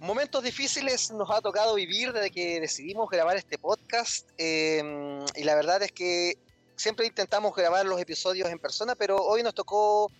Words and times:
Momentos 0.00 0.42
difíciles 0.42 1.10
nos 1.10 1.30
ha 1.30 1.42
tocado 1.42 1.74
vivir 1.74 2.14
desde 2.14 2.30
que 2.30 2.58
decidimos 2.58 3.10
grabar 3.10 3.36
este 3.36 3.58
podcast 3.58 4.26
em, 4.38 5.22
y 5.36 5.44
la 5.44 5.54
verdad 5.54 5.82
es 5.82 5.92
que 5.92 6.38
siempre 6.74 7.04
intentamos 7.04 7.54
grabar 7.54 7.84
los 7.84 8.00
episodios 8.00 8.48
en 8.48 8.58
persona, 8.58 8.94
pero 8.94 9.18
hoy 9.18 9.42
nos 9.42 9.52
tocó 9.52 10.10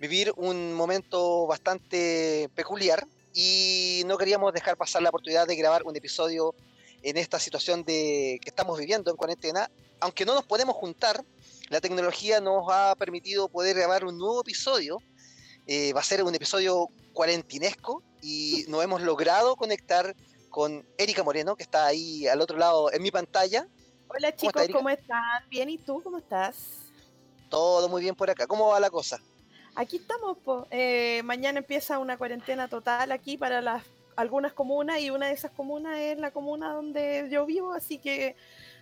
vivir 0.00 0.32
un 0.36 0.74
momento 0.74 1.46
bastante 1.46 2.50
peculiar 2.56 3.06
y 3.32 4.02
no 4.06 4.18
queríamos 4.18 4.52
dejar 4.52 4.76
pasar 4.76 5.00
la 5.02 5.10
oportunidad 5.10 5.46
de 5.46 5.54
grabar 5.54 5.84
un 5.84 5.94
episodio 5.94 6.52
en 7.04 7.16
esta 7.16 7.38
situación 7.38 7.84
de 7.84 8.40
que 8.42 8.48
estamos 8.48 8.76
viviendo 8.80 9.12
en 9.12 9.16
cuarentena, 9.16 9.70
aunque 10.00 10.24
no 10.24 10.34
nos 10.34 10.44
podemos 10.44 10.74
juntar, 10.74 11.24
la 11.68 11.80
tecnología 11.80 12.40
nos 12.40 12.64
ha 12.68 12.96
permitido 12.96 13.48
poder 13.48 13.76
grabar 13.76 14.04
un 14.04 14.18
nuevo 14.18 14.40
episodio. 14.40 14.98
Eh, 15.72 15.92
va 15.92 16.00
a 16.00 16.02
ser 16.02 16.24
un 16.24 16.34
episodio 16.34 16.88
cuarentinesco 17.12 18.02
y 18.20 18.64
nos 18.68 18.82
hemos 18.82 19.02
logrado 19.02 19.54
conectar 19.54 20.16
con 20.48 20.84
Erika 20.98 21.22
Moreno, 21.22 21.54
que 21.54 21.62
está 21.62 21.86
ahí 21.86 22.26
al 22.26 22.40
otro 22.40 22.58
lado 22.58 22.92
en 22.92 23.00
mi 23.00 23.12
pantalla. 23.12 23.68
Hola 24.08 24.34
chicos, 24.34 24.66
¿cómo 24.72 24.90
están? 24.90 25.48
Bien, 25.48 25.70
¿y 25.70 25.78
tú 25.78 26.02
cómo 26.02 26.18
estás? 26.18 26.56
Todo 27.48 27.88
muy 27.88 28.02
bien 28.02 28.16
por 28.16 28.28
acá. 28.28 28.48
¿Cómo 28.48 28.66
va 28.66 28.80
la 28.80 28.90
cosa? 28.90 29.20
Aquí 29.76 29.98
estamos, 29.98 30.38
eh, 30.72 31.22
mañana 31.22 31.60
empieza 31.60 32.00
una 32.00 32.18
cuarentena 32.18 32.66
total 32.66 33.12
aquí 33.12 33.38
para 33.38 33.60
las 33.60 33.84
algunas 34.16 34.52
comunas 34.52 34.98
y 34.98 35.10
una 35.10 35.28
de 35.28 35.34
esas 35.34 35.52
comunas 35.52 35.96
es 36.00 36.18
la 36.18 36.32
comuna 36.32 36.72
donde 36.72 37.28
yo 37.30 37.46
vivo, 37.46 37.74
así 37.74 37.98
que 37.98 38.34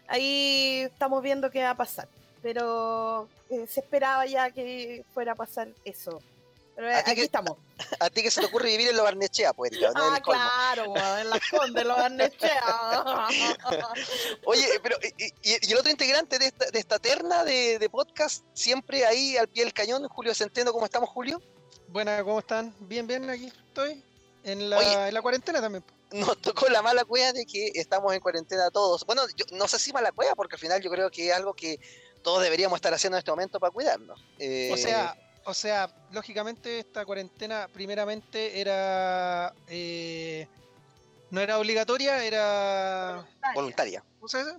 ahí 0.06 0.84
estamos 0.84 1.22
viendo 1.22 1.50
qué 1.50 1.64
va 1.64 1.70
a 1.70 1.76
pasar. 1.76 2.08
Pero 2.40 3.28
eh, 3.50 3.66
se 3.66 3.80
esperaba 3.80 4.24
ya 4.24 4.50
que 4.50 5.04
fuera 5.12 5.32
a 5.32 5.34
pasar 5.34 5.68
eso. 5.84 6.22
Pero 6.78 6.96
aquí 6.96 7.22
estamos. 7.22 7.56
A 8.00 8.08
ti 8.08 8.22
que 8.22 8.30
se 8.30 8.40
te 8.40 8.46
ocurre 8.46 8.68
vivir 8.70 8.88
en 8.88 8.96
Lo 8.96 9.02
Barnechea, 9.02 9.52
pues, 9.52 9.72
¿no? 9.72 9.90
Ah, 9.96 10.20
claro, 10.22 10.94
en 11.18 11.28
la 11.28 11.40
Conde, 11.50 11.84
Lo 11.84 11.96
Barnechea. 11.96 12.62
Oye, 14.44 14.64
pero 14.80 14.96
y, 15.16 15.72
el 15.72 15.76
otro 15.76 15.90
integrante 15.90 16.38
de 16.38 16.46
esta, 16.46 16.70
de 16.70 16.78
esta 16.78 17.00
terna 17.00 17.42
de, 17.42 17.80
de, 17.80 17.90
podcast, 17.90 18.44
siempre 18.54 19.04
ahí 19.04 19.36
al 19.36 19.48
pie 19.48 19.64
del 19.64 19.72
cañón, 19.72 20.06
Julio 20.08 20.34
Centeno, 20.36 20.72
¿cómo 20.72 20.84
estamos, 20.84 21.10
Julio? 21.10 21.42
Buenas, 21.88 22.22
¿cómo 22.22 22.38
están? 22.38 22.72
Bien, 22.78 23.08
bien, 23.08 23.28
aquí 23.28 23.46
estoy. 23.46 24.04
En 24.44 24.70
la, 24.70 25.08
en 25.08 25.14
la 25.14 25.20
cuarentena 25.20 25.60
también. 25.60 25.82
Nos 26.12 26.40
tocó 26.40 26.68
la 26.68 26.80
mala 26.80 27.04
cueva 27.04 27.32
de 27.32 27.44
que 27.44 27.72
estamos 27.74 28.14
en 28.14 28.20
cuarentena 28.20 28.70
todos. 28.70 29.04
Bueno, 29.04 29.22
yo 29.36 29.46
no 29.50 29.66
sé 29.66 29.80
si 29.80 29.92
mala 29.92 30.12
cueva, 30.12 30.36
porque 30.36 30.54
al 30.54 30.60
final 30.60 30.80
yo 30.80 30.90
creo 30.92 31.10
que 31.10 31.30
es 31.30 31.34
algo 31.34 31.54
que 31.54 31.80
todos 32.22 32.40
deberíamos 32.40 32.76
estar 32.76 32.94
haciendo 32.94 33.16
en 33.16 33.18
este 33.18 33.32
momento 33.32 33.58
para 33.58 33.72
cuidarnos. 33.72 34.20
O 34.20 34.76
sea, 34.76 35.16
o 35.48 35.54
sea, 35.54 35.90
lógicamente 36.12 36.80
esta 36.80 37.06
cuarentena 37.06 37.68
primeramente 37.72 38.60
era 38.60 39.54
eh, 39.66 40.46
no 41.30 41.40
era 41.40 41.58
obligatoria, 41.58 42.22
era 42.22 43.26
voluntaria. 43.54 44.04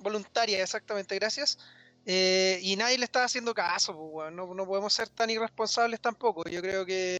voluntaria, 0.01 0.63
exactamente, 0.63 1.13
gracias. 1.15 1.59
Eh, 2.07 2.59
y 2.63 2.75
nadie 2.75 2.97
le 2.97 3.05
estaba 3.05 3.25
haciendo 3.25 3.53
caso, 3.53 3.95
pues, 3.95 4.31
no, 4.31 4.51
no, 4.55 4.65
podemos 4.65 4.91
ser 4.91 5.09
tan 5.09 5.29
irresponsables 5.29 6.01
tampoco. 6.01 6.49
Yo 6.49 6.59
creo 6.59 6.83
que 6.87 7.19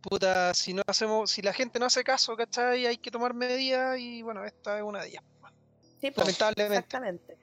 puta, 0.00 0.52
si 0.52 0.74
no 0.74 0.82
hacemos, 0.88 1.30
si 1.30 1.42
la 1.42 1.52
gente 1.52 1.78
no 1.78 1.86
hace 1.86 2.02
caso, 2.02 2.36
¿cachai? 2.36 2.86
Hay 2.86 2.96
que 2.96 3.12
tomar 3.12 3.34
medidas 3.34 3.98
y 4.00 4.22
bueno, 4.22 4.44
esta 4.44 4.78
es 4.78 4.82
una 4.82 5.02
de 5.02 5.10
ellas. 5.10 5.22
Sí, 6.00 6.10
pues, 6.10 6.16
lamentablemente. 6.16 6.78
Exactamente. 6.78 7.38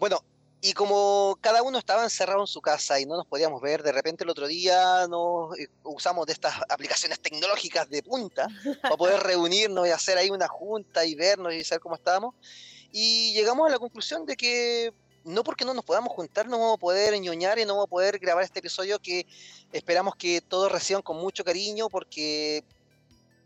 Bueno, 0.00 0.24
y 0.64 0.74
como 0.74 1.36
cada 1.40 1.60
uno 1.60 1.76
estaba 1.76 2.04
encerrado 2.04 2.40
en 2.40 2.46
su 2.46 2.60
casa 2.60 3.00
y 3.00 3.04
no 3.04 3.16
nos 3.16 3.26
podíamos 3.26 3.60
ver, 3.60 3.82
de 3.82 3.90
repente 3.90 4.22
el 4.22 4.30
otro 4.30 4.46
día 4.46 5.08
nos 5.08 5.58
eh, 5.58 5.66
usamos 5.82 6.24
de 6.24 6.34
estas 6.34 6.54
aplicaciones 6.68 7.18
tecnológicas 7.18 7.90
de 7.90 8.00
punta 8.00 8.46
para 8.80 8.96
poder 8.96 9.20
reunirnos 9.24 9.88
y 9.88 9.90
hacer 9.90 10.18
ahí 10.18 10.30
una 10.30 10.46
junta 10.46 11.04
y 11.04 11.16
vernos 11.16 11.52
y 11.52 11.64
saber 11.64 11.80
cómo 11.80 11.96
estábamos. 11.96 12.36
Y 12.92 13.32
llegamos 13.32 13.66
a 13.66 13.72
la 13.72 13.78
conclusión 13.80 14.24
de 14.24 14.36
que 14.36 14.94
no 15.24 15.42
porque 15.42 15.64
no 15.64 15.74
nos 15.74 15.84
podamos 15.84 16.12
juntar, 16.12 16.46
no 16.46 16.60
vamos 16.60 16.74
a 16.76 16.80
poder 16.80 17.20
ñoñar 17.20 17.58
y 17.58 17.64
no 17.64 17.74
vamos 17.74 17.86
a 17.86 17.90
poder 17.90 18.20
grabar 18.20 18.44
este 18.44 18.60
episodio 18.60 19.00
que 19.00 19.26
esperamos 19.72 20.14
que 20.14 20.40
todos 20.40 20.70
reciban 20.70 21.02
con 21.02 21.16
mucho 21.16 21.42
cariño 21.42 21.88
porque 21.88 22.62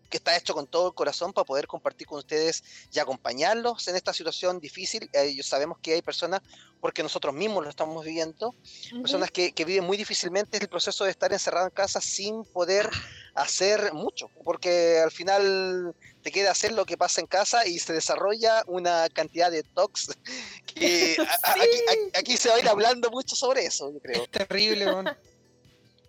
que 0.09 0.17
está 0.19 0.37
hecho 0.37 0.55
con 0.55 0.67
todo 0.67 0.89
el 0.89 0.94
corazón 0.94 1.33
para 1.33 1.44
poder 1.44 1.67
compartir 1.67 2.06
con 2.06 2.19
ustedes 2.19 2.62
y 2.93 2.99
acompañarlos 2.99 3.87
en 3.89 3.97
esta 3.97 4.12
situación 4.12 4.61
difícil. 4.61 5.09
Eh, 5.12 5.43
sabemos 5.43 5.78
que 5.81 5.94
hay 5.94 6.03
personas, 6.03 6.41
porque 6.81 7.03
nosotros 7.03 7.34
mismos 7.34 7.65
lo 7.65 7.71
estamos 7.71 8.05
viviendo, 8.05 8.55
personas 9.00 9.31
que, 9.31 9.53
que, 9.53 9.65
viven 9.65 9.84
muy 9.84 9.97
difícilmente 9.97 10.59
el 10.59 10.69
proceso 10.69 11.05
de 11.05 11.11
estar 11.11 11.33
encerrado 11.33 11.66
en 11.66 11.72
casa 11.72 12.00
sin 12.00 12.45
poder 12.45 12.89
hacer 13.34 13.93
mucho, 13.93 14.31
porque 14.45 15.00
al 15.00 15.11
final 15.11 15.95
te 16.22 16.31
queda 16.31 16.50
hacer 16.50 16.72
lo 16.72 16.87
que 16.87 16.97
pasa 16.97 17.21
en 17.21 17.27
casa 17.27 17.66
y 17.66 17.78
se 17.78 17.93
desarrolla 17.93 18.62
una 18.66 19.09
cantidad 19.09 19.50
de 19.50 19.62
tox 19.62 20.11
que 20.75 21.16
aquí, 22.15 22.37
se 22.37 22.49
va 22.49 22.56
a 22.56 22.61
ir 22.61 22.69
hablando 22.69 23.11
mucho 23.11 23.34
sobre 23.34 23.66
eso, 23.66 23.93
yo 23.93 24.00
creo. 24.00 24.22
Es 24.25 24.31
terrible, 24.31 24.87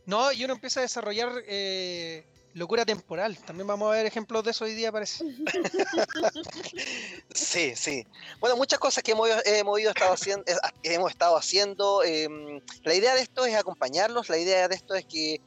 No, 0.06 0.32
y 0.32 0.46
uno 0.46 0.54
empieza 0.54 0.80
a 0.80 0.84
desarrollar... 0.84 1.32
Eh 1.48 2.26
locura 2.58 2.86
temporal. 2.86 3.38
También 3.38 3.68
vamos 3.68 3.88
a 3.88 3.96
ver 3.96 4.06
ejemplos 4.06 4.44
de 4.44 4.52
eso 4.52 4.66
hoy 4.66 4.74
día, 4.74 4.92
parece. 4.92 5.24
sí, 7.34 7.76
sí. 7.76 8.06
Bueno, 8.40 8.58
muchas 8.58 8.80
cosas 8.80 9.04
que 9.04 9.12
hemos, 9.12 9.30
hemos, 9.46 9.80
estado 9.80 10.14
haciendo, 10.14 10.44
hemos 10.84 11.12
estado 11.12 11.38
haciendo. 11.38 12.04
Em, 12.04 12.60
la 12.84 12.96
idea 12.96 13.16
de 13.16 13.22
esto 13.22 13.46
es 13.46 13.56
acompañarlos, 13.56 14.30
la 14.30 14.38
idea 14.38 14.68
de 14.68 14.76
esto 14.76 14.96
es 14.96 15.06
que, 15.06 15.42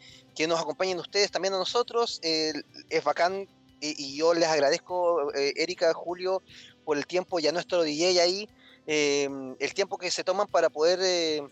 nos 0.47 0.59
acompañen 0.59 0.99
ustedes 0.99 1.31
también 1.31 1.53
a 1.53 1.59
nosotros. 1.59 2.19
es 2.23 3.05
bacán 3.05 3.47
y, 3.81 4.17
yo 4.17 4.33
les 4.33 4.49
agradezco, 4.49 5.35
eh, 5.35 5.53
Erika, 5.57 5.93
Julio, 5.93 6.43
por 6.85 6.97
el 6.97 7.07
tiempo 7.07 7.41
y 7.41 7.47
a 7.47 7.53
nuestro 7.53 7.83
DJ 7.83 8.21
ahí, 8.21 8.49
em, 8.87 9.55
el 9.59 9.75
tiempo 9.75 9.99
que 9.99 10.11
se 10.11 10.25
toman 10.25 10.47
para 10.47 10.71
poder... 10.71 11.01
Eh, 11.03 11.43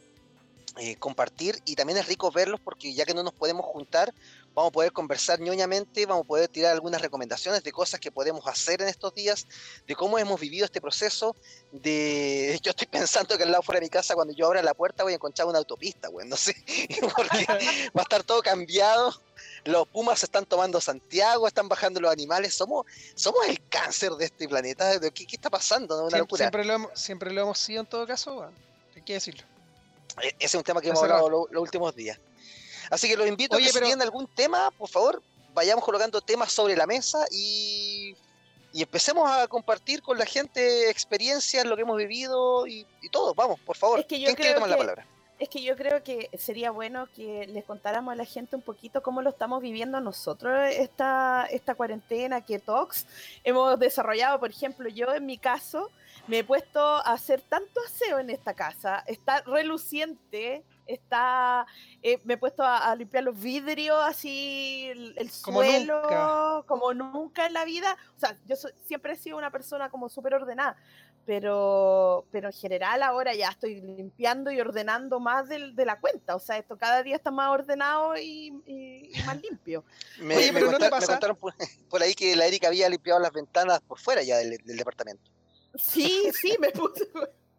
eh, 0.81 0.95
compartir 0.95 1.61
y 1.65 1.75
también 1.75 1.99
es 1.99 2.07
rico 2.07 2.31
verlos 2.31 2.61
porque 2.61 2.95
ya 2.95 3.05
que 3.05 3.13
no 3.13 3.25
nos 3.25 3.33
podemos 3.33 3.67
juntar, 3.67 4.15
vamos 4.55 4.71
a 4.71 4.73
poder 4.73 4.93
conversar 4.93 5.41
ñoñamente, 5.41 6.07
vamos 6.07 6.25
a 6.25 6.27
poder 6.27 6.49
tirar 6.49 6.73
algunas 6.73 7.01
recomendaciones 7.01 7.63
de 7.63 7.73
cosas 7.73 8.01
que 8.01 8.11
podemos 8.11 8.47
hacer 8.47 8.83
en 8.83 8.89
estos 8.89 9.15
días, 9.15 9.47
de 9.87 9.95
cómo 9.95 10.19
hemos 10.19 10.41
vivido 10.41 10.65
este 10.65 10.81
proceso, 10.81 11.37
de 11.73 12.59
yo 12.63 12.71
estoy 12.71 12.87
pensando 12.87 13.37
que 13.37 13.45
al 13.45 13.53
lado 13.53 13.63
fuera 13.63 13.81
de 13.81 13.87
mi 13.87 13.91
casa 13.91 14.15
cuando 14.15 14.35
yo 14.35 14.47
abra 14.47 14.63
la 14.63 14.75
puerta 14.75 15.05
voy 15.05 15.13
a 15.13 15.17
encontrar 15.17 15.47
una 15.47 15.59
autopista, 15.59 16.09
güey, 16.09 16.27
no 16.27 16.37
sé, 16.37 16.57
porque 17.17 17.47
va 17.97 18.01
a 18.01 18.03
estar 18.03 18.23
todo 18.25 18.43
cambiado. 18.43 19.23
Los 19.65 19.87
pumas 19.89 20.19
se 20.19 20.27
están 20.27 20.47
tomando 20.47 20.81
Santiago, 20.81 21.47
están 21.47 21.69
bajando 21.69 22.01
los 22.01 22.11
animales. 22.11 22.55
Somos, 22.55 22.87
somos 23.15 23.47
el 23.47 23.61
cáncer 23.69 24.13
de 24.13 24.25
este 24.25 24.49
planeta. 24.49 24.99
¿Qué, 24.99 25.27
qué 25.27 25.37
está 25.37 25.49
pasando? 25.49 26.03
Una 26.05 26.17
siempre, 26.17 26.37
Siempre 26.37 26.65
lo, 26.65 26.73
hemos, 26.73 27.01
siempre 27.01 27.33
lo 27.33 27.43
hemos 27.43 27.59
sido 27.59 27.81
en 27.81 27.87
todo 27.87 28.07
caso, 28.07 28.51
hay 28.95 29.03
que 29.03 29.13
decirlo. 29.13 29.45
E, 30.23 30.29
ese 30.29 30.35
es 30.47 30.55
un 30.55 30.63
tema 30.63 30.81
que 30.81 30.89
hemos 30.89 31.03
hablado 31.03 31.29
los 31.29 31.63
últimos 31.63 31.95
días. 31.95 32.19
Así 32.91 33.09
que 33.09 33.17
los 33.17 33.27
invito 33.27 33.57
a 33.57 33.59
que 33.59 33.69
si 33.69 33.79
tienen 33.79 34.03
algún 34.03 34.27
tema, 34.27 34.71
por 34.73 34.89
favor, 34.89 35.23
vayamos 35.55 35.85
colocando 35.85 36.21
temas 36.21 36.53
sobre 36.53 36.77
la 36.77 36.87
mesa 36.87 37.27
y, 37.31 38.17
empecemos 38.75 39.29
a 39.29 39.49
compartir 39.49 40.03
con 40.03 40.19
la 40.19 40.25
gente 40.25 40.89
experiencias, 40.89 41.65
lo 41.65 41.75
que 41.75 41.83
hemos 41.83 41.97
vivido 41.97 42.67
y, 42.67 42.87
todo. 43.11 43.35
Vamos, 43.35 43.59
por 43.61 43.77
favor. 43.77 44.01
Es 44.01 44.07
que 44.07 44.21
yo 44.21 44.35
¿Quién 44.35 44.55
tomar 44.55 44.69
la 44.69 44.77
palabra? 44.77 45.07
Es 45.39 45.49
que 45.49 45.63
yo 45.63 45.77
creo 45.77 46.03
que 46.03 46.31
sería 46.37 46.73
bueno 46.73 47.09
que 47.15 47.47
les 47.47 47.65
contáramos 47.65 48.13
a 48.13 48.17
la 48.17 48.25
gente 48.25 48.57
un 48.57 48.63
poquito 48.63 49.03
cómo 49.03 49.23
lo 49.23 49.31
estamos 49.31 49.63
viviendo 49.63 50.01
nosotros 50.01 50.53
esta, 50.73 51.47
esta 51.51 51.77
cuarentena 51.77 52.41
que 52.45 52.59
Tox 52.59 53.07
hemos 53.45 53.79
desarrollado. 53.79 54.41
Por 54.41 54.51
ejemplo, 54.51 54.89
yo 54.89 55.15
en 55.15 55.27
mi 55.27 55.39
caso 55.39 55.91
me 56.27 56.41
he 56.41 56.45
puesto 56.45 56.81
a 56.81 57.13
hacer 57.13 57.41
tanto 57.41 57.81
aseo 57.87 58.19
en 58.19 58.31
esta 58.31 58.55
casa. 58.55 59.05
Está 59.07 59.43
reluciente, 59.43 60.65
está 60.89 61.67
eh, 62.03 62.19
me 62.25 62.35
he 62.35 62.37
puesto 62.37 62.63
a, 62.65 62.95
limpiar 62.97 63.23
los 63.23 63.39
vidrios 63.41 63.97
así 64.05 64.89
el, 64.89 65.31
suelo 65.31 66.65
como 66.67 66.93
nunca 66.95 67.47
en 67.47 67.53
la 67.53 67.65
vida. 67.65 67.97
O 68.17 68.19
sea 68.19 68.37
yo 68.47 68.57
siempre 68.85 69.13
he 69.13 69.17
sido 69.17 69.37
una 69.37 69.51
persona 69.51 69.91
como 69.91 70.09
súper 70.09 70.35
ordenada 70.35 70.77
pero 71.29 72.25
pero 72.33 72.49
en 72.49 72.55
general 72.55 73.03
ahora 73.03 73.35
ya 73.35 73.51
estoy 73.51 73.83
limpiando 73.83 74.51
y 74.51 74.59
ordenando 74.63 75.21
más 75.21 75.47
de, 75.47 75.73
de 75.73 75.85
la 75.85 76.01
cuenta. 76.01 76.35
O 76.35 76.41
sea 76.41 76.57
esto 76.57 76.79
cada 76.79 77.03
día 77.03 77.17
está 77.17 77.31
más 77.31 77.51
ordenado 77.51 78.17
y, 78.17 79.13
más 79.27 79.39
limpio. 79.43 79.85
Me, 80.21 80.39
Oye, 80.39 80.51
pero 80.55 80.73
no 80.73 80.79
contaron 80.79 81.37
por, 81.91 82.03
ahí 82.03 82.15
que 82.15 82.35
la 82.35 82.47
Erika 82.47 82.69
había 82.69 82.89
limpiado 82.89 83.21
las 83.21 83.33
ventanas 83.33 83.81
por 83.83 83.99
fuera 83.99 84.23
ya 84.23 84.39
del, 84.39 84.57
del 84.65 84.77
departamento. 84.79 85.31
Sí 85.75 86.31
sí 86.33 86.57
me 86.59 86.71
puse 86.71 87.07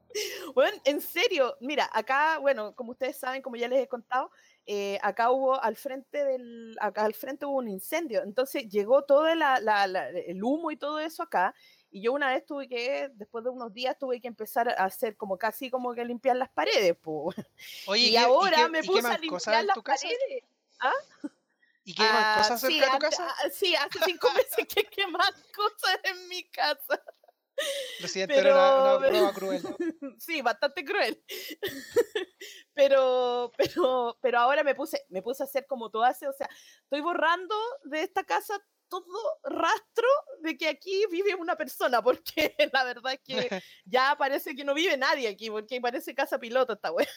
bueno, 0.55 0.77
en 0.85 1.01
serio, 1.01 1.55
mira, 1.59 1.89
acá, 1.93 2.37
bueno, 2.39 2.75
como 2.75 2.91
ustedes 2.91 3.17
saben, 3.17 3.41
como 3.41 3.55
ya 3.55 3.67
les 3.67 3.83
he 3.83 3.87
contado, 3.87 4.31
eh, 4.65 4.99
acá 5.01 5.31
hubo 5.31 5.61
al 5.61 5.75
frente 5.75 6.23
del, 6.23 6.77
acá 6.79 7.05
al 7.05 7.13
frente 7.13 7.45
hubo 7.45 7.57
un 7.57 7.69
incendio, 7.69 8.23
entonces 8.23 8.67
llegó 8.69 9.03
todo 9.03 9.27
el 9.27 10.43
humo 10.43 10.71
y 10.71 10.77
todo 10.77 10.99
eso 10.99 11.23
acá, 11.23 11.53
y 11.91 12.03
yo 12.03 12.13
una 12.13 12.29
vez 12.29 12.45
tuve 12.45 12.67
que, 12.67 13.09
después 13.13 13.43
de 13.43 13.49
unos 13.49 13.73
días, 13.73 13.97
tuve 13.97 14.21
que 14.21 14.27
empezar 14.27 14.69
a 14.69 14.85
hacer 14.85 15.17
como 15.17 15.37
casi 15.37 15.71
como 15.71 15.93
que 15.93 16.05
limpiar 16.05 16.35
las 16.35 16.49
paredes, 16.49 16.95
pues. 17.01 17.35
Oye, 17.87 18.09
y, 18.09 18.17
ahora 18.17 18.67
me 18.67 18.83
puse 18.83 19.07
a 19.07 19.17
limpiar 19.17 19.65
las 19.65 19.77
paredes. 19.79 20.43
¿Ah? 20.79 20.93
¿Y 21.83 21.95
queman 21.95 22.15
Ah, 22.15 22.35
cosas 22.37 22.61
cerca 22.61 22.75
sí, 22.75 22.79
de 22.79 22.89
tu 22.91 22.99
casa? 22.99 23.27
ah, 23.27 23.49
sí, 23.51 23.75
hace 23.75 23.99
cinco 24.05 24.27
meses 24.35 24.67
que 24.67 24.83
queman 24.83 25.33
cosas 25.55 25.99
en 26.03 26.27
mi 26.27 26.43
casa. 26.49 27.01
Lo 27.99 28.07
era 28.33 28.53
una, 28.53 28.97
una 28.97 28.99
pero- 28.99 29.33
prueba 29.33 29.33
cruel. 29.33 29.61
Sí, 30.19 30.41
bastante 30.41 30.83
cruel. 30.83 31.23
pero, 32.73 33.51
pero, 33.57 34.17
pero 34.21 34.39
ahora 34.39 34.63
me 34.63 34.75
puse, 34.75 35.05
me 35.09 35.21
puse 35.21 35.43
a 35.43 35.45
hacer 35.45 35.65
como 35.65 35.89
tú 35.89 36.03
haces, 36.03 36.27
o 36.27 36.33
sea, 36.33 36.49
estoy 36.83 37.01
borrando 37.01 37.55
de 37.83 38.03
esta 38.03 38.23
casa 38.23 38.61
todo 38.89 39.39
rastro 39.43 40.07
de 40.41 40.57
que 40.57 40.67
aquí 40.67 41.05
vive 41.11 41.35
una 41.35 41.55
persona, 41.55 42.01
porque 42.01 42.55
la 42.73 42.83
verdad 42.83 43.13
es 43.13 43.19
que 43.23 43.63
ya 43.85 44.15
parece 44.17 44.55
que 44.55 44.63
no 44.63 44.73
vive 44.73 44.97
nadie 44.97 45.27
aquí, 45.27 45.49
porque 45.49 45.79
parece 45.79 46.15
casa 46.15 46.39
piloto 46.39 46.73
esta 46.73 46.91
wea. 46.91 47.07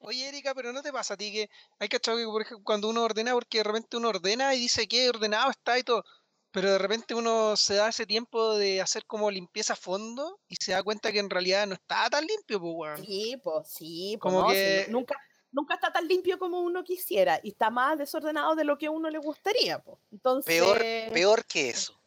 Oye, 0.00 0.28
Erika, 0.28 0.54
pero 0.54 0.72
¿no 0.72 0.82
te 0.82 0.92
pasa 0.92 1.14
a 1.14 1.16
ti 1.16 1.32
que 1.32 1.50
hay 1.78 1.88
cachado 1.88 2.18
que, 2.18 2.56
cuando 2.62 2.88
uno 2.88 3.02
ordena, 3.02 3.32
porque 3.32 3.58
de 3.58 3.64
repente 3.64 3.96
uno 3.96 4.10
ordena 4.10 4.54
y 4.54 4.60
dice 4.60 4.86
que 4.86 5.08
ordenado 5.08 5.50
está 5.50 5.78
y 5.78 5.82
todo, 5.82 6.04
pero 6.52 6.70
de 6.70 6.78
repente 6.78 7.14
uno 7.14 7.56
se 7.56 7.74
da 7.74 7.88
ese 7.88 8.06
tiempo 8.06 8.54
de 8.56 8.80
hacer 8.80 9.04
como 9.06 9.30
limpieza 9.30 9.72
a 9.72 9.76
fondo 9.76 10.38
y 10.48 10.56
se 10.56 10.72
da 10.72 10.82
cuenta 10.82 11.10
que 11.10 11.18
en 11.18 11.30
realidad 11.30 11.66
no 11.66 11.74
está 11.74 12.08
tan 12.10 12.24
limpio, 12.26 12.60
pues, 12.60 12.72
weón. 12.76 13.04
Sí, 13.04 13.36
pues 13.42 13.68
sí, 13.68 14.16
pues 14.20 14.32
Como 14.32 14.42
no, 14.46 14.50
sí, 14.50 14.54
que- 14.54 14.86
no- 14.88 14.98
nunca, 14.98 15.16
nunca 15.50 15.74
está 15.74 15.92
tan 15.92 16.06
limpio 16.06 16.38
como 16.38 16.60
uno 16.60 16.84
quisiera 16.84 17.40
y 17.42 17.50
está 17.50 17.70
más 17.70 17.98
desordenado 17.98 18.54
de 18.54 18.64
lo 18.64 18.76
que 18.78 18.86
a 18.86 18.90
uno 18.90 19.08
le 19.10 19.18
gustaría, 19.18 19.78
pues. 19.78 19.98
Entonces, 20.12 20.54
Peor, 20.54 20.78
peor 21.12 21.44
que 21.46 21.70
eso. 21.70 21.98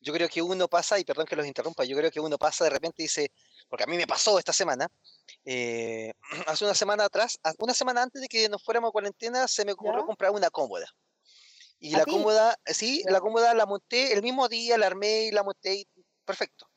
Yo 0.00 0.12
creo 0.12 0.28
que 0.28 0.42
uno 0.42 0.66
pasa, 0.66 0.98
y 0.98 1.04
perdón 1.04 1.26
que 1.26 1.36
los 1.36 1.46
interrumpa, 1.46 1.84
yo 1.84 1.96
creo 1.96 2.10
que 2.10 2.18
uno 2.18 2.36
pasa 2.36 2.64
de 2.64 2.70
repente 2.70 3.02
y 3.02 3.04
dice, 3.04 3.30
porque 3.68 3.84
a 3.84 3.86
mí 3.86 3.96
me 3.96 4.06
pasó 4.06 4.36
esta 4.36 4.52
semana, 4.52 4.88
eh, 5.44 6.12
hace 6.48 6.64
una 6.64 6.74
semana 6.74 7.04
atrás, 7.04 7.38
una 7.58 7.72
semana 7.72 8.02
antes 8.02 8.20
de 8.20 8.26
que 8.28 8.48
nos 8.48 8.64
fuéramos 8.64 8.88
a 8.88 8.92
cuarentena, 8.92 9.46
se 9.46 9.64
me 9.64 9.72
ocurrió 9.72 10.00
¿Ya? 10.00 10.06
comprar 10.06 10.30
una 10.32 10.50
cómoda. 10.50 10.86
Y 11.84 11.94
¿A 11.94 11.98
la 11.98 12.04
ti? 12.04 12.12
cómoda, 12.12 12.56
eh, 12.64 12.74
sí, 12.74 13.02
Ya. 13.04 13.10
la 13.12 13.20
cómoda 13.20 13.52
la 13.54 13.66
monté 13.66 14.12
el 14.12 14.22
mismo 14.22 14.48
día, 14.48 14.78
la 14.78 14.86
armé 14.86 15.24
y 15.24 15.30
la 15.32 15.42
monté 15.42 15.74
y 15.74 15.86
perfecto. 16.24 16.68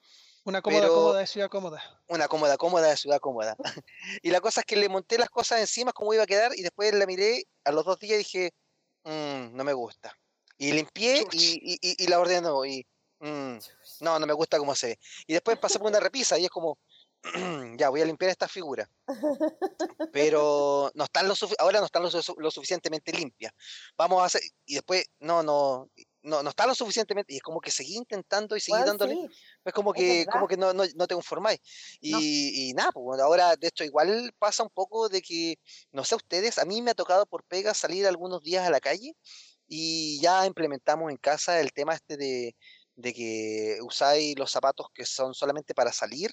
Una 0.45 0.61
cómoda, 0.63 0.81
Pero- 0.81 0.93
cómoda 0.95 1.19
de 1.19 1.27
ciudad 1.27 1.49
cómoda. 1.49 2.01
Una 2.07 2.27
cómoda, 2.27 2.57
cómoda 2.57 2.87
de 2.89 2.97
ciudad 2.97 3.19
cómoda. 3.19 3.55
y 4.23 4.31
la 4.31 4.41
cosa 4.41 4.61
es 4.61 4.65
que 4.65 4.75
le 4.75 4.89
monté 4.89 5.17
las 5.19 5.29
cosas 5.29 5.59
encima, 5.59 5.93
cómo 5.93 6.13
iba 6.13 6.23
a 6.23 6.27
quedar, 6.27 6.51
y 6.57 6.63
después 6.63 6.91
la 6.93 7.05
miré 7.05 7.43
a 7.63 7.71
los 7.71 7.85
dos 7.85 7.99
días 7.99 8.15
y 8.15 8.17
dije, 8.17 8.51
"Mm, 9.03 9.55
no 9.55 9.63
me 9.63 9.73
gusta. 9.73 10.17
Y 10.57 10.71
limpié 10.71 11.25
y, 11.31 11.77
y- 11.81 12.07
la 12.07 12.19
ordené 12.19 12.49
y 12.67 12.85
"Mm, 13.19 13.57
no, 14.01 14.19
no 14.19 14.25
me 14.25 14.33
gusta 14.33 14.57
cómo 14.57 14.73
se 14.75 14.87
ve. 14.87 14.99
Y 15.27 15.33
después 15.33 15.57
pasé 15.59 15.77
por 15.79 15.87
una 15.89 15.99
repisa 15.99 16.37
y 16.39 16.45
es 16.45 16.49
como, 16.49 16.79
ya, 17.77 17.89
voy 17.89 18.01
a 18.01 18.05
limpiar 18.05 18.31
esta 18.31 18.47
figura. 18.47 18.89
Pero 20.11 20.91
no 20.95 21.03
están 21.03 21.27
lo 21.27 21.33
ahora 21.59 21.79
no 21.79 21.85
están 21.85 22.03
lo, 22.03 22.09
su- 22.09 22.35
lo 22.37 22.51
suficientemente 22.51 23.11
limpias. 23.11 23.51
Vamos 23.97 24.21
a 24.21 24.25
hacer, 24.25 24.41
y 24.65 24.75
después, 24.75 25.05
no, 25.19 25.43
no, 25.43 25.89
no, 26.21 26.41
no 26.43 26.49
está 26.49 26.65
lo 26.65 26.73
suficientemente, 26.75 27.33
y 27.33 27.37
es 27.37 27.43
como 27.43 27.59
que 27.59 27.71
seguí 27.71 27.95
intentando 27.97 28.55
y 28.55 28.59
seguí 28.61 28.75
weón, 28.75 28.87
dándole. 28.87 29.15
sí, 29.15 29.27
Es 29.65 29.73
como 29.73 29.93
Es 29.93 30.01
que, 30.01 30.17
verdad. 30.19 30.31
como 30.33 30.47
que 30.47 30.57
no, 30.57 30.73
no, 30.73 30.83
no 30.95 31.07
te 31.07 31.13
conformáis. 31.15 31.59
Y, 32.01 32.11
No. 32.11 32.19
y 32.21 32.73
nada, 32.73 32.91
pues 32.91 33.03
bueno, 33.03 33.23
ahora 33.23 33.55
de 33.55 33.67
hecho 33.67 33.83
igual 33.83 34.33
pasa 34.39 34.63
un 34.63 34.69
poco 34.69 35.09
de 35.09 35.21
que, 35.21 35.57
no 35.91 36.03
sé 36.03 36.15
ustedes, 36.15 36.57
a 36.57 36.65
mí 36.65 36.81
me 36.81 36.91
ha 36.91 36.95
tocado 36.95 37.25
por 37.25 37.43
pega 37.43 37.73
salir 37.73 38.07
algunos 38.07 38.41
días 38.41 38.65
a 38.65 38.69
la 38.71 38.79
calle 38.79 39.13
y 39.67 40.19
ya 40.21 40.45
implementamos 40.45 41.11
en 41.11 41.17
casa 41.17 41.59
el 41.59 41.73
tema 41.73 41.93
este 41.95 42.17
de, 42.17 42.55
de 42.95 43.13
que 43.13 43.79
usáis 43.81 44.37
los 44.37 44.51
zapatos 44.51 44.87
que 44.93 45.05
son 45.05 45.33
solamente 45.33 45.73
para 45.73 45.91
salir. 45.91 46.31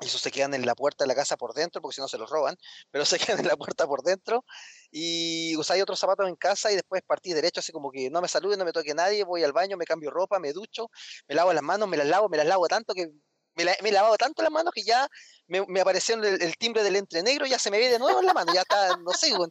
Y 0.00 0.06
esos 0.06 0.20
se 0.20 0.30
quedan 0.30 0.52
en 0.54 0.66
la 0.66 0.74
puerta 0.74 1.04
de 1.04 1.08
la 1.08 1.14
casa 1.14 1.36
por 1.36 1.54
dentro, 1.54 1.80
porque 1.80 1.94
si 1.94 2.00
no 2.00 2.08
se 2.08 2.18
los 2.18 2.28
roban, 2.28 2.56
pero 2.90 3.04
se 3.04 3.18
quedan 3.38 3.40
en 3.40 3.48
la 3.48 3.56
puerta 3.56 3.86
por 3.86 4.02
dentro. 4.02 4.44
Y 4.90 5.56
usáis 5.56 5.82
otros 5.82 5.98
zapatos 5.98 6.28
en 6.28 6.36
casa 6.36 6.70
y 6.72 6.74
después 6.74 7.02
partís 7.06 7.34
derecho, 7.34 7.60
así 7.60 7.72
como 7.72 7.90
que 7.90 8.10
no 8.10 8.20
me 8.20 8.28
salude, 8.28 8.56
no 8.56 8.64
me 8.64 8.72
toque 8.72 8.94
nadie, 8.94 9.24
voy 9.24 9.42
al 9.44 9.52
baño, 9.52 9.76
me 9.76 9.84
cambio 9.86 10.10
ropa, 10.10 10.38
me 10.38 10.52
ducho, 10.52 10.90
me 11.28 11.34
lavo 11.34 11.52
las 11.52 11.62
manos, 11.62 11.88
me 11.88 11.96
las 11.96 12.06
lavo, 12.06 12.28
me 12.28 12.36
las 12.36 12.46
lavo 12.46 12.66
tanto 12.68 12.94
que 12.94 13.10
me, 13.56 13.64
la- 13.64 13.76
me 13.82 13.88
he 13.88 13.92
lavado 13.92 14.16
tanto 14.16 14.42
las 14.42 14.50
manos 14.50 14.72
que 14.74 14.82
ya 14.82 15.08
me, 15.48 15.64
me 15.66 15.80
apareció 15.80 16.16
el, 16.16 16.42
el 16.42 16.56
timbre 16.56 16.82
del 16.82 16.96
entre 16.96 17.22
negro, 17.22 17.46
ya 17.46 17.58
se 17.58 17.70
me 17.70 17.78
ve 17.78 17.88
de 17.88 17.98
nuevo 17.98 18.20
en 18.20 18.26
la 18.26 18.34
mano, 18.34 18.52
ya 18.52 18.62
está, 18.62 18.96
no 18.96 19.12
sé, 19.12 19.32
weón. 19.32 19.48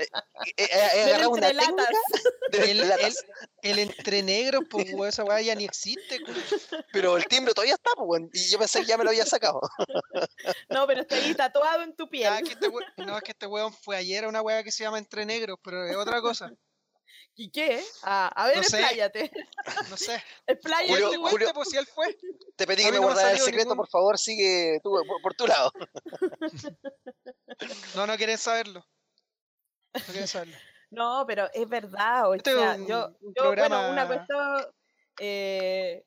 Eh, 0.00 0.06
eh, 0.56 0.68
eh, 0.72 1.02
agarrado 1.04 1.30
una 1.30 1.48
técnica 1.48 1.88
El, 2.52 2.80
el, 2.80 3.14
el 3.62 3.78
entre 3.78 4.22
negros, 4.22 4.62
pues, 4.70 4.86
esa 5.08 5.24
weá 5.24 5.40
ya 5.40 5.54
ni 5.54 5.64
existe. 5.64 6.20
pero 6.92 7.16
el 7.16 7.26
timbre 7.26 7.54
todavía 7.54 7.74
está, 7.74 7.90
pues, 7.96 8.06
weón, 8.08 8.30
y 8.32 8.50
yo 8.50 8.58
pensé 8.58 8.80
que 8.80 8.86
ya 8.86 8.96
me 8.98 9.04
lo 9.04 9.10
había 9.10 9.26
sacado. 9.26 9.60
No, 10.68 10.86
pero 10.86 11.00
está 11.02 11.16
ahí 11.16 11.34
tatuado 11.34 11.82
en 11.82 11.94
tu 11.96 12.08
piel. 12.08 12.32
Ah, 12.32 12.40
que 12.42 12.52
este 12.52 12.68
we- 12.68 12.84
no, 12.98 13.16
es 13.16 13.22
que 13.22 13.32
este 13.32 13.46
weón 13.46 13.72
fue 13.72 13.96
ayer 13.96 14.24
a 14.24 14.28
una 14.28 14.42
weá 14.42 14.62
que 14.62 14.70
se 14.72 14.84
llama 14.84 14.98
entre 14.98 15.26
negros, 15.26 15.58
pero 15.62 15.86
es 15.86 15.96
otra 15.96 16.20
cosa. 16.20 16.50
¿Y 17.34 17.50
qué? 17.50 17.82
Ah, 18.02 18.30
a 18.34 18.46
ver, 18.48 18.58
No 18.58 18.62
sé. 18.62 18.78
expláyate. 18.78 19.30
No 19.90 19.96
sé. 19.96 20.22
Expláyate, 20.46 20.92
Julio- 20.92 21.10
weón. 21.22 21.30
cuente, 21.36 21.54
pues 21.54 21.68
si 21.70 21.76
él 21.78 21.86
fue. 21.86 22.16
Te 22.56 22.66
pedí 22.66 22.84
que 22.84 22.90
me 22.92 22.98
no 22.98 23.04
guardaras 23.04 23.32
el 23.32 23.38
secreto, 23.38 23.70
ningún- 23.70 23.76
por 23.78 23.88
favor, 23.88 24.18
sigue 24.18 24.80
tú 24.82 24.90
por, 25.06 25.22
por 25.22 25.34
tu 25.34 25.46
lado. 25.46 25.72
No, 27.94 28.06
no 28.06 28.16
quieren 28.16 28.38
saberlo. 28.38 28.84
No 29.94 30.04
quieren 30.06 30.26
saberlo. 30.28 30.56
No, 30.90 31.24
pero 31.26 31.48
es 31.52 31.68
verdad. 31.68 32.28
O 32.30 32.34
Este 32.34 32.50
es 32.50 32.56
sea, 32.56 32.74
un- 32.74 32.86
yo, 32.86 33.16
un 33.20 33.34
yo, 33.34 33.54
bueno, 33.54 33.90
una 33.90 34.06
cuestión. 34.06 34.66
eh, 35.20 36.04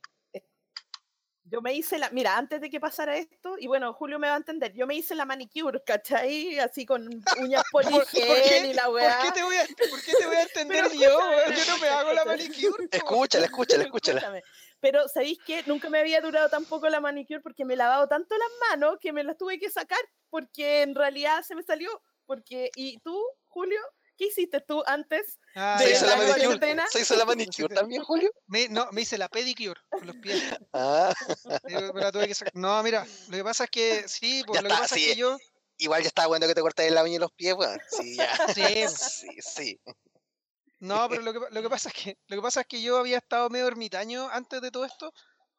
yo 1.46 1.62
me 1.62 1.74
hice 1.74 2.00
la. 2.00 2.10
Mira, 2.10 2.38
antes 2.38 2.60
de 2.60 2.70
que 2.70 2.80
pasara 2.80 3.18
esto, 3.18 3.56
y 3.60 3.68
bueno, 3.68 3.94
Julio 3.94 4.18
me 4.18 4.28
va 4.28 4.34
a 4.34 4.38
entender, 4.38 4.74
yo 4.74 4.88
me 4.88 4.96
hice 4.96 5.14
la 5.16 5.26
manicure, 5.26 5.82
¿cachai? 5.86 6.58
Así 6.60 6.86
con 6.86 7.08
uñas 7.40 7.64
¿Por, 7.72 7.84
por 7.84 8.06
poligel 8.06 8.64
qué, 8.64 8.68
y 8.68 8.74
la 8.74 8.86
¿Por 8.86 8.94
weá. 8.96 9.20
qué 9.22 9.32
te 9.32 9.44
voy 9.44 9.56
a, 9.56 9.66
por 9.90 10.02
qué 10.04 10.14
te 10.18 10.26
voy 10.26 10.36
a 10.36 10.42
entender 10.44 10.86
Pero 10.90 10.94
yo? 10.94 11.20
Yo 11.52 11.72
no 11.74 11.78
me 11.78 11.88
hago 11.90 12.14
la 12.14 12.26
manicure. 12.26 12.88
Escúchala, 12.92 13.46
escúchala, 13.46 13.84
escúchala. 13.84 14.20
Escúchame, 14.20 14.44
Pero, 14.80 15.08
¿sabéis 15.08 15.40
qué? 15.46 15.64
Nunca 15.68 15.90
me 15.90 16.00
había 16.00 16.20
durado 16.22 16.50
tampoco 16.50 16.90
la 16.90 17.00
manicure 17.00 17.42
porque 17.42 17.64
me 17.64 17.76
he 17.76 17.78
lavado 17.78 18.08
tanto 18.08 18.36
las 18.36 18.50
manos 18.72 18.98
que 19.00 19.14
me 19.14 19.24
las 19.24 19.38
tuve 19.38 19.60
que 19.60 19.70
sacar 19.70 20.00
porque 20.30 20.82
en 20.82 20.96
realidad 20.96 21.44
se 21.44 21.56
me 21.56 21.62
salió. 21.64 22.02
Porque, 22.26 22.72
¿y 22.76 22.98
tú, 23.02 23.24
Julio? 23.48 23.80
¿Qué 24.18 24.26
hiciste 24.28 24.62
tú 24.62 24.84
antes? 24.86 25.40
Ah, 25.56 25.78
¿Se 25.78 25.86
de 25.86 25.90
ya, 25.92 25.96
hizo 25.98 26.06
la 26.06 26.18
la 26.18 26.28
manicure? 26.28 26.78
¿Se 26.90 27.02
hizo 27.02 27.16
la 27.16 27.26
manicure 27.26 27.76
también, 27.76 28.04
Julio? 28.04 28.30
Me, 28.48 28.68
no, 28.70 28.88
me 28.92 29.02
hice 29.02 29.18
la 29.18 29.28
pedicure 29.30 29.80
con 29.90 30.08
los 30.08 30.16
pies. 30.18 30.42
Ah, 30.74 31.14
la 31.94 32.12
tuve 32.12 32.28
que 32.28 32.36
sacar. 32.36 32.54
No, 32.56 32.82
mira, 32.84 33.06
lo 33.28 33.38
que 33.38 33.44
pasa 33.44 33.66
es 33.66 33.70
que 33.70 34.08
sí, 34.08 34.44
pues 34.46 34.58
Ya 34.58 34.62
lo 34.62 34.70
que 34.70 34.74
está, 34.74 34.84
pasa 34.84 34.96
sí. 34.96 35.02
es 35.04 35.08
que 35.14 35.16
yo. 35.16 35.38
igual 35.78 36.02
ya 36.02 36.08
estaba 36.08 36.28
bueno 36.28 36.48
que 36.48 36.56
te 36.56 36.62
cortes 36.62 36.92
la 36.92 37.04
uña 37.04 37.16
y 37.16 37.20
los 37.20 37.32
pies, 37.34 37.56
weón. 37.56 37.80
Sí, 37.90 38.16
ya. 38.16 38.38
Sí, 38.54 38.88
Sí, 38.88 39.28
sí. 39.42 39.82
No, 40.80 41.08
pero 41.10 41.22
lo 41.22 41.34
que, 41.34 41.40
lo 41.52 41.62
que 41.62 41.70
pasa 41.70 41.90
es 41.90 41.96
que 41.96 42.18
lo 42.28 42.36
que 42.38 42.42
pasa 42.42 42.62
es 42.62 42.68
que 42.68 42.82
yo 42.82 42.98
había 42.98 43.18
estado 43.18 43.50
medio 43.50 43.68
ermitaño 43.68 44.30
antes 44.30 44.62
de 44.62 44.72
todo 44.72 44.86
esto 44.86 45.12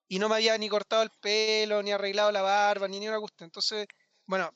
y 0.09 0.19
no 0.19 0.29
me 0.29 0.37
había 0.37 0.57
ni 0.59 0.69
cortado 0.69 1.03
el 1.03 1.11
pelo, 1.21 1.83
ni 1.83 1.93
arreglado 1.93 2.31
la 2.33 2.43
barba, 2.43 2.89
ni 2.89 3.01
ni 3.01 3.09
una 3.09 3.19
cuestión. 3.21 3.47
Entonces, 3.49 3.87
bueno, 4.27 4.51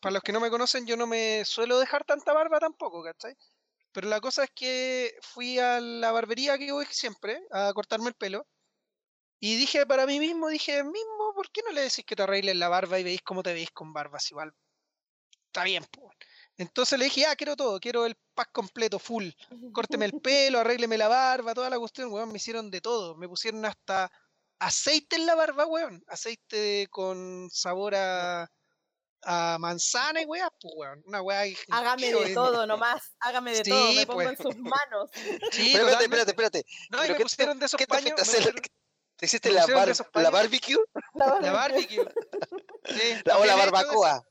para 0.00 0.14
los 0.14 0.22
que 0.22 0.32
no 0.32 0.40
me 0.40 0.50
conocen, 0.50 0.86
yo 0.86 0.96
no 0.96 1.06
me 1.06 1.44
suelo 1.44 1.78
dejar 1.78 2.04
tanta 2.04 2.32
barba 2.32 2.58
tampoco, 2.60 3.02
¿cachai? 3.04 3.34
Pero 3.96 4.10
la 4.10 4.20
cosa 4.20 4.44
es 4.44 4.50
que 4.54 5.16
fui 5.22 5.58
a 5.58 5.80
la 5.80 6.12
barbería 6.12 6.58
que 6.58 6.70
voy 6.70 6.84
siempre 6.90 7.40
a 7.50 7.72
cortarme 7.72 8.10
el 8.10 8.14
pelo 8.14 8.46
y 9.40 9.56
dije 9.56 9.86
para 9.86 10.04
mí 10.04 10.18
mismo, 10.18 10.50
dije, 10.50 10.84
mismo, 10.84 11.32
¿por 11.34 11.50
qué 11.50 11.62
no 11.62 11.72
le 11.72 11.80
decís 11.80 12.04
que 12.04 12.14
te 12.14 12.22
arregles 12.22 12.56
la 12.56 12.68
barba 12.68 12.98
y 12.98 13.04
veis 13.04 13.22
cómo 13.22 13.42
te 13.42 13.54
veis 13.54 13.70
con 13.70 13.94
barbas 13.94 14.30
igual? 14.30 14.52
Está 15.46 15.64
bien, 15.64 15.82
pues. 15.90 16.14
Entonces 16.58 16.98
le 16.98 17.06
dije, 17.06 17.24
ah, 17.24 17.36
quiero 17.36 17.56
todo, 17.56 17.80
quiero 17.80 18.04
el 18.04 18.16
pack 18.34 18.52
completo, 18.52 18.98
full 18.98 19.30
córteme 19.72 20.04
el 20.04 20.20
pelo, 20.20 20.58
arrégleme 20.58 20.98
la 20.98 21.08
barba, 21.08 21.54
toda 21.54 21.70
la 21.70 21.78
cuestión, 21.78 22.12
weón, 22.12 22.28
me 22.28 22.36
hicieron 22.36 22.70
de 22.70 22.82
todo. 22.82 23.16
Me 23.16 23.26
pusieron 23.26 23.64
hasta 23.64 24.12
aceite 24.58 25.16
en 25.16 25.24
la 25.24 25.36
barba, 25.36 25.64
weón. 25.64 26.04
Aceite 26.06 26.86
con 26.90 27.48
sabor 27.50 27.94
a, 27.94 28.46
a 29.26 29.58
manzana 29.58 30.22
y 30.22 30.24
weá, 30.24 30.48
pues, 30.60 30.72
weón. 30.76 31.02
Una 31.06 31.20
weá. 31.22 31.42
que 31.44 31.56
Hágame 31.70 32.12
de 32.12 32.24
es- 32.28 32.34
todo 32.34 32.66
nomás, 32.66 33.14
hágame 33.20 33.52
de 33.52 33.62
todo, 33.64 33.88
Sí, 33.90 33.96
me 33.96 34.06
pongo 34.06 34.22
pues. 34.22 34.28
en 34.30 34.36
sus 34.42 34.56
manos. 34.58 35.10
Sí, 35.52 35.70
Pero 35.72 35.88
espérate, 35.88 36.04
espérate, 36.04 36.30
espérate. 36.30 36.64
No, 36.90 36.98
y 36.98 37.00
¿Pero 37.08 37.14
me 37.18 37.22
pusieron 37.24 37.58
de 37.58 37.66
esos 37.66 37.78
¿Qué 37.78 37.86
te 37.86 37.94
paños. 37.94 38.12
me 38.16 38.52
¿Te 39.18 39.24
hiciste 39.26 39.50
la, 39.50 39.64
bar- 39.66 39.92
la 40.14 40.30
barbecue? 40.30 40.76
La 41.14 41.52
barbecue. 41.52 42.04
Sí, 42.84 43.14
La, 43.24 43.38
o 43.38 43.44
la 43.46 43.56
barbacoa. 43.56 44.22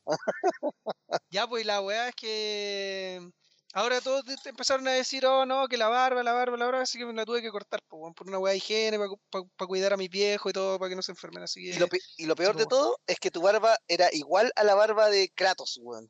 Ya, 1.32 1.48
pues 1.48 1.64
y 1.64 1.66
la 1.66 1.82
weá 1.82 2.10
es 2.10 2.16
que 2.16 3.28
ahora 3.76 4.02
todos 4.02 4.24
empezaron 4.46 4.88
a 4.88 4.92
decir, 4.94 5.26
oh 5.26 5.46
no, 5.46 5.68
que 5.68 5.78
la 5.78 5.88
barba, 5.90 6.24
la 6.24 6.34
barba, 6.34 6.58
la 6.58 6.66
barba, 6.66 6.82
así 6.82 6.98
que 6.98 7.06
me 7.06 7.14
la 7.14 7.26
tuve 7.26 7.42
que 7.42 7.52
cortar 7.52 7.82
pues, 7.88 8.00
weón, 8.02 8.14
por 8.14 8.28
una 8.28 8.40
weá 8.40 8.52
de 8.52 8.58
higiene, 8.58 8.98
para 9.30 9.68
cuidar 9.68 9.94
a 9.94 9.98
mi 9.98 10.08
viejo 10.08 10.50
y 10.50 10.54
todo, 10.54 10.80
para 10.80 10.90
que 10.90 10.96
no 10.96 11.02
se 11.02 11.12
enfermen. 11.12 11.44
Así 11.44 11.62
que, 11.64 11.70
Y 11.76 11.80
lo, 11.80 11.88
pe- 11.88 12.00
y 12.18 12.26
lo 12.26 12.36
peor 12.36 12.56
de 12.56 12.64
pues, 12.66 12.70
todo 12.70 12.98
es 13.06 13.20
que 13.20 13.30
tu 13.32 13.42
barba 13.42 13.78
era 13.88 14.08
igual 14.14 14.52
a 14.56 14.64
la 14.64 14.74
barba 14.76 15.10
de 15.10 15.30
Kratos, 15.36 15.78
weón. 15.82 16.10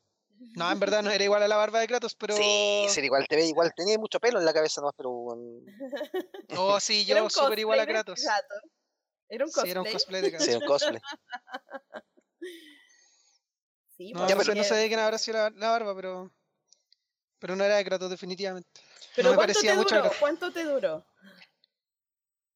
no, 0.56 0.72
en 0.72 0.80
verdad 0.80 1.02
no 1.02 1.10
era 1.12 1.24
igual 1.24 1.42
a 1.44 1.48
la 1.48 1.56
barba 1.58 1.80
de 1.80 1.88
Kratos, 1.88 2.16
pero. 2.16 2.36
Sí, 2.38 2.86
sería 2.90 3.08
igual, 3.08 3.26
te 3.28 3.36
ve 3.36 3.46
igual. 3.48 3.74
Tenía 3.76 3.98
mucho 3.98 4.20
pelo 4.20 4.40
en 4.40 4.46
la 4.46 4.54
cabeza 4.54 4.82
nomás, 4.82 4.94
pero 4.96 5.10
weón. 5.10 5.66
Oh, 6.58 6.80
sí, 6.80 7.06
Era 7.10 7.22
yo 7.22 7.30
súper 7.30 7.60
igual 7.60 7.80
a 7.80 7.86
Kratos. 7.88 8.22
Kratos. 8.22 8.62
Era 9.28 9.44
un 9.46 9.50
Sí, 9.50 9.56
cosplay. 9.56 9.72
era 9.72 9.82
un 9.82 9.92
cosplay 9.92 10.22
de 10.22 10.30
Kratos. 10.30 10.48
Sí, 10.48 10.54
un 10.54 10.66
cosplay. 10.66 11.02
Sí, 13.98 14.12
No, 14.12 14.20
pues, 14.20 14.30
Ya, 14.30 14.36
no, 14.36 14.42
sé, 14.42 14.48
pero- 14.52 14.58
no 14.58 14.64
sé 14.66 14.76
de 14.76 14.88
quién 14.88 15.00
habrá 15.00 15.18
sido 15.18 15.38
la, 15.38 15.50
la 15.52 15.70
barba, 15.72 15.96
pero. 15.96 16.32
Pero 17.40 17.56
no 17.56 17.64
era 17.64 17.78
de 17.78 17.86
Kratos, 17.86 18.10
definitivamente. 18.10 18.70
Pero 19.16 19.36
¿cuánto, 19.36 19.60
te 19.60 19.76
duró? 19.76 20.12
¿cuánto 20.20 20.52
te 20.52 20.64
duró? 20.64 21.06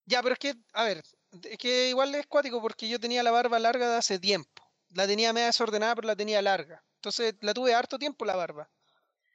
Ya, 0.05 0.21
pero 0.24 0.33
es 0.33 0.39
que, 0.39 0.55
a 0.74 0.83
ver, 0.83 1.03
es 1.43 1.57
que 1.57 1.89
igual 1.89 2.13
es 2.15 2.25
cuático 2.27 2.62
porque 2.62 2.89
yo 2.89 3.00
tenía 3.00 3.24
la 3.24 3.31
barba 3.31 3.59
larga 3.59 3.89
de 3.89 3.98
hace 3.98 4.19
tiempo. 4.19 4.63
La 4.95 5.05
tenía 5.05 5.33
media 5.33 5.48
desordenada, 5.48 5.95
pero 5.95 6.07
la 6.07 6.15
tenía 6.15 6.41
larga. 6.41 6.83
Entonces 6.95 7.36
la 7.41 7.53
tuve 7.53 7.74
harto 7.74 8.00
tiempo 8.00 8.25
la 8.25 8.36
barba. 8.36 8.69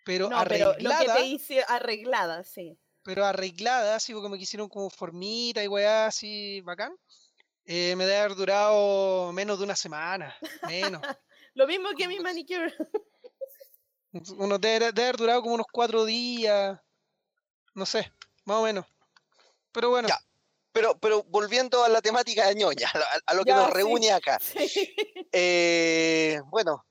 Pero 0.05 0.27
arreglada. 0.35 0.77
Pero 0.77 0.91
lo 0.91 0.99
que 0.99 1.21
te 1.21 1.27
hice 1.27 1.65
arreglada, 1.67 2.45
sí. 2.45 2.79
Pero 3.05 3.25
arreglada, 3.25 3.97
así 3.97 4.13
como 4.13 4.35
que 4.37 4.43
hicieron 4.43 4.69
como 4.69 4.91
formita 4.91 5.63
y 5.63 5.69
weá, 5.69 6.07
así 6.07 6.61
bacán. 6.63 6.95
Eh, 7.65 7.95
me 7.97 8.05
debe 8.05 8.19
haber 8.19 8.35
durado 8.35 9.33
menos 9.33 9.59
de 9.59 9.65
una 9.65 9.77
semana. 9.77 10.37
Menos. 10.67 11.01
lo 11.55 11.67
mismo 11.67 11.91
que 11.97 12.09
mi 12.09 12.19
manicure. 12.21 12.75
Uno 14.37 14.59
debe, 14.59 14.87
haber 14.87 15.17
durado 15.17 15.43
como 15.43 15.55
unos 15.55 15.67
cuatro 15.73 16.05
días. 16.05 16.79
No 17.75 17.85
sé, 17.85 18.13
más 18.45 18.59
o 18.59 18.63
menos. 18.63 18.87
Pero 19.73 19.91
bueno. 19.91 20.09
Pero, 20.73 20.99
pero 20.99 21.23
volviendo 21.25 21.85
a 21.85 21.89
la 21.89 22.03
temática 22.03 22.49
de 22.49 22.57
ñoña, 22.57 22.91
a, 23.27 23.35
lo 23.35 23.45
que 23.45 23.53
nos 23.53 23.71
reúne 23.71 24.13
acá. 24.13 24.39
Eh, 25.37 26.41
bueno, 26.47 26.87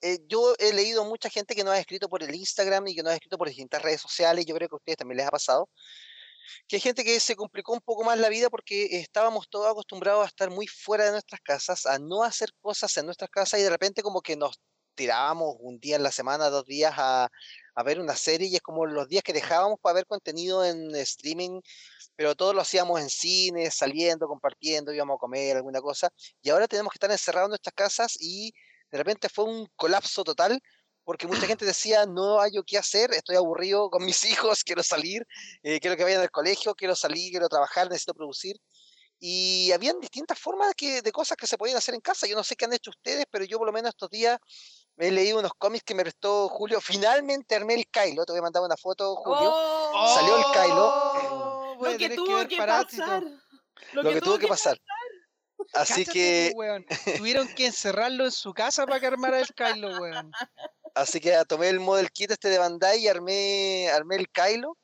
eh, 0.00 0.18
yo 0.28 0.54
he 0.60 0.72
leído 0.72 1.04
mucha 1.04 1.28
gente 1.28 1.56
que 1.56 1.64
nos 1.64 1.74
ha 1.74 1.80
escrito 1.80 2.08
por 2.08 2.22
el 2.22 2.32
Instagram 2.32 2.86
y 2.86 2.94
que 2.94 3.02
nos 3.02 3.10
ha 3.10 3.14
escrito 3.14 3.36
por 3.36 3.48
distintas 3.48 3.82
redes 3.82 4.00
sociales, 4.00 4.46
yo 4.46 4.54
creo 4.54 4.68
que 4.68 4.74
a 4.74 4.76
ustedes 4.76 4.98
también 4.98 5.16
les 5.16 5.26
ha 5.26 5.30
pasado, 5.30 5.68
que 6.68 6.76
hay 6.76 6.80
gente 6.80 7.02
que 7.02 7.18
se 7.18 7.34
complicó 7.34 7.72
un 7.72 7.80
poco 7.80 8.04
más 8.04 8.18
la 8.18 8.28
vida 8.28 8.50
porque 8.50 9.00
estábamos 9.00 9.48
todos 9.48 9.66
acostumbrados 9.66 10.24
a 10.24 10.28
estar 10.28 10.50
muy 10.50 10.68
fuera 10.68 11.06
de 11.06 11.10
nuestras 11.10 11.40
casas, 11.40 11.86
a 11.86 11.98
no 11.98 12.22
hacer 12.22 12.50
cosas 12.60 12.96
en 12.96 13.06
nuestras 13.06 13.30
casas 13.30 13.58
y 13.58 13.64
de 13.64 13.70
repente 13.70 14.02
como 14.02 14.20
que 14.20 14.36
nos 14.36 14.60
tirábamos 14.98 15.56
un 15.60 15.78
día 15.78 15.96
en 15.96 16.02
la 16.02 16.10
semana, 16.10 16.50
dos 16.50 16.66
días 16.66 16.92
a, 16.96 17.30
a 17.74 17.82
ver 17.84 18.00
una 18.00 18.16
serie 18.16 18.48
y 18.48 18.56
es 18.56 18.60
como 18.60 18.84
los 18.84 19.08
días 19.08 19.22
que 19.22 19.32
dejábamos 19.32 19.78
para 19.80 19.94
ver 19.94 20.06
contenido 20.06 20.64
en 20.64 20.92
streaming, 20.96 21.60
pero 22.16 22.34
todos 22.34 22.52
lo 22.52 22.60
hacíamos 22.60 23.00
en 23.00 23.08
cine, 23.08 23.70
saliendo, 23.70 24.26
compartiendo, 24.26 24.92
íbamos 24.92 25.14
a 25.16 25.18
comer 25.20 25.56
alguna 25.56 25.80
cosa 25.80 26.10
y 26.42 26.50
ahora 26.50 26.66
tenemos 26.66 26.92
que 26.92 26.96
estar 26.96 27.10
encerrados 27.12 27.46
en 27.46 27.50
nuestras 27.50 27.74
casas 27.74 28.16
y 28.20 28.52
de 28.90 28.98
repente 28.98 29.28
fue 29.28 29.44
un 29.44 29.68
colapso 29.76 30.24
total 30.24 30.60
porque 31.04 31.28
mucha 31.28 31.46
gente 31.46 31.64
decía, 31.74 32.04
no 32.04 32.40
hay 32.40 32.50
qué 32.66 32.78
hacer, 32.78 33.12
estoy 33.12 33.36
aburrido 33.36 33.90
con 33.90 34.04
mis 34.04 34.24
hijos, 34.30 34.64
quiero 34.64 34.82
salir, 34.82 35.24
eh, 35.62 35.78
quiero 35.78 35.96
que 35.96 36.02
vayan 36.02 36.22
al 36.22 36.32
colegio, 36.32 36.74
quiero 36.74 36.96
salir, 36.96 37.30
quiero 37.30 37.48
trabajar, 37.48 37.88
necesito 37.88 38.12
producir. 38.12 38.56
Y 39.20 39.72
habían 39.72 39.98
distintas 40.00 40.38
formas 40.38 40.74
que, 40.76 41.02
de 41.02 41.12
cosas 41.12 41.36
que 41.36 41.46
se 41.46 41.58
podían 41.58 41.76
hacer 41.76 41.94
en 41.94 42.00
casa. 42.00 42.26
Yo 42.26 42.36
no 42.36 42.44
sé 42.44 42.54
qué 42.54 42.66
han 42.66 42.72
hecho 42.72 42.90
ustedes, 42.90 43.26
pero 43.30 43.44
yo 43.44 43.58
por 43.58 43.66
lo 43.66 43.72
menos 43.72 43.90
estos 43.90 44.10
días 44.10 44.38
me 44.96 45.08
he 45.08 45.10
leído 45.12 45.38
unos 45.38 45.52
cómics 45.56 45.84
que 45.84 45.94
me 45.94 46.02
prestó 46.02 46.48
Julio. 46.48 46.80
Finalmente 46.80 47.54
armé 47.54 47.74
el 47.74 47.86
Kylo. 47.86 48.24
Te 48.24 48.32
voy 48.32 48.40
a 48.40 48.42
mandar 48.42 48.62
una 48.62 48.76
foto, 48.76 49.16
Julio. 49.16 49.54
Salió 50.14 50.38
el 50.38 50.44
Kylo. 50.52 50.92
Oh, 51.30 51.76
lo 51.80 51.96
que 51.96 52.10
tuvo 52.10 52.48
que, 52.48 52.56
pasar. 52.56 53.22
Lo, 53.92 54.02
que, 54.02 54.20
tuvo 54.20 54.38
que 54.38 54.48
pasar. 54.48 54.80
Así 55.74 56.04
que. 56.04 56.52
Tuvieron 57.16 57.48
que 57.54 57.66
encerrarlo 57.66 58.24
en 58.24 58.32
su 58.32 58.52
casa 58.52 58.86
para 58.86 59.00
que 59.00 59.06
armara 59.06 59.40
el 59.40 59.48
Kylo, 59.54 60.00
weón. 60.00 60.32
Así 60.94 61.20
que 61.20 61.36
tomé 61.46 61.68
el 61.68 61.78
model 61.78 62.10
kit 62.10 62.32
este 62.32 62.48
de 62.48 62.58
Bandai 62.58 62.98
y 62.98 63.08
armé, 63.08 63.88
armé 63.90 64.16
el 64.16 64.28
Kylo. 64.28 64.76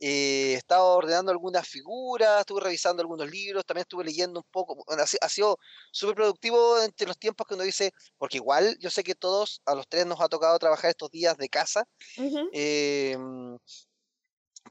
Eh, 0.00 0.54
estaba 0.54 0.84
ordenando 0.84 1.32
algunas 1.32 1.66
figuras, 1.66 2.40
estuve 2.40 2.60
revisando 2.60 3.02
algunos 3.02 3.28
libros, 3.28 3.64
también 3.66 3.82
estuve 3.82 4.04
leyendo 4.04 4.40
un 4.40 4.46
poco. 4.50 4.84
ha, 4.88 5.28
sido 5.28 5.58
súper 5.90 6.14
productivo 6.14 6.80
entre 6.80 7.06
los 7.06 7.18
tiempos 7.18 7.46
que 7.46 7.54
uno 7.54 7.64
dice, 7.64 7.92
porque 8.16 8.36
igual 8.36 8.76
yo 8.80 8.90
sé 8.90 9.02
que 9.02 9.14
todos, 9.14 9.60
a 9.66 9.74
los 9.74 9.88
tres 9.88 10.06
nos 10.06 10.20
ha 10.20 10.28
tocado 10.28 10.58
trabajar 10.58 10.90
estos 10.90 11.10
días 11.10 11.36
de 11.36 11.48
casa, 11.48 11.84
em, 12.52 13.58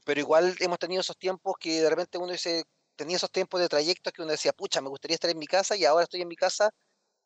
pero 0.04 0.20
igual 0.20 0.56
hemos 0.60 0.78
tenido 0.78 1.00
esos 1.00 1.16
tiempos 1.18 1.54
que 1.60 1.82
de 1.82 1.90
repente 1.90 2.18
uno 2.18 2.32
dice, 2.32 2.64
tenía 2.96 3.16
esos 3.16 3.30
tiempos 3.30 3.60
de 3.60 3.68
trayecto 3.68 4.10
que 4.12 4.22
uno 4.22 4.32
decía, 4.32 4.52
pucha, 4.52 4.80
me 4.80 4.88
gustaría 4.88 5.14
estar 5.14 5.30
en 5.30 5.38
mi 5.38 5.46
casa 5.46 5.76
y 5.76 5.84
ahora 5.84 6.04
estoy 6.04 6.22
en 6.22 6.28
mi 6.28 6.36
casa 6.36 6.70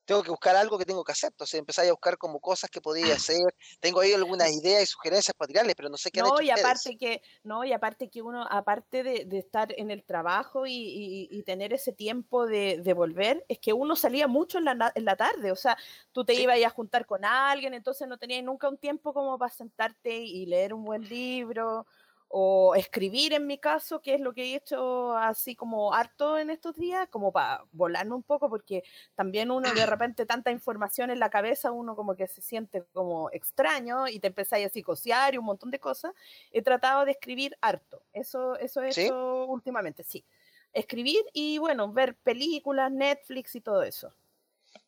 tengo 0.05 0.23
que 0.23 0.31
buscar 0.31 0.57
algo 0.57 0.79
que 0.79 0.85
tengo 0.85 1.05
que 1.05 1.13
hacer. 1.13 1.31
Entonces 1.31 1.59
empezáis 1.59 1.91
a 1.91 1.93
buscar 1.93 2.19
como 2.19 2.41
cosas 2.41 2.71
que 2.71 2.81
podría 2.81 3.15
hacer. 3.15 3.55
Tengo 3.81 4.01
ahí 4.01 4.13
algunas 4.13 4.51
ideas 4.51 4.83
y 4.83 4.87
sugerencias 4.87 5.35
para 5.37 5.49
tirarles, 5.49 5.75
pero 5.75 5.89
no 5.89 5.97
sé 5.97 6.11
qué 6.11 6.21
han 6.21 6.27
no, 6.27 6.41
y 6.41 6.51
aparte 6.51 6.97
que 6.97 7.23
No, 7.45 7.65
y 7.65 7.73
aparte 7.73 8.09
que 8.09 8.23
uno, 8.23 8.47
aparte 8.51 9.03
de, 9.03 9.25
de 9.25 9.39
estar 9.39 9.73
en 9.77 9.91
el 9.91 10.03
trabajo 10.05 10.67
y, 10.67 11.29
y, 11.31 11.43
tener 11.43 11.73
ese 11.73 11.93
tiempo 11.93 12.47
de, 12.47 12.81
de, 12.83 12.93
volver, 12.93 13.45
es 13.49 13.59
que 13.59 13.73
uno 13.73 13.97
salía 13.97 14.29
mucho 14.29 14.59
en 14.59 14.65
la, 14.65 14.93
en 14.95 15.05
la 15.05 15.17
tarde. 15.17 15.51
O 15.53 15.57
sea, 15.57 15.77
tú 16.13 16.25
te 16.25 16.35
ibas 16.35 16.63
a 16.65 16.71
juntar 16.71 17.07
con 17.07 17.25
alguien, 17.25 17.75
entonces 17.75 18.07
no 18.09 18.19
tenías 18.19 18.45
nunca 18.45 18.69
un 18.69 18.79
tiempo 18.79 19.13
como 19.13 19.39
para 19.39 19.53
sentarte 19.53 20.17
y 20.17 20.47
leer 20.47 20.75
un 20.75 20.85
buen 20.85 21.09
libro 21.09 21.87
o 22.35 22.75
escribir 22.75 23.35
en 23.35 23.47
mi 23.47 23.59
caso, 23.59 24.01
que 24.01 24.15
es 24.15 24.21
lo 24.21 24.33
que 24.33 24.43
he 24.43 24.57
hecho 24.57 25.15
así 25.15 25.55
como 25.55 25.93
harto 25.93 26.39
en 26.39 26.49
estos 26.49 26.75
días, 26.77 27.07
como 27.11 27.31
para 27.31 27.63
volarme 27.73 28.15
un 28.15 28.23
poco, 28.23 28.49
porque 28.49 28.83
también 29.15 29.51
uno 29.51 29.71
de 29.71 29.75
repente 29.87 30.25
tanta 30.25 30.51
información 30.51 31.11
en 31.11 31.19
la 31.19 31.29
cabeza, 31.29 31.73
uno 31.73 31.95
como 31.95 32.17
que 32.17 32.27
se 32.27 32.41
siente 32.41 32.85
como 32.95 33.31
extraño 33.33 34.09
y 34.09 34.19
te 34.19 34.29
empezáis 34.29 34.65
a 34.65 34.71
psicosear 34.71 35.35
y 35.35 35.37
un 35.37 35.45
montón 35.45 35.71
de 35.71 35.79
cosas. 35.79 36.15
He 36.51 36.63
tratado 36.63 37.05
de 37.05 37.11
escribir 37.11 37.55
harto, 37.61 38.03
eso, 38.15 38.57
eso 38.59 38.81
he 38.81 38.89
hecho 38.89 39.45
últimamente, 39.45 40.03
sí. 40.03 40.25
Escribir 40.73 41.21
y 41.35 41.59
bueno, 41.59 41.93
ver 41.93 42.17
películas, 42.17 42.91
Netflix 42.91 43.55
y 43.57 43.61
todo 43.61 43.83
eso. 43.83 44.11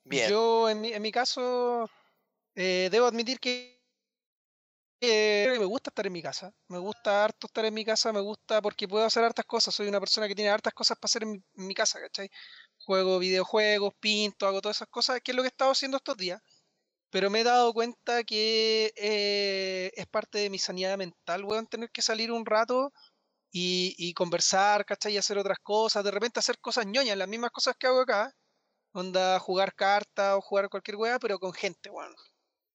Bien. 0.03 0.31
Yo 0.31 0.71
en 0.71 0.81
mi, 0.81 0.95
en 0.95 1.03
mi 1.03 1.13
caso 1.13 1.91
eh, 2.55 2.89
debo 2.91 3.05
admitir 3.05 3.39
que 3.39 3.74
me 5.01 5.65
gusta 5.65 5.91
estar 5.91 6.07
en 6.07 6.13
mi 6.13 6.23
casa. 6.23 6.53
Me 6.69 6.79
gusta 6.79 7.25
harto 7.25 7.47
estar 7.47 7.65
en 7.65 7.75
mi 7.75 7.85
casa, 7.85 8.13
me 8.13 8.21
gusta 8.21 8.63
porque 8.63 8.89
puedo 8.89 9.05
hacer 9.05 9.25
hartas 9.25 9.45
cosas. 9.47 9.75
Soy 9.75 9.89
una 9.89 10.01
persona 10.01 10.29
que 10.29 10.35
tiene 10.35 10.51
hartas 10.51 10.73
cosas 10.75 10.99
para 10.99 11.07
hacer 11.07 11.23
en 11.25 11.45
mi, 11.55 11.75
casa, 11.75 12.01
¿cachai? 12.01 12.31
Juego 12.79 13.19
videojuegos, 13.19 13.95
pinto, 14.01 14.47
hago 14.47 14.61
todas 14.61 14.79
esas 14.79 14.89
cosas, 14.89 15.21
que 15.23 15.33
es 15.33 15.37
lo 15.37 15.43
que 15.43 15.49
he 15.49 15.51
estado 15.51 15.73
haciendo 15.73 15.99
estos 15.99 16.17
días. 16.17 16.41
Pero 17.11 17.31
me 17.31 17.41
he 17.41 17.45
dado 17.45 17.73
cuenta 17.75 18.25
que 18.25 18.93
eh, 18.97 19.93
es 19.97 20.07
parte 20.09 20.39
de 20.39 20.51
mi 20.51 20.59
sanidad 20.59 20.99
mental, 20.99 21.45
weón, 21.45 21.67
tener 21.69 21.91
que 21.91 22.03
salir 22.03 22.33
un 22.33 22.47
rato 22.47 22.93
y, 23.53 24.15
conversar, 24.15 24.85
¿cachai? 24.87 25.15
Y 25.15 25.19
hacer 25.19 25.39
otras 25.39 25.59
cosas. 25.61 26.05
De 26.05 26.11
repente 26.11 26.41
hacer 26.41 26.59
cosas 26.61 26.87
ñoñas, 26.87 27.17
las 27.19 27.29
mismas 27.29 27.51
cosas 27.53 27.77
que 27.79 27.87
hago 27.87 28.01
acá. 28.01 28.33
Onda, 28.93 29.39
jugar 29.41 29.75
cartas 29.75 30.37
o 30.37 30.41
jugar 30.43 30.69
cualquier 30.71 30.97
weá, 30.97 31.19
pero 31.19 31.39
con 31.39 31.53
gente, 31.55 31.91
weón. 31.91 32.15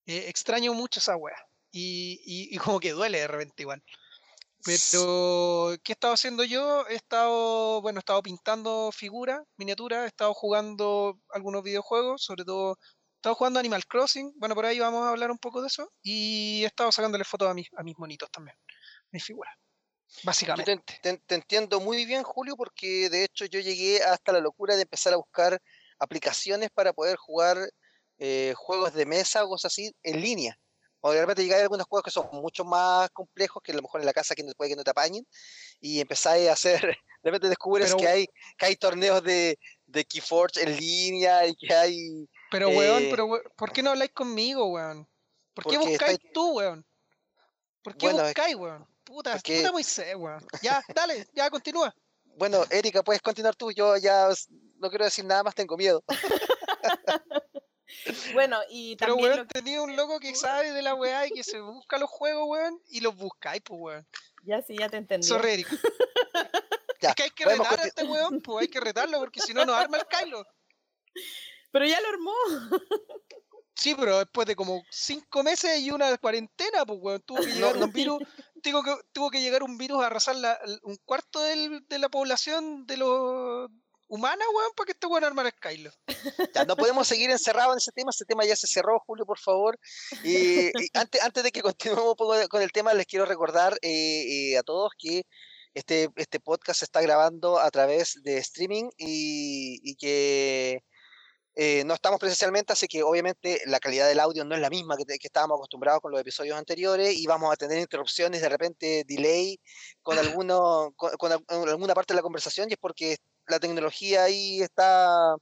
Eh, 0.06 0.26
extraño 0.30 0.74
mucho 0.74 1.00
esa 1.00 1.16
weá 1.18 1.49
y, 1.72 2.58
como 2.58 2.80
que 2.80 2.92
duele 2.92 3.20
de 3.20 3.28
repente 3.28 3.64
igual. 3.64 3.84
Pero, 4.64 5.76
¿qué 5.84 5.94
he 5.94 5.96
estado 5.96 6.14
haciendo 6.14 6.44
yo? 6.44 6.86
He 6.90 6.96
estado, 6.96 7.82
bueno, 7.82 8.00
he 8.00 8.02
estado 8.02 8.22
pintando 8.22 8.92
figuras, 8.92 9.42
miniaturas, 9.58 10.04
he 10.04 10.08
estado 10.08 10.34
jugando 10.34 11.18
algunos 11.30 11.64
videojuegos, 11.64 12.24
sobre 12.24 12.44
todo, 12.44 12.78
he 12.82 13.16
estado 13.16 13.36
jugando 13.36 13.60
Animal 13.60 13.86
Crossing, 13.86 14.34
bueno, 14.36 14.56
por 14.56 14.66
ahí 14.66 14.80
vamos 14.80 15.06
a 15.06 15.12
hablar 15.12 15.32
un 15.32 15.38
poco 15.38 15.62
de 15.62 15.68
eso, 15.68 15.90
y 16.02 16.64
he 16.64 16.66
estado 16.66 16.92
sacándole 16.92 17.24
fotos 17.24 17.50
a 17.50 17.54
mis, 17.54 17.68
a 17.78 17.84
mis 17.84 17.98
monitos 17.98 18.30
también, 18.32 18.58
mis 19.12 19.24
figuras, 19.24 19.56
básicamente. 20.24 21.00
Te, 21.02 21.36
entiendo 21.36 21.80
muy 21.80 22.04
bien, 22.04 22.24
Julio, 22.24 22.58
porque 22.58 23.10
de 23.10 23.24
hecho 23.24 23.46
yo 23.46 23.62
llegué 23.62 24.04
hasta 24.04 24.34
la 24.34 24.42
locura 24.42 24.76
de 24.76 24.82
empezar 24.82 25.14
a 25.14 25.18
buscar 25.18 25.62
aplicaciones 26.00 26.70
para 26.70 26.92
poder 26.92 27.16
jugar 27.16 27.58
eh, 28.18 28.54
juegos 28.58 28.94
de 28.94 29.06
mesa 29.06 29.46
o 29.46 29.50
cosas 29.50 29.72
así 29.72 29.94
en 30.04 30.20
línea 30.20 30.60
o 31.02 31.12
de 31.12 31.22
repente 31.22 31.44
llegáis 31.44 31.62
a 31.62 31.64
algunos 31.64 31.88
juegos 31.88 32.04
que 32.04 32.12
son 32.12 32.28
mucho 32.32 32.66
más 32.66 33.10
complejos 33.12 33.62
que 33.64 33.72
a 33.72 33.76
lo 33.76 33.82
mejor 33.82 34.02
en 34.02 34.06
la 34.06 34.14
casa 34.14 34.36
que 34.36 34.44
no, 34.44 34.52
puede 34.58 34.72
que 34.72 34.76
no 34.76 34.84
te 34.84 34.92
apañen 34.92 35.26
y 35.80 36.00
empezáis 36.02 36.50
a 36.50 36.54
hacer, 36.54 36.82
de 37.24 37.32
repente 37.32 37.50
descubres 37.50 37.96
que 37.96 38.08
hay 38.08 38.28
que 38.58 38.66
hay 38.66 38.76
torneos 38.76 39.24
de, 39.24 39.58
de 39.86 40.06
Keyforge 40.06 40.64
en 40.64 40.78
línea 40.78 41.48
y 41.48 41.56
que 41.56 41.74
hay... 41.74 42.28
Pero 42.52 42.70
weón, 42.70 43.04
eh, 43.04 43.08
pero 43.12 43.30
¿por 43.56 43.72
qué 43.72 43.84
no 43.84 43.92
habláis 43.92 44.12
conmigo, 44.12 44.66
weón? 44.68 45.08
¿Por 45.54 45.66
qué 45.66 45.78
buscáis 45.78 46.20
tú, 46.34 46.58
weón? 46.58 46.86
¿Por 47.82 47.96
qué 47.96 48.12
buscáis, 48.12 48.56
weón? 48.56 48.88
Puta, 49.04 49.38
puta 49.38 49.72
Moisés, 49.72 50.16
weón. 50.16 50.46
Ya, 50.62 50.84
dale, 50.94 51.28
ya 51.34 51.50
continúa. 51.50 51.94
Bueno, 52.38 52.64
Erika, 52.70 53.04
puedes 53.04 53.22
continuar 53.22 53.56
tú, 53.56 53.72
yo 53.72 53.98
ya 53.98 54.30
no 54.78 54.90
quiero 54.90 55.06
decir 55.06 55.26
nada 55.26 55.44
más, 55.44 55.56
tengo 55.56 55.76
miedo. 55.76 56.04
Bueno, 58.34 58.60
y 58.70 58.96
también. 58.96 59.20
Pero, 59.20 59.36
weón, 59.36 59.48
tenía 59.48 59.82
un 59.82 59.96
loco 59.96 60.20
que 60.20 60.36
sabe 60.36 60.72
de 60.72 60.82
la 60.82 60.96
weá 60.96 61.28
y 61.28 61.32
que 61.32 61.44
se 61.44 61.60
busca 61.60 61.98
los 61.98 62.10
juegos, 62.10 62.48
weón, 62.48 62.82
y 62.90 63.02
los 63.02 63.16
buscáis, 63.16 63.62
pues, 63.64 63.80
weón. 63.80 64.08
Ya 64.46 64.62
sí, 64.62 64.78
ya 64.78 64.90
te 64.90 64.98
entendí. 64.98 65.28
Sorry, 65.28 65.66
es 67.02 67.16
que 67.16 67.24
hay 67.24 67.30
que 67.32 67.46
retar 67.46 67.80
a 67.80 67.84
este 67.84 68.04
weón, 68.04 68.42
pues 68.42 68.62
hay 68.64 68.68
que 68.68 68.80
retarlo, 68.80 69.20
porque 69.20 69.42
si 69.42 69.54
no, 69.54 69.66
nos 69.66 69.76
arma 69.76 69.98
el 69.98 70.06
Kylo. 70.06 70.46
Pero 71.72 71.86
ya 71.86 72.00
lo 72.02 72.10
armó. 72.10 72.34
Sí, 73.76 73.96
pero 73.96 74.18
después 74.18 74.46
de 74.46 74.58
como 74.58 74.84
cinco 74.90 75.42
meses 75.42 75.80
y 75.80 75.90
una 75.90 76.18
cuarentena, 76.18 76.86
pues, 76.86 77.00
weón, 77.02 77.22
tuvo 77.22 77.40
que 77.40 77.46
llegar 77.74 77.78
un 77.78 77.92
virus, 77.94 78.20
tuvo 78.62 78.84
que, 78.84 78.96
tuvo 79.14 79.32
que 79.32 79.42
llegar 79.42 79.64
un 79.64 79.78
virus 79.78 80.04
a 80.04 80.08
arrasar 80.08 80.36
la, 80.36 80.60
un 80.84 80.98
cuarto 81.06 81.40
del, 81.42 81.86
de 81.88 82.00
la 82.00 82.10
población 82.10 82.86
de 82.86 82.98
los 82.98 83.70
humana, 84.10 84.44
weón, 84.54 84.72
para 84.76 84.88
que 84.88 84.92
este 84.92 85.08
weón 85.08 85.24
armara 85.24 85.52
Skylo. 85.52 85.92
Ya, 86.54 86.66
no 86.66 86.76
podemos 86.76 87.08
seguir 87.08 87.30
encerrados 87.30 87.74
en 87.74 87.78
ese 87.78 87.92
tema, 87.92 88.10
ese 88.10 88.26
tema 88.26 88.46
ya 88.46 88.56
se 88.56 88.68
cerró, 88.68 89.00
Julio, 89.06 89.26
por 89.26 89.40
favor. 89.40 89.80
Y, 90.24 90.72
antes, 90.94 91.22
antes 91.22 91.44
de 91.44 91.52
que 91.52 91.62
continuemos 91.62 92.16
con 92.50 92.62
el 92.62 92.72
tema, 92.72 92.94
les 92.94 93.06
quiero 93.06 93.26
recordar 93.26 93.78
eh, 93.82 94.52
eh, 94.52 94.58
a 94.58 94.64
todos 94.64 94.92
que 94.98 95.24
este, 95.74 96.10
este 96.16 96.40
podcast 96.40 96.80
se 96.80 96.86
está 96.86 97.02
grabando 97.02 97.60
a 97.60 97.70
través 97.70 98.20
de 98.24 98.38
streaming 98.40 98.90
y, 98.98 99.96
que 99.96 100.84
eh, 101.56 101.84
no 101.86 101.94
estamos 101.94 102.20
presencialmente, 102.20 102.74
así 102.74 102.88
que 102.88 103.04
obviamente 103.04 103.62
la 103.66 103.80
calidad 103.80 104.08
del 104.08 104.20
audio 104.20 104.44
no 104.44 104.56
es 104.56 104.62
la 104.62 104.70
misma 104.70 104.98
que, 104.98 105.06
que, 105.06 105.28
estábamos 105.28 105.58
acostumbrados 105.58 106.02
con 106.02 106.12
los 106.12 106.20
episodios 106.20 106.58
anteriores 106.58 107.16
y 107.16 107.28
vamos 107.28 107.54
a 107.54 107.58
tener 107.58 107.78
interrupciones, 107.78 108.42
de 108.42 108.50
repente 108.50 109.04
delay 109.08 109.60
con, 110.02 110.18
alguno, 110.18 110.94
con 110.96 111.32
alguna 111.70 111.94
parte 111.94 112.14
de 112.14 112.18
la 112.18 112.24
conversación 112.24 112.70
y 112.70 112.74
es 112.74 112.80
porque 112.80 113.18
la 113.50 113.60
tecnología 113.60 114.24
ahí 114.24 114.62
está, 114.62 115.36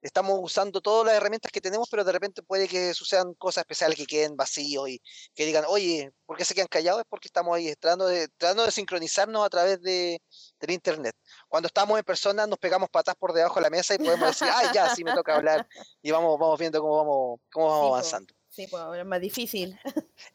estamos 0.00 0.38
usando 0.42 0.80
todas 0.80 1.06
las 1.06 1.16
herramientas 1.16 1.52
que 1.52 1.60
tenemos, 1.60 1.88
pero 1.90 2.04
de 2.04 2.12
repente 2.12 2.42
puede 2.42 2.68
que 2.68 2.94
sucedan 2.94 3.34
cosas 3.34 3.62
especiales 3.62 3.96
que 3.96 4.06
queden 4.06 4.36
vacíos 4.36 4.88
y 4.88 5.00
que 5.34 5.46
digan, 5.46 5.64
oye, 5.68 6.10
¿por 6.26 6.36
qué 6.36 6.44
se 6.44 6.54
quedan 6.54 6.68
callados? 6.68 7.00
Es 7.00 7.06
porque 7.08 7.28
estamos 7.28 7.56
ahí 7.56 7.72
tratando 7.76 8.06
de, 8.06 8.28
tratando 8.36 8.64
de 8.64 8.70
sincronizarnos 8.70 9.44
a 9.44 9.50
través 9.50 9.80
de, 9.82 10.20
del 10.60 10.70
Internet. 10.70 11.14
Cuando 11.48 11.66
estamos 11.66 11.98
en 11.98 12.04
persona 12.04 12.46
nos 12.46 12.58
pegamos 12.58 12.88
patas 12.90 13.14
por 13.16 13.32
debajo 13.32 13.56
de 13.56 13.62
la 13.62 13.70
mesa 13.70 13.94
y 13.94 13.98
podemos 13.98 14.28
decir, 14.28 14.48
ay, 14.52 14.68
ya, 14.74 14.94
sí 14.94 15.04
me 15.04 15.14
toca 15.14 15.36
hablar 15.36 15.66
y 16.02 16.10
vamos, 16.10 16.38
vamos 16.38 16.58
viendo 16.58 16.80
cómo 16.80 16.96
vamos, 16.96 17.40
cómo 17.52 17.68
vamos 17.68 17.88
avanzando. 17.88 18.34
sí, 18.48 18.66
pues 18.68 18.82
es 18.98 19.06
más 19.06 19.20
difícil. 19.20 19.78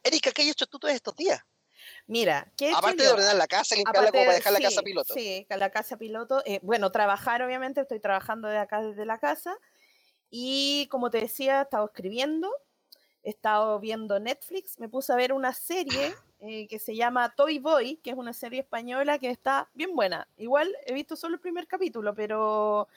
Erika, 0.03 0.31
¿qué 0.31 0.43
has 0.43 0.49
hecho 0.49 0.67
tú 0.67 0.79
todos 0.79 0.93
estos 0.93 1.15
días? 1.15 1.41
Mira, 2.09 2.51
¿qué 2.57 2.71
Aparte 2.71 3.03
de 3.03 3.09
ordenar 3.11 3.35
la 3.35 3.45
casa, 3.45 3.75
limpiarla 3.75 4.09
como 4.09 4.23
para 4.23 4.33
dejar 4.33 4.51
la 4.51 4.59
casa 4.59 4.81
piloto. 4.81 5.13
Sí, 5.13 5.45
la 5.47 5.69
casa 5.69 5.95
piloto. 5.95 6.41
Eh, 6.43 6.59
bueno, 6.63 6.91
trabajar, 6.91 7.43
obviamente, 7.43 7.81
estoy 7.81 7.99
trabajando 7.99 8.47
de 8.47 8.57
acá 8.57 8.81
desde 8.81 9.05
la 9.05 9.19
casa. 9.19 9.55
Y 10.31 10.87
como 10.89 11.11
te 11.11 11.19
decía, 11.19 11.59
he 11.59 11.61
estado 11.61 11.85
escribiendo, 11.85 12.51
he 13.21 13.29
estado 13.29 13.79
viendo 13.79 14.19
Netflix, 14.19 14.79
me 14.79 14.89
puse 14.89 15.13
a 15.13 15.17
ver 15.17 15.33
una 15.33 15.53
serie 15.53 16.15
eh, 16.39 16.67
que 16.67 16.79
se 16.79 16.95
llama 16.95 17.35
Toy 17.35 17.59
Boy, 17.59 17.97
que 17.97 18.09
es 18.09 18.17
una 18.17 18.33
serie 18.33 18.61
española 18.61 19.19
que 19.19 19.29
está 19.29 19.69
bien 19.75 19.95
buena. 19.95 20.27
Igual 20.37 20.75
he 20.87 20.93
visto 20.93 21.15
solo 21.15 21.35
el 21.35 21.41
primer 21.41 21.67
capítulo, 21.67 22.15
pero 22.15 22.87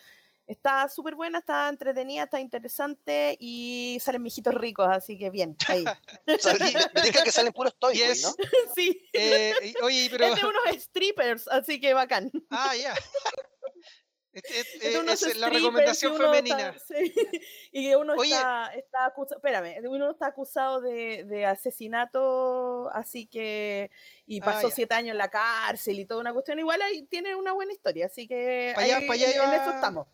Está 0.46 0.88
súper 0.88 1.14
buena, 1.14 1.38
está 1.38 1.68
entretenida, 1.68 2.24
está 2.24 2.40
interesante 2.40 3.36
y 3.38 3.98
salen 4.00 4.22
mijitos 4.22 4.54
ricos, 4.54 4.88
así 4.88 5.16
que 5.16 5.30
bien, 5.30 5.56
ahí. 5.68 5.84
me 6.94 7.02
digan 7.02 7.24
que 7.24 7.30
salen 7.30 7.52
puros 7.52 7.76
toys, 7.78 7.96
yes. 7.96 8.22
¿no? 8.22 8.34
sí. 8.74 9.08
Eh, 9.12 9.74
oye, 9.82 10.08
pero... 10.10 10.26
Es 10.26 10.36
de 10.36 10.46
unos 10.46 10.82
strippers, 10.82 11.48
así 11.48 11.80
que 11.80 11.94
bacán. 11.94 12.30
Ah, 12.50 12.74
ya. 12.76 12.94
Es, 14.34 15.36
la 15.36 15.50
recomendación 15.50 16.16
femenina. 16.16 16.74
sí. 16.78 17.12
Y 17.70 17.88
que 17.88 17.96
uno 17.96 18.14
está, 18.14 18.72
está 18.74 19.04
acusado, 19.04 19.36
espérame, 19.36 19.86
uno 19.86 20.10
está 20.10 20.28
acusado 20.28 20.80
de, 20.80 21.24
de, 21.24 21.44
asesinato, 21.44 22.88
así 22.94 23.26
que, 23.26 23.90
y 24.24 24.40
ah, 24.40 24.44
pasó 24.46 24.70
siete 24.70 24.94
años 24.94 25.12
en 25.12 25.18
la 25.18 25.28
cárcel 25.28 26.00
y 26.00 26.06
toda 26.06 26.22
una 26.22 26.32
cuestión, 26.32 26.58
igual 26.58 26.80
ahí 26.80 27.02
tiene 27.02 27.34
una 27.36 27.52
buena 27.52 27.72
historia, 27.72 28.06
así 28.06 28.26
que 28.26 28.72
allá, 28.74 28.98
ahí, 28.98 29.10
allá 29.10 29.44
en 29.44 29.60
eso 29.60 29.70
estamos. 29.70 30.06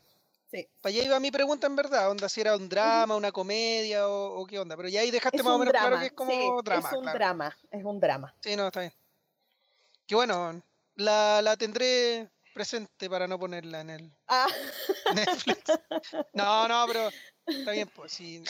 Sí. 0.50 0.66
Para 0.80 0.94
allá 0.94 1.04
iba 1.04 1.20
mi 1.20 1.30
pregunta 1.30 1.66
en 1.66 1.76
verdad, 1.76 2.10
onda 2.10 2.28
si 2.28 2.40
era 2.40 2.56
un 2.56 2.68
drama, 2.68 3.16
una 3.16 3.30
comedia 3.32 4.08
o, 4.08 4.46
qué 4.46 4.58
onda, 4.58 4.76
pero 4.76 4.88
ya 4.88 5.00
ahí 5.00 5.10
dejaste 5.10 5.42
más 5.42 5.52
o 5.52 5.58
menos 5.58 5.72
claro 5.72 5.98
que 5.98 6.06
es 6.06 6.12
como 6.12 6.62
drama. 6.62 6.88
Es 6.88 6.96
un 6.96 7.04
drama, 7.04 7.56
es 7.70 7.84
un 7.84 8.00
drama. 8.00 8.34
Sí, 8.40 8.56
no, 8.56 8.66
está 8.66 8.80
bien. 8.80 8.92
Qué 10.06 10.14
bueno, 10.14 10.62
la, 10.94 11.42
la 11.42 11.56
tendré 11.56 12.30
presente 12.54 13.08
para 13.08 13.28
no 13.28 13.38
ponerla 13.38 13.82
en 13.82 13.90
el 13.90 14.12
ah. 14.26 14.48
Netflix. 15.14 15.62
No, 16.32 16.66
no, 16.66 16.86
pero 16.88 17.10
está 17.46 17.72
bien, 17.72 17.88
pues 17.94 18.12
sí. 18.12 18.42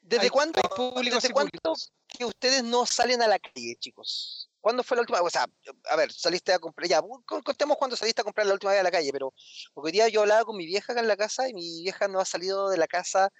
¿Desde 0.00 0.30
cuándo, 0.30 0.60
¿desde 1.00 1.30
cuánto 1.30 1.74
que 2.08 2.24
ustedes 2.24 2.64
no 2.64 2.84
salen 2.86 3.22
a 3.22 3.28
la 3.28 3.38
calle, 3.38 3.76
chicos? 3.78 4.50
¿Cuándo 4.62 4.84
fue 4.84 4.96
la 4.96 5.00
última? 5.00 5.20
O 5.20 5.28
sea, 5.28 5.46
a 5.90 5.96
ver, 5.96 6.12
saliste 6.12 6.52
a 6.52 6.60
comprar, 6.60 6.88
ya, 6.88 7.02
contemos 7.26 7.76
cuándo 7.76 7.96
saliste 7.96 8.20
a 8.20 8.24
comprar 8.24 8.46
la 8.46 8.54
última 8.54 8.70
vez 8.70 8.80
a 8.80 8.84
la 8.84 8.92
calle, 8.92 9.10
pero 9.12 9.34
porque 9.74 9.88
hoy 9.88 9.92
día 9.92 10.08
yo 10.08 10.20
hablaba 10.20 10.44
con 10.44 10.56
mi 10.56 10.66
vieja 10.66 10.92
acá 10.92 11.00
en 11.00 11.08
la 11.08 11.16
casa 11.16 11.48
y 11.48 11.52
mi 11.52 11.82
vieja 11.82 12.06
no 12.06 12.20
ha 12.20 12.24
salido 12.24 12.70
de 12.70 12.76
la 12.76 12.86
casa 12.86 13.30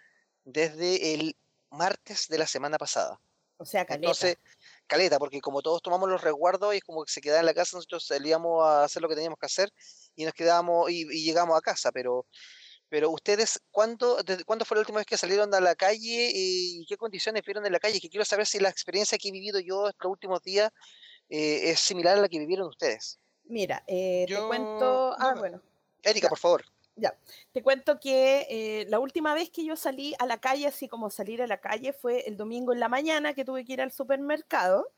desde 0.43 1.15
el 1.15 1.37
martes 1.71 2.27
de 2.27 2.39
la 2.39 2.47
semana 2.49 2.77
pasada. 2.77 3.21
O 3.57 3.65
sea, 3.65 3.85
caleta. 3.85 4.05
Entonces, 4.05 4.37
caleta, 4.89 5.21
porque 5.21 5.41
como 5.41 5.63
todos 5.63 5.81
tomamos 5.81 6.09
los 6.09 6.21
resguardos 6.21 6.75
y 6.75 6.81
como 6.81 7.05
que 7.05 7.13
se 7.13 7.21
quedaba 7.21 7.39
en 7.39 7.47
la 7.47 7.55
casa, 7.55 7.77
nosotros 7.77 8.05
salíamos 8.05 8.67
a 8.67 8.83
hacer 8.83 9.01
lo 9.01 9.09
que 9.09 9.15
teníamos 9.15 9.39
que 9.39 9.47
hacer 9.47 9.71
y 10.17 10.25
nos 10.25 10.35
quedábamos 10.35 10.91
y, 10.91 11.05
llegamos 11.23 11.57
a 11.57 11.61
casa, 11.61 11.93
pero 11.93 12.27
pero 12.89 13.11
ustedes, 13.11 13.59
¿cuándo, 13.71 14.23
desde, 14.23 14.45
¿cuándo 14.45 14.67
fue 14.67 14.75
la 14.77 14.81
última 14.81 14.99
vez 14.99 15.07
que 15.07 15.17
salieron 15.17 15.55
a 15.55 15.61
la 15.61 15.75
calle 15.75 16.31
y 16.35 16.85
qué 16.87 16.99
condiciones 16.99 17.43
vieron 17.43 17.65
en 17.65 17.73
la 17.73 17.81
calle? 17.81 17.99
Que 17.99 18.11
quiero 18.11 18.25
saber 18.27 18.47
si 18.47 18.59
la 18.59 18.69
experiencia 18.69 19.17
que 19.17 19.29
he 19.29 19.33
vivido 19.33 19.61
yo 19.61 19.89
estos 19.89 20.11
últimos 20.11 20.43
días 20.43 20.71
eh, 21.35 21.71
es 21.71 21.81
similar 21.81 22.19
a 22.19 22.21
la 22.21 22.29
que 22.29 22.39
vivieron 22.39 22.69
ustedes. 22.69 23.19
Mira, 23.45 23.83
eh, 23.87 24.27
te 24.29 24.37
cuento. 24.37 25.17
Ah, 25.19 25.35
bueno. 25.35 25.63
Erika, 26.03 26.29
por 26.29 26.39
favor. 26.39 26.63
Ya, 26.95 27.17
te 27.53 27.63
cuento 27.63 27.99
que 27.99 28.47
eh, 28.51 28.85
la 28.91 28.99
última 28.99 29.33
vez 29.33 29.49
que 29.49 29.65
yo 29.65 29.75
salí 29.75 30.15
a 30.19 30.27
la 30.27 30.43
calle, 30.43 30.67
así 30.67 30.89
como 30.89 31.09
salir 31.09 31.41
a 31.41 31.47
la 31.47 31.57
calle, 31.57 31.95
fue 31.95 32.29
el 32.29 32.37
domingo 32.37 32.75
en 32.75 32.81
la 32.81 32.91
mañana 32.91 33.33
que 33.33 33.47
tuve 33.47 33.65
que 33.65 33.73
ir 33.73 33.81
al 33.81 33.93
supermercado. 33.93 34.93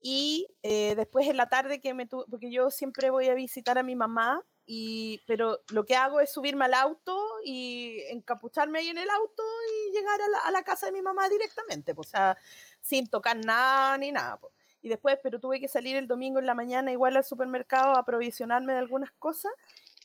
Y 0.00 0.46
después 0.62 1.26
en 1.26 1.36
la 1.36 1.48
tarde 1.48 1.80
que 1.80 1.92
me 1.92 2.06
tuve, 2.06 2.24
porque 2.30 2.52
yo 2.52 2.70
siempre 2.70 3.10
voy 3.10 3.28
a 3.28 3.34
visitar 3.34 3.78
a 3.78 3.82
mi 3.82 3.96
mamá, 3.96 4.44
y, 4.64 5.20
pero 5.26 5.58
lo 5.70 5.84
que 5.84 5.96
hago 5.96 6.20
es 6.20 6.30
subirme 6.30 6.66
al 6.66 6.74
auto 6.74 7.20
y 7.44 8.00
encapucharme 8.10 8.78
ahí 8.78 8.90
en 8.90 8.98
el 8.98 9.10
auto 9.10 9.42
y 9.66 9.92
llegar 9.92 10.22
a 10.22 10.28
la, 10.28 10.38
a 10.38 10.50
la 10.52 10.62
casa 10.62 10.86
de 10.86 10.92
mi 10.92 11.02
mamá 11.02 11.28
directamente, 11.28 11.96
pues, 11.96 12.08
o 12.08 12.10
sea, 12.12 12.38
sin 12.80 13.08
tocar 13.08 13.36
nada 13.44 13.98
ni 13.98 14.12
nada. 14.12 14.36
Pues 14.36 14.52
y 14.82 14.88
después, 14.88 15.18
pero 15.22 15.40
tuve 15.40 15.60
que 15.60 15.68
salir 15.68 15.96
el 15.96 16.06
domingo 16.06 16.38
en 16.38 16.46
la 16.46 16.54
mañana 16.54 16.92
igual 16.92 17.16
al 17.16 17.24
supermercado 17.24 17.96
a 17.96 18.00
aprovisionarme 18.00 18.72
de 18.72 18.78
algunas 18.78 19.10
cosas. 19.12 19.52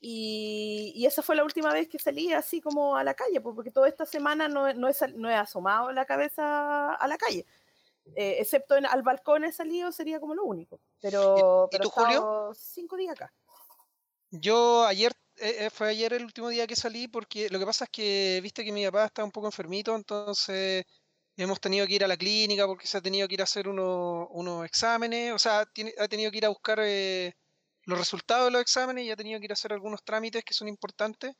Y, 0.01 0.91
y, 0.95 1.05
esa 1.05 1.21
fue 1.21 1.35
la 1.35 1.45
última 1.45 1.71
vez 1.71 1.87
que 1.87 1.97
salí 1.97 2.33
así 2.33 2.59
como 2.59 2.97
a 2.97 3.05
la 3.05 3.13
calle, 3.13 3.39
pues, 3.39 3.55
porque 3.55 3.71
toda 3.71 3.87
esta 3.87 4.05
semana 4.05 4.49
no, 4.49 4.73
no, 4.73 4.89
he, 4.89 4.93
no 5.15 5.29
he 5.29 5.35
asomado 5.35 5.93
la 5.93 6.03
cabeza 6.03 6.93
a 6.93 7.07
la 7.07 7.17
calle. 7.17 7.45
Eh, 8.15 8.35
excepto 8.39 8.75
en, 8.75 8.85
al 8.85 9.01
balcón 9.01 9.45
he 9.45 9.51
salido, 9.51 9.91
sería 9.91 10.19
como 10.19 10.35
lo 10.35 10.43
único. 10.43 10.79
Pero, 11.01 11.69
¿Y, 11.71 11.77
tú, 11.77 11.89
Julio? 11.89 12.51
cinco 12.55 12.97
días 12.97 13.13
acá. 13.13 13.33
Yo 14.29 14.85
ayer, 14.85 15.13
eh, 15.37 15.65
eh, 15.65 15.69
fue 15.69 15.89
ayer 15.89 16.11
el 16.13 16.25
último 16.25 16.49
día 16.49 16.67
que 16.67 16.75
salí, 16.75 17.07
porque 17.07 17.49
lo 17.49 17.59
que 17.59 17.65
pasa 17.65 17.85
es 17.85 17.89
que 17.91 18.39
viste 18.43 18.65
que 18.65 18.71
mi 18.71 18.83
papá 18.85 19.05
está 19.05 19.23
un 19.23 19.31
poco 19.31 19.47
enfermito, 19.47 19.95
entonces 19.95 20.85
Hemos 21.35 21.59
tenido 21.59 21.87
que 21.87 21.95
ir 21.95 22.03
a 22.03 22.07
la 22.07 22.17
clínica 22.17 22.67
porque 22.67 22.87
se 22.87 22.97
ha 22.97 23.01
tenido 23.01 23.27
que 23.27 23.33
ir 23.35 23.41
a 23.41 23.45
hacer 23.45 23.67
unos 23.67 24.65
exámenes, 24.65 25.33
o 25.33 25.39
sea, 25.39 25.61
ha 25.61 26.07
tenido 26.07 26.31
que 26.31 26.37
ir 26.37 26.45
a 26.45 26.49
buscar 26.49 26.79
eh, 26.81 27.33
los 27.85 27.97
resultados 27.97 28.45
de 28.45 28.51
los 28.51 28.61
exámenes 28.61 29.05
y 29.05 29.11
ha 29.11 29.15
tenido 29.15 29.39
que 29.39 29.45
ir 29.45 29.51
a 29.51 29.53
hacer 29.53 29.73
algunos 29.73 30.03
trámites 30.03 30.43
que 30.43 30.53
son 30.53 30.67
importantes 30.67 31.33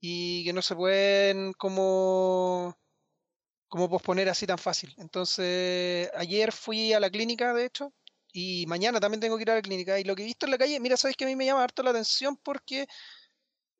y 0.00 0.44
que 0.44 0.52
no 0.52 0.62
se 0.62 0.76
pueden 0.76 1.52
como, 1.54 2.76
como 3.68 3.88
posponer 3.90 4.28
así 4.28 4.46
tan 4.46 4.58
fácil. 4.58 4.94
Entonces, 4.98 6.10
ayer 6.16 6.52
fui 6.52 6.92
a 6.92 7.00
la 7.00 7.10
clínica, 7.10 7.52
de 7.54 7.66
hecho, 7.66 7.92
y 8.32 8.66
mañana 8.66 9.00
también 9.00 9.20
tengo 9.20 9.36
que 9.36 9.42
ir 9.42 9.50
a 9.50 9.56
la 9.56 9.62
clínica. 9.62 9.98
Y 9.98 10.04
lo 10.04 10.14
que 10.16 10.22
he 10.22 10.26
visto 10.26 10.46
en 10.46 10.52
la 10.52 10.58
calle, 10.58 10.80
mira, 10.80 10.96
sabes 10.96 11.16
que 11.16 11.24
a 11.24 11.28
mí 11.28 11.36
me 11.36 11.46
llama 11.46 11.64
harto 11.64 11.82
la 11.82 11.90
atención 11.90 12.36
porque 12.36 12.86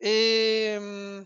em, 0.00 1.24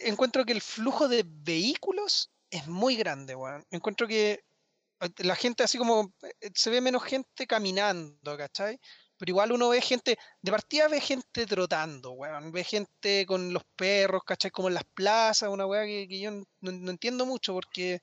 encuentro 0.00 0.44
que 0.44 0.52
el 0.52 0.60
flujo 0.60 1.08
de 1.08 1.24
vehículos 1.26 2.33
es 2.50 2.66
muy 2.66 2.96
grande, 2.96 3.34
weón. 3.34 3.64
Encuentro 3.70 4.06
que 4.06 4.44
eh, 5.00 5.08
la 5.18 5.36
gente 5.36 5.62
así 5.62 5.78
como 5.78 6.12
eh, 6.22 6.50
se 6.54 6.70
ve 6.70 6.80
menos 6.80 7.02
gente 7.04 7.46
caminando, 7.46 8.36
¿cachai? 8.36 8.78
Pero 9.16 9.30
igual 9.30 9.52
uno 9.52 9.68
ve 9.68 9.80
gente, 9.80 10.16
de 10.42 10.50
partida 10.50 10.88
ve 10.88 11.00
gente 11.00 11.46
trotando, 11.46 12.12
weón. 12.12 12.52
Ve 12.52 12.64
gente 12.64 13.26
con 13.26 13.52
los 13.52 13.64
perros, 13.76 14.22
¿cachai? 14.24 14.50
Como 14.50 14.68
en 14.68 14.74
las 14.74 14.84
plazas, 14.94 15.48
una 15.48 15.66
weá 15.66 15.84
que, 15.84 16.20
yo 16.20 16.30
no, 16.30 16.90
entiendo 16.90 17.26
mucho 17.26 17.54
porque 17.54 18.00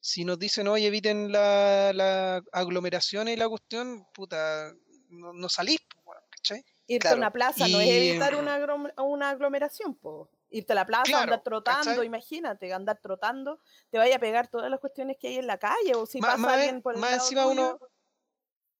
si 0.00 0.24
nos 0.24 0.38
dicen, 0.38 0.68
oye, 0.68 0.86
eviten 0.86 1.32
la, 1.32 1.92
la 1.94 2.42
aglomeración 2.52 3.28
y 3.28 3.36
la 3.36 3.48
cuestión, 3.48 4.06
puta, 4.12 4.72
no, 5.08 5.48
salís, 5.48 5.78
weón, 6.04 6.22
¿cachai? 6.30 6.64
Irte 6.86 7.08
a 7.08 7.14
una 7.14 7.32
plaza 7.32 7.66
no 7.68 7.80
es 7.80 7.88
evitar 7.88 8.34
una, 8.34 8.58
una 9.02 9.30
aglomeración, 9.30 9.94
pues 9.94 10.28
irte 10.54 10.72
a 10.72 10.76
la 10.76 10.86
plaza, 10.86 11.22
andar 11.22 11.42
trotando, 11.42 12.02
imagínate, 12.04 12.72
andar 12.72 12.98
trotando, 13.02 13.60
te 13.90 13.98
vaya 13.98 14.16
a 14.16 14.18
pegar 14.18 14.48
todas 14.48 14.70
las 14.70 14.80
cuestiones 14.80 15.16
que 15.18 15.28
hay 15.28 15.36
en 15.36 15.46
la 15.46 15.58
calle, 15.58 15.94
o 15.94 16.06
si 16.06 16.20
pasa 16.20 16.54
alguien 16.54 16.80
por 16.80 16.94
el 16.94 17.00
más 17.00 17.14
encima 17.14 17.46
uno 17.46 17.78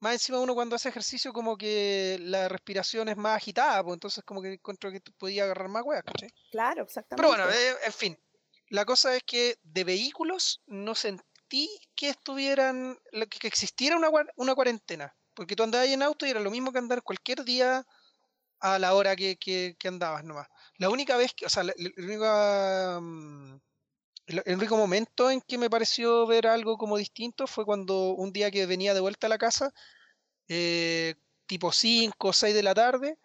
Más 0.00 0.14
encima 0.14 0.38
uno 0.38 0.54
cuando 0.54 0.76
hace 0.76 0.88
ejercicio 0.88 1.32
como 1.32 1.56
que 1.56 2.18
la 2.20 2.48
respiración 2.48 3.08
es 3.08 3.16
más 3.16 3.36
agitada, 3.36 3.82
pues 3.82 3.94
entonces 3.94 4.22
como 4.24 4.40
que 4.40 4.52
encuentro 4.52 4.92
que 4.92 5.00
podía 5.18 5.44
agarrar 5.44 5.68
más 5.68 5.82
huevas, 5.84 6.04
¿cachai? 6.04 6.30
Claro, 6.52 6.84
exactamente. 6.84 7.16
Pero 7.16 7.28
bueno, 7.28 7.50
eh, 7.50 7.76
en 7.84 7.92
fin, 7.92 8.18
la 8.68 8.84
cosa 8.84 9.16
es 9.16 9.24
que 9.24 9.56
de 9.62 9.84
vehículos 9.84 10.62
no 10.66 10.94
sentí 10.94 11.68
que 11.96 12.10
estuvieran, 12.10 12.96
que 13.40 13.48
existiera 13.48 13.96
una, 13.96 14.10
una 14.36 14.54
cuarentena, 14.54 15.12
porque 15.34 15.56
tú 15.56 15.64
andabas 15.64 15.88
en 15.88 16.02
auto 16.02 16.24
y 16.24 16.30
era 16.30 16.40
lo 16.40 16.50
mismo 16.50 16.72
que 16.72 16.78
andar 16.78 17.02
cualquier 17.02 17.44
día 17.44 17.84
a 18.60 18.78
la 18.78 18.94
hora 18.94 19.14
que, 19.14 19.36
que, 19.36 19.88
andabas 19.88 20.24
nomás. 20.24 20.46
La 20.78 20.90
única 20.90 21.16
vez 21.16 21.32
que, 21.34 21.46
o 21.46 21.48
sea, 21.48 21.62
mm, 21.64 23.60
el, 24.26 24.56
único 24.56 24.76
momento 24.76 25.30
en 25.30 25.40
que 25.40 25.58
me 25.58 25.70
pareció 25.70 26.26
ver 26.26 26.46
algo 26.46 26.76
como 26.76 26.96
distinto 26.96 27.46
fue 27.46 27.64
cuando 27.64 28.14
un 28.14 28.32
día 28.32 28.50
que 28.50 28.66
venía 28.66 28.94
de 28.94 29.00
vuelta 29.00 29.26
a 29.26 29.30
la 29.30 29.38
casa, 29.38 29.72
eh, 30.48 31.14
tipo 31.46 31.72
5 31.72 32.28
o 32.28 32.32
6 32.32 32.54
de 32.54 32.62
la 32.62 32.74
tarde, 32.74 33.18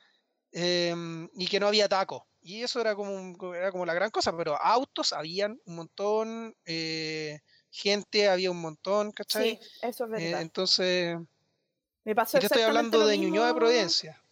em, 0.52 1.30
y 1.34 1.48
que 1.48 1.60
no 1.60 1.68
había 1.68 1.90
taco. 1.90 2.28
Y 2.42 2.64
eso 2.64 2.80
era 2.80 2.96
como, 2.96 3.54
era 3.54 3.72
como 3.72 3.86
la 3.86 3.94
gran 3.94 4.12
cosa, 4.12 4.36
pero 4.36 4.62
autos 4.62 5.14
habían 5.14 5.60
un 5.66 5.76
montón, 5.76 6.56
eh, 6.66 7.40
gente 7.70 8.30
había 8.30 8.52
un 8.52 8.62
montón, 8.62 9.12
¿cachai? 9.12 9.60
Sí, 9.62 9.68
eso 9.82 10.06
es 10.06 10.12
verdad. 10.12 10.42
entonces, 10.42 11.18
me 12.04 12.16
pasó 12.16 12.40
yo 12.40 12.46
estoy 12.46 12.62
hablando 12.64 13.06
de 13.06 13.18
Ñuñoa 13.18 13.48
de 13.48 13.54
Providencia. 13.54 14.24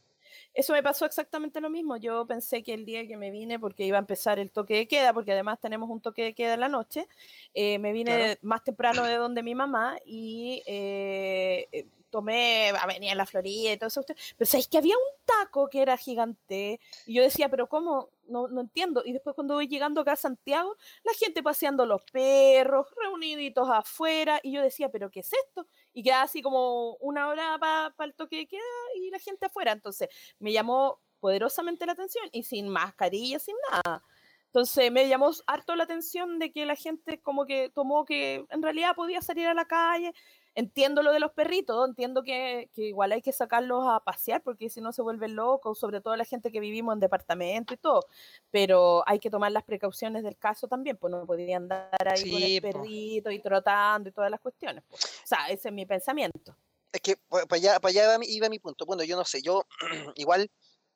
Eso 0.57 0.73
me 0.73 0.81
pasó 0.81 1.05
exactamente 1.05 1.61
lo 1.61 1.69
mismo. 1.69 1.97
Yo 1.97 2.25
pensé 2.25 2.63
que 2.63 2.73
el 2.73 2.83
día 2.83 3.07
que 3.07 3.15
me 3.15 3.29
vine, 3.29 3.59
porque 3.59 3.85
iba 3.85 3.97
a 3.97 3.99
empezar 3.99 4.39
el 4.39 4.51
toque 4.51 4.73
de 4.73 4.87
queda, 4.87 5.13
porque 5.13 5.33
además 5.33 5.59
tenemos 5.59 5.87
un 5.87 6.01
toque 6.01 6.23
de 6.23 6.33
queda 6.33 6.55
en 6.55 6.61
la 6.61 6.67
noche, 6.67 7.07
eh, 7.53 7.77
me 7.77 7.91
vine 7.91 8.39
más 8.41 8.63
temprano 8.63 9.03
de 9.03 9.17
donde 9.17 9.43
mi 9.43 9.53
mamá 9.53 9.99
y 10.03 10.63
eh, 10.65 11.67
eh, 11.71 11.85
tomé 12.09 12.69
Avenida 12.69 13.13
La 13.13 13.27
Florida 13.27 13.73
y 13.73 13.77
todo 13.77 13.89
eso. 13.89 14.03
Pero 14.35 14.49
sabéis 14.49 14.67
que 14.67 14.79
había 14.79 14.95
un 14.95 15.25
taco 15.25 15.69
que 15.69 15.79
era 15.79 15.95
gigante 15.95 16.79
y 17.05 17.13
yo 17.13 17.21
decía, 17.21 17.49
pero 17.49 17.69
¿cómo? 17.69 18.09
No, 18.27 18.47
no 18.47 18.61
entiendo. 18.61 19.03
Y 19.05 19.13
después 19.13 19.35
cuando 19.35 19.53
voy 19.53 19.67
llegando 19.67 20.01
acá 20.01 20.13
a 20.13 20.15
Santiago, 20.15 20.75
la 21.03 21.13
gente 21.13 21.43
paseando 21.43 21.85
los 21.85 22.01
perros, 22.11 22.87
reuniditos 22.99 23.69
afuera, 23.69 24.39
y 24.41 24.53
yo 24.53 24.63
decía, 24.63 24.89
pero 24.89 25.11
¿qué 25.11 25.19
es 25.19 25.31
esto? 25.31 25.67
Y 25.97 26.03
queda 26.03 26.21
así 26.21 26.43
como 26.43 26.95
una 26.97 27.27
hora 27.27 27.57
para 27.57 27.91
el 28.07 28.13
toque 28.13 28.35
de 28.37 28.47
queda 28.47 28.61
y 28.97 29.09
la 29.09 29.17
gente 29.17 29.47
afuera. 29.47 29.71
Entonces 29.71 30.09
me 30.37 30.51
llamó 30.53 31.01
poderosamente 31.19 31.87
la 31.87 31.93
atención 31.93 32.29
y 32.31 32.43
sin 32.43 32.69
mascarilla, 32.69 33.39
sin 33.39 33.55
nada. 33.71 34.03
Entonces 34.45 34.91
me 34.91 35.09
llamó 35.09 35.31
harto 35.47 35.75
la 35.75 35.85
atención 35.85 36.37
de 36.37 36.51
que 36.51 36.67
la 36.67 36.75
gente 36.75 37.19
como 37.19 37.47
que 37.47 37.71
tomó 37.71 38.05
que 38.05 38.45
en 38.47 38.61
realidad 38.61 38.95
podía 38.95 39.23
salir 39.23 39.47
a 39.47 39.55
la 39.55 39.65
calle, 39.65 40.13
entiendo 40.57 41.03
lo 41.03 41.11
de 41.11 41.19
los 41.19 41.31
perritos, 41.33 41.87
entiendo 41.87 42.23
que, 42.23 42.71
igual 42.77 43.11
hay 43.11 43.21
que 43.21 43.31
sacarlos 43.31 43.85
a 43.87 43.99
pasear 44.03 44.41
porque 44.41 44.71
si 44.71 44.81
no 44.81 44.91
se 44.91 45.03
vuelven 45.03 45.35
locos, 45.35 45.77
sobre 45.77 46.01
todo 46.01 46.15
la 46.15 46.25
gente 46.25 46.51
que 46.51 46.59
vivimos 46.59 46.93
en 46.93 46.99
departamento 46.99 47.75
y 47.75 47.77
todo, 47.77 48.07
pero 48.49 49.03
hay 49.07 49.19
que 49.19 49.29
tomar 49.29 49.51
las 49.51 49.63
precauciones 49.63 50.23
del 50.23 50.35
caso 50.35 50.67
también, 50.67 50.97
pues 50.97 51.11
no 51.11 51.27
podían 51.27 51.63
andar 51.63 52.07
ahí 52.07 52.31
con 52.31 52.41
el 52.41 52.61
perrito 52.61 53.29
y 53.29 53.39
trotando 53.39 54.09
y 54.09 54.11
todas 54.11 54.31
las 54.31 54.39
cuestiones. 54.39 54.83
O 54.91 55.27
sea, 55.27 55.47
ese 55.47 55.67
es 55.67 55.73
mi 55.73 55.85
pensamiento. 55.85 56.57
Es 56.91 57.01
que 57.01 57.17
para 57.29 57.45
allá, 57.51 57.79
para 57.79 57.91
allá 57.91 58.17
iba 58.23 58.49
mi 58.49 58.57
punto. 58.57 58.83
Bueno, 58.87 59.03
yo 59.03 59.15
no 59.15 59.25
sé, 59.25 59.43
yo 59.43 59.63
igual 60.15 60.49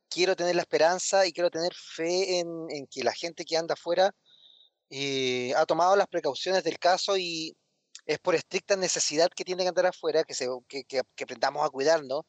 quiero 0.09 0.35
tener 0.35 0.55
la 0.55 0.63
esperanza 0.63 1.27
y 1.27 1.33
quiero 1.33 1.51
tener 1.51 1.75
fe 1.75 2.39
en, 2.39 2.87
que 2.87 3.03
la 3.03 3.13
gente 3.13 3.45
que 3.45 3.57
anda 3.57 3.73
afuera 3.73 4.11
eh, 4.89 5.53
ha 5.55 5.67
tomado 5.67 5.95
las 5.95 6.07
precauciones 6.07 6.63
del 6.63 6.79
caso 6.79 7.15
y 7.15 7.55
es 8.05 8.19
por 8.19 8.35
estricta 8.35 8.75
necesidad 8.75 9.29
que 9.35 9.43
tiene 9.43 9.63
que 9.63 9.69
andar 9.69 9.87
afuera, 9.87 10.23
que, 10.23 10.33
se, 10.33 10.47
que, 10.67 10.83
que, 10.83 11.23
aprendamos 11.23 11.65
a 11.65 11.69
cuidarnos. 11.69 12.23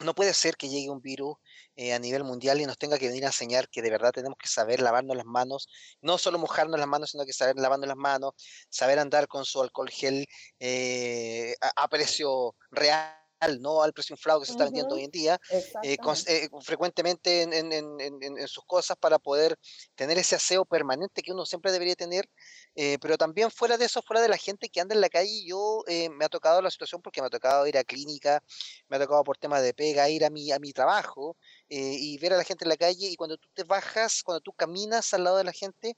No 0.00 0.14
puede 0.14 0.34
ser 0.34 0.56
que 0.56 0.68
llegue 0.68 0.90
un 0.90 1.02
virus 1.02 1.36
eh, 1.76 1.92
a 1.92 1.98
nivel 1.98 2.24
mundial 2.24 2.60
y 2.60 2.66
nos 2.66 2.78
tenga 2.78 2.98
que 2.98 3.08
venir 3.08 3.24
a 3.24 3.28
enseñar 3.28 3.68
que 3.68 3.82
de 3.82 3.90
verdad 3.90 4.10
tenemos 4.12 4.38
que 4.38 4.48
saber 4.48 4.80
lavarnos 4.80 5.16
las 5.16 5.26
manos, 5.26 5.68
no 6.00 6.18
solo 6.18 6.38
mojarnos 6.38 6.80
las 6.80 6.88
manos, 6.88 7.10
sino 7.10 7.26
que 7.26 7.32
saber 7.32 7.56
lavarnos 7.56 7.88
las 7.88 7.96
manos, 7.96 8.32
saber 8.70 8.98
andar 8.98 9.28
con 9.28 9.44
su 9.44 9.60
alcohol 9.62 9.90
gel 9.90 10.26
eh, 10.58 11.54
a 11.60 11.88
precio 11.88 12.56
real 12.70 13.21
no 13.60 13.82
al 13.82 13.92
precio 13.92 14.14
inflado 14.14 14.40
que 14.40 14.46
se 14.46 14.52
está 14.52 14.64
vendiendo 14.64 14.94
hoy 14.94 15.04
en 15.04 15.10
día, 15.10 15.40
eh, 15.82 15.96
eh, 16.26 16.48
frecuentemente 16.62 17.42
en, 17.42 18.48
sus 18.48 18.64
cosas 18.64 18.96
para 18.96 19.18
poder 19.18 19.58
tener 19.94 20.18
ese 20.18 20.36
aseo 20.36 20.64
permanente 20.64 21.22
que 21.22 21.32
uno 21.32 21.44
siempre 21.44 21.72
debería 21.72 21.94
tener, 21.94 22.28
eh, 22.74 22.98
pero 23.00 23.16
también 23.16 23.50
fuera 23.50 23.76
de 23.76 23.86
eso, 23.86 24.02
fuera 24.02 24.22
de 24.22 24.28
la 24.28 24.36
gente 24.36 24.68
que 24.68 24.80
anda 24.80 24.94
en 24.94 25.00
la 25.00 25.08
calle, 25.08 25.44
yo 25.44 25.84
me 26.16 26.24
ha 26.24 26.28
tocado 26.28 26.62
la 26.62 26.70
situación 26.70 27.02
porque 27.02 27.20
me 27.20 27.26
ha 27.26 27.30
tocado 27.30 27.66
ir 27.66 27.76
a 27.76 27.84
clínica, 27.84 28.42
me 28.88 28.96
ha 28.96 29.00
tocado 29.00 29.24
por 29.24 29.38
temas 29.38 29.62
de 29.62 29.74
pega, 29.74 30.08
ir 30.08 30.24
a 30.24 30.30
mi, 30.30 30.52
a 30.52 30.58
mi 30.58 30.72
trabajo 30.72 31.36
y 31.68 32.18
ver 32.18 32.34
a 32.34 32.36
la 32.36 32.44
gente 32.44 32.64
en 32.64 32.68
la 32.68 32.76
calle 32.76 33.08
y 33.08 33.16
cuando 33.16 33.36
tú 33.36 33.48
te 33.54 33.64
bajas, 33.64 34.22
cuando 34.22 34.40
tú 34.40 34.52
caminas 34.52 35.12
al 35.14 35.24
lado 35.24 35.38
de 35.38 35.44
la 35.44 35.52
gente, 35.52 35.96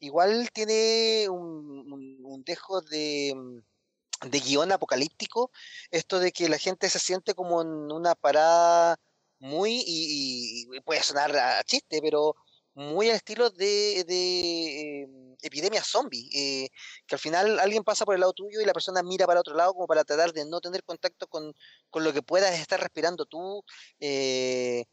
igual 0.00 0.50
tiene 0.52 1.28
un 1.28 2.42
dejo 2.44 2.80
de 2.82 3.34
mm, 3.34 3.58
de 4.26 4.40
guion 4.40 4.72
apocalíptico, 4.72 5.50
esto 5.90 6.18
de 6.18 6.32
que 6.32 6.48
la 6.48 6.58
gente 6.58 6.90
se 6.90 6.98
siente 6.98 7.34
como 7.34 7.62
en 7.62 7.92
una 7.92 8.14
parada 8.14 8.96
muy, 9.38 9.82
y, 9.86 10.66
puede 10.84 11.02
sonar 11.02 11.36
a 11.36 11.62
chiste, 11.64 12.00
pero 12.02 12.34
muy 12.74 13.10
al 13.10 13.16
estilo 13.16 13.50
de, 13.50 14.04
de 14.06 15.02
em, 15.02 15.36
epidemia 15.42 15.82
zombie, 15.82 16.28
eh, 16.32 16.68
que 17.06 17.14
al 17.16 17.18
final 17.20 17.58
alguien 17.60 17.84
pasa 17.84 18.04
por 18.04 18.14
el 18.14 18.20
lado 18.20 18.32
tuyo 18.32 18.60
y 18.60 18.64
la 18.64 18.72
persona 18.72 19.02
mira 19.02 19.26
para 19.26 19.40
otro 19.40 19.54
lado 19.54 19.74
como 19.74 19.86
para 19.86 20.04
tratar 20.04 20.32
de 20.32 20.44
no 20.44 20.60
tener 20.60 20.84
contacto 20.84 21.26
con, 21.28 21.54
con 21.90 22.04
lo 22.04 22.12
que 22.12 22.22
puedas 22.22 22.58
estar 22.58 22.80
respirando 22.80 23.26
tú, 23.26 23.64
eh, 24.00 24.84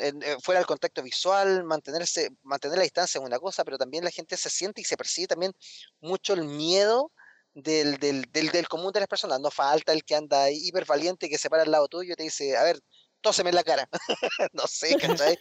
eh, 0.00 0.36
fuera 0.42 0.60
el 0.60 0.66
contacto 0.66 1.02
visual, 1.02 1.64
mantenerse, 1.64 2.30
mantener 2.42 2.78
la 2.78 2.84
distancia 2.84 3.18
es 3.18 3.24
una 3.24 3.38
cosa, 3.38 3.64
pero 3.64 3.78
también 3.78 4.04
la 4.04 4.10
gente 4.10 4.36
se 4.36 4.50
siente 4.50 4.80
y 4.80 4.84
se 4.84 4.96
percibe 4.96 5.28
también 5.28 5.52
mucho 6.00 6.34
el 6.34 6.44
miedo 6.44 7.12
del, 7.54 7.98
del, 7.98 8.30
del, 8.30 8.50
del, 8.50 8.68
común 8.68 8.92
de 8.92 9.00
las 9.00 9.08
personas. 9.08 9.40
No 9.40 9.50
falta 9.50 9.92
el 9.92 10.04
que 10.04 10.16
anda 10.16 10.50
hiper 10.50 10.84
valiente 10.84 11.28
que 11.28 11.38
se 11.38 11.48
para 11.48 11.62
al 11.62 11.70
lado 11.70 11.88
tuyo 11.88 12.12
y 12.12 12.16
te 12.16 12.24
dice, 12.24 12.56
a 12.56 12.64
ver, 12.64 12.80
tóseme 13.20 13.50
en 13.50 13.56
la 13.56 13.64
cara. 13.64 13.88
no 14.52 14.66
sé, 14.66 14.96
¿cachai? 14.96 15.38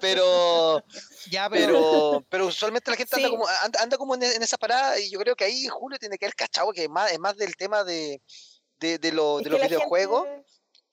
Pero, 0.00 0.82
ya, 1.30 1.50
pero, 1.50 2.24
pero 2.30 2.46
usualmente 2.46 2.90
la 2.90 2.96
gente 2.96 3.16
anda 3.16 3.28
como, 3.28 3.46
anda, 3.78 3.98
como 3.98 4.14
en, 4.14 4.22
esa 4.22 4.56
parada 4.56 4.98
y 4.98 5.10
yo 5.10 5.18
creo 5.20 5.36
que 5.36 5.44
ahí 5.44 5.66
Julio 5.66 5.98
tiene 5.98 6.16
que 6.16 6.24
haber 6.24 6.34
cachado 6.34 6.72
que 6.72 6.84
es 6.84 6.90
más, 6.90 7.12
es 7.12 7.18
más 7.18 7.36
del 7.36 7.54
tema 7.56 7.84
de, 7.84 8.22
de, 8.78 8.98
de, 8.98 9.12
lo, 9.12 9.38
de 9.38 9.50
los 9.50 9.60
videojuegos. 9.60 10.26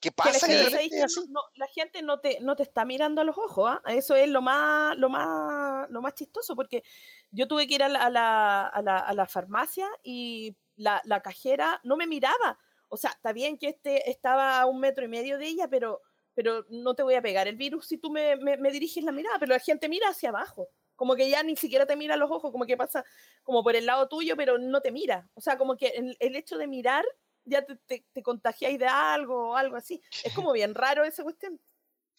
¿Qué 0.00 0.12
pasa? 0.12 0.46
la, 0.46 0.68
gente, 0.68 1.00
no, 1.30 1.40
la 1.54 1.66
gente 1.68 2.02
no 2.02 2.20
te, 2.20 2.38
no 2.40 2.56
te 2.56 2.62
está 2.62 2.84
mirando 2.84 3.22
a 3.22 3.24
los 3.24 3.38
ojos, 3.38 3.70
¿ah? 3.70 3.80
Eso 3.86 4.14
es 4.14 4.28
lo 4.28 4.42
más, 4.42 4.98
lo 4.98 5.08
más, 5.08 5.88
lo 5.88 6.02
más 6.02 6.12
chistoso, 6.12 6.54
porque 6.54 6.82
yo 7.30 7.48
tuve 7.48 7.66
que 7.66 7.76
ir 7.76 7.82
a 7.82 7.88
la, 7.88 8.00
a 8.00 8.10
la, 8.10 8.66
a 8.66 8.82
la, 8.82 8.98
a 8.98 9.14
la 9.14 9.26
farmacia 9.26 9.88
y 10.02 10.54
la, 10.76 11.00
la, 11.04 11.20
cajera 11.20 11.80
no 11.84 11.96
me 11.96 12.06
miraba. 12.06 12.58
O 12.88 12.96
sea, 12.96 13.10
está 13.10 13.32
bien 13.32 13.58
que 13.58 13.68
este 13.68 14.10
estaba 14.10 14.60
a 14.60 14.66
un 14.66 14.80
metro 14.80 15.04
y 15.04 15.08
medio 15.08 15.38
de 15.38 15.46
ella, 15.46 15.68
pero, 15.68 16.02
pero 16.34 16.64
no 16.68 16.94
te 16.94 17.02
voy 17.02 17.14
a 17.14 17.22
pegar 17.22 17.48
el 17.48 17.56
virus 17.56 17.86
si 17.86 17.98
tú 17.98 18.10
me, 18.10 18.36
me, 18.36 18.70
diriges 18.70 19.02
la 19.04 19.12
mirada, 19.12 19.38
pero 19.38 19.52
la 19.52 19.60
gente 19.60 19.88
mira 19.88 20.08
hacia 20.08 20.28
abajo. 20.28 20.68
Como 20.96 21.16
que 21.16 21.28
ya 21.28 21.42
ni 21.42 21.56
siquiera 21.56 21.86
te 21.86 21.96
mira 21.96 22.14
a 22.14 22.16
los 22.16 22.30
ojos, 22.30 22.52
como 22.52 22.66
que 22.66 22.76
pasa 22.76 23.04
como 23.42 23.64
por 23.64 23.74
el 23.74 23.86
lado 23.86 24.08
tuyo, 24.08 24.36
pero 24.36 24.58
no 24.58 24.80
te 24.80 24.92
mira. 24.92 25.28
O 25.34 25.40
sea, 25.40 25.58
como 25.58 25.76
que 25.76 25.88
el, 25.88 26.16
el 26.20 26.36
hecho 26.36 26.56
de 26.56 26.68
mirar 26.68 27.04
ya 27.44 27.62
te, 27.62 27.76
te, 27.76 28.06
te 28.12 28.22
contagiáis 28.22 28.78
de 28.78 28.86
algo 28.86 29.50
o 29.50 29.56
algo 29.56 29.76
así. 29.76 30.00
Es 30.24 30.32
como 30.34 30.52
bien 30.52 30.74
raro 30.74 31.04
esa 31.04 31.24
cuestión. 31.24 31.60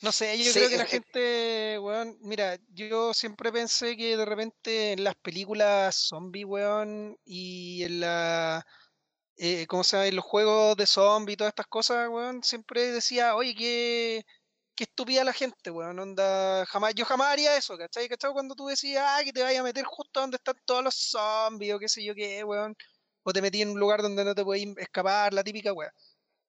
No 0.02 0.12
sé, 0.12 0.38
yo 0.44 0.52
creo 0.52 0.70
que 0.70 0.78
la 0.78 0.86
gente, 0.86 1.80
weón, 1.80 2.18
mira, 2.22 2.58
yo 2.70 3.14
siempre 3.14 3.52
pensé 3.52 3.96
que 3.96 4.18
de 4.18 4.26
repente 4.26 4.92
en 4.92 5.04
las 5.04 5.16
películas 5.16 5.96
zombie, 5.96 6.46
weón, 6.46 7.18
y 7.24 7.84
en 7.84 8.02
la, 8.02 8.66
eh, 9.38 9.66
¿cómo 9.68 9.84
se 9.84 9.98
llama? 9.98 10.08
En 10.08 10.16
los 10.18 10.26
juegos 10.26 10.78
de 10.78 10.86
zombie 10.86 11.34
y 11.34 11.38
todas 11.38 11.52
estas 11.52 11.68
cosas, 11.68 12.10
weón, 12.10 12.44
siempre 12.44 12.92
decía, 12.92 13.36
oye, 13.36 13.56
qué, 13.56 14.26
qué 14.76 14.84
estúpida 14.86 15.24
la 15.24 15.34
gente, 15.34 15.72
weón, 15.72 16.00
onda, 16.00 16.66
jamás, 16.68 16.94
yo 16.96 17.06
jamás 17.06 17.30
haría 17.34 17.58
eso, 17.58 17.78
¿cachai? 17.78 18.10
¿cachai? 18.10 18.32
Cuando 18.34 18.56
tú 18.56 18.68
decías, 18.68 19.04
ah, 19.08 19.24
que 19.24 19.34
te 19.34 19.44
vayas 19.44 19.62
a 19.62 19.64
meter 19.64 19.86
justo 19.86 20.20
donde 20.22 20.38
están 20.38 20.56
todos 20.66 20.84
los 20.84 20.96
zombies 20.96 21.74
o 21.76 21.80
qué 21.80 21.90
sé 21.90 22.04
yo 22.04 22.14
qué, 22.16 22.44
weón, 22.44 22.76
o 23.24 23.34
te 23.34 23.42
metí 23.42 23.62
en 23.62 23.70
un 23.72 23.80
lugar 23.80 24.02
donde 24.02 24.26
no 24.26 24.36
te 24.36 24.44
puedes 24.44 24.66
escapar, 24.78 25.34
la 25.34 25.44
típica 25.44 25.74
weón. 25.74 25.92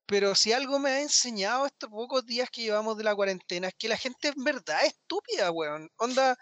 Pero 0.06 0.34
si 0.34 0.52
algo 0.52 0.78
me 0.78 0.90
ha 0.90 1.00
enseñado 1.00 1.66
estos 1.66 1.90
pocos 1.90 2.24
días 2.24 2.48
que 2.50 2.62
llevamos 2.62 2.96
de 2.96 3.04
la 3.04 3.14
cuarentena 3.14 3.68
es 3.68 3.74
que 3.76 3.88
la 3.88 3.96
gente 3.96 4.28
en 4.28 4.44
verdad 4.44 4.84
es 4.84 4.94
estúpida, 4.94 5.50
weón. 5.50 5.90
Onda, 5.96 6.36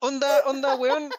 onda, 0.00 0.42
onda, 0.46 0.76
weón. 0.76 1.10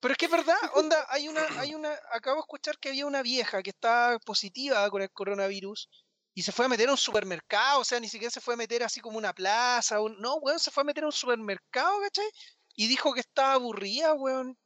Pero 0.00 0.12
es 0.12 0.18
que 0.18 0.26
es 0.26 0.30
verdad, 0.30 0.56
onda, 0.74 1.06
hay 1.08 1.28
una, 1.28 1.44
hay 1.58 1.74
una, 1.74 1.92
acabo 2.12 2.36
de 2.36 2.40
escuchar 2.42 2.78
que 2.78 2.90
había 2.90 3.06
una 3.06 3.22
vieja 3.22 3.62
que 3.62 3.70
está 3.70 4.18
positiva 4.24 4.88
con 4.90 5.02
el 5.02 5.10
coronavirus 5.10 5.88
y 6.34 6.42
se 6.42 6.52
fue 6.52 6.66
a 6.66 6.68
meter 6.68 6.88
a 6.88 6.92
un 6.92 6.98
supermercado, 6.98 7.80
o 7.80 7.84
sea, 7.84 7.98
ni 7.98 8.08
siquiera 8.08 8.30
se 8.30 8.40
fue 8.40 8.54
a 8.54 8.56
meter 8.56 8.84
así 8.84 9.00
como 9.00 9.18
una 9.18 9.32
plaza, 9.32 10.00
un, 10.00 10.16
no, 10.20 10.36
weón, 10.36 10.60
se 10.60 10.70
fue 10.70 10.82
a 10.82 10.84
meter 10.84 11.02
a 11.02 11.08
un 11.08 11.12
supermercado, 11.12 12.00
¿cachai? 12.00 12.30
Y 12.76 12.86
dijo 12.86 13.12
que 13.12 13.20
estaba 13.20 13.54
aburrida, 13.54 14.14
weón. 14.14 14.56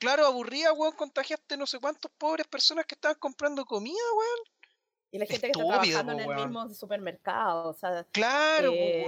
Claro, 0.00 0.26
aburrida, 0.26 0.72
weón, 0.72 0.94
contagiaste 0.96 1.56
no 1.56 1.66
sé 1.66 1.78
cuántos 1.78 2.10
pobres 2.18 2.48
personas 2.48 2.86
que 2.86 2.96
estaban 2.96 3.18
comprando 3.18 3.64
comida, 3.64 4.02
weón. 4.16 4.57
Y 5.10 5.18
la 5.18 5.24
gente 5.24 5.50
que 5.50 5.58
está 5.58 5.80
trabajando 5.80 6.12
en 6.12 6.20
el 6.20 6.36
mismo 6.36 6.68
supermercado, 6.74 7.70
o 7.70 7.72
sea, 7.72 8.04
claro, 8.12 8.72
eh, 8.74 9.06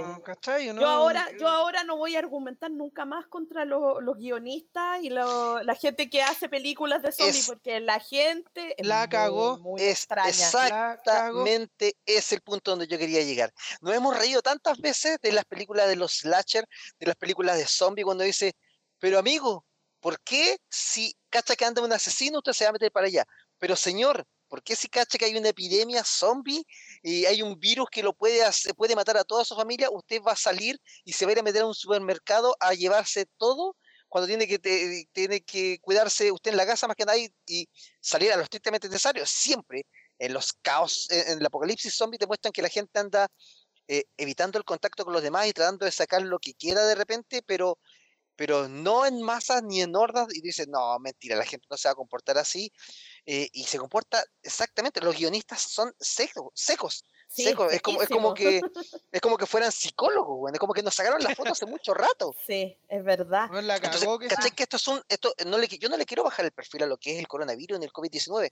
Yo 0.57 0.87
ahora, 0.87 1.29
yo 1.39 1.47
ahora 1.47 1.83
no 1.83 1.95
voy 1.95 2.15
a 2.15 2.19
argumentar 2.19 2.71
nunca 2.71 3.05
más 3.05 3.27
contra 3.27 3.65
los, 3.65 4.01
los 4.01 4.17
guionistas 4.17 5.03
y 5.03 5.09
la 5.09 5.77
gente 5.79 6.09
que 6.09 6.23
hace 6.23 6.49
películas 6.49 7.03
de 7.03 7.11
zombies, 7.11 7.45
porque 7.45 7.79
la 7.79 7.99
gente 7.99 8.75
la 8.79 9.07
cagó, 9.07 9.59
muy 9.59 9.79
es 9.79 9.99
extraña. 9.99 10.29
exactamente 10.29 11.95
es 12.05 12.31
el 12.31 12.41
punto 12.41 12.71
donde 12.71 12.87
yo 12.87 12.97
quería 12.97 13.21
llegar. 13.21 13.53
Nos 13.81 13.93
hemos 13.93 14.17
reído 14.17 14.41
tantas 14.41 14.79
veces 14.79 15.19
de 15.21 15.31
las 15.31 15.45
películas 15.45 15.87
de 15.87 15.97
los 15.97 16.13
slasher, 16.13 16.65
de 16.99 17.05
las 17.05 17.15
películas 17.15 17.57
de 17.57 17.67
zombies 17.67 18.05
cuando 18.05 18.23
dice, 18.23 18.55
pero 18.97 19.19
amigo, 19.19 19.65
¿por 19.99 20.19
qué 20.21 20.57
si 20.67 21.15
cacha 21.29 21.55
que 21.55 21.65
anda 21.65 21.83
un 21.83 21.93
asesino 21.93 22.39
usted 22.39 22.53
se 22.53 22.63
va 22.63 22.71
a 22.71 22.73
meter 22.73 22.91
para 22.91 23.05
allá? 23.05 23.23
Pero 23.59 23.75
señor, 23.75 24.25
¿Por 24.51 24.61
qué 24.61 24.75
si 24.75 24.89
cacha 24.89 25.17
que 25.17 25.23
hay 25.23 25.37
una 25.37 25.47
epidemia 25.47 26.03
zombie 26.03 26.65
y 27.01 27.23
hay 27.25 27.41
un 27.41 27.57
virus 27.57 27.87
que 27.89 28.03
lo 28.03 28.11
puede, 28.11 28.43
hacer, 28.43 28.75
puede 28.75 28.97
matar 28.97 29.15
a 29.15 29.23
toda 29.23 29.45
su 29.45 29.55
familia? 29.55 29.89
Usted 29.89 30.21
va 30.21 30.33
a 30.33 30.35
salir 30.35 30.77
y 31.05 31.13
se 31.13 31.23
va 31.23 31.29
a 31.29 31.31
ir 31.31 31.39
a 31.39 31.43
meter 31.43 31.61
a 31.61 31.67
un 31.67 31.73
supermercado 31.73 32.57
a 32.59 32.73
llevarse 32.73 33.27
todo 33.37 33.77
cuando 34.09 34.27
tiene 34.27 34.45
que, 34.49 34.59
tiene 35.13 35.39
que 35.39 35.79
cuidarse 35.79 36.33
usted 36.33 36.51
en 36.51 36.57
la 36.57 36.65
casa 36.65 36.85
más 36.85 36.97
que 36.97 37.05
nadie 37.05 37.33
y 37.47 37.69
salir 38.01 38.33
a 38.33 38.35
lo 38.35 38.43
estrictamente 38.43 38.89
necesario. 38.89 39.25
Siempre 39.25 39.85
en 40.19 40.33
los 40.33 40.51
caos, 40.51 41.07
en, 41.09 41.39
el 41.39 41.45
apocalipsis 41.45 41.95
zombie 41.95 42.19
te 42.19 42.27
muestran 42.27 42.51
que 42.51 42.61
la 42.61 42.67
gente 42.67 42.99
anda 42.99 43.29
eh, 43.87 44.03
evitando 44.17 44.57
el 44.57 44.65
contacto 44.65 45.05
con 45.05 45.13
los 45.13 45.23
demás 45.23 45.47
y 45.47 45.53
tratando 45.53 45.85
de 45.85 45.93
sacar 45.93 46.23
lo 46.23 46.39
que 46.39 46.55
quiera 46.55 46.85
de 46.85 46.95
repente, 46.95 47.41
pero 47.41 47.79
pero 48.35 48.67
no 48.67 49.05
en 49.05 49.21
masas 49.21 49.61
ni 49.61 49.83
en 49.83 49.95
hordas, 49.95 50.27
y 50.33 50.41
dice, 50.41 50.65
no, 50.67 50.97
mentira, 50.97 51.35
la 51.35 51.45
gente 51.45 51.67
no 51.69 51.77
se 51.77 51.87
va 51.87 51.91
a 51.91 51.95
comportar 51.95 52.39
así, 52.39 52.71
eh, 53.25 53.49
y 53.53 53.63
se 53.65 53.77
comporta 53.77 54.23
exactamente, 54.41 54.99
los 54.99 55.15
guionistas 55.15 55.61
son 55.61 55.93
secos, 55.99 56.51
secos, 56.55 57.05
secos, 57.27 57.71
es 57.71 57.81
como, 57.81 58.01
es 58.01 58.09
como 58.09 58.33
que 58.33 58.61
es 59.11 59.21
como 59.21 59.37
que 59.37 59.45
fueran 59.45 59.71
psicólogos, 59.71 60.51
es 60.51 60.59
como 60.59 60.73
que 60.73 60.81
nos 60.81 60.95
sacaron 60.95 61.21
las 61.21 61.35
fotos 61.35 61.53
hace 61.53 61.67
mucho 61.67 61.93
rato. 61.93 62.33
Sí, 62.47 62.77
es 62.89 63.03
verdad. 63.03 63.47
Entonces, 63.53 64.51
que, 64.55 64.63
esto 64.63 64.77
es 64.77 64.87
un, 64.87 65.01
esto, 65.07 65.33
no 65.45 65.59
le, 65.59 65.67
yo 65.67 65.87
no 65.87 65.97
le 65.97 66.05
quiero 66.05 66.23
bajar 66.23 66.45
el 66.45 66.51
perfil 66.51 66.83
a 66.83 66.87
lo 66.87 66.97
que 66.97 67.13
es 67.13 67.19
el 67.19 67.27
coronavirus 67.27 67.77
en 67.77 67.83
el 67.83 67.93
COVID-19. 67.93 68.51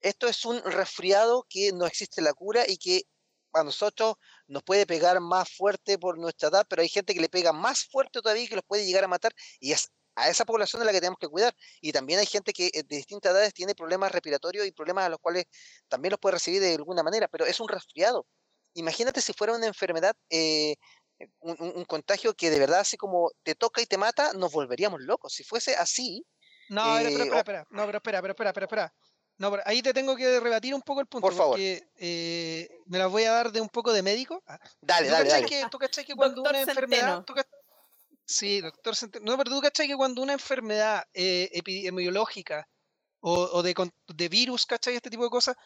Esto 0.00 0.28
es 0.28 0.44
un 0.44 0.62
resfriado 0.62 1.44
que 1.48 1.72
no 1.72 1.84
existe 1.84 2.22
la 2.22 2.32
cura 2.32 2.64
y 2.66 2.78
que 2.78 3.02
a 3.52 3.64
nosotros 3.64 4.14
nos 4.46 4.62
puede 4.62 4.86
pegar 4.86 5.18
más 5.20 5.50
fuerte 5.50 5.98
por 5.98 6.16
nuestra 6.16 6.48
edad, 6.48 6.66
pero 6.68 6.82
hay 6.82 6.88
gente 6.88 7.12
que 7.12 7.20
le 7.20 7.28
pega 7.28 7.52
más 7.52 7.84
fuerte 7.84 8.20
todavía 8.20 8.44
y 8.44 8.48
que 8.48 8.54
los 8.54 8.64
puede 8.64 8.86
llegar 8.86 9.04
a 9.04 9.08
matar 9.08 9.34
y 9.58 9.72
es 9.72 9.90
a 10.20 10.28
esa 10.28 10.44
población 10.44 10.82
a 10.82 10.84
la 10.84 10.92
que 10.92 11.00
tenemos 11.00 11.18
que 11.18 11.28
cuidar. 11.28 11.54
Y 11.80 11.92
también 11.92 12.18
hay 12.18 12.26
gente 12.26 12.52
que 12.52 12.66
eh, 12.66 12.82
de 12.86 12.96
distintas 12.96 13.32
edades 13.32 13.54
tiene 13.54 13.74
problemas 13.74 14.12
respiratorios 14.12 14.66
y 14.66 14.72
problemas 14.72 15.06
a 15.06 15.08
los 15.08 15.18
cuales 15.18 15.44
también 15.88 16.10
los 16.10 16.20
puede 16.20 16.34
recibir 16.34 16.60
de 16.60 16.74
alguna 16.74 17.02
manera, 17.02 17.28
pero 17.28 17.46
es 17.46 17.60
un 17.60 17.68
resfriado. 17.68 18.26
Imagínate 18.74 19.20
si 19.20 19.32
fuera 19.32 19.54
una 19.54 19.66
enfermedad, 19.66 20.14
eh, 20.28 20.76
un, 21.40 21.84
contagio 21.84 22.34
que 22.34 22.50
de 22.50 22.58
verdad 22.58 22.80
así 22.80 22.96
como 22.96 23.30
te 23.42 23.54
toca 23.54 23.82
y 23.82 23.86
te 23.86 23.98
mata, 23.98 24.32
nos 24.32 24.52
volveríamos 24.52 25.00
locos. 25.00 25.34
Si 25.34 25.44
fuese 25.44 25.74
así... 25.76 26.24
No, 26.68 26.98
eh, 26.98 27.08
espera, 27.08 27.38
espera, 27.38 27.66
no, 27.70 27.84
pero 27.86 27.98
espera, 27.98 28.22
pero 28.22 28.32
espera, 28.32 28.50
espera, 28.50 28.66
espera. 28.66 28.94
No, 29.40 29.50
pero 29.50 29.62
ahí 29.64 29.80
te 29.80 29.94
tengo 29.94 30.14
que 30.16 30.38
rebatir 30.38 30.74
un 30.74 30.82
poco 30.82 31.00
el 31.00 31.06
punto. 31.06 31.26
Por 31.26 31.34
favor. 31.34 31.52
Porque 31.52 31.82
eh, 31.96 32.68
me 32.84 32.98
las 32.98 33.10
voy 33.10 33.24
a 33.24 33.32
dar 33.32 33.50
de 33.50 33.62
un 33.62 33.70
poco 33.70 33.90
de 33.90 34.02
médico. 34.02 34.42
Ah, 34.46 34.60
dale, 34.82 35.08
dale, 35.08 35.30
dale. 35.30 35.46
Que, 35.46 35.64
¿Tú 35.70 35.78
que 35.78 36.14
cuando 36.14 36.42
una 36.42 36.60
enfermedad. 36.60 37.24
Sí, 38.30 38.60
doctor 38.60 38.94
No, 39.22 39.36
pero 39.36 39.50
tú 39.50 39.60
cachai 39.60 39.88
que 39.88 39.96
cuando 39.96 40.22
una 40.22 40.32
enfermedad 40.32 41.04
eh, 41.12 41.50
epidemiológica 41.52 42.68
o, 43.20 43.62
de, 43.62 43.74
de, 44.14 44.28
virus, 44.28 44.64
cachai, 44.64 44.96
este 44.96 45.10
tipo 45.10 45.24
de 45.24 45.30
cosas, 45.30 45.56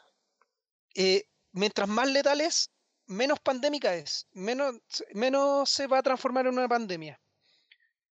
eh, 0.94 1.24
mientras 1.52 1.88
más 1.88 2.08
letal 2.08 2.40
es, 2.40 2.70
menos 3.06 3.38
pandémica 3.40 3.94
es. 3.94 4.26
Menos, 4.32 4.74
menos 5.12 5.70
se 5.70 5.86
va 5.86 5.98
a 5.98 6.02
transformar 6.02 6.46
en 6.46 6.54
una 6.54 6.68
pandemia. 6.68 7.20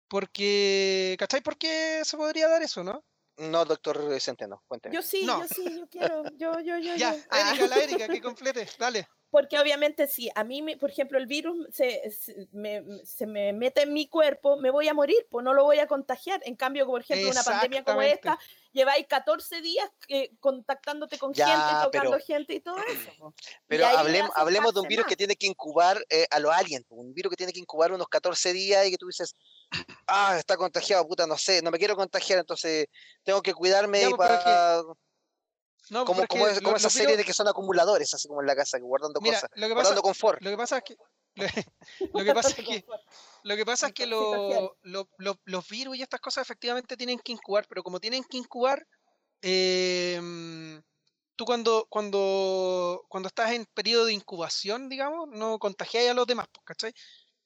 Porque, 0.08 1.16
¿cachai 1.18 1.40
por 1.40 1.56
qué 1.56 2.02
se 2.04 2.16
podría 2.16 2.48
dar 2.48 2.62
eso, 2.62 2.84
no? 2.84 3.04
No, 3.38 3.64
doctor 3.64 4.20
Centeno, 4.20 4.62
cuénteme. 4.68 4.94
Yo 4.94 5.02
sí, 5.02 5.24
yo 5.24 5.48
sí, 5.48 5.64
yo 5.78 5.88
quiero. 5.88 6.24
Yo, 6.36 6.60
yo, 6.60 6.78
yo. 6.78 6.94
Ya, 6.96 7.14
yo. 7.16 7.22
Ah. 7.30 7.50
Erika, 7.50 7.66
la 7.66 7.76
Erika, 7.82 8.08
que 8.08 8.20
complete, 8.20 8.68
dale. 8.78 9.08
Porque 9.32 9.58
obviamente 9.58 10.06
sí, 10.08 10.30
a 10.34 10.44
mí, 10.44 10.76
por 10.76 10.90
ejemplo, 10.90 11.16
el 11.16 11.26
virus 11.26 11.66
se, 11.72 12.10
se, 12.10 12.48
me, 12.52 12.84
se, 13.02 13.26
me, 13.26 13.54
mete 13.54 13.80
en 13.80 13.94
mi 13.94 14.06
cuerpo, 14.06 14.58
me 14.58 14.68
voy 14.68 14.88
a 14.88 14.92
morir, 14.92 15.26
pues 15.30 15.42
no 15.42 15.54
lo 15.54 15.64
voy 15.64 15.78
a 15.78 15.86
contagiar. 15.86 16.42
En 16.44 16.54
cambio, 16.54 16.84
por 16.86 17.00
ejemplo, 17.00 17.30
una 17.30 17.42
pandemia 17.42 17.82
como 17.82 18.02
esta, 18.02 18.38
lleváis 18.72 19.06
14 19.06 19.62
días 19.62 19.88
eh, 20.08 20.32
contactándote 20.38 21.18
con 21.18 21.34
gente, 21.34 21.50
tocando 21.82 22.18
gente 22.18 22.52
y 22.52 22.60
todo 22.60 22.76
eso. 22.76 23.32
Pero 23.68 23.86
hablemos, 23.86 24.32
hablemos 24.34 24.74
de 24.74 24.80
un 24.80 24.88
virus 24.88 25.06
que 25.06 25.16
tiene 25.16 25.34
que 25.34 25.46
incubar 25.46 26.04
eh, 26.10 26.26
a 26.30 26.38
los 26.38 26.52
aliens, 26.52 26.84
un 26.90 27.14
virus 27.14 27.30
que 27.30 27.36
tiene 27.36 27.54
que 27.54 27.60
incubar 27.60 27.90
unos 27.90 28.08
14 28.08 28.52
días 28.52 28.86
y 28.86 28.90
que 28.90 28.98
tú 28.98 29.06
dices, 29.06 29.34
ah, 30.08 30.36
está 30.38 30.58
contagiado, 30.58 31.08
puta, 31.08 31.26
no 31.26 31.38
sé, 31.38 31.62
no 31.62 31.70
me 31.70 31.78
quiero 31.78 31.96
contagiar, 31.96 32.38
entonces 32.38 32.86
tengo 33.22 33.40
que 33.40 33.54
cuidarme 33.54 34.10
pues, 34.10 34.14
para... 34.14 34.82
No, 35.90 36.04
como, 36.04 36.26
como, 36.26 36.46
esa 36.46 36.90
serie 36.90 37.16
de 37.16 37.24
que 37.24 37.32
son 37.32 37.48
acumuladores, 37.48 38.14
así 38.14 38.28
como 38.28 38.40
en 38.40 38.46
la 38.46 38.54
casa, 38.54 38.78
guardando 38.78 39.20
cosas, 39.20 39.50
guardando 39.56 40.02
confort. 40.02 40.40
Lo 40.40 40.50
que 40.50 40.56
pasa 40.56 40.78
es 40.78 40.84
que 40.84 40.96
lo 41.34 42.24
que 42.24 42.34
pasa 42.34 42.48
es 42.50 42.54
que 42.54 42.84
lo 43.42 43.56
que 43.56 43.64
pasa 43.64 43.86
es 43.88 43.92
que 43.92 44.06
los 44.06 45.68
virus 45.68 45.96
y 45.96 46.02
estas 46.02 46.20
cosas 46.20 46.42
efectivamente 46.42 46.96
tienen 46.96 47.18
que 47.18 47.32
incubar, 47.32 47.66
pero 47.68 47.82
como 47.82 48.00
tienen 48.00 48.22
que 48.24 48.36
incubar, 48.36 48.86
em, 49.40 50.80
tú 51.36 51.44
cuando, 51.44 51.86
cuando, 51.88 53.04
cuando 53.08 53.28
estás 53.28 53.52
en 53.52 53.66
periodo 53.66 54.04
de 54.06 54.12
incubación, 54.12 54.88
digamos, 54.88 55.28
no 55.30 55.58
contagias 55.58 56.10
a 56.10 56.14
los 56.14 56.26
demás, 56.26 56.46
pues, 56.52 56.64
¿cachai? 56.64 56.94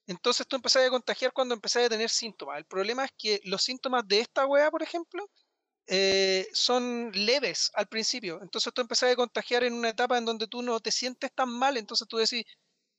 Entonces 0.06 0.46
tú 0.46 0.56
empezás 0.56 0.86
a 0.86 0.90
contagiar 0.90 1.32
cuando 1.32 1.54
empezás 1.54 1.86
a 1.86 1.88
tener 1.88 2.10
síntomas. 2.10 2.58
El 2.58 2.66
problema 2.66 3.04
es 3.04 3.10
que 3.16 3.40
los 3.44 3.62
síntomas 3.62 4.06
de 4.06 4.20
esta 4.20 4.46
wea, 4.46 4.70
por 4.70 4.82
ejemplo, 4.82 5.28
eh, 5.86 6.48
son 6.52 7.12
leves 7.14 7.70
al 7.74 7.86
principio. 7.88 8.40
Entonces 8.42 8.72
tú 8.72 8.80
empezás 8.80 9.12
a 9.12 9.16
contagiar 9.16 9.64
en 9.64 9.74
una 9.74 9.90
etapa 9.90 10.18
en 10.18 10.24
donde 10.24 10.46
tú 10.46 10.62
no 10.62 10.80
te 10.80 10.90
sientes 10.90 11.32
tan 11.34 11.48
mal, 11.48 11.76
entonces 11.76 12.08
tú 12.08 12.16
decís, 12.16 12.44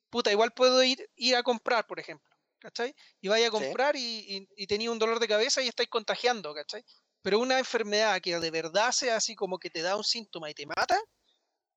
puta, 0.09 0.31
igual 0.31 0.53
puedo 0.53 0.83
ir, 0.83 1.09
ir 1.15 1.35
a 1.35 1.43
comprar, 1.43 1.85
por 1.87 1.99
ejemplo, 1.99 2.33
¿cachai? 2.59 2.95
Y 3.21 3.27
vaya 3.27 3.47
a 3.47 3.51
comprar 3.51 3.95
y, 3.95 4.47
y, 4.55 4.67
tenía 4.67 4.91
un 4.91 4.99
dolor 4.99 5.19
de 5.19 5.27
cabeza 5.27 5.61
y 5.61 5.67
estáis 5.67 5.89
contagiando, 5.89 6.53
¿cachai? 6.53 6.83
Pero 7.21 7.39
una 7.39 7.59
enfermedad 7.59 8.21
que 8.21 8.39
de 8.39 8.51
verdad 8.51 8.91
sea 8.91 9.17
así 9.17 9.35
como 9.35 9.59
que 9.59 9.69
te 9.69 9.81
da 9.81 9.95
un 9.97 10.03
síntoma 10.03 10.49
y 10.49 10.53
te 10.53 10.65
mata, 10.65 10.99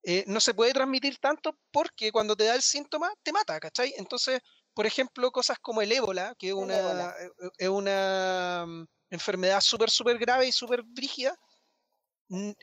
eh, 0.03 0.25
no 0.27 0.41
se 0.41 0.55
puede 0.55 0.73
transmitir 0.73 1.19
tanto 1.19 1.59
porque 1.71 2.11
cuando 2.13 2.37
te 2.37 2.45
da 2.45 2.55
el 2.55 2.63
síntoma 2.63 3.13
te 3.23 3.33
mata, 3.33 3.59
¿cachai? 3.61 3.95
Entonces, 3.99 4.41
por 4.75 4.87
ejemplo, 4.87 5.31
cosas 5.31 5.59
como 5.59 5.83
el 5.83 5.93
ébola, 5.93 6.35
que 6.39 6.49
es 6.49 6.55
una, 6.55 7.11
eh, 7.11 7.31
es 7.59 7.69
una 7.69 8.65
mm, 8.67 8.87
enfermedad 9.11 9.61
súper, 9.61 9.91
súper 9.91 10.19
grave 10.19 10.47
y 10.47 10.53
súper 10.53 10.83
brígida, 10.83 11.37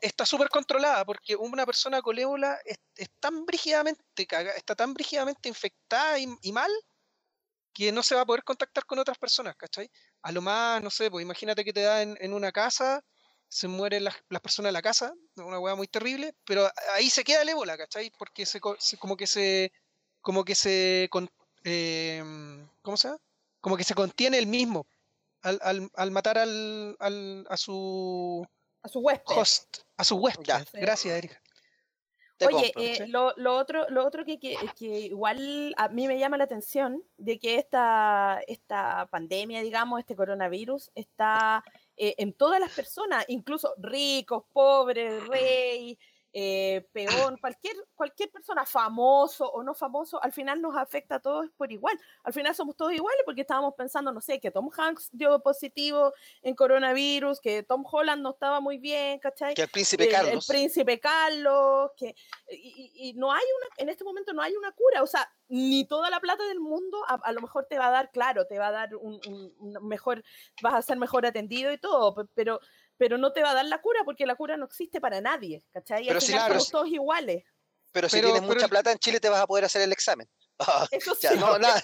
está 0.02 0.26
súper 0.26 0.50
controlada 0.50 1.04
porque 1.04 1.36
una 1.36 1.66
persona 1.66 2.02
con 2.02 2.18
ébola 2.18 2.58
es, 2.64 2.78
tan 3.20 3.46
brígidamente 3.46 4.02
está 4.56 4.76
tan 4.76 4.94
brígidamente 4.94 5.50
infectada 5.50 6.18
y, 6.20 6.52
mal 6.54 6.72
que 7.74 7.92
no 7.92 8.02
se 8.02 8.16
va 8.16 8.22
a 8.22 8.26
poder 8.26 8.44
contactar 8.44 8.86
con 8.86 8.98
otras 8.98 9.18
personas, 9.18 9.56
¿cachai? 9.56 9.92
A 10.24 10.32
lo 10.32 10.42
más, 10.42 10.82
no 10.82 10.90
sé, 10.90 11.12
pues 11.12 11.24
imagínate 11.24 11.64
que 11.64 11.74
te 11.74 11.82
da 11.82 12.02
en, 12.02 12.34
una 12.34 12.52
casa, 12.52 13.04
se 13.50 13.68
mueren 13.68 14.06
las, 14.06 14.16
personas 14.42 14.70
de 14.70 14.74
la 14.74 14.82
casa, 14.82 15.14
una 15.36 15.60
hueá 15.60 15.76
muy 15.76 15.88
terrible, 15.88 16.34
pero 16.46 16.72
ahí 16.94 17.10
se 17.10 17.24
queda 17.24 17.44
el 17.44 17.50
ébola, 17.50 17.78
¿cachai? 17.78 18.12
Porque 18.18 18.46
se, 18.46 18.60
como 18.60 19.18
que 19.18 19.28
se, 19.28 19.72
como 20.22 20.44
que 20.44 20.56
se, 20.56 21.08
eh, 21.64 22.24
¿cómo 22.82 22.98
se 22.98 23.10
llama? 23.10 23.22
Como 23.62 23.78
que 23.78 23.84
se 23.84 23.96
contiene 23.96 24.38
el 24.38 24.48
mismo 24.48 24.86
al, 25.42 25.90
al, 25.94 26.12
matar 26.12 26.38
al, 26.38 26.96
al, 27.00 27.46
a 27.50 27.58
su 27.58 28.46
a 28.84 28.88
su 28.90 29.00
huésped. 29.00 29.36
Host, 29.36 29.78
a 29.98 30.04
su 30.04 30.16
huésped. 30.16 30.66
Gracias, 30.74 31.18
Erika. 31.18 31.42
Oye, 32.46 32.72
eh, 32.76 33.08
lo, 33.08 33.34
lo, 33.36 33.58
otro, 33.58 33.90
lo 33.90 34.06
otro 34.06 34.24
que, 34.24 34.40
que, 34.40 34.56
que, 34.78 35.00
igual 35.00 35.74
a 35.76 35.88
mí 35.90 36.08
me 36.08 36.20
llama 36.20 36.38
la 36.38 36.44
atención 36.44 37.04
de 37.18 37.40
que 37.40 37.56
esta, 37.56 38.42
esta 38.46 39.08
pandemia, 39.08 39.62
digamos, 39.62 40.00
este 40.00 40.16
coronavirus, 40.16 40.92
está 40.94 41.64
eh, 41.96 42.14
en 42.20 42.34
todas 42.34 42.60
las 42.60 42.72
personas, 42.72 43.26
incluso 43.28 43.74
ricos, 43.80 44.44
pobres, 44.54 45.28
rey, 45.28 45.98
eh, 46.40 46.88
peón, 46.94 47.36
cualquier, 47.42 47.76
cualquier 47.96 48.30
persona, 48.30 48.64
famoso 48.64 49.50
o 49.50 49.64
no 49.64 49.74
famoso, 49.74 50.24
al 50.24 50.32
final 50.32 50.62
nos 50.62 50.78
afecta 50.78 51.16
a 51.16 51.20
todos 51.20 51.50
por 51.58 51.72
igual. 51.72 52.00
Al 52.24 52.32
final 52.32 52.54
somos 52.54 52.76
todos 52.76 52.94
iguales 52.94 53.24
porque 53.26 53.42
estábamos 53.42 53.74
pensando, 53.74 54.12
no 54.12 54.22
sé, 54.22 54.40
que 54.40 54.52
Tom 54.52 54.70
Hanks 54.78 55.10
dio 55.12 55.40
positivo 55.40 56.14
en 56.44 56.54
coronavirus, 56.54 57.42
que 57.42 57.64
Tom 57.64 57.84
Holland 57.92 58.22
no 58.22 58.30
estaba 58.30 58.60
muy 58.60 58.78
bien, 58.78 59.18
¿cachai? 59.18 59.56
Que 59.56 59.64
el 59.64 59.70
príncipe 59.70 60.10
Carlos. 60.10 60.48
El 60.48 60.56
príncipe 60.56 61.00
Carlos, 61.00 61.90
que, 61.98 62.16
y, 62.52 63.14
no 63.16 63.32
hay 63.32 63.46
una, 63.58 63.68
en 63.78 63.90
este 63.90 64.04
momento 64.04 64.32
no 64.32 64.44
hay 64.44 64.56
una 64.56 64.72
cura, 64.74 65.02
o 65.02 65.08
sea, 65.08 65.28
ni 65.48 65.88
toda 65.88 66.12
la 66.12 66.20
plata 66.20 66.46
del 66.46 66.60
mundo 66.60 67.04
a, 67.08 67.32
lo 67.32 67.42
mejor 67.42 67.66
te 67.66 67.80
va 67.80 67.88
a 67.88 67.92
dar, 67.92 68.12
claro, 68.12 68.46
te 68.46 68.60
va 68.60 68.68
a 68.68 68.72
dar 68.72 68.96
un, 68.96 69.20
un 69.26 69.88
mejor, 69.88 70.24
vas 70.62 70.76
a 70.76 70.82
ser 70.84 70.98
mejor 71.00 71.26
atendido 71.26 71.72
y 71.74 71.80
todo, 71.80 72.28
pero 72.36 72.60
pero 72.98 73.18
no 73.18 73.32
te 73.32 73.42
va 73.42 73.52
a 73.52 73.54
dar 73.54 73.66
la 73.66 73.82
cura 73.82 74.02
porque 74.04 74.26
la 74.26 74.36
cura 74.36 74.58
no 74.58 74.66
existe 74.66 75.00
para 75.00 75.22
nadie, 75.22 75.64
¿cachai? 75.72 76.04
Y 76.04 76.08
pero 76.08 76.20
al 76.20 76.26
final 76.26 76.48
somos 76.50 76.70
todos 76.70 76.88
iguales. 76.88 77.44
Pero 77.92 78.10
si 78.10 78.22
tienes 78.22 78.42
mucha 78.42 78.68
plata 78.68 78.92
en 78.92 79.00
Chile 79.00 79.20
te 79.20 79.30
vas 79.30 79.42
a 79.42 79.48
poder 79.48 79.66
hacer 79.66 79.82
el 79.82 79.92
examen. 79.92 80.28
eso 80.92 81.16
sí. 81.16 81.28
no, 81.38 81.58
nada, 81.60 81.82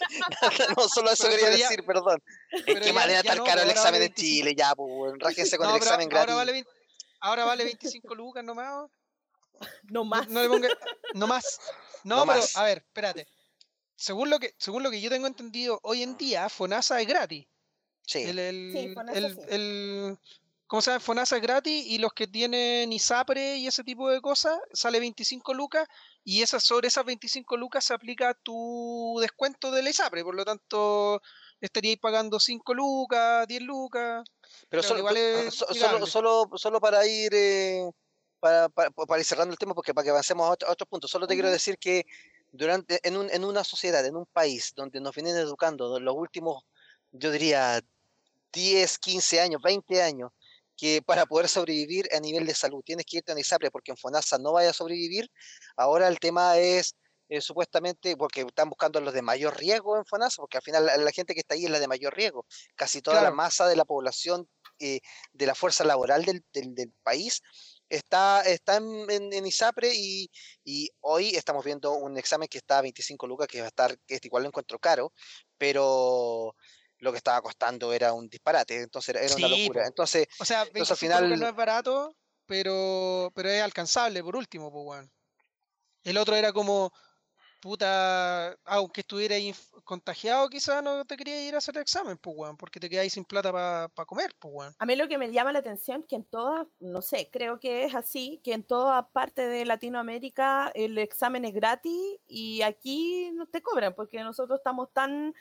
no, 0.75 0.87
solo 0.87 1.11
eso 1.11 1.29
quería 1.29 1.49
decir, 1.49 1.85
perdón. 1.85 2.21
Es 2.65 2.79
que 2.79 2.93
manera 2.93 3.21
tan 3.23 3.43
caro 3.43 3.61
el 3.61 3.69
examen 3.69 4.01
en 4.01 4.13
Chile, 4.13 4.55
ya, 4.55 4.75
pues, 4.75 5.13
rájense 5.19 5.57
con 5.57 5.69
el 5.69 5.75
examen 5.75 6.09
gratis. 6.09 6.31
Ahora 6.31 6.45
vale, 6.45 6.65
ahora 7.19 7.45
vale 7.45 7.63
25 7.65 8.15
lucas 8.15 8.43
nomás. 8.43 8.89
No 9.83 10.03
más. 10.03 10.27
No, 10.27 10.41
no 11.13 11.27
más. 11.27 11.59
No, 12.03 12.25
pero, 12.25 12.41
a 12.55 12.63
ver, 12.63 12.79
espérate. 12.79 13.27
Según 13.95 14.29
lo, 14.29 14.39
que, 14.39 14.53
según 14.57 14.83
lo 14.83 14.91
que 14.91 14.99
yo 14.99 15.09
tengo 15.09 15.27
entendido, 15.27 15.79
hoy 15.83 16.03
en 16.03 16.17
día 16.17 16.49
FONASA 16.49 16.99
es 16.99 17.07
gratis. 17.07 17.47
Sí. 18.05 18.23
El, 18.23 18.39
el, 18.39 18.95
el, 19.13 19.39
el, 19.49 20.17
¿Cómo 20.73 20.81
se 20.81 20.89
llama? 20.89 21.01
FONASA 21.01 21.35
es 21.35 21.41
gratis 21.43 21.85
y 21.85 21.99
los 21.99 22.13
que 22.13 22.25
tienen 22.25 22.91
ISAPRE 22.91 23.57
y 23.57 23.67
ese 23.67 23.83
tipo 23.83 24.09
de 24.09 24.19
cosas 24.21 24.57
sale 24.73 24.99
25 24.99 25.53
lucas 25.53 25.87
y 26.23 26.41
esa, 26.41 26.59
sobre 26.59 26.87
esas 26.87 27.05
25 27.05 27.57
lucas 27.57 27.85
se 27.85 27.93
aplica 27.93 28.33
tu 28.33 29.19
descuento 29.21 29.69
de 29.69 29.83
la 29.83 29.91
ISAPRE. 29.91 30.23
Por 30.23 30.33
lo 30.33 30.43
tanto, 30.43 31.21
estaríais 31.61 31.99
pagando 31.99 32.39
5 32.39 32.73
lucas, 32.73 33.47
10 33.47 33.61
lucas. 33.61 34.23
Pero 34.67 34.81
solo, 34.81 35.07
solo, 35.51 36.07
solo, 36.07 36.49
solo, 36.55 36.81
para 36.81 37.05
ir... 37.05 37.31
Eh, 37.35 37.91
para, 38.39 38.67
para, 38.67 38.89
para, 38.89 39.19
ir 39.19 39.25
cerrando 39.27 39.51
el 39.51 39.59
tema, 39.59 39.75
porque 39.75 39.93
para 39.93 40.05
que 40.05 40.09
avancemos 40.09 40.49
a, 40.49 40.71
otros 40.71 40.89
puntos, 40.89 41.11
solo 41.11 41.27
te 41.27 41.35
quiero 41.35 41.51
decir 41.51 41.77
que 41.77 42.07
durante, 42.51 42.99
en, 43.07 43.17
un, 43.17 43.29
en 43.29 43.45
una 43.45 43.63
sociedad, 43.63 44.03
en 44.07 44.15
un 44.15 44.25
país 44.25 44.73
donde 44.75 44.99
nos 44.99 45.13
vienen 45.13 45.37
educando 45.37 45.99
los 45.99 46.15
últimos, 46.15 46.63
yo 47.11 47.29
diría, 47.29 47.79
10, 48.53 48.97
15 48.97 49.39
años, 49.39 49.61
20 49.61 50.01
años, 50.01 50.31
que 50.83 51.01
para 51.01 51.25
poder 51.25 51.47
sobrevivir 51.47 52.09
a 52.13 52.19
nivel 52.19 52.45
de 52.45 52.53
salud 52.53 52.83
tienes 52.83 53.05
que 53.05 53.19
irte 53.19 53.31
a 53.31 53.39
ISAPRE 53.39 53.71
porque 53.71 53.91
en 53.91 53.97
FONASA 53.97 54.37
no 54.37 54.51
vaya 54.51 54.71
a 54.71 54.73
sobrevivir, 54.73 55.31
ahora 55.77 56.09
el 56.09 56.19
tema 56.19 56.57
es 56.57 56.97
eh, 57.29 57.39
supuestamente 57.39 58.17
porque 58.17 58.41
están 58.41 58.67
buscando 58.67 58.99
los 58.99 59.13
de 59.13 59.21
mayor 59.21 59.57
riesgo 59.57 59.95
en 59.97 60.03
FONASA, 60.05 60.41
porque 60.41 60.57
al 60.57 60.61
final 60.61 60.85
la, 60.85 61.11
gente 61.13 61.33
que 61.33 61.39
está 61.39 61.55
ahí 61.55 61.63
es 61.63 61.71
la 61.71 61.79
de 61.79 61.87
mayor 61.87 62.13
riesgo. 62.13 62.45
Casi 62.75 63.01
toda 63.01 63.21
la 63.21 63.31
masa 63.31 63.65
de 63.65 63.77
la 63.77 63.85
población 63.85 64.49
eh, 64.79 64.99
de 65.31 65.45
la 65.45 65.55
fuerza 65.55 65.85
laboral 65.85 66.25
del, 66.25 66.43
del, 66.51 66.75
del 66.75 66.91
país 67.01 67.41
está, 67.87 68.41
está 68.41 68.75
en, 68.75 69.45
ISAPRE 69.45 69.89
y, 69.95 70.29
hoy 70.99 71.29
estamos 71.29 71.63
viendo 71.63 71.93
un 71.93 72.17
examen 72.17 72.49
que 72.49 72.57
está 72.57 72.79
a 72.79 72.81
25 72.81 73.25
lucas, 73.25 73.47
que 73.47 73.59
va 73.61 73.67
a 73.67 73.69
estar, 73.69 73.97
que 74.05 74.19
igual 74.21 74.43
lo 74.43 74.49
encuentro 74.49 74.79
caro, 74.79 75.13
pero 75.57 76.55
lo 77.03 77.11
que 77.11 77.17
estaba 77.17 77.41
costando 77.41 77.91
era 77.93 78.13
un 78.13 78.29
disparate, 78.29 78.81
entonces 78.81 79.15
era 79.15 79.35
una 79.35 79.47
locura. 79.49 79.85
Entonces, 79.85 80.27
o 80.39 80.45
sea, 80.45 80.61
al 80.61 80.97
final 80.97 81.37
no 81.37 81.47
es 81.47 81.55
barato, 81.55 82.15
pero, 82.45 83.31
pero 83.35 83.49
es 83.49 83.61
alcanzable 83.61 84.23
por 84.23 84.35
último, 84.35 84.71
pues, 84.71 85.07
El 86.03 86.17
otro 86.17 86.35
era 86.35 86.51
como, 86.51 86.91
puta, 87.61 88.57
aunque 88.65 89.01
estuviera 89.01 89.35
contagiado, 89.85 90.49
quizás 90.49 90.83
no 90.83 91.05
te 91.05 91.15
quería 91.15 91.47
ir 91.47 91.55
a 91.55 91.59
hacer 91.59 91.75
el 91.75 91.81
examen, 91.81 92.17
pues, 92.17 92.35
weón, 92.37 92.57
porque 92.57 92.79
te 92.79 92.89
quedáis 92.89 93.13
sin 93.13 93.25
plata 93.25 93.51
para 93.51 94.05
comer, 94.05 94.33
pues, 94.39 94.53
weón. 94.53 94.75
A 94.79 94.85
mí 94.85 94.95
lo 94.95 95.07
que 95.07 95.17
me 95.17 95.31
llama 95.31 95.53
la 95.53 95.59
atención 95.59 96.03
que 96.03 96.15
en 96.15 96.25
todas, 96.25 96.67
no 96.79 97.01
sé, 97.01 97.29
creo 97.31 97.59
que 97.59 97.85
es 97.85 97.95
así, 97.95 98.41
que 98.43 98.53
en 98.53 98.63
toda 98.63 99.09
parte 99.09 99.47
de 99.47 99.65
Latinoamérica 99.65 100.71
el 100.73 100.97
examen 100.97 101.45
es 101.45 101.53
gratis 101.53 102.17
y 102.27 102.61
aquí 102.61 103.31
no 103.33 103.45
te 103.45 103.61
cobran, 103.61 103.93
porque 103.93 104.21
nosotros 104.23 104.59
estamos 104.59 104.91
tan 104.91 105.33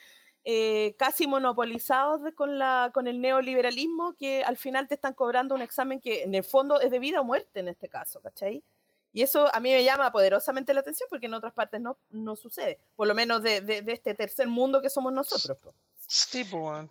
eh, 0.45 0.95
casi 0.97 1.25
monopolizados 1.25 2.21
con, 2.35 2.59
la, 2.59 2.91
con 2.93 3.07
el 3.07 3.21
neoliberalismo 3.21 4.13
que 4.15 4.43
al 4.43 4.57
final 4.57 4.87
te 4.87 4.95
están 4.95 5.13
cobrando 5.13 5.55
un 5.55 5.61
examen 5.61 6.01
que 6.01 6.23
en 6.23 6.35
el 6.35 6.43
fondo 6.43 6.81
es 6.81 6.91
de 6.91 6.99
vida 6.99 7.21
o 7.21 7.23
muerte 7.23 7.61
en 7.61 7.69
este 7.69 7.87
caso, 7.87 8.21
¿cachai? 8.21 8.63
Y 9.13 9.21
eso 9.21 9.47
a 9.53 9.59
mí 9.59 9.71
me 9.71 9.83
llama 9.83 10.11
poderosamente 10.11 10.73
la 10.73 10.81
atención 10.81 11.07
porque 11.09 11.27
en 11.27 11.35
otras 11.35 11.53
partes 11.53 11.79
no, 11.79 11.97
no 12.09 12.35
sucede, 12.35 12.79
por 12.95 13.07
lo 13.07 13.13
menos 13.13 13.43
de, 13.43 13.61
de, 13.61 13.83
este 13.87 14.15
tercer 14.15 14.47
mundo 14.47 14.81
que 14.81 14.89
somos 14.89 15.13
nosotros. 15.13 15.57
Sí, 16.07 16.45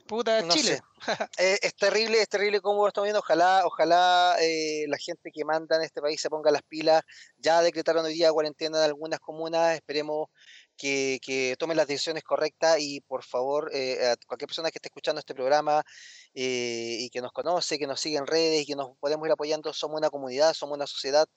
puta 0.06 0.48
Chile. 0.48 0.80
Eh, 1.36 1.58
es 1.62 1.74
terrible, 1.74 2.22
es 2.22 2.28
terrible 2.28 2.60
cómo 2.60 2.82
lo 2.82 2.88
estamos 2.88 3.06
viendo. 3.06 3.18
Ojalá, 3.18 3.62
ojalá 3.64 4.36
eh, 4.40 4.84
la 4.86 4.96
gente 4.96 5.32
que 5.32 5.44
manda 5.44 5.74
en 5.74 5.82
este 5.82 6.00
país 6.00 6.20
se 6.20 6.30
ponga 6.30 6.52
las 6.52 6.62
pilas. 6.62 7.02
Ya 7.38 7.60
decretaron 7.60 8.04
hoy 8.04 8.14
día 8.14 8.30
cuarentena 8.30 8.78
en 8.78 8.84
algunas 8.84 9.18
comunas. 9.18 9.74
Esperemos 9.74 10.28
que, 10.82 11.20
que 11.22 11.54
tomen 11.60 11.76
las 11.76 11.86
decisiones 11.86 12.24
correctas 12.24 12.78
y 12.80 13.00
por 13.02 13.22
favor, 13.22 13.70
eh, 13.72 14.04
a 14.04 14.16
cualquier 14.26 14.48
persona 14.48 14.70
que 14.72 14.78
esté 14.78 14.88
escuchando 14.88 15.20
este 15.20 15.32
programa 15.34 15.84
y 16.34 17.08
que 17.10 17.20
nos 17.20 17.30
conoce, 17.30 17.78
que 17.78 17.86
nos 17.86 18.00
sigue 18.00 18.16
en 18.16 18.26
redes 18.26 18.62
y 18.62 18.66
que 18.66 18.74
nos 18.74 18.96
podemos 18.98 19.26
ir 19.26 19.32
apoyando, 19.32 19.72
somos 19.72 19.98
una 19.98 20.10
comunidad, 20.10 20.54
somos 20.54 20.76
una 20.76 20.86
sociedad 20.86 21.28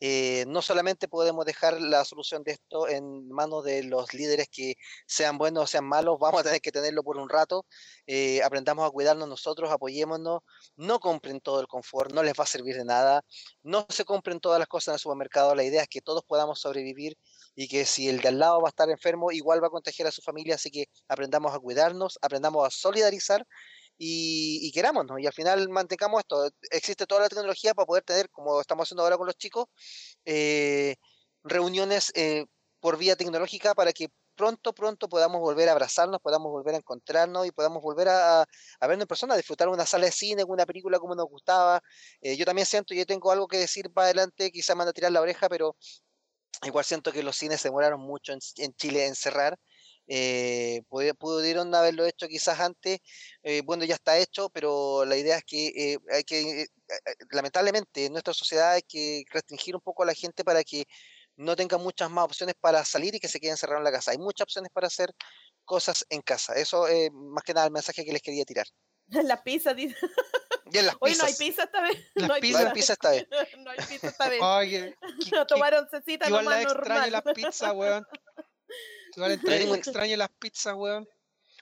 eh, 0.00 0.44
no 0.48 0.60
solamente 0.60 1.08
podemos 1.08 1.46
dejar 1.46 1.80
la 1.80 2.04
solución 2.04 2.42
de 2.42 2.52
esto 2.52 2.86
en 2.88 3.28
manos 3.30 3.64
de 3.64 3.82
los 3.82 4.12
líderes 4.12 4.48
que 4.50 4.74
sean 5.06 5.38
buenos 5.38 5.64
o 5.64 5.66
sean 5.66 5.86
malos, 5.86 6.18
vamos 6.20 6.40
a 6.40 6.44
tener 6.44 6.60
que 6.60 6.70
tenerlo 6.70 7.02
por 7.02 7.16
un 7.16 7.30
rato, 7.30 7.64
eh, 8.06 8.42
aprendamos 8.42 8.86
a 8.86 8.90
cuidarnos 8.90 9.26
nosotros, 9.26 9.70
apoyémonos, 9.70 10.40
no 10.76 11.00
compren 11.00 11.40
todo 11.40 11.60
el 11.60 11.66
confort, 11.66 12.12
no 12.12 12.22
les 12.22 12.34
va 12.34 12.44
a 12.44 12.46
servir 12.46 12.76
de 12.76 12.84
nada, 12.84 13.24
no 13.62 13.86
se 13.88 14.04
compren 14.04 14.38
todas 14.38 14.58
las 14.58 14.68
cosas 14.68 14.88
en 14.88 14.94
el 14.94 15.00
supermercado, 15.00 15.54
la 15.54 15.64
idea 15.64 15.82
es 15.82 15.88
que 15.88 16.02
todos 16.02 16.22
podamos 16.26 16.60
sobrevivir 16.60 17.16
y 17.56 17.68
que 17.68 17.86
si 17.86 18.08
el 18.08 18.20
de 18.20 18.28
al 18.28 18.38
lado 18.38 18.60
va 18.60 18.68
a 18.68 18.70
estar 18.70 18.88
enfermo, 18.90 19.32
igual 19.32 19.62
va 19.62 19.68
a 19.68 19.70
contagiar 19.70 20.06
a 20.08 20.12
su 20.12 20.22
familia, 20.22 20.54
así 20.56 20.70
que 20.70 20.86
aprendamos 21.08 21.54
a 21.54 21.58
cuidarnos, 21.58 22.18
aprendamos 22.22 22.66
a 22.66 22.70
solidarizar 22.70 23.44
y, 23.98 24.70
y 24.72 24.82
¿no? 25.06 25.18
Y 25.18 25.26
al 25.26 25.32
final 25.32 25.68
mantengamos 25.70 26.20
esto. 26.20 26.50
Existe 26.70 27.06
toda 27.06 27.22
la 27.22 27.28
tecnología 27.28 27.74
para 27.74 27.86
poder 27.86 28.04
tener, 28.04 28.30
como 28.30 28.60
estamos 28.60 28.86
haciendo 28.86 29.02
ahora 29.02 29.16
con 29.16 29.26
los 29.26 29.36
chicos, 29.36 29.66
eh, 30.24 30.96
reuniones 31.42 32.12
eh, 32.14 32.44
por 32.80 32.98
vía 32.98 33.16
tecnológica 33.16 33.74
para 33.74 33.92
que 33.92 34.08
pronto, 34.36 34.74
pronto 34.74 35.08
podamos 35.08 35.40
volver 35.40 35.68
a 35.68 35.72
abrazarnos, 35.72 36.20
podamos 36.20 36.52
volver 36.52 36.74
a 36.74 36.78
encontrarnos 36.78 37.46
y 37.46 37.52
podamos 37.52 37.82
volver 37.82 38.08
a, 38.08 38.42
a 38.42 38.86
vernos 38.86 39.04
en 39.04 39.08
persona, 39.08 39.34
a 39.34 39.36
disfrutar 39.38 39.68
una 39.68 39.86
sala 39.86 40.06
de 40.06 40.12
cine, 40.12 40.44
una 40.44 40.66
película 40.66 40.98
como 40.98 41.14
nos 41.14 41.26
gustaba. 41.26 41.80
Eh, 42.20 42.36
yo 42.36 42.44
también 42.44 42.66
siento, 42.66 42.94
yo 42.94 43.06
tengo 43.06 43.32
algo 43.32 43.48
que 43.48 43.56
decir 43.58 43.90
para 43.92 44.06
adelante, 44.06 44.50
quizá 44.52 44.74
me 44.74 44.80
van 44.80 44.88
a 44.88 44.92
tirar 44.92 45.12
la 45.12 45.22
oreja, 45.22 45.48
pero 45.48 45.76
igual 46.64 46.84
siento 46.84 47.12
que 47.12 47.22
los 47.22 47.36
cines 47.36 47.60
se 47.60 47.68
demoraron 47.68 48.00
mucho 48.00 48.32
en, 48.32 48.74
Chile 48.74 49.06
en 49.06 49.14
cerrar. 49.14 49.58
Eh, 50.08 50.82
pudieron 51.18 51.74
haberlo 51.74 52.06
hecho 52.06 52.28
quizás 52.28 52.60
antes, 52.60 53.00
eh, 53.42 53.62
bueno, 53.64 53.84
ya 53.84 53.94
está 53.94 54.18
hecho, 54.18 54.50
pero 54.50 55.04
la 55.04 55.16
idea 55.16 55.38
es 55.38 55.44
que 55.44 55.66
eh, 55.94 55.98
hay 56.12 56.22
que, 56.24 56.62
eh, 56.62 56.66
lamentablemente, 57.32 58.06
en 58.06 58.12
nuestra 58.12 58.32
sociedad 58.32 58.72
hay 58.72 58.82
que 58.82 59.24
restringir 59.32 59.74
un 59.74 59.80
poco 59.80 60.04
a 60.04 60.06
la 60.06 60.14
gente 60.14 60.44
para 60.44 60.62
que 60.64 60.84
no 61.36 61.56
tenga 61.56 61.78
muchas 61.78 62.10
más 62.10 62.24
opciones 62.24 62.54
para 62.60 62.84
salir 62.84 63.14
y 63.14 63.20
que 63.20 63.28
se 63.28 63.40
queden 63.40 63.52
encerrados 63.54 63.80
en 63.80 63.84
la 63.84 63.92
casa. 63.92 64.12
Hay 64.12 64.18
muchas 64.18 64.44
opciones 64.44 64.70
para 64.72 64.86
hacer 64.86 65.12
cosas 65.64 66.04
en 66.10 66.22
casa. 66.22 66.54
Eso 66.54 66.86
es 66.88 67.10
más 67.12 67.44
que 67.44 67.54
nada 67.54 67.66
el 67.66 67.72
mensaje 67.72 68.04
que 68.04 68.12
les 68.12 68.22
quería 68.22 68.44
tirar. 68.44 68.66
La 69.24 69.42
pizza, 69.42 69.74
dice. 69.74 69.96
Hoy 71.00 71.14
no 71.14 71.24
hay 71.24 71.34
pizza 71.34 71.64
esta 71.64 71.80
vez. 71.80 71.96
No 72.16 72.34
hay 72.34 72.40
pizza. 72.40 72.92
esta 72.92 73.10
vez. 73.10 73.26
no 73.58 73.70
hay 73.70 73.78
pizza 73.88 74.08
esta 74.08 74.28
vez. 74.28 74.42
Oye, 74.42 74.96
no 75.32 75.46
tomaron 75.46 75.88
cecita 75.88 76.26
igual 76.28 76.44
la 76.44 76.62
extraño 76.62 77.10
las 77.10 77.22
pizzas, 77.22 77.72
weón. 77.72 78.06
Igual 79.14 79.32
extraño 79.32 80.16
las 80.16 80.30
pizzas, 80.38 80.74
weón. 80.74 81.08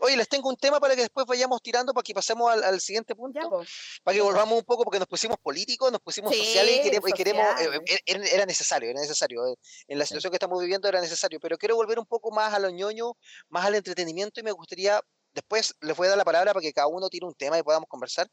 Oye, 0.00 0.16
les 0.16 0.28
tengo 0.28 0.48
un 0.48 0.56
tema 0.56 0.80
para 0.80 0.96
que 0.96 1.02
después 1.02 1.24
vayamos 1.26 1.62
tirando 1.62 1.94
para 1.94 2.02
que 2.02 2.12
pasemos 2.14 2.50
al, 2.50 2.80
siguiente 2.80 3.14
punto. 3.14 3.62
para 4.02 4.14
que 4.14 4.20
volvamos 4.20 4.58
un 4.58 4.64
poco, 4.64 4.84
porque 4.84 4.98
nos 4.98 5.06
pusimos 5.06 5.38
políticos, 5.38 5.92
nos 5.92 6.00
pusimos 6.00 6.34
sociales 6.34 6.86
y 6.86 7.12
queremos, 7.12 7.46
eh, 7.60 7.80
eh, 7.86 8.20
era 8.32 8.44
necesario, 8.44 8.90
era 8.90 9.00
necesario. 9.00 9.46
Eh, 9.46 9.54
en 9.86 9.98
la 9.98 10.04
situación 10.04 10.32
que 10.32 10.36
estamos 10.36 10.60
viviendo 10.60 10.88
era 10.88 11.00
necesario, 11.00 11.38
pero 11.40 11.56
quiero 11.56 11.76
volver 11.76 11.98
un 11.98 12.06
poco 12.06 12.32
más 12.32 12.52
a 12.52 12.58
lo 12.58 12.70
ñoño, 12.70 13.12
más 13.48 13.66
al 13.66 13.76
entretenimiento 13.76 14.40
y 14.40 14.42
me 14.42 14.52
gustaría, 14.52 15.00
después 15.34 15.74
les 15.80 15.96
voy 15.96 16.06
a 16.06 16.10
dar 16.10 16.18
la 16.18 16.24
palabra 16.24 16.52
para 16.52 16.62
que 16.62 16.72
cada 16.72 16.86
uno 16.86 17.08
tire 17.08 17.26
un 17.26 17.34
tema 17.34 17.58
y 17.58 17.62
podamos 17.62 17.88
conversar. 17.88 18.28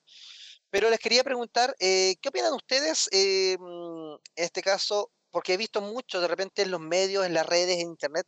Pero 0.70 0.90
les 0.90 1.00
quería 1.00 1.24
preguntar, 1.24 1.76
¿qué 1.80 2.20
opinan 2.28 2.54
ustedes 2.54 3.10
mm, 3.12 4.14
en 4.36 4.44
este 4.46 4.62
caso? 4.62 5.12
Porque 5.30 5.54
he 5.54 5.58
visto 5.58 5.82
mucho 5.82 6.22
de 6.22 6.28
repente 6.28 6.62
en 6.62 6.72
los 6.72 6.80
medios, 6.80 7.26
en 7.26 7.34
las 7.34 7.46
redes, 7.46 7.80
en 7.80 7.90
internet, 7.90 8.28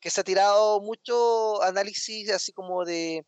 que 0.00 0.10
se 0.10 0.20
ha 0.20 0.24
tirado 0.24 0.80
mucho 0.80 1.62
análisis 1.62 2.30
así 2.30 2.52
como 2.52 2.84
de 2.84 3.24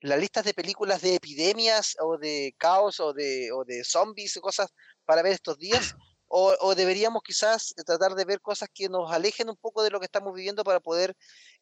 las 0.00 0.18
listas 0.18 0.44
de 0.44 0.54
películas 0.54 1.02
de 1.02 1.14
epidemias 1.16 1.96
o 2.00 2.18
de 2.18 2.54
caos 2.58 3.00
o 3.00 3.12
de, 3.12 3.50
o 3.52 3.64
de 3.64 3.84
zombies 3.84 4.36
y 4.36 4.40
cosas 4.40 4.70
para 5.04 5.22
ver 5.22 5.32
estos 5.32 5.58
días. 5.58 5.94
O, 6.30 6.74
deberíamos 6.74 7.22
quizás 7.22 7.74
tratar 7.86 8.14
de 8.14 8.26
ver 8.26 8.42
cosas 8.42 8.68
que 8.72 8.90
nos 8.90 9.10
alejen 9.10 9.48
un 9.48 9.56
poco 9.56 9.82
de 9.82 9.88
lo 9.90 9.98
que 9.98 10.04
estamos 10.04 10.34
viviendo 10.34 10.62
para 10.62 10.78
poder 10.78 11.14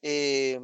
eh, 0.03 0.59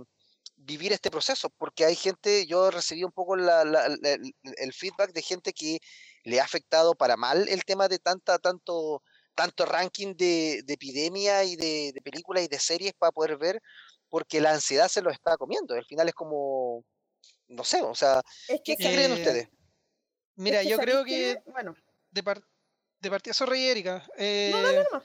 vivir 0.64 0.92
este 0.92 1.10
proceso, 1.10 1.50
porque 1.50 1.84
hay 1.84 1.94
gente, 1.94 2.46
yo 2.46 2.70
recibí 2.70 3.04
un 3.04 3.12
poco 3.12 3.34
el 3.36 4.72
feedback 4.72 5.12
de 5.12 5.22
gente 5.22 5.52
que 5.52 5.78
le 6.24 6.40
ha 6.40 6.44
afectado 6.44 6.94
para 6.94 7.16
mal 7.16 7.48
el 7.48 7.64
tema 7.64 7.88
de 7.88 7.98
tanta, 7.98 8.38
tanto, 8.38 9.02
tanto 9.34 9.64
ranking 9.64 10.14
de, 10.14 10.64
epidemia 10.66 11.44
y 11.44 11.56
de, 11.56 11.92
de 11.94 12.00
películas 12.02 12.44
y 12.44 12.48
de 12.48 12.58
series 12.58 12.94
para 12.94 13.12
poder 13.12 13.36
ver, 13.38 13.60
porque 14.08 14.40
la 14.40 14.52
ansiedad 14.52 14.88
se 14.88 15.02
lo 15.02 15.10
está 15.10 15.36
comiendo. 15.36 15.74
Al 15.74 15.86
final 15.86 16.08
es 16.08 16.14
como, 16.14 16.84
no 17.48 17.64
sé, 17.64 17.82
o 17.82 17.94
sea, 17.94 18.22
¿qué, 18.64 18.76
creen 18.76 19.12
ustedes? 19.12 19.48
Mira, 20.36 20.62
yo 20.62 20.78
creo 20.78 21.04
que, 21.04 21.42
bueno, 21.46 21.74
de, 22.10 22.22
de 23.00 23.10
partida, 23.10 23.34
sorry 23.34 23.66
Erika. 23.66 24.06
Eh, 24.16 24.50
no, 24.52 24.62
no, 24.62 24.72
no, 24.92 25.02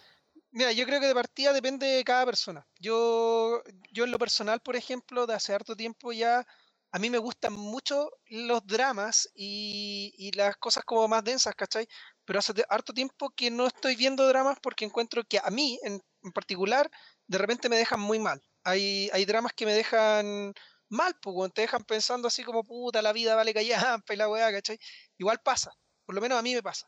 Mira, 0.57 0.71
yo 0.71 0.85
creo 0.87 0.99
que 0.99 1.05
de 1.05 1.13
partida 1.13 1.53
depende 1.53 1.85
de 1.85 2.03
cada 2.03 2.25
persona. 2.25 2.67
Yo, 2.79 3.61
yo 3.91 4.05
en 4.05 4.11
lo 4.11 4.17
personal, 4.17 4.59
por 4.59 4.75
ejemplo, 4.75 5.27
de 5.27 5.35
hace 5.35 5.53
harto 5.53 5.75
tiempo 5.75 6.11
ya, 6.11 6.43
a 6.91 6.97
mí 6.99 7.11
me 7.11 7.19
gustan 7.19 7.53
mucho 7.53 8.09
los 8.25 8.65
dramas 8.65 9.29
y, 9.35 10.15
y 10.17 10.31
las 10.31 10.57
cosas 10.57 10.83
como 10.83 11.07
más 11.07 11.23
densas, 11.23 11.53
¿cachai? 11.53 11.87
Pero 12.25 12.39
hace 12.39 12.53
harto 12.69 12.91
tiempo 12.91 13.29
que 13.35 13.51
no 13.51 13.67
estoy 13.67 13.95
viendo 13.95 14.27
dramas 14.27 14.57
porque 14.59 14.83
encuentro 14.85 15.23
que 15.25 15.37
a 15.43 15.51
mí, 15.51 15.79
en, 15.83 16.01
particular, 16.33 16.89
de 17.27 17.37
repente 17.37 17.69
me 17.69 17.77
dejan 17.77 17.99
muy 17.99 18.17
mal. 18.17 18.41
Hay, 18.63 19.09
hay 19.13 19.25
dramas 19.25 19.53
que 19.53 19.65
me 19.67 19.73
dejan 19.73 20.53
mal, 20.89 21.13
pues, 21.21 21.53
te 21.53 21.61
dejan 21.61 21.83
pensando 21.83 22.27
así 22.29 22.43
como, 22.43 22.63
puta, 22.63 23.03
la 23.03 23.13
vida 23.13 23.35
vale 23.35 23.53
callampa 23.53 24.11
y 24.13 24.17
la 24.17 24.27
weá, 24.27 24.51
¿cachai? 24.51 24.79
Igual 25.19 25.39
pasa, 25.43 25.71
por 26.03 26.15
lo 26.15 26.21
menos 26.21 26.39
a 26.39 26.41
mí 26.41 26.55
me 26.55 26.63
pasa. 26.63 26.87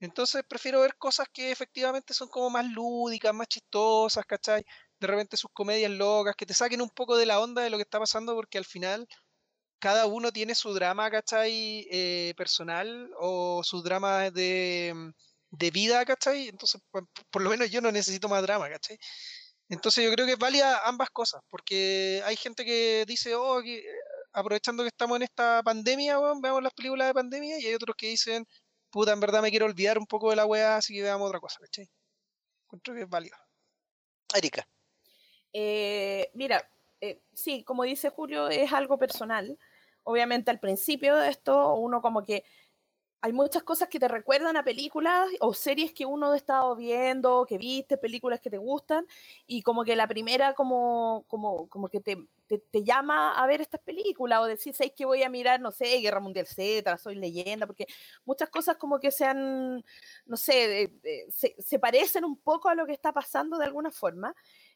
Entonces 0.00 0.42
prefiero 0.48 0.80
ver 0.80 0.96
cosas 0.96 1.26
que 1.32 1.50
efectivamente 1.50 2.14
son 2.14 2.28
como 2.28 2.50
más 2.50 2.66
lúdicas, 2.66 3.34
más 3.34 3.48
chistosas, 3.48 4.24
¿cachai? 4.26 4.64
De 5.00 5.06
repente 5.06 5.36
sus 5.36 5.50
comedias 5.52 5.90
locas, 5.90 6.34
que 6.36 6.46
te 6.46 6.54
saquen 6.54 6.82
un 6.82 6.90
poco 6.90 7.16
de 7.16 7.26
la 7.26 7.40
onda 7.40 7.62
de 7.62 7.70
lo 7.70 7.78
que 7.78 7.82
está 7.84 7.98
pasando, 7.98 8.34
porque 8.34 8.58
al 8.58 8.64
final 8.64 9.06
cada 9.78 10.06
uno 10.06 10.32
tiene 10.32 10.54
su 10.54 10.72
drama, 10.74 11.10
¿cachai? 11.10 11.86
Eh, 11.90 12.34
personal 12.36 13.10
o 13.18 13.62
su 13.64 13.82
drama 13.82 14.30
de, 14.30 15.12
de 15.50 15.70
vida, 15.70 16.04
¿cachai? 16.04 16.48
Entonces, 16.48 16.80
por, 16.90 17.42
lo 17.42 17.50
menos 17.50 17.70
yo 17.70 17.80
no 17.80 17.92
necesito 17.92 18.28
más 18.28 18.42
drama, 18.42 18.68
¿cachai? 18.68 18.98
Entonces 19.68 20.04
yo 20.04 20.12
creo 20.12 20.26
que 20.26 20.32
es 20.32 20.38
válida 20.38 20.82
ambas 20.86 21.10
cosas, 21.10 21.42
porque 21.48 22.22
hay 22.24 22.36
gente 22.36 22.64
que 22.64 23.04
dice, 23.06 23.34
oh, 23.34 23.60
que, 23.62 23.84
aprovechando 24.32 24.82
que 24.84 24.88
estamos 24.88 25.16
en 25.16 25.22
esta 25.24 25.62
pandemia, 25.64 26.18
bueno, 26.18 26.40
veamos 26.40 26.62
las 26.62 26.74
películas 26.74 27.08
de 27.08 27.14
pandemia, 27.14 27.58
y 27.60 27.66
hay 27.66 27.74
otros 27.74 27.96
que 27.96 28.08
dicen, 28.08 28.46
puta, 28.90 29.12
en 29.12 29.20
verdad 29.20 29.42
me 29.42 29.50
quiero 29.50 29.66
olvidar 29.66 29.98
un 29.98 30.06
poco 30.06 30.30
de 30.30 30.36
la 30.36 30.46
weá, 30.46 30.76
así 30.76 30.94
que 30.94 31.02
veamos 31.02 31.28
otra 31.28 31.40
cosa, 31.40 31.58
¿cachai? 31.60 31.88
Encuentro 32.64 32.94
que 32.94 33.02
es 33.02 33.08
válido. 33.08 33.36
Erika. 34.34 34.66
Eh, 35.52 36.30
mira, 36.34 36.68
eh, 37.00 37.22
sí, 37.32 37.62
como 37.64 37.84
dice 37.84 38.10
Julio, 38.10 38.48
es 38.48 38.72
algo 38.72 38.98
personal. 38.98 39.58
Obviamente 40.02 40.50
al 40.50 40.60
principio 40.60 41.16
de 41.16 41.30
esto 41.30 41.74
uno 41.74 42.00
como 42.00 42.24
que 42.24 42.44
hay 43.22 43.32
muchas 43.32 43.62
cosas 43.62 43.88
que 43.88 43.98
te 43.98 44.08
recuerdan 44.08 44.56
a 44.56 44.62
películas 44.62 45.28
o 45.40 45.52
series 45.54 45.92
que 45.92 46.06
uno 46.06 46.32
ha 46.32 46.36
estado 46.36 46.76
viendo, 46.76 47.44
que 47.46 47.58
viste, 47.58 47.96
películas 47.96 48.40
que 48.40 48.50
te 48.50 48.58
gustan, 48.58 49.06
y 49.46 49.62
como 49.62 49.84
que 49.84 49.96
la 49.96 50.06
primera 50.06 50.54
como, 50.54 51.24
como, 51.26 51.68
como 51.68 51.88
que 51.88 52.00
te, 52.00 52.18
te, 52.46 52.84
llama 52.84 53.32
a 53.32 53.46
ver 53.46 53.60
estas 53.60 53.80
películas, 53.80 54.40
o 54.40 54.46
decir, 54.46 54.74
¿sabes 54.74 54.92
que 54.96 55.04
voy 55.04 55.22
a 55.22 55.28
mirar, 55.28 55.60
no 55.60 55.72
sé, 55.72 55.98
Guerra 56.00 56.20
Mundial 56.20 56.46
Z, 56.46 56.96
Soy 56.98 57.16
Leyenda? 57.16 57.66
Porque 57.66 57.86
muchas 58.24 58.48
cosas 58.48 58.76
como 58.76 59.00
que 59.00 59.10
sean, 59.10 59.84
no 60.26 60.36
sé, 60.36 60.82
eh, 60.82 60.92
eh, 61.02 61.26
se, 61.58 61.78
parecen 61.78 62.24
un 62.24 62.36
poco 62.38 62.68
a 62.68 62.74
lo 62.74 62.86
que 62.86 62.92
está 62.92 63.12
pasando 63.12 63.58
de 63.58 63.64
alguna 63.64 63.90
forma, 63.90 64.34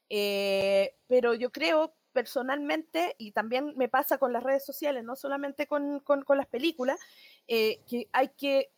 eh, 0.09 0.95
pero 1.07 1.33
yo 1.33 1.51
creo 1.51 1.95
personalmente, 2.11 3.15
y 3.17 3.31
también 3.31 3.73
me 3.77 3.87
pasa 3.87 4.17
con 4.17 4.33
las 4.33 4.43
redes 4.43 4.65
sociales, 4.65 5.03
no 5.03 5.15
solamente 5.15 5.65
con, 5.65 6.01
con, 6.01 6.23
con 6.23 6.37
las 6.37 6.47
películas, 6.47 6.99
que 7.47 8.09
hay 8.11 8.29
que 8.29 8.71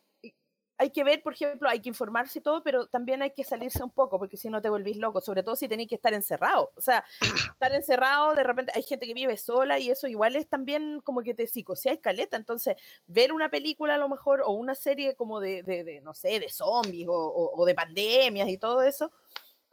hay 0.84 0.90
que 0.90 1.02
ver, 1.02 1.22
por 1.22 1.32
ejemplo, 1.32 1.68
hay 1.68 1.80
que 1.80 1.88
informarse 1.88 2.38
y 2.38 2.42
todo, 2.42 2.62
pero 2.62 2.86
también 2.86 3.22
hay 3.22 3.30
que 3.30 3.42
salirse 3.42 3.82
un 3.82 3.90
poco, 3.90 4.18
porque 4.18 4.36
si 4.36 4.50
no 4.50 4.60
te 4.60 4.68
volvís 4.68 4.98
loco, 4.98 5.22
sobre 5.22 5.42
todo 5.42 5.56
si 5.56 5.66
tenéis 5.66 5.88
que 5.88 5.94
estar 5.94 6.12
encerrado. 6.12 6.72
O 6.76 6.80
sea, 6.82 7.04
estar 7.54 7.72
encerrado, 7.72 8.34
de 8.34 8.44
repente 8.44 8.72
hay 8.74 8.82
gente 8.82 9.06
que 9.06 9.14
vive 9.14 9.36
sola 9.38 9.78
y 9.78 9.90
eso 9.90 10.06
igual 10.08 10.36
es 10.36 10.46
también 10.46 11.00
como 11.02 11.22
que 11.22 11.32
te 11.32 11.46
psicoseas 11.46 11.98
caleta. 12.00 12.36
Entonces, 12.36 12.76
ver 13.06 13.32
una 13.32 13.48
película 13.48 13.94
a 13.94 13.98
lo 13.98 14.10
mejor 14.10 14.42
o 14.42 14.50
una 14.50 14.74
serie 14.74 15.14
como 15.14 15.40
de, 15.40 15.62
de, 15.62 15.84
de 15.84 16.00
no 16.02 16.12
sé, 16.12 16.38
de 16.38 16.50
zombies 16.50 17.08
o, 17.08 17.14
o, 17.14 17.62
o, 17.62 17.64
de 17.64 17.74
pandemias 17.74 18.48
y 18.50 18.58
todo 18.58 18.82
eso, 18.82 19.10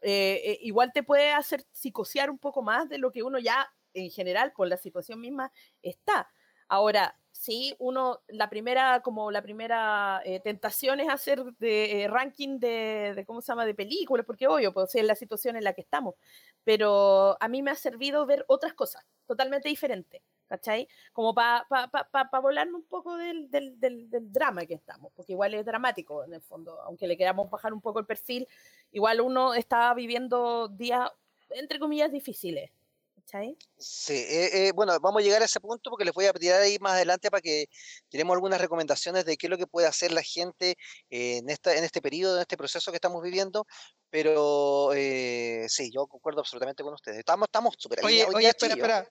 eh, 0.01 0.41
eh, 0.45 0.59
igual 0.62 0.93
te 0.93 1.03
puede 1.03 1.34
hacer 1.34 1.66
psicosear 1.74 2.32
un 2.32 2.39
poco 2.39 2.62
más 2.62 2.88
de 2.88 2.97
lo 2.97 3.12
que 3.12 3.22
uno 3.22 3.38
ya 3.38 3.68
en 3.93 4.09
general 4.09 4.53
por 4.53 4.70
la 4.70 4.78
situación 4.78 5.20
misma 5.20 5.51
está. 5.82 6.30
Ahora, 6.70 7.18
sí, 7.32 7.76
uno, 7.80 8.22
la 8.28 8.50
primera, 8.50 9.02
como 9.02 9.32
la 9.32 9.42
primera 9.42 10.22
eh, 10.26 10.40
tentación 10.40 11.00
es 11.00 11.10
hacer 11.10 11.44
de 11.60 12.04
eh, 12.04 12.08
ranking 12.08 12.60
de, 12.60 13.14
de, 13.16 13.26
¿cómo 13.26 13.42
se 13.42 13.52
llama?, 13.52 13.66
de 13.66 13.74
películas, 13.74 14.26
porque 14.26 14.48
obvio, 14.48 14.74
pues 14.74 14.94
es 14.96 15.04
la 15.04 15.16
situación 15.16 15.56
en 15.56 15.64
la 15.64 15.74
que 15.74 15.82
estamos, 15.82 16.16
pero 16.64 17.38
a 17.40 17.48
mí 17.48 17.62
me 17.62 17.72
ha 17.72 17.76
servido 17.76 18.26
ver 18.26 18.46
otras 18.48 18.74
cosas 18.74 19.06
totalmente 19.26 19.70
diferentes, 19.70 20.22
¿cachai? 20.48 20.88
Como 21.14 21.34
para 21.34 21.66
pa, 21.70 21.88
pa, 21.88 22.04
pa, 22.12 22.30
pa, 22.30 22.40
volarme 22.40 22.76
un 22.76 22.84
poco 22.84 23.16
del, 23.16 23.50
del, 23.50 23.80
del, 23.80 24.10
del, 24.10 24.32
drama 24.32 24.66
que 24.66 24.74
estamos, 24.74 25.12
porque 25.16 25.32
igual 25.32 25.54
es 25.54 25.66
dramático 25.66 26.24
en 26.24 26.34
el 26.34 26.42
fondo, 26.42 26.82
aunque 26.82 27.08
le 27.08 27.18
queramos 27.18 27.50
bajar 27.50 27.74
un 27.74 27.82
poco 27.82 28.00
el 28.00 28.06
perfil, 28.06 28.48
igual 28.92 29.22
uno 29.22 29.54
está 29.54 29.94
viviendo 29.94 30.68
días, 30.68 31.10
entre 31.52 31.80
comillas, 31.80 32.12
difíciles, 32.12 32.72
¿cachai? 33.22 33.58
Sí, 33.78 34.14
eh, 34.14 34.68
eh, 34.68 34.72
bueno, 34.74 35.00
vamos 35.00 35.22
a 35.22 35.24
llegar 35.24 35.42
a 35.42 35.46
ese 35.46 35.60
punto 35.60 35.90
porque 35.90 36.06
les 36.06 36.14
voy 36.14 36.26
a 36.26 36.34
tirar 36.34 36.62
ahí 36.62 36.78
más 36.80 36.94
adelante 36.94 37.30
para 37.30 37.42
que 37.42 37.66
tenemos 38.10 38.34
algunas 38.34 38.60
recomendaciones 38.60 39.26
de 39.26 39.38
qué 39.38 39.48
es 39.48 39.52
lo 39.52 39.58
que 39.58 39.68
puede 39.68 39.88
hacer 39.88 40.12
la 40.12 40.24
gente 40.24 40.78
eh, 41.10 41.38
en, 41.38 41.50
esta, 41.50 41.76
en 41.76 41.84
este 41.84 42.02
periodo, 42.02 42.36
en 42.36 42.42
este 42.42 42.58
proceso 42.58 42.92
que 42.92 42.98
estamos 42.98 43.22
viviendo, 43.22 43.66
pero 44.10 44.92
eh, 44.94 45.66
sí, 45.70 45.92
yo 45.92 46.08
concuerdo 46.08 46.42
absolutamente 46.42 46.84
con 46.84 46.94
ustedes. 46.94 47.20
Estamos 47.20 47.48
estamos 47.48 47.76
súper 47.78 48.04
Oye, 48.04 48.26
oye, 48.34 48.48
espera, 48.48 48.74
espera, 48.74 49.10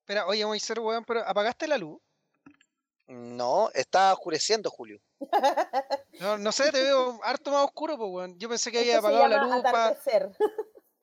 espera, 0.00 0.26
oye, 0.26 0.44
voy 0.44 0.58
a 0.58 0.60
ser 0.60 0.80
weón, 0.80 1.04
pero 1.04 1.20
¿apagaste 1.26 1.66
la 1.66 1.78
luz? 1.78 2.00
No, 3.08 3.70
está 3.72 4.12
oscureciendo, 4.12 4.70
Julio. 4.70 5.00
No, 6.18 6.38
no 6.38 6.50
sé, 6.50 6.72
te 6.72 6.82
veo 6.82 7.20
harto 7.22 7.50
más 7.52 7.64
oscuro, 7.64 7.96
pues, 7.96 8.10
weón. 8.10 8.38
Yo 8.38 8.48
pensé 8.48 8.72
que 8.72 8.78
había 8.80 8.98
apagado 8.98 9.28
la 9.28 9.44
luz 9.44 9.62
para... 9.62 9.96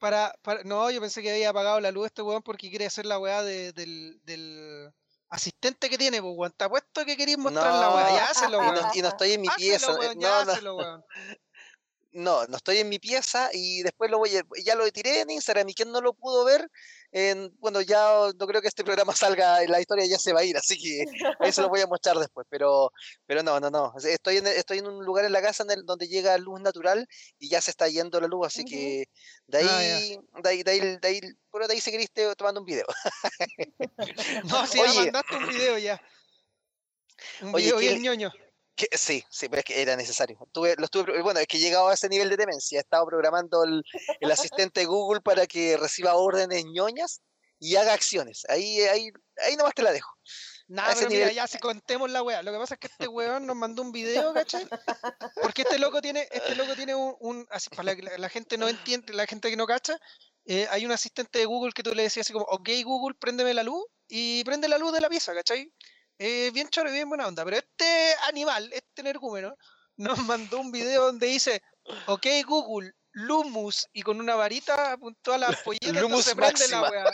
Para, 0.03 0.35
para, 0.41 0.63
no, 0.65 0.91
yo 0.91 0.99
pensé 0.99 1.21
que 1.21 1.31
había 1.31 1.51
apagado 1.51 1.79
la 1.79 1.89
luz 1.89 2.07
este 2.07 2.21
weón 2.21 2.43
porque 2.43 2.69
quiere 2.69 2.85
hacer 2.85 3.05
la 3.05 3.19
weá 3.19 3.41
de, 3.41 3.71
del, 3.71 4.19
del, 4.25 4.91
asistente 5.29 5.89
que 5.89 5.97
tiene, 5.97 6.21
pues 6.21 6.33
weón. 6.35 6.51
Te 6.57 6.65
apuesto 6.65 7.05
que 7.05 7.15
queréis 7.15 7.37
mostrar 7.37 7.71
no, 7.71 7.79
la 7.79 7.89
weá. 7.95 8.09
Ya 8.09 8.25
hácelo, 8.25 8.59
weón. 8.59 8.75
Y 8.75 8.81
no, 8.81 8.91
y 8.95 9.01
no 9.01 9.07
estoy 9.07 9.31
en 9.31 9.39
mi 9.39 9.47
pieza. 9.55 9.97
Weón, 9.97 10.19
no, 10.19 10.27
hácelo, 10.27 10.75
weón. 10.75 11.05
No, 12.13 12.45
no 12.45 12.57
estoy 12.57 12.77
en 12.77 12.89
mi 12.89 12.99
pieza 12.99 13.49
y 13.51 13.81
después 13.81 14.09
lo 14.09 14.19
voy 14.19 14.37
a, 14.37 14.43
ya 14.63 14.75
lo 14.75 14.89
tiré 14.91 15.21
en 15.21 15.31
Instagram 15.31 15.67
y 15.69 15.73
quien 15.73 15.91
no 15.91 15.99
lo 15.99 16.13
pudo 16.13 16.45
ver, 16.45 16.69
en, 17.11 17.51
bueno, 17.59 17.81
ya 17.81 18.29
no 18.37 18.47
creo 18.47 18.61
que 18.61 18.67
este 18.67 18.83
programa 18.83 19.13
salga, 19.37 19.65
la 19.67 19.81
historia 19.81 20.05
ya 20.05 20.19
se 20.19 20.31
va 20.31 20.41
a 20.41 20.43
ir, 20.43 20.55
así 20.55 20.77
que 20.77 21.05
ahí 21.39 21.51
se 21.51 21.61
lo 21.61 21.69
voy 21.69 21.81
a 21.81 21.87
mostrar 21.87 22.17
después, 22.17 22.45
pero, 22.49 22.91
pero 23.25 23.43
no, 23.43 23.59
no, 23.59 23.69
no, 23.69 23.93
estoy 24.03 24.37
en, 24.37 24.47
estoy 24.47 24.79
en 24.79 24.87
un 24.87 25.03
lugar 25.03 25.25
en 25.25 25.31
la 25.31 25.41
casa 25.41 25.63
en 25.63 25.71
el, 25.71 25.85
donde 25.85 26.07
llega 26.07 26.37
luz 26.37 26.61
natural 26.61 27.07
y 27.39 27.49
ya 27.49 27.61
se 27.61 27.71
está 27.71 27.87
yendo 27.87 28.21
la 28.21 28.27
luz, 28.27 28.47
así 28.47 28.61
uh 28.61 28.65
-huh. 28.65 28.69
que 28.69 29.05
de 29.47 29.57
ahí, 29.57 30.19
ah, 30.33 30.41
de 30.41 30.49
ahí, 30.49 30.63
de 30.63 30.71
ahí, 30.71 30.79
de 30.79 31.07
ahí, 31.07 31.21
bueno, 31.51 31.67
de 31.67 31.73
ahí 31.73 31.81
seguiriste 31.81 32.35
tomando 32.35 32.61
un 32.61 32.65
video. 32.65 32.85
no, 34.45 34.67
si 34.67 34.79
Oye, 34.79 34.93
ya 34.93 35.01
mandaste 35.01 35.35
un 35.35 35.47
video 35.47 35.77
ya. 35.77 36.01
Un 37.41 37.55
Oye, 37.55 37.65
video 37.65 37.77
bien 37.77 38.01
ñoño. 38.01 38.31
Que, 38.75 38.87
sí, 38.97 39.23
sí, 39.29 39.49
pero 39.49 39.59
es 39.59 39.65
que 39.65 39.81
era 39.81 39.95
necesario. 39.95 40.37
Tuve, 40.51 40.75
bueno, 41.21 41.39
es 41.39 41.47
que 41.47 41.57
he 41.57 41.59
llegado 41.59 41.89
a 41.89 41.93
ese 41.93 42.09
nivel 42.09 42.29
de 42.29 42.37
demencia. 42.37 42.77
He 42.77 42.81
estado 42.81 43.05
programando 43.05 43.63
el, 43.63 43.83
el 44.19 44.31
asistente 44.31 44.81
de 44.81 44.85
Google 44.87 45.21
para 45.21 45.45
que 45.45 45.77
reciba 45.77 46.15
órdenes 46.15 46.65
ñoñas 46.65 47.21
y 47.59 47.75
haga 47.75 47.93
acciones. 47.93 48.43
Ahí, 48.49 48.81
ahí, 48.81 49.09
ahí 49.37 49.55
nomás 49.55 49.73
te 49.73 49.83
la 49.83 49.91
dejo. 49.91 50.11
Nada, 50.67 50.93
pero 50.95 51.09
nivel... 51.09 51.29
mira, 51.29 51.33
ya 51.33 51.47
si 51.47 51.59
contemos 51.59 52.09
la 52.09 52.23
weá. 52.23 52.41
Lo 52.41 52.51
que 52.51 52.57
pasa 52.57 52.73
es 52.75 52.79
que 52.79 52.87
este 52.87 53.07
weón 53.07 53.45
nos 53.45 53.55
mandó 53.55 53.81
un 53.81 53.91
video, 53.91 54.33
¿cachai? 54.33 54.67
Porque 55.41 55.61
este 55.61 55.77
loco 55.77 56.01
tiene, 56.01 56.27
este 56.31 56.55
loco 56.55 56.75
tiene 56.75 56.95
un, 56.95 57.15
un 57.19 57.47
así, 57.51 57.69
para 57.69 57.93
la, 57.93 58.17
la, 58.17 58.29
gente 58.29 58.57
no 58.57 58.67
entiende, 58.67 59.13
la 59.13 59.27
gente 59.27 59.49
que 59.49 59.57
no 59.57 59.67
cacha, 59.67 59.99
eh, 60.45 60.67
hay 60.71 60.85
un 60.85 60.91
asistente 60.91 61.39
de 61.39 61.45
Google 61.45 61.73
que 61.73 61.83
tú 61.83 61.93
le 61.93 62.03
decías 62.03 62.25
así 62.25 62.33
como, 62.33 62.45
ok 62.45 62.69
Google, 62.83 63.15
préndeme 63.19 63.53
la 63.53 63.63
luz 63.63 63.85
y 64.07 64.43
prende 64.43 64.67
la 64.67 64.77
luz 64.77 64.91
de 64.91 65.01
la 65.01 65.09
pieza, 65.09 65.33
¿cachai? 65.33 65.71
Eh, 66.19 66.51
bien 66.53 66.69
choro 66.69 66.89
y 66.89 66.93
bien 66.93 67.09
buena 67.09 67.27
onda. 67.27 67.43
Pero 67.43 67.57
este 67.57 68.15
animal, 68.27 68.71
este 68.73 69.01
energúmeno, 69.01 69.55
nos 69.97 70.17
mandó 70.27 70.59
un 70.59 70.71
video 70.71 71.05
donde 71.05 71.27
dice, 71.27 71.61
ok 72.07 72.25
Google, 72.45 72.93
Lumus, 73.11 73.87
y 73.93 74.01
con 74.01 74.19
una 74.19 74.35
varita 74.35 74.93
apuntó 74.93 75.33
a 75.33 75.37
la 75.37 75.51
pollita, 75.63 76.01
Lumus 76.01 76.25
se 76.25 76.35
prende 76.35 76.59
máxima. 76.59 76.81
la 76.81 76.89
weá. 76.89 77.11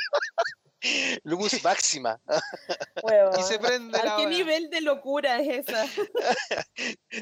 Lumus 1.23 1.63
máxima. 1.63 2.21
Bueno, 3.03 3.31
y 3.37 3.43
se 3.43 3.59
prende 3.59 3.97
¿A 3.97 4.05
la 4.05 4.15
qué 4.15 4.23
weá. 4.23 4.29
nivel 4.29 4.69
de 4.69 4.81
locura 4.81 5.39
es 5.39 5.67
esa? 5.67 5.85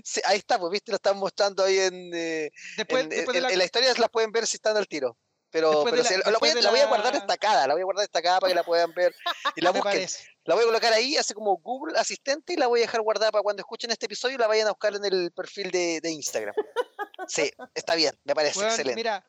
sí, 0.03 0.21
ahí 0.25 0.37
está, 0.37 0.59
pues 0.59 0.71
viste, 0.71 0.91
lo 0.91 0.97
están 0.97 1.17
mostrando 1.17 1.63
ahí 1.63 1.79
en, 1.79 2.11
eh, 2.13 2.51
después, 2.77 3.03
en, 3.03 3.09
después 3.09 3.37
en, 3.37 3.43
de 3.43 3.47
la... 3.47 3.53
en 3.53 3.57
la 3.59 3.65
historia 3.65 3.93
las 3.97 4.09
pueden 4.09 4.31
ver 4.31 4.45
si 4.45 4.57
están 4.57 4.77
al 4.77 4.87
tiro. 4.87 5.17
Pero, 5.49 5.83
pero 5.85 5.97
la, 5.97 6.03
si, 6.03 6.15
la, 6.17 6.37
voy, 6.39 6.53
la, 6.61 6.69
voy, 6.69 6.79
a 6.81 6.87
guardar 6.87 7.13
destacada, 7.13 7.67
la 7.67 7.73
voy 7.73 7.81
a 7.81 7.85
guardar 7.85 8.03
destacada 8.03 8.39
para 8.39 8.51
que 8.51 8.55
la 8.55 8.63
puedan 8.63 8.93
ver 8.93 9.15
y 9.55 9.61
la 9.61 9.71
busquen. 9.71 10.07
La 10.47 10.55
voy 10.55 10.63
a 10.63 10.67
colocar 10.67 10.93
ahí, 10.93 11.17
así 11.17 11.33
como 11.33 11.57
Google 11.57 11.99
Asistente, 11.99 12.53
y 12.53 12.55
la 12.55 12.67
voy 12.67 12.79
a 12.79 12.83
dejar 12.83 13.01
guardada 13.01 13.33
para 13.33 13.43
cuando 13.43 13.59
escuchen 13.59 13.91
este 13.91 14.05
episodio 14.05 14.35
y 14.35 14.37
la 14.37 14.47
vayan 14.47 14.67
a 14.67 14.71
buscar 14.71 14.95
en 14.95 15.03
el 15.03 15.31
perfil 15.31 15.69
de, 15.71 15.99
de 16.01 16.09
Instagram. 16.09 16.55
Sí, 17.27 17.51
está 17.73 17.95
bien, 17.95 18.13
me 18.23 18.33
parece 18.33 18.55
bueno, 18.55 18.69
excelente. 18.69 18.95
Mira, 18.95 19.25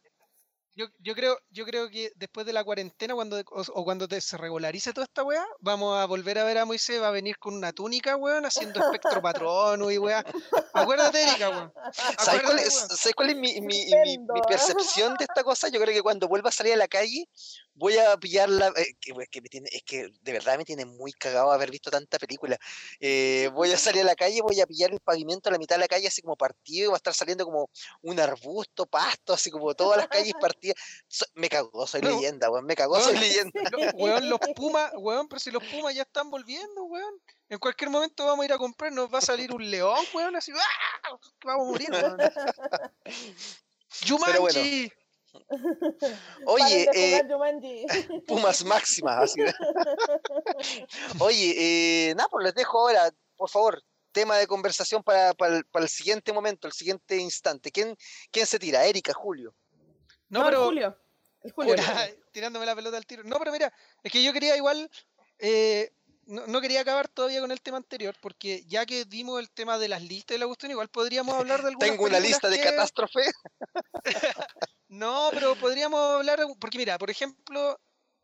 Yo, 0.77 0.87
yo, 1.01 1.15
creo, 1.15 1.37
yo 1.51 1.65
creo 1.65 1.91
que 1.91 2.13
después 2.15 2.47
de 2.47 2.53
la 2.53 2.63
cuarentena, 2.63 3.15
cuando 3.15 3.41
o, 3.51 3.85
cuando 3.85 4.07
se 4.21 4.37
regularice 4.37 4.93
toda 4.93 5.07
esta 5.07 5.25
weá, 5.25 5.45
vamos 5.59 5.99
a 5.99 6.05
volver 6.05 6.39
a 6.39 6.45
ver 6.45 6.59
a 6.59 6.65
Moisés, 6.65 7.03
va 7.03 7.09
a 7.09 7.11
venir 7.11 7.37
con 7.39 7.55
una 7.55 7.73
túnica, 7.73 8.15
weón, 8.15 8.47
haciendo 8.47 8.79
espectro 8.79 9.21
patrono 9.21 9.91
y 9.91 9.99
weá. 9.99 10.25
Acuérdate, 10.75 11.21
Erika, 11.21 11.51
weón. 11.51 11.73
¿Sabes 12.19 12.43
cuál 12.43 12.59
es, 12.61 12.75
¿sabes 12.75 13.15
cuál 13.17 13.31
es 13.31 13.37
mi, 13.37 13.61
mi, 13.61 13.87
mi, 13.87 14.19
mi, 14.19 14.43
percepción 14.47 15.17
de 15.17 15.25
esta 15.25 15.43
cosa? 15.43 15.69
Yo 15.69 15.81
creo 15.81 15.93
que 15.93 16.03
cuando 16.03 16.29
vuelva 16.29 16.51
a 16.51 16.53
salir 16.53 16.75
a 16.75 16.77
la 16.77 16.87
calle, 16.87 17.27
voy 17.79 17.97
a 17.97 18.17
pillar 18.17 18.49
la. 18.49 18.69
Eh, 18.69 18.95
que, 19.01 19.13
que 19.31 19.41
me 19.41 19.49
tiene, 19.49 19.69
es 19.73 19.83
que 19.85 20.09
de 20.21 20.33
verdad 20.33 20.59
me 20.59 20.65
tiene 20.65 20.85
muy 20.85 21.13
cagado 21.13 21.53
haber 21.53 21.71
visto 21.71 21.91
tanta 21.91 22.19
película. 22.19 22.59
Eh, 23.01 23.49
voy 23.55 23.73
a 23.73 23.79
salir 23.79 24.03
a 24.03 24.05
la 24.05 24.17
calle, 24.17 24.43
voy 24.43 24.61
a 24.61 24.67
pillar 24.67 24.93
el 24.93 25.01
pavimento 25.01 25.49
a 25.49 25.53
la 25.53 25.59
mitad 25.59 25.77
de 25.77 25.81
la 25.81 25.89
calle, 25.89 26.09
así 26.09 26.21
como 26.21 26.37
partido, 26.37 26.87
y 26.87 26.89
va 26.89 26.95
a 26.95 26.97
estar 26.97 27.15
saliendo 27.15 27.45
como 27.45 27.71
un 28.03 28.21
arbusto, 28.21 28.87
pasto, 28.87 29.33
así 29.33 29.51
como 29.51 29.75
todas 29.75 29.97
las 29.99 30.09
calles 30.09 30.35
partidas. 30.41 30.77
me 31.35 31.49
cagó, 31.49 31.87
soy 31.87 32.03
leyenda, 32.03 32.51
weón. 32.51 32.67
Me 32.67 32.75
cagó, 32.75 33.01
soy 33.01 33.17
leyenda. 33.17 33.53
weón, 33.95 34.29
los 34.29 34.41
Pumas, 34.55 34.93
weón, 34.97 35.29
pero 35.29 35.39
si 35.39 35.51
los 35.51 35.63
Pumas 35.65 35.95
ya 35.95 36.03
están 36.03 36.31
volviendo, 36.31 36.85
weón. 36.85 37.15
En 37.49 37.59
cualquier 37.59 37.91
momento 37.91 38.27
vamos 38.27 38.43
a 38.43 38.47
ir 38.47 38.53
a 38.53 38.59
comprar, 38.59 38.93
nos 38.93 39.13
va 39.13 39.19
a 39.19 39.23
salir 39.23 39.53
un 39.53 39.71
león, 39.71 40.05
weón, 40.13 40.37
así, 40.37 40.53
¡ah! 40.53 41.19
Vamos 41.45 41.67
a 41.67 41.71
morir, 41.71 41.89
weón. 41.91 42.19
Yumanji. 44.05 44.93
Oye, 46.47 46.89
eh, 46.95 47.23
Pumas 48.27 48.65
máximas. 48.65 49.19
Así. 49.23 49.41
Oye, 51.19 51.55
eh, 52.11 52.15
nada, 52.15 52.29
pues 52.29 52.45
les 52.45 52.55
dejo 52.55 52.79
ahora, 52.81 53.11
por 53.37 53.51
favor, 53.51 53.83
tema 54.13 54.37
de 54.37 54.47
conversación 54.47 55.03
para, 55.03 55.35
para, 55.35 55.63
el, 55.75 55.89
siguiente 55.89 56.33
momento, 56.33 56.67
el 56.67 56.73
siguiente 56.73 57.17
instante. 57.17 57.71
¿Quién, 57.71 57.97
quién 58.31 58.47
se 58.47 58.59
tira? 58.59 58.85
Erika, 58.85 59.13
Julio. 59.13 59.55
No, 60.29 60.45
pero. 60.45 60.65
Julio. 60.65 60.97
Julio. 61.55 61.77
tirándome 62.33 62.67
la 62.67 62.75
pelota 62.75 62.97
al 62.97 63.07
tiro. 63.07 63.23
No, 63.25 63.39
pero 63.39 63.53
mira, 63.53 63.73
es 64.03 64.13
que 64.13 64.23
yo 64.23 64.33
quería 64.33 64.57
igual. 64.57 64.91
Eh, 65.39 65.93
no, 66.29 66.61
quería 66.61 66.83
acabar 66.83 67.09
todavía 67.09 67.41
con 67.41 67.51
el 67.51 67.63
tema 67.63 67.79
anterior, 67.79 68.15
porque 68.21 68.63
ya 68.67 68.85
que 68.85 69.07
dimos 69.07 69.41
el 69.41 69.51
tema 69.51 69.79
de 69.79 69.89
las 69.89 70.03
listas 70.03 70.35
de 70.35 70.39
la 70.39 70.47
cuestión, 70.47 70.71
igual 70.71 70.89
podríamos 70.89 71.35
hablar 71.35 71.63
de 71.63 71.69
algunas 71.69 71.89
Tengo 71.89 72.05
una 72.05 72.21
lista 72.21 72.51
de 72.51 72.61
catástrofe. 72.61 73.23
No, 74.89 75.31
pero 75.33 75.55
podríamos 75.57 76.01
hablar, 76.01 76.41
porque 76.61 76.79
mira, 76.79 76.99
por 76.99 77.11
ejemplo, 77.11 77.79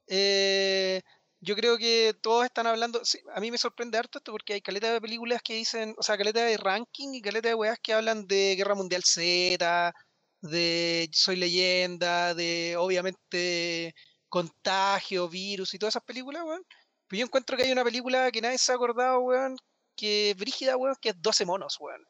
eh, 0.07 1.03
yo 1.41 1.57
creo 1.57 1.77
que 1.79 2.15
todos 2.23 2.45
están 2.45 2.67
hablando, 2.67 3.03
a 3.35 3.41
mí 3.41 3.51
me 3.51 3.59
sorprende 3.59 3.99
harto 3.99 4.19
esto 4.19 4.33
porque 4.33 4.55
hay 4.55 4.63
caleta 4.63 4.93
de 4.93 5.01
películas 5.01 5.43
que 5.43 5.55
dicen, 5.55 5.95
o 5.99 6.03
sea, 6.03 6.17
caleta 6.17 6.45
de 6.45 6.57
ranking 6.57 7.15
y 7.15 7.23
caleta 7.23 7.49
de 7.49 7.55
weas 7.55 7.79
que 7.83 7.93
hablan 7.93 8.27
de 8.27 8.55
Guerra 8.57 8.75
Mundial 8.75 9.03
Z, 9.05 9.93
de 10.41 11.09
Soy 11.13 11.37
Leyenda, 11.37 12.35
de 12.35 12.77
obviamente 12.79 13.95
Contagio, 14.29 15.29
Virus 15.29 15.75
y 15.75 15.79
todas 15.79 15.93
esas 15.95 16.05
películas, 16.05 16.43
weón. 16.45 16.65
Pero 17.09 17.21
yo 17.21 17.27
encuentro 17.27 17.57
que 17.57 17.65
hay 17.65 17.73
una 17.73 17.85
película 17.85 18.31
que 18.33 18.41
nadie 18.41 18.59
se 18.59 18.73
ha 18.73 18.77
acordado, 18.77 19.21
weón, 19.21 19.57
que 19.97 20.31
es 20.31 20.37
brígida, 20.37 20.77
weón, 20.77 20.97
que 21.01 21.11
es 21.11 21.23
12 21.23 21.45
monos, 21.47 21.77
weón. 21.81 22.03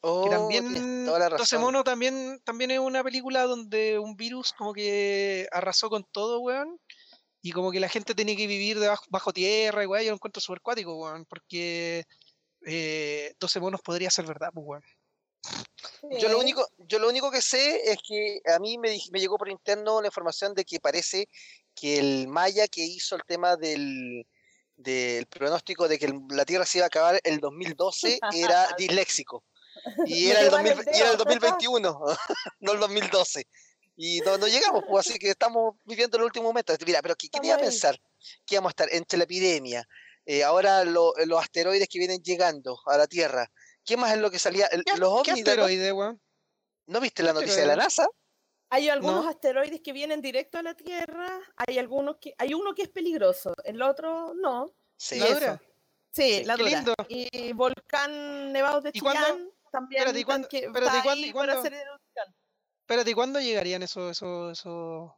Oh, 0.00 0.24
que 0.24 0.30
también 0.30 1.06
12 1.06 1.58
monos 1.58 1.84
también, 1.84 2.40
también 2.44 2.70
es 2.70 2.78
una 2.78 3.02
película 3.02 3.42
donde 3.42 3.98
un 3.98 4.16
virus 4.16 4.52
como 4.52 4.72
que 4.72 5.48
arrasó 5.52 5.90
con 5.90 6.04
todo, 6.04 6.40
weón. 6.40 6.78
Y 7.42 7.52
como 7.52 7.70
que 7.70 7.80
la 7.80 7.88
gente 7.88 8.14
tiene 8.14 8.36
que 8.36 8.46
vivir 8.46 8.78
debajo, 8.78 9.04
bajo 9.10 9.32
tierra, 9.32 9.82
y 9.82 9.86
weón, 9.86 10.04
yo 10.04 10.10
lo 10.10 10.16
encuentro 10.16 10.40
súper 10.40 10.60
cuático, 10.60 10.96
weón, 10.96 11.26
porque 11.26 12.04
eh, 12.66 13.34
12 13.38 13.60
monos 13.60 13.80
podría 13.82 14.10
ser 14.10 14.26
verdad, 14.26 14.50
pues, 14.52 14.64
weón. 14.66 14.82
Yo 16.18 16.28
lo 16.30 16.38
único, 16.38 16.66
yo 16.78 16.98
lo 16.98 17.08
único 17.08 17.30
que 17.30 17.42
sé 17.42 17.90
es 17.90 17.98
que 18.06 18.40
a 18.46 18.58
mí 18.58 18.78
me, 18.78 18.98
me 19.12 19.20
llegó 19.20 19.36
por 19.36 19.50
interno 19.50 20.00
la 20.00 20.08
información 20.08 20.54
de 20.54 20.64
que 20.64 20.80
parece 20.80 21.28
que 21.74 21.98
el 21.98 22.28
Maya 22.28 22.66
que 22.68 22.82
hizo 22.82 23.16
el 23.16 23.22
tema 23.26 23.56
del, 23.56 24.26
del 24.76 25.26
pronóstico 25.26 25.88
de 25.88 25.98
que 25.98 26.12
la 26.30 26.44
Tierra 26.44 26.64
se 26.64 26.78
iba 26.78 26.86
a 26.86 26.88
acabar 26.88 27.20
el 27.24 27.40
2012 27.40 28.18
era 28.34 28.68
disléxico. 28.78 29.44
Y 30.06 30.30
era, 30.30 30.40
el, 30.40 30.50
2021, 30.50 32.00
no 32.60 32.72
el 32.72 32.80
2012. 32.80 33.46
Y 33.96 34.20
no, 34.20 34.46
llegamos, 34.46 34.84
pues, 34.88 35.08
así 35.08 35.18
que 35.18 35.30
estamos 35.30 35.76
viviendo 35.84 36.16
el 36.16 36.24
último 36.24 36.46
momento. 36.46 36.74
Mira, 36.84 37.00
pero 37.00 37.14
¿qué, 37.14 37.28
qué 37.28 37.52
a 37.52 37.58
pensar? 37.58 37.98
Que 38.44 38.56
íbamos 38.56 38.70
a 38.70 38.72
estar 38.72 38.88
entre 38.92 39.18
la 39.18 39.24
epidemia, 39.24 39.86
eh, 40.26 40.42
ahora 40.42 40.84
los 40.84 41.14
asteroides 41.38 41.88
que 41.88 41.98
vienen 41.98 42.22
llegando 42.22 42.78
a 42.86 42.96
la 42.96 43.06
Tierra. 43.06 43.50
¿Qué 43.84 43.96
más 43.96 44.12
es 44.12 44.18
lo 44.18 44.30
que 44.30 44.38
salía? 44.38 44.68
los 44.96 45.22
¿Qué 45.22 45.32
asteroides, 45.32 45.92
weón? 45.92 46.20
¿No 46.86 47.00
viste 47.00 47.22
la 47.22 47.32
noticia 47.32 47.60
de 47.60 47.66
la 47.66 47.76
NASA? 47.76 48.06
Hay 48.70 48.88
algunos 48.88 49.26
asteroides 49.26 49.80
que 49.82 49.92
vienen 49.92 50.20
directo 50.20 50.58
a 50.58 50.62
la 50.62 50.74
Tierra, 50.74 51.40
hay 51.56 51.78
algunos 51.78 52.16
que, 52.16 52.34
hay 52.38 52.54
uno 52.54 52.74
que 52.74 52.82
es 52.82 52.88
peligroso, 52.88 53.54
el 53.62 53.80
otro 53.82 54.34
no. 54.34 54.74
Sí, 54.96 55.18
la 55.18 55.32
dura. 55.32 55.62
Sí, 56.10 56.44
la 56.44 56.56
dura. 56.56 56.84
Y 57.08 57.52
volcán 57.52 58.52
nevado 58.52 58.80
de 58.80 58.92
Chillán 58.92 59.50
también. 59.74 60.02
Espérate, 60.02 60.20
¿y 60.20 60.24
cuándo, 60.24 60.48
espérate, 60.50 60.98
¿y 61.26 61.32
cuándo, 61.32 61.62
espérate, 62.80 63.10
¿y 63.10 63.14
cuándo 63.14 63.40
llegarían 63.40 63.82
esos, 63.82 64.12
esos, 64.12 64.52
esos, 64.52 65.10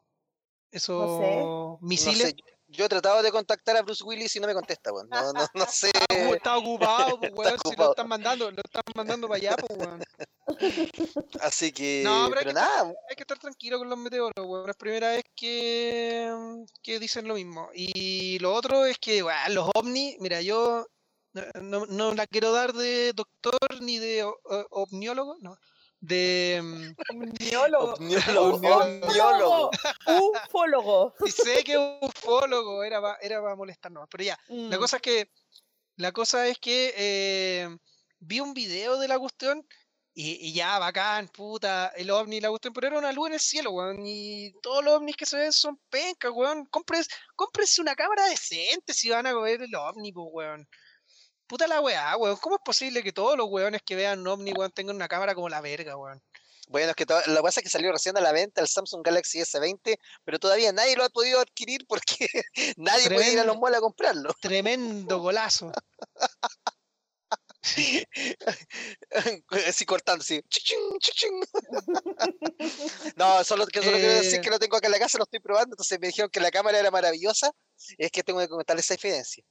esos 0.72 1.80
misiles? 1.82 2.34
Yo 2.68 2.86
he 2.86 2.88
tratado 2.88 3.22
de 3.22 3.30
contactar 3.30 3.76
a 3.76 3.82
Bruce 3.82 4.02
Willis 4.02 4.34
y 4.34 4.40
no 4.40 4.48
me 4.48 4.54
contesta, 4.54 4.92
weón. 4.92 5.09
No, 5.09 5.32
no, 5.32 5.46
no 5.54 5.66
sé. 5.66 5.90
Está 6.09 6.59
ocupado, 6.59 7.20
pues, 7.20 7.32
weón. 7.32 7.57
Si 7.64 7.76
lo 7.76 7.90
están 7.90 8.09
mandando, 8.09 8.50
lo 8.50 8.62
están 8.64 8.82
mandando 8.94 9.28
para 9.28 9.38
allá, 9.38 9.57
pues, 9.57 9.78
weón. 9.78 10.02
Así 11.40 11.70
que. 11.70 12.02
No, 12.04 12.28
pero, 12.28 12.48
hay, 12.48 12.54
nada. 12.54 12.90
Que, 12.90 12.96
hay 13.11 13.16
que 13.16 13.22
estar 13.22 13.38
tranquilo 13.38 13.78
con 13.78 13.88
los 13.88 13.98
meteoros, 13.98 14.44
weón. 14.44 14.68
Es 14.68 14.76
primera 14.76 15.11
vez 15.11 15.22
que, 15.36 16.28
que 16.82 16.98
dicen 16.98 17.28
lo 17.28 17.34
mismo. 17.34 17.70
Y 17.72 18.40
lo 18.40 18.52
otro 18.52 18.84
es 18.84 18.98
que, 18.98 19.22
weón, 19.22 19.54
los 19.54 19.70
ovnis, 19.74 20.16
mira, 20.18 20.40
yo 20.40 20.86
no, 21.62 21.87
no 21.87 22.14
la 22.14 22.26
quiero 22.26 22.53
dar 22.53 22.72
de 22.72 23.12
doctor 23.12 23.59
ni 23.80 23.99
de 23.99 24.24
ovniólogo, 24.70 25.37
no 25.41 25.57
de 26.01 26.95
omniólogo, 27.11 27.95
omniólogo, 27.95 29.70
ufólogo. 30.45 31.14
Y 31.24 31.30
sé 31.30 31.64
que 31.64 31.76
ufólogo 32.01 32.82
era 32.84 33.01
para 33.01 33.18
era 33.20 33.57
molestarnos, 33.57 34.07
pero 34.11 34.24
ya, 34.24 34.39
la 34.49 34.76
mm. 34.76 34.80
cosa 34.80 34.97
es 34.97 35.03
que 35.03 35.30
la 35.97 36.12
cosa 36.12 36.47
es 36.47 36.59
que 36.59 36.93
eh, 36.97 37.76
vi 38.20 38.41
un 38.41 38.53
video 38.53 38.99
de 38.99 39.09
la 39.09 39.18
cuestión 39.18 39.66
y, 40.18 40.55
ya, 40.55 40.78
bacán, 40.78 41.28
puta, 41.28 41.89
el 41.95 42.11
ovni, 42.11 42.41
la 42.41 42.49
cuestión, 42.49 42.72
pero 42.72 42.87
era 42.87 42.99
una 42.99 43.12
luz 43.12 43.28
en 43.28 43.34
el 43.34 43.41
cielo, 43.41 43.72
weón, 43.72 43.99
y 44.07 44.51
todos 44.62 44.82
los 44.82 44.95
ovnis 44.95 45.14
que 45.14 45.26
se 45.26 45.37
ven 45.37 45.53
son 45.53 45.78
pencas, 45.91 46.32
weón, 46.34 46.64
cómprese 46.66 47.82
una 47.82 47.95
cámara 47.95 48.24
decente 48.26 48.95
si 48.95 49.11
van 49.11 49.26
a 49.26 49.34
ver 49.34 49.61
el 49.61 49.74
ovni, 49.74 50.12
pues, 50.12 50.26
weón. 50.32 50.66
Puta 51.47 51.66
la 51.66 51.80
weá, 51.80 52.16
weón. 52.16 52.36
¿Cómo 52.38 52.57
es 52.57 52.62
posible 52.64 53.03
que 53.03 53.12
todos 53.12 53.36
los 53.36 53.49
weones 53.49 53.82
que 53.84 53.94
vean 53.94 54.26
OVNI, 54.26 54.53
weón, 54.53 54.72
tengan 54.72 54.97
una 54.97 55.09
cámara 55.09 55.34
como 55.34 55.49
la 55.49 55.61
verga, 55.61 55.97
weón? 55.97 56.22
Bueno, 56.68 56.90
es 56.90 56.97
que 56.97 57.05
lo 57.05 57.36
que 57.36 57.42
pasa 57.42 57.61
es 57.61 57.64
que 57.64 57.70
salió 57.70 57.92
recién 57.92 58.16
a 58.16 58.20
la 58.20 58.32
venta 58.32 58.61
el 58.61 58.66
Samsung 58.66 59.05
Galaxy 59.05 59.38
S20, 59.38 59.97
pero 60.24 60.40
todavía 60.40 60.72
nadie 60.72 60.97
lo 60.97 61.05
ha 61.05 61.09
podido 61.09 61.40
adquirir 61.40 61.86
porque 61.86 62.26
nadie 62.76 63.09
puede 63.09 63.32
ir 63.32 63.38
a 63.38 63.44
los 63.44 63.57
malls 63.59 63.76
a 63.76 63.80
comprarlo. 63.80 64.34
Tremendo 64.40 65.18
golazo. 65.20 65.70
así 69.66 69.86
cortando, 69.86 70.22
así. 70.22 70.42
no, 73.16 73.44
solo, 73.44 73.66
que, 73.66 73.82
solo 73.82 73.97
quiero 73.97 74.14
decir 74.14 74.40
que 74.40 74.51
lo 74.51 74.59
tengo 74.59 74.76
acá 74.76 74.88
en 74.88 74.92
la 74.92 74.99
casa, 74.99 75.18
lo 75.18 75.24
estoy 75.24 75.40
probando, 75.40 75.74
entonces 75.74 76.01
me 76.01 76.09
dijeron 76.09 76.30
que 76.30 76.40
la 76.40 76.51
cámara 76.51 76.80
era 76.80 76.90
maravillosa, 76.90 77.53
y 77.97 78.05
es 78.05 78.11
que 78.11 78.24
tengo 78.24 78.40
que 78.40 78.49
comentarles 78.49 78.90
esa 78.90 78.94
evidencia. 78.94 79.44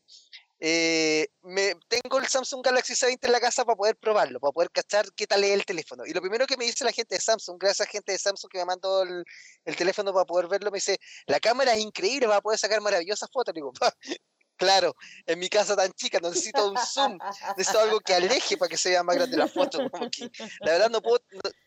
Eh, 0.60 1.28
me, 1.44 1.76
tengo 1.90 2.18
el 2.18 2.28
Samsung 2.28 2.64
Galaxy 2.64 2.94
S20 2.94 3.20
en 3.24 3.32
la 3.32 3.42
casa 3.42 3.66
para 3.66 3.76
poder 3.76 3.98
probarlo, 3.98 4.40
para 4.40 4.54
poder 4.54 4.72
cachar 4.72 5.06
qué 5.14 5.28
tal 5.28 5.44
es 5.44 5.52
el 5.52 5.66
teléfono. 5.66 6.06
Y 6.06 6.14
lo 6.14 6.22
primero 6.22 6.48
que 6.48 6.56
me 6.56 6.66
dice 6.66 6.86
la 6.86 6.92
gente 6.92 7.16
de 7.16 7.22
Samsung, 7.22 7.58
gracias 7.60 7.88
a 7.88 7.92
gente 7.92 8.14
de 8.14 8.18
Samsung 8.18 8.50
que 8.50 8.60
me 8.60 8.66
mandó 8.66 9.04
el, 9.04 9.76
teléfono 9.76 10.14
para 10.14 10.26
poder 10.26 10.48
verlo, 10.48 10.72
me 10.72 10.78
dice, 10.78 10.98
la 11.28 11.40
cámara 11.40 11.74
es 11.74 11.82
increíble, 11.82 12.28
va 12.28 12.38
a 12.38 12.42
poder 12.42 12.58
sacar 12.58 12.80
maravillosas 12.80 13.30
fotos. 13.32 13.54
digo, 13.54 13.74
claro, 14.58 14.96
en 15.26 15.40
mi 15.40 15.50
casa 15.50 15.76
tan 15.76 15.92
chica 15.92 16.20
no 16.22 16.30
necesito 16.30 16.70
un 16.70 16.78
zoom, 16.78 17.18
necesito 17.58 17.80
algo 17.80 18.00
que 18.00 18.14
aleje 18.14 18.56
para 18.58 18.70
que 18.70 18.78
se 18.78 18.92
vea 18.92 19.04
más 19.04 19.18
grande 19.18 19.36
la 19.36 19.48
foto. 19.48 19.80
la 20.62 20.72
verdad 20.72 20.90
no 20.90 21.02
puedo, 21.02 21.20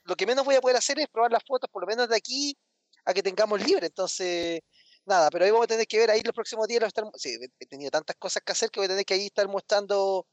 lo 0.05 0.17
que 0.17 0.27
menos 0.27 0.47
voy 0.47 0.55
a 0.55 0.63
poder 0.63 0.79
hacer 0.79 0.99
es 0.99 1.09
probar 1.09 1.31
las 1.31 1.45
fotos, 1.47 1.69
por 1.71 1.83
lo 1.83 1.87
menos 1.87 2.09
de 2.09 2.17
aquí 2.17 2.57
a 3.05 3.13
que 3.13 3.23
tengamos 3.23 3.61
libre. 3.61 3.87
Entonces 3.87 4.61
nada, 5.09 5.31
pero 5.31 5.45
ahí 5.45 5.51
vamos 5.51 5.65
a 5.65 5.69
tener 5.69 5.87
que 5.87 5.99
ver 5.99 6.11
ahí 6.11 6.23
los 6.23 6.35
próximos 6.35 6.69
días. 6.69 6.83
Estar, 6.85 7.05
sí, 7.15 7.37
he 7.59 7.67
tenido 7.67 7.91
tantas 7.91 8.17
cosas 8.17 8.43
que 8.45 8.53
hacer 8.53 8.71
que 8.71 8.81
voy 8.81 8.87
a 8.87 8.91
tener 8.91 9.05
que 9.05 9.15
ahí 9.15 9.27
estar 9.27 9.49
mostrando 9.49 10.27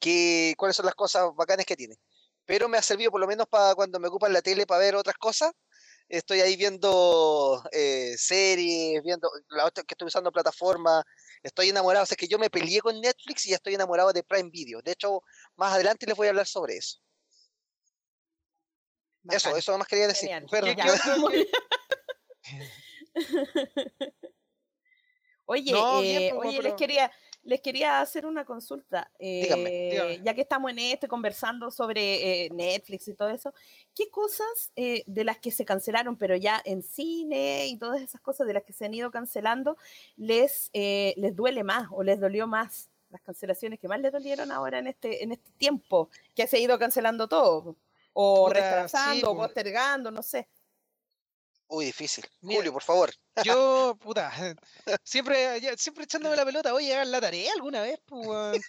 que, 0.00 0.54
cuáles 0.56 0.76
son 0.76 0.86
las 0.86 0.94
cosas 0.94 1.30
bacanas 1.34 1.66
que 1.66 1.76
tiene. 1.76 1.96
Pero 2.44 2.68
me 2.68 2.78
ha 2.78 2.82
servido 2.82 3.10
por 3.10 3.20
lo 3.20 3.26
menos 3.26 3.46
para 3.48 3.74
cuando 3.74 3.98
me 4.00 4.08
ocupan 4.08 4.32
la 4.32 4.42
tele 4.42 4.66
para 4.66 4.80
ver 4.80 4.96
otras 4.96 5.16
cosas. 5.16 5.52
Estoy 6.08 6.40
ahí 6.40 6.56
viendo 6.56 7.62
eh, 7.72 8.14
series, 8.18 9.02
viendo 9.02 9.30
la 9.48 9.64
otra 9.66 9.84
que 9.84 9.94
estoy 9.94 10.08
usando 10.08 10.30
plataforma. 10.32 11.02
Estoy 11.42 11.70
enamorado. 11.70 12.02
O 12.02 12.06
sea, 12.06 12.16
que 12.16 12.28
yo 12.28 12.38
me 12.38 12.50
peleé 12.50 12.80
con 12.80 13.00
Netflix 13.00 13.46
y 13.46 13.50
ya 13.50 13.56
estoy 13.56 13.74
enamorado 13.74 14.12
de 14.12 14.22
Prime 14.22 14.50
Video. 14.50 14.82
De 14.82 14.92
hecho, 14.92 15.22
más 15.56 15.72
adelante 15.72 16.06
les 16.06 16.16
voy 16.16 16.26
a 16.26 16.30
hablar 16.30 16.46
sobre 16.46 16.76
eso. 16.76 16.98
Eso, 19.30 19.56
eso 19.56 19.78
más 19.78 19.86
quería 19.86 20.08
decir. 20.08 20.28
oye, 25.46 25.72
eh, 25.72 26.32
pues, 26.34 26.48
oye 26.48 26.62
les 26.62 26.74
quería 26.74 27.10
les 27.44 27.60
quería 27.60 28.00
hacer 28.00 28.24
una 28.26 28.44
consulta. 28.44 29.10
Eh, 29.18 30.20
ya 30.22 30.34
que 30.34 30.42
estamos 30.42 30.70
en 30.70 30.78
esto 30.78 31.08
conversando 31.08 31.70
sobre 31.70 32.44
eh, 32.44 32.50
Netflix 32.50 33.08
y 33.08 33.14
todo 33.14 33.30
eso, 33.30 33.52
¿qué 33.94 34.08
cosas 34.10 34.72
eh, 34.76 35.02
de 35.06 35.24
las 35.24 35.38
que 35.38 35.50
se 35.50 35.64
cancelaron, 35.64 36.16
pero 36.16 36.36
ya 36.36 36.60
en 36.64 36.82
cine 36.82 37.66
y 37.66 37.76
todas 37.76 38.00
esas 38.00 38.20
cosas 38.20 38.46
de 38.46 38.54
las 38.54 38.62
que 38.62 38.72
se 38.72 38.84
han 38.84 38.94
ido 38.94 39.10
cancelando, 39.10 39.76
les, 40.16 40.70
les 40.72 41.34
duele 41.34 41.64
más 41.64 41.88
o 41.90 42.02
les 42.02 42.20
dolió 42.20 42.46
más? 42.46 42.88
Las 43.10 43.20
cancelaciones 43.20 43.78
que 43.78 43.88
más 43.88 44.00
les 44.00 44.12
dolieron 44.12 44.50
ahora 44.50 44.78
en 44.78 44.86
este, 44.86 45.22
en 45.22 45.32
este 45.32 45.50
tiempo, 45.58 46.08
que 46.34 46.46
se 46.46 46.56
ha 46.56 46.60
ido 46.60 46.78
cancelando 46.78 47.28
todo, 47.28 47.76
o 48.14 48.48
retrasando, 48.48 49.32
o 49.32 49.36
postergando, 49.36 50.10
no 50.10 50.22
sé. 50.22 50.48
Uy, 51.72 51.86
difícil. 51.86 52.22
Julio, 52.42 52.70
por 52.70 52.82
favor. 52.82 53.10
Yo, 53.44 53.96
puta, 54.00 54.30
siempre, 55.02 55.58
siempre 55.78 56.04
echándome 56.04 56.36
la 56.36 56.44
pelota, 56.44 56.70
voy 56.70 56.84
a 56.84 56.88
llegar 56.88 57.06
la 57.06 57.18
tarea 57.18 57.50
alguna 57.54 57.80
vez, 57.80 57.98
pues, 58.04 58.60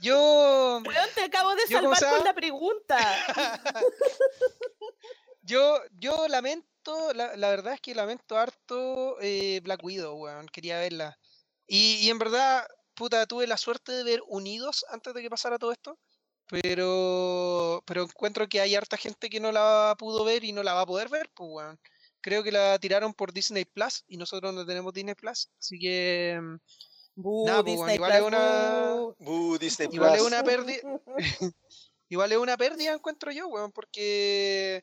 Yo. 0.00 0.80
te 1.16 1.24
acabo 1.24 1.52
de 1.56 1.66
salvar 1.66 1.98
con 1.98 2.24
la 2.24 2.32
pregunta. 2.32 2.96
yo, 5.42 5.80
yo 5.98 6.28
lamento, 6.28 7.12
la, 7.12 7.36
la, 7.36 7.48
verdad 7.48 7.74
es 7.74 7.80
que 7.80 7.92
lamento 7.92 8.38
harto 8.38 9.16
eh, 9.20 9.58
Black 9.64 9.82
Widow, 9.82 10.14
weón. 10.14 10.46
Quería 10.46 10.78
verla. 10.78 11.18
Y, 11.66 12.06
y 12.06 12.10
en 12.10 12.20
verdad, 12.20 12.68
puta, 12.94 13.26
tuve 13.26 13.48
la 13.48 13.56
suerte 13.56 13.90
de 13.90 14.04
ver 14.04 14.22
Unidos 14.28 14.86
antes 14.90 15.12
de 15.12 15.22
que 15.22 15.30
pasara 15.30 15.58
todo 15.58 15.72
esto. 15.72 15.98
Pero, 16.46 17.82
pero 17.84 18.04
encuentro 18.04 18.48
que 18.48 18.60
hay 18.60 18.76
harta 18.76 18.96
gente 18.96 19.28
que 19.28 19.40
no 19.40 19.50
la 19.50 19.96
pudo 19.98 20.22
ver 20.22 20.44
y 20.44 20.52
no 20.52 20.62
la 20.62 20.74
va 20.74 20.82
a 20.82 20.86
poder 20.86 21.08
ver, 21.08 21.28
pues, 21.34 21.50
weón 21.50 21.80
creo 22.24 22.42
que 22.42 22.50
la 22.50 22.78
tiraron 22.78 23.12
por 23.12 23.34
Disney 23.34 23.66
Plus 23.66 24.02
y 24.08 24.16
nosotros 24.16 24.54
no 24.54 24.64
tenemos 24.64 24.94
Disney 24.94 25.14
Plus, 25.14 25.50
así 25.58 25.78
que 25.78 26.40
igual 27.94 28.12
es 28.12 28.22
una 28.22 28.96
igual 29.92 30.14
es 30.16 30.22
una 30.22 30.42
pérdida 30.42 30.80
igual 32.08 32.32
es 32.32 32.38
una 32.38 32.56
pérdida 32.56 32.94
encuentro 32.94 33.30
yo, 33.30 33.48
weón, 33.48 33.72
porque 33.72 34.82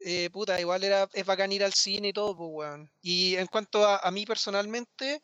eh, 0.00 0.30
puta, 0.32 0.58
igual 0.58 0.82
era 0.82 1.06
es 1.12 1.26
bacán 1.26 1.52
ir 1.52 1.62
al 1.62 1.74
cine 1.74 2.08
y 2.08 2.12
todo, 2.14 2.34
pues, 2.34 2.50
weón. 2.50 2.90
Y 3.02 3.36
en 3.36 3.48
cuanto 3.48 3.86
a, 3.86 4.10
mí 4.10 4.24
personalmente, 4.24 5.22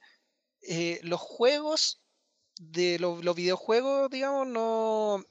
eh, 0.60 1.00
los 1.02 1.20
juegos 1.20 2.02
de 2.60 2.98
los, 2.98 3.24
los 3.24 3.34
videojuegos, 3.34 4.10
digamos, 4.10 4.46
no 4.46 5.24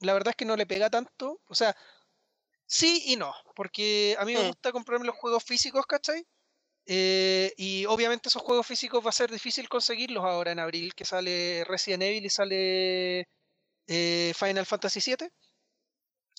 la 0.00 0.12
verdad 0.12 0.30
es 0.30 0.36
que 0.36 0.44
no 0.44 0.56
le 0.56 0.66
pega 0.66 0.88
tanto, 0.88 1.40
o 1.48 1.54
sea, 1.54 1.76
Sí 2.68 3.02
y 3.06 3.16
no, 3.16 3.32
porque 3.56 4.14
a 4.18 4.26
mí 4.26 4.34
me 4.34 4.42
mm. 4.44 4.46
gusta 4.48 4.72
comprarme 4.72 5.06
los 5.06 5.16
juegos 5.16 5.42
físicos, 5.42 5.86
¿cachai? 5.86 6.24
Eh, 6.86 7.52
y 7.56 7.86
obviamente 7.86 8.28
esos 8.28 8.42
juegos 8.42 8.66
físicos 8.66 9.04
va 9.04 9.10
a 9.10 9.12
ser 9.12 9.30
difícil 9.30 9.68
conseguirlos 9.68 10.24
ahora 10.24 10.52
en 10.52 10.58
abril, 10.58 10.94
que 10.94 11.04
sale 11.06 11.64
Resident 11.64 12.02
Evil 12.02 12.26
y 12.26 12.30
sale 12.30 13.28
eh, 13.86 14.32
Final 14.36 14.66
Fantasy 14.66 15.00
VII. 15.00 15.28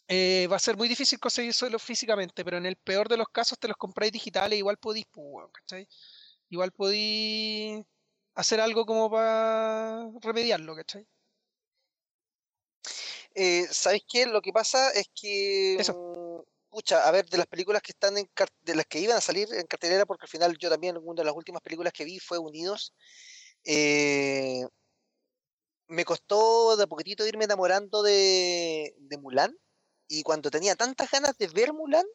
Eh, 0.08 0.48
va 0.52 0.56
a 0.58 0.60
ser 0.60 0.78
muy 0.78 0.88
difícil 0.88 1.20
conseguirlos 1.20 1.82
físicamente, 1.84 2.44
pero 2.46 2.58
en 2.58 2.66
el 2.68 2.78
peor 2.78 3.10
de 3.10 3.18
los 3.18 3.30
casos 3.30 3.60
te 3.60 3.68
los 3.68 3.78
compráis 3.78 4.12
digitales, 4.12 4.58
igual 4.60 4.78
podéis, 4.78 5.06
pues, 5.12 5.48
¿cachai? 5.54 5.88
Igual 6.50 6.72
podéis 6.72 7.84
hacer 8.36 8.62
algo 8.62 8.86
como 8.86 9.10
para 9.12 10.10
remediarlo, 10.22 10.76
¿cachai? 10.76 11.08
Eh, 13.36 13.68
¿Sabéis 13.72 14.04
qué? 14.08 14.26
Lo 14.26 14.42
que 14.42 14.52
pasa 14.52 14.92
es 14.92 15.10
que. 15.14 15.76
Eso. 15.76 16.46
Pucha, 16.70 17.08
a 17.08 17.12
ver, 17.12 17.26
de 17.26 17.38
las 17.38 17.48
películas 17.48 17.82
que 17.82 17.94
están 17.94 18.16
en 18.18 18.30
de 18.62 18.76
las 18.76 18.86
que 18.86 19.00
iban 19.00 19.18
a 19.18 19.22
salir 19.22 19.48
en 19.52 19.66
cartelera, 19.66 20.06
porque 20.06 20.26
al 20.26 20.30
final 20.30 20.56
yo 20.60 20.70
también, 20.70 20.98
una 21.02 21.22
de 21.22 21.26
las 21.26 21.36
últimas 21.36 21.64
películas 21.64 21.94
que 21.94 22.06
vi 22.06 22.20
fue 22.20 22.38
Unidos. 22.38 22.94
Eh, 23.64 24.64
me 25.88 26.06
costó 26.06 26.78
de 26.78 26.84
a 26.84 26.88
poquitito 26.88 27.26
irme 27.26 27.46
enamorando 27.46 28.04
de, 28.04 28.94
de 28.98 29.18
Mulan. 29.18 29.58
Y 30.08 30.24
cuando 30.24 30.52
tenía 30.52 30.76
tantas 30.76 31.10
ganas 31.12 31.38
de 31.38 31.48
ver 31.48 31.74
Mulan, 31.74 32.06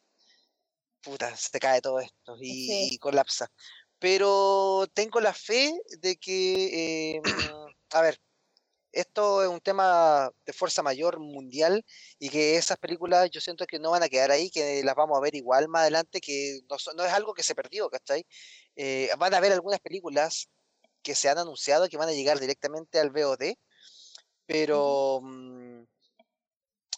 puta, 1.01 1.35
se 1.37 1.49
te 1.51 1.59
cae 1.59 1.81
todo 1.81 1.99
esto 1.99 2.35
y, 2.41 2.97
colapsa. 2.97 3.47
Pero 3.99 4.87
tengo 4.93 5.21
la 5.21 5.33
fe 5.33 5.73
de 5.99 6.17
que, 6.17 7.15
eh, 7.15 7.21
a 7.91 8.01
ver, 8.01 8.19
esto 8.95 9.43
es 9.43 9.49
un 9.49 9.59
tema 9.59 10.31
de 10.45 10.53
fuerza 10.53 10.81
mayor 10.81 11.19
mundial 11.19 11.85
y 12.17 12.29
que 12.29 12.55
esas 12.57 12.77
películas 12.77 13.29
yo 13.29 13.41
siento 13.41 13.65
que 13.67 13.79
no 13.79 13.91
van 13.91 14.03
a 14.03 14.09
quedar 14.09 14.31
ahí, 14.31 14.49
que 14.49 14.83
las 14.83 14.95
vamos 14.95 15.17
a 15.17 15.21
ver 15.21 15.35
igual 15.35 15.67
más 15.67 15.81
adelante, 15.81 16.21
que 16.21 16.61
no, 16.69 17.05
es 17.05 17.13
algo 17.13 17.33
que 17.33 17.43
se 17.43 17.55
perdió, 17.55 17.89
¿cachai? 17.89 18.25
Eh, 18.75 19.09
van 19.19 19.33
a 19.33 19.37
haber 19.37 19.51
algunas 19.53 19.79
películas 19.81 20.49
que 21.03 21.15
se 21.15 21.29
han 21.29 21.37
anunciado 21.37 21.89
que 21.89 21.97
van 21.97 22.09
a 22.09 22.13
llegar 22.13 22.39
directamente 22.39 22.99
al 22.99 23.11
VOD, 23.11 23.55
pero, 24.45 25.21
mm, 25.23 25.83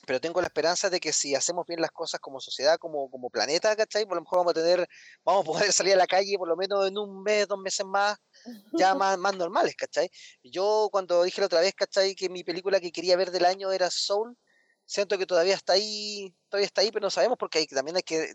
pero 0.08 0.22
tengo 0.22 0.40
la 0.40 0.48
esperanza 0.48 0.90
de 0.90 1.02
que 1.02 1.12
si 1.12 1.36
hacemos 1.36 1.68
bien 1.68 1.82
las 1.82 1.92
cosas 1.92 2.22
como 2.22 2.40
sociedad, 2.40 2.78
como, 2.80 3.12
como 3.12 3.30
planeta, 3.30 3.76
¿cachai? 3.76 4.06
Por 4.06 4.16
lo 4.16 4.22
mejor 4.22 4.40
vamos 4.40 4.52
a 4.52 4.54
tener, 4.54 4.88
vamos 5.26 5.42
a 5.42 5.46
poder 5.46 5.74
salir 5.74 5.94
a 5.96 5.98
la 5.98 6.08
calle 6.08 6.38
por 6.38 6.48
lo 6.48 6.56
menos 6.56 6.88
en 6.88 6.98
un 6.98 7.22
mes, 7.24 7.46
dos 7.46 7.60
meses 7.60 7.86
más, 7.86 8.18
ya 8.72 8.96
más, 8.96 9.18
más 9.18 9.36
normales, 9.36 9.76
¿cachai? 9.76 10.10
Yo 10.42 10.88
cuando 10.94 11.24
dije 11.24 11.42
la 11.42 11.48
otra 11.48 11.60
vez, 11.60 11.74
¿cachai? 11.76 12.16
Que 12.16 12.30
mi 12.30 12.46
película 12.46 12.80
que 12.80 12.94
quería 12.94 13.18
ver 13.18 13.32
del 13.32 13.44
año 13.44 13.70
era 13.74 13.92
Soul, 13.92 14.38
siento 14.86 15.18
que 15.18 15.26
todavía 15.26 15.56
está 15.56 15.74
ahí, 15.74 16.34
todavía 16.48 16.68
está 16.68 16.80
ahí, 16.80 16.92
pero 16.92 17.04
no 17.04 17.10
sabemos 17.10 17.38
porque 17.38 17.60
hay, 17.60 17.68
también 17.68 17.98
hay 17.98 18.04
que, 18.04 18.34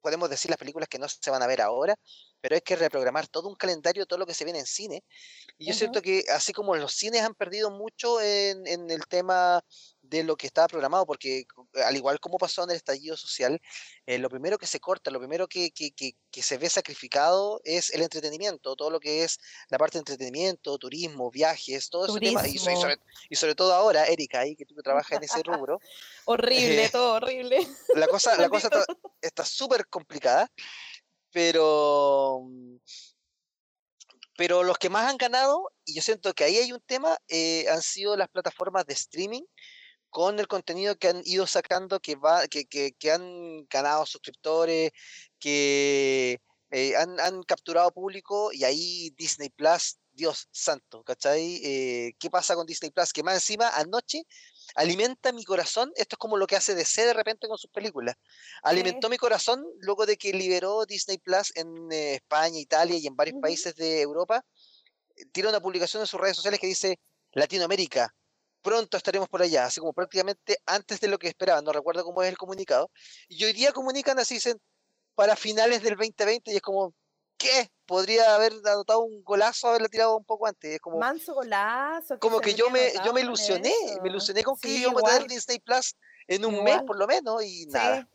podemos 0.00 0.30
decir 0.30 0.50
las 0.50 0.58
películas 0.58 0.88
que 0.88 0.98
no 0.98 1.06
se 1.06 1.30
van 1.30 1.42
a 1.42 1.46
ver 1.46 1.60
ahora, 1.60 1.96
pero 2.40 2.54
hay 2.54 2.62
que 2.62 2.76
reprogramar 2.76 3.28
todo 3.28 3.48
un 3.48 3.56
calendario, 3.56 4.06
todo 4.06 4.18
lo 4.18 4.26
que 4.26 4.32
se 4.32 4.44
viene 4.44 4.60
en 4.60 4.66
cine. 4.66 5.04
Y 5.58 5.66
yo 5.66 5.74
siento 5.74 6.00
que 6.00 6.24
así 6.32 6.54
como 6.54 6.74
los 6.76 6.94
cines 6.94 7.22
han 7.22 7.34
perdido 7.34 7.70
mucho 7.70 8.22
en, 8.22 8.66
en 8.66 8.90
el 8.90 9.06
tema 9.06 9.62
de 10.08 10.22
lo 10.22 10.36
que 10.36 10.46
estaba 10.46 10.68
programado, 10.68 11.06
porque 11.06 11.46
al 11.84 11.96
igual 11.96 12.20
como 12.20 12.38
pasó 12.38 12.64
en 12.64 12.70
el 12.70 12.76
estallido 12.76 13.16
social, 13.16 13.60
eh, 14.06 14.18
lo 14.18 14.28
primero 14.28 14.58
que 14.58 14.66
se 14.66 14.80
corta, 14.80 15.10
lo 15.10 15.18
primero 15.18 15.48
que, 15.48 15.70
que, 15.70 15.92
que, 15.92 16.42
se 16.42 16.58
ve 16.58 16.68
sacrificado 16.68 17.60
es 17.64 17.90
el 17.90 18.02
entretenimiento, 18.02 18.76
todo 18.76 18.90
lo 18.90 19.00
que 19.00 19.24
es 19.24 19.38
la 19.68 19.78
parte 19.78 19.98
de 19.98 20.00
entretenimiento, 20.00 20.78
turismo, 20.78 21.30
viajes, 21.30 21.88
todo 21.88 22.06
ese 22.06 22.20
tema. 22.20 22.46
Y, 22.46 23.36
sobre, 23.36 23.54
todo 23.54 23.72
ahora, 23.72 24.04
Erika, 24.06 24.40
ahí 24.40 24.56
que 24.56 24.66
tú 24.66 24.74
trabajas 24.82 25.18
en 25.18 25.24
ese 25.24 25.42
rubro. 25.44 25.80
horrible, 26.26 26.84
eh, 26.84 26.88
todo 26.90 27.14
horrible. 27.14 27.66
La 27.94 28.06
cosa, 28.08 28.36
la 28.36 28.48
cosa 28.48 28.68
está 29.20 29.44
súper 29.44 29.86
complicada, 29.86 30.50
pero 31.30 32.46
pero 34.36 34.62
los 34.64 34.78
que 34.78 34.90
más 34.90 35.08
han 35.08 35.16
ganado, 35.16 35.70
y 35.84 35.94
yo 35.94 36.02
siento 36.02 36.34
que 36.34 36.44
ahí 36.44 36.56
hay 36.56 36.72
un 36.72 36.80
tema, 36.80 37.16
eh, 37.28 37.66
han 37.68 37.82
sido 37.82 38.16
las 38.16 38.28
plataformas 38.28 38.84
de 38.86 38.94
streaming, 38.94 39.42
con 40.14 40.38
el 40.38 40.46
contenido 40.46 40.96
que 40.96 41.08
han 41.08 41.22
ido 41.24 41.44
sacando, 41.44 41.98
que, 41.98 42.14
va, 42.14 42.46
que, 42.46 42.66
que, 42.66 43.10
han 43.10 43.66
ganado 43.66 44.06
suscriptores, 44.06 44.92
que 45.40 46.40
eh, 46.70 46.96
han, 46.96 47.18
han, 47.18 47.42
capturado 47.42 47.90
público 47.90 48.52
y 48.52 48.62
ahí 48.62 49.10
Disney 49.18 49.48
Plus, 49.48 49.98
Dios 50.12 50.46
santo, 50.52 51.02
¿cachai? 51.02 51.60
Eh, 51.64 52.12
¿Qué 52.20 52.30
pasa 52.30 52.54
con 52.54 52.64
Disney 52.64 52.92
Plus? 52.92 53.12
Que 53.12 53.24
más 53.24 53.34
encima 53.34 53.70
anoche 53.70 54.22
alimenta 54.76 55.32
mi 55.32 55.42
corazón, 55.44 55.90
esto 55.96 56.14
es 56.14 56.18
como 56.18 56.36
lo 56.36 56.46
que 56.46 56.54
hace 56.54 56.76
DC 56.76 57.06
de 57.06 57.12
repente 57.12 57.48
con 57.48 57.58
sus 57.58 57.70
películas, 57.72 58.14
alimentó 58.62 59.08
mi 59.08 59.16
corazón 59.16 59.66
luego 59.80 60.06
de 60.06 60.16
que 60.16 60.32
liberó 60.32 60.86
Disney 60.86 61.18
Plus 61.18 61.50
en 61.56 61.90
eh, 61.90 62.14
España, 62.14 62.60
Italia 62.60 62.96
y 62.98 63.08
en 63.08 63.16
varios 63.16 63.40
países 63.42 63.74
de 63.74 64.00
Europa, 64.00 64.44
tiene 65.32 65.48
una 65.48 65.60
publicación 65.60 66.02
en 66.02 66.06
sus 66.06 66.20
redes 66.20 66.36
sociales 66.36 66.60
que 66.60 66.68
dice 66.68 67.00
Latinoamérica, 67.32 68.14
pronto 68.64 68.96
estaremos 68.96 69.28
por 69.28 69.42
allá, 69.42 69.66
así 69.66 69.78
como 69.78 69.92
prácticamente 69.92 70.56
antes 70.64 70.98
de 70.98 71.08
lo 71.08 71.18
que 71.18 71.28
esperaban, 71.28 71.62
no 71.64 71.70
recuerdo 71.70 72.02
cómo 72.02 72.22
es 72.22 72.30
el 72.30 72.38
comunicado. 72.38 72.90
Y 73.28 73.44
hoy 73.44 73.52
día 73.52 73.72
comunican 73.72 74.18
así, 74.18 74.34
dicen, 74.34 74.58
para 75.14 75.36
finales 75.36 75.82
del 75.82 75.96
2020, 75.96 76.50
y 76.50 76.56
es 76.56 76.62
como, 76.62 76.94
¿qué? 77.36 77.68
Podría 77.86 78.34
haber 78.34 78.54
anotado 78.64 79.00
un 79.00 79.22
golazo, 79.22 79.68
haberlo 79.68 79.88
tirado 79.88 80.16
un 80.16 80.24
poco 80.24 80.46
antes. 80.46 80.74
Es 80.74 80.80
como, 80.80 80.98
Manso 80.98 81.34
golazo. 81.34 82.18
como 82.18 82.40
que 82.40 82.54
yo 82.54 82.70
me, 82.70 82.92
yo 83.04 83.12
me 83.12 83.20
ilusioné, 83.20 83.74
me 84.02 84.08
ilusioné 84.08 84.42
con 84.42 84.56
que 84.56 84.70
íbamos 84.70 85.02
a 85.04 85.08
tener 85.08 85.28
Disney 85.28 85.58
Plus 85.60 85.94
en 86.26 86.46
un 86.46 86.64
mes 86.64 86.82
por 86.82 86.98
lo 86.98 87.06
menos, 87.06 87.44
y 87.44 87.66
nada. 87.66 88.08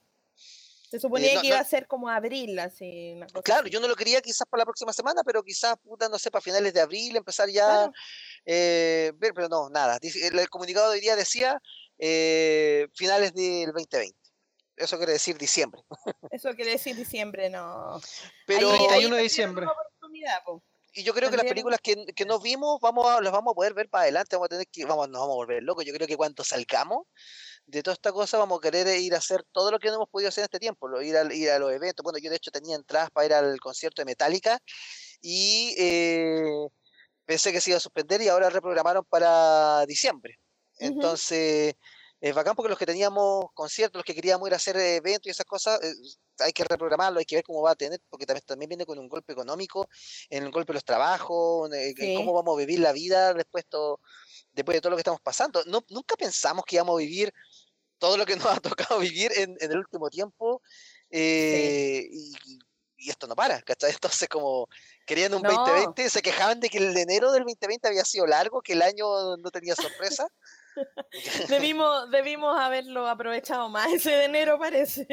Se 0.89 0.97
eh, 0.97 0.99
suponía 0.99 1.39
que 1.39 1.47
iba 1.47 1.59
a 1.59 1.63
ser 1.63 1.85
como 1.85 2.09
abril, 2.09 2.57
así. 2.57 3.19
claro, 3.43 3.67
yo 3.67 3.79
no 3.79 3.87
lo 3.87 3.95
quería 3.95 4.21
quizás 4.21 4.47
para 4.49 4.61
la 4.61 4.65
próxima 4.65 4.91
semana, 4.91 5.21
pero 5.23 5.43
quizás, 5.43 5.75
puta, 5.77 6.09
no 6.09 6.17
sé, 6.17 6.31
para 6.31 6.41
finales 6.41 6.73
de 6.73 6.81
abril, 6.81 7.15
empezar 7.15 7.47
ya. 7.49 7.91
Eh, 8.45 9.13
pero 9.19 9.47
no, 9.47 9.69
nada. 9.69 9.99
El, 10.01 10.49
comunicado 10.49 10.89
de 10.89 10.95
hoy 10.95 11.01
día 11.01 11.15
decía 11.15 11.61
eh, 11.99 12.87
finales 12.95 13.33
del 13.33 13.67
2020. 13.67 14.17
Eso 14.77 14.97
quiere 14.97 15.13
decir 15.13 15.37
diciembre. 15.37 15.81
Eso 16.31 16.55
quiere 16.55 16.71
decir 16.71 16.95
diciembre, 16.95 17.49
no. 17.49 18.01
Pero 18.47 18.71
hay, 18.89 19.05
uno 19.05 19.17
de 19.17 19.23
diciembre. 19.23 19.67
Y 20.93 21.03
yo 21.03 21.13
creo 21.13 21.29
que 21.29 21.37
las 21.37 21.45
películas 21.45 21.79
que, 21.83 22.03
que 22.15 22.25
no 22.25 22.39
vimos, 22.39 22.79
vamos 22.81 23.07
a, 23.07 23.21
las 23.21 23.31
vamos 23.31 23.51
a 23.51 23.55
poder 23.55 23.75
ver 23.75 23.89
para 23.89 24.03
adelante, 24.03 24.35
vamos 24.35 24.47
a 24.47 24.49
tener 24.49 24.67
que, 24.67 24.85
vamos, 24.85 25.07
nos 25.09 25.21
vamos 25.21 25.33
a 25.33 25.35
volver 25.35 25.61
locos. 25.61 25.85
Yo 25.85 25.93
creo 25.93 26.07
que 26.07 26.17
cuando 26.17 26.43
salgamos 26.43 27.05
de 27.69 27.83
toda 27.83 27.93
esta 27.93 28.11
cosa, 28.11 28.37
vamos 28.37 28.57
a 28.57 28.61
querer 28.61 28.87
ir 28.99 29.13
a 29.13 29.19
hacer 29.19 29.43
todo 29.51 29.71
lo 29.71 29.79
que 29.79 29.89
no 29.89 29.95
hemos 29.95 30.09
podido 30.09 30.29
hacer 30.29 30.41
en 30.41 30.45
este 30.45 30.59
tiempo, 30.59 30.89
ir 31.01 31.15
a, 31.15 31.33
ir 31.33 31.51
a 31.51 31.59
los 31.59 31.71
eventos. 31.71 32.03
Bueno, 32.03 32.17
yo 32.17 32.29
de 32.29 32.37
hecho 32.37 32.51
tenía 32.51 32.75
entradas 32.75 33.11
para 33.11 33.25
ir 33.27 33.33
al 33.33 33.59
concierto 33.59 34.01
de 34.01 34.05
Metallica 34.05 34.59
y 35.21 35.75
eh, 35.77 36.67
pensé 37.25 37.51
que 37.51 37.61
se 37.61 37.69
iba 37.69 37.77
a 37.77 37.81
suspender 37.81 38.21
y 38.21 38.27
ahora 38.27 38.49
reprogramaron 38.49 39.05
para 39.05 39.85
diciembre. 39.85 40.39
Entonces, 40.79 41.75
es 42.21 42.35
bacán 42.35 42.55
porque 42.55 42.69
los 42.69 42.79
que 42.79 42.85
teníamos 42.85 43.45
conciertos, 43.53 43.99
los 43.99 44.05
que 44.05 44.15
queríamos 44.15 44.47
ir 44.47 44.53
a 44.53 44.57
hacer 44.57 44.75
eventos 44.77 45.27
y 45.27 45.29
esas 45.29 45.45
cosas, 45.45 45.79
eh, 45.83 45.93
hay 46.39 46.53
que 46.53 46.63
reprogramarlo, 46.63 47.19
hay 47.19 47.25
que 47.25 47.35
ver 47.35 47.43
cómo 47.43 47.61
va 47.61 47.71
a 47.71 47.75
tener, 47.75 47.99
porque 48.09 48.25
también, 48.25 48.45
también 48.45 48.69
viene 48.69 48.85
con 48.85 48.97
un 48.97 49.07
golpe 49.07 49.33
económico, 49.33 49.87
en 50.29 50.43
el 50.43 50.51
golpe 50.51 50.73
de 50.73 50.75
los 50.75 50.85
trabajos, 50.85 51.69
en 51.71 52.15
cómo 52.15 52.33
vamos 52.33 52.55
a 52.55 52.59
vivir 52.59 52.79
la 52.79 52.93
vida 52.93 53.33
después, 53.33 53.65
todo, 53.67 53.99
después 54.53 54.75
de 54.75 54.81
todo 54.81 54.91
lo 54.91 54.97
que 54.97 55.01
estamos 55.01 55.21
pasando. 55.21 55.63
No, 55.65 55.83
nunca 55.89 56.15
pensamos 56.15 56.65
que 56.65 56.75
íbamos 56.77 56.95
a 56.95 56.99
vivir 56.99 57.33
todo 57.99 58.17
lo 58.17 58.25
que 58.25 58.35
nos 58.35 58.45
ha 58.57 58.59
tocado 58.59 58.99
vivir 58.99 59.31
en, 59.35 59.57
el 59.59 59.77
último 59.77 60.09
tiempo. 60.09 60.61
Eh, 61.11 62.07
y, 62.11 63.09
esto 63.09 63.27
no 63.27 63.35
para, 63.35 63.61
¿cachai? 63.61 63.91
Entonces, 64.01 64.27
como 64.27 64.67
querían 65.05 65.33
un 65.33 65.41
2020, 65.41 66.09
se 66.09 66.21
quejaban 66.21 66.59
de 66.59 66.69
que 66.69 66.79
el 66.79 66.95
enero 66.97 67.31
del 67.31 67.43
2020 67.43 67.87
había 67.87 68.03
sido 68.03 68.25
largo, 68.25 68.61
que 68.61 68.73
el 68.73 68.81
año 68.81 69.37
no 69.37 69.51
tenía 69.51 69.75
sorpresa. 69.75 70.27
debimos, 71.49 72.11
debimos 72.11 72.59
haberlo 72.59 73.07
aprovechado 73.07 73.69
más 73.69 73.91
ese 73.91 74.11
de 74.11 74.25
enero, 74.25 74.59
parece. 74.59 75.07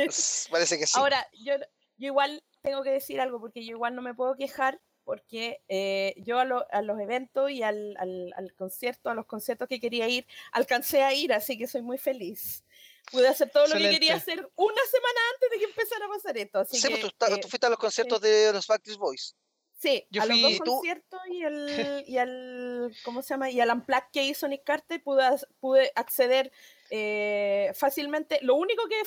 Parece 0.50 0.78
que 0.78 0.86
sí. 0.86 0.98
Ahora, 0.98 1.26
yo, 1.32 1.54
yo 1.96 2.06
igual 2.08 2.42
tengo 2.62 2.82
que 2.82 2.90
decir 2.90 3.20
algo, 3.20 3.40
porque 3.40 3.64
yo 3.64 3.70
igual 3.70 3.94
no 3.94 4.02
me 4.02 4.14
puedo 4.14 4.34
quejar, 4.34 4.80
porque 5.06 5.62
eh, 5.68 6.14
yo 6.16 6.40
a, 6.40 6.44
los 6.44 7.00
eventos 7.00 7.48
y 7.52 7.62
al, 7.62 7.96
al, 7.96 8.52
concierto, 8.58 9.08
a 9.08 9.14
los 9.14 9.24
conciertos 9.24 9.68
que 9.68 9.78
quería 9.78 10.08
ir, 10.08 10.26
alcancé 10.50 11.04
a 11.04 11.14
ir, 11.14 11.32
así 11.32 11.56
que 11.56 11.68
soy 11.68 11.80
muy 11.80 11.96
feliz. 11.96 12.64
Pude 13.12 13.28
hacer 13.28 13.48
todo 13.50 13.68
lo 13.68 13.76
que 13.76 13.88
quería 13.88 14.16
hacer 14.16 14.38
una 14.56 14.82
semana 14.90 15.20
antes 15.34 15.50
de 15.52 15.58
que 15.58 15.64
empezara 15.66 16.06
a 16.06 16.08
pasar 16.08 16.36
esto. 16.36 16.58
Así 16.58 16.76
sí, 16.76 16.88
pues, 16.88 17.00
tú, 17.00 17.06
eh, 17.06 17.38
tú, 17.40 17.48
fuiste 17.48 17.66
a 17.68 17.70
los 17.70 17.78
conciertos 17.78 18.20
de 18.20 18.52
los 18.52 18.66
Backstreet 18.66 18.98
Boys. 18.98 19.36
Sí, 19.78 20.04
a 20.18 20.26
los 20.26 20.42
dos 20.42 20.58
conciertos 20.58 21.20
y 21.30 21.44
al, 21.44 21.68
y 22.08 22.18
al, 22.18 22.92
¿cómo 23.04 23.22
se 23.22 23.28
llama? 23.28 23.48
Y 23.48 23.60
al 23.60 23.70
Unplugged 23.70 24.10
que 24.12 24.24
hizo 24.24 24.48
Nick 24.48 24.64
Carter 24.64 25.00
pude, 25.04 25.22
pude 25.60 25.92
acceder 25.94 26.50
eh, 26.90 27.70
fácilmente. 27.76 28.40
Lo 28.42 28.56
único 28.56 28.88
que 28.88 29.00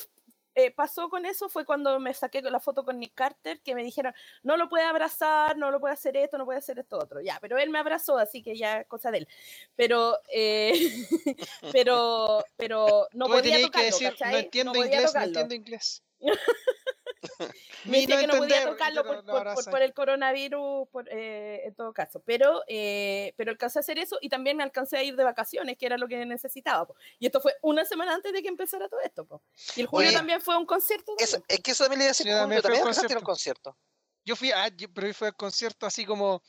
eh, 0.60 0.72
pasó 0.72 1.10
con 1.10 1.26
eso 1.26 1.48
fue 1.48 1.66
cuando 1.66 2.00
me 2.00 2.14
saqué 2.14 2.42
la 2.42 2.60
foto 2.60 2.84
con 2.84 3.00
Nick 3.00 3.14
Carter, 3.14 3.62
que 3.62 3.76
me 3.76 3.84
dijeron, 3.84 4.14
no 4.44 4.58
lo 4.58 4.68
puede 4.68 4.84
abrazar, 4.84 5.58
no 5.58 5.72
lo 5.72 5.80
puede 5.80 5.94
hacer 5.94 6.18
esto, 6.18 6.38
no 6.38 6.46
puede 6.46 6.60
hacer 6.60 6.80
esto 6.80 6.98
otro. 6.98 7.22
Ya, 7.22 7.38
pero 7.40 7.58
él 7.58 7.70
me 7.70 7.80
abrazó, 7.80 8.18
así 8.18 8.44
que 8.44 8.58
ya 8.58 8.84
cosa 8.84 9.12
de 9.12 9.20
él. 9.20 9.28
Pero, 9.76 10.18
eh, 10.34 10.72
pero, 11.74 12.44
pero 12.58 13.08
no 13.14 13.28
podía 13.28 13.62
tocarlo, 13.62 13.98
no 14.32 14.38
entiendo 14.38 14.76
inglés, 14.76 15.14
no 15.14 15.22
entiendo 15.22 15.56
inglés. 15.56 16.04
Me 17.86 18.02
decía 18.02 18.20
que 18.20 18.28
no 18.28 18.38
podía 18.38 18.66
tocarlo 18.66 19.04
por, 19.04 19.82
el 19.82 19.94
coronavirus, 19.94 20.88
eh, 21.12 21.62
en 21.66 21.76
todo 21.76 21.94
caso. 21.94 22.22
Pero, 22.26 22.64
eh, 22.68 23.34
pero 23.38 23.52
alcancé 23.52 23.80
a 23.80 23.82
hacer 23.82 24.00
eso 24.00 24.18
y 24.22 24.30
también 24.30 24.58
me 24.58 24.64
alcancé 24.64 24.98
a 24.98 25.04
ir 25.04 25.16
de 25.16 25.24
vacaciones, 25.24 25.78
que 25.78 25.86
era 25.86 25.98
lo 25.98 26.08
que 26.08 26.26
necesitaba. 26.26 26.88
Y 27.20 27.26
esto 27.26 27.42
fue 27.42 27.54
una 27.62 27.86
semana 27.86 28.14
antes 28.14 28.34
de 28.34 28.42
que 28.42 28.48
empezara 28.48 28.90
todo 28.90 29.02
esto. 29.02 29.42
Y 29.76 29.82
el 29.82 29.88
julio 29.88 30.12
también 30.12 30.42
fue 30.42 30.58
un 30.58 30.66
concierto. 30.66 31.16
es 31.18 31.40
que 31.62 31.72
eso 31.72 31.84
también 31.84 32.00
le 32.00 32.06
iba 32.06 32.10
a 32.10 32.14
decir, 32.14 32.28
también, 32.28 32.62
también 32.62 33.18
un 33.18 33.24
concierto. 33.24 33.78
Yo 34.26 34.36
fui, 34.36 34.52
ah, 34.52 34.70
pero 34.94 35.14
fue 35.14 35.30
el 35.30 35.36
concierto 35.36 35.86
así 35.86 36.06
como 36.06 36.44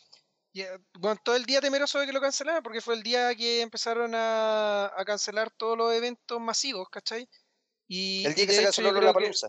bueno, 0.99 1.21
todo 1.23 1.37
el 1.37 1.45
día 1.45 1.61
temeroso 1.61 1.99
de 1.99 2.07
que 2.07 2.13
lo 2.13 2.21
cancelaran, 2.21 2.63
porque 2.63 2.81
fue 2.81 2.95
el 2.95 3.03
día 3.03 3.35
que 3.35 3.61
empezaron 3.61 4.15
a, 4.15 4.87
a 4.87 5.05
cancelar 5.05 5.51
todos 5.51 5.79
los 5.79 5.93
eventos 5.95 6.41
masivos, 6.41 6.89
¿cachai? 6.91 7.29
Y, 7.87 8.25
el 8.27 8.35
día 8.35 8.47
que 8.47 8.53
se 8.53 8.63
canceló 8.65 8.93
la 8.93 9.13
palusa. 9.13 9.49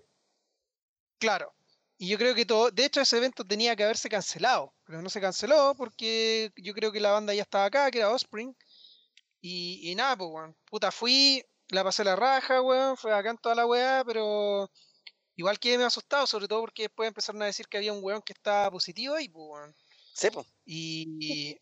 Claro. 1.22 1.54
Y 2.00 2.08
yo 2.08 2.18
creo 2.18 2.34
que 2.34 2.48
todo, 2.48 2.72
de 2.72 2.84
hecho 2.84 3.00
ese 3.00 3.18
evento 3.18 3.46
tenía 3.46 3.76
que 3.76 3.84
haberse 3.84 4.10
cancelado, 4.10 4.74
pero 4.88 5.04
no 5.04 5.10
se 5.12 5.22
canceló 5.22 5.76
porque 5.78 6.52
yo 6.58 6.74
creo 6.74 6.92
que 6.92 7.00
la 7.00 7.12
banda 7.12 7.32
ya 7.36 7.44
estaba 7.44 7.66
acá, 7.66 7.92
que 7.92 8.00
era 8.00 8.10
Offspring. 8.10 8.56
Y, 9.40 9.92
y 9.92 9.94
nada, 9.94 10.18
pues, 10.18 10.32
weón. 10.32 10.58
Puta, 10.66 10.92
fui, 10.92 11.46
la 11.70 11.84
pasé 11.84 12.04
la 12.04 12.16
raja, 12.16 12.60
weón, 12.62 12.98
fue 12.98 13.14
acá 13.14 13.30
en 13.30 13.38
toda 13.38 13.54
la 13.54 13.68
weá, 13.68 14.04
pero 14.04 14.72
igual 15.36 15.60
que 15.60 15.78
me 15.78 15.84
asustado, 15.84 16.26
sobre 16.26 16.48
todo 16.48 16.62
porque 16.62 16.84
después 16.84 17.08
empezaron 17.08 17.44
a 17.44 17.46
decir 17.46 17.68
que 17.68 17.78
había 17.78 17.94
un 17.94 18.04
weón 18.04 18.24
que 18.24 18.34
estaba 18.34 18.72
positivo 18.72 19.14
ahí, 19.14 19.30
pues, 19.30 19.46
weón. 19.48 19.76
Sí, 20.14 20.32
pues. 20.32 20.48
Y, 20.66 21.60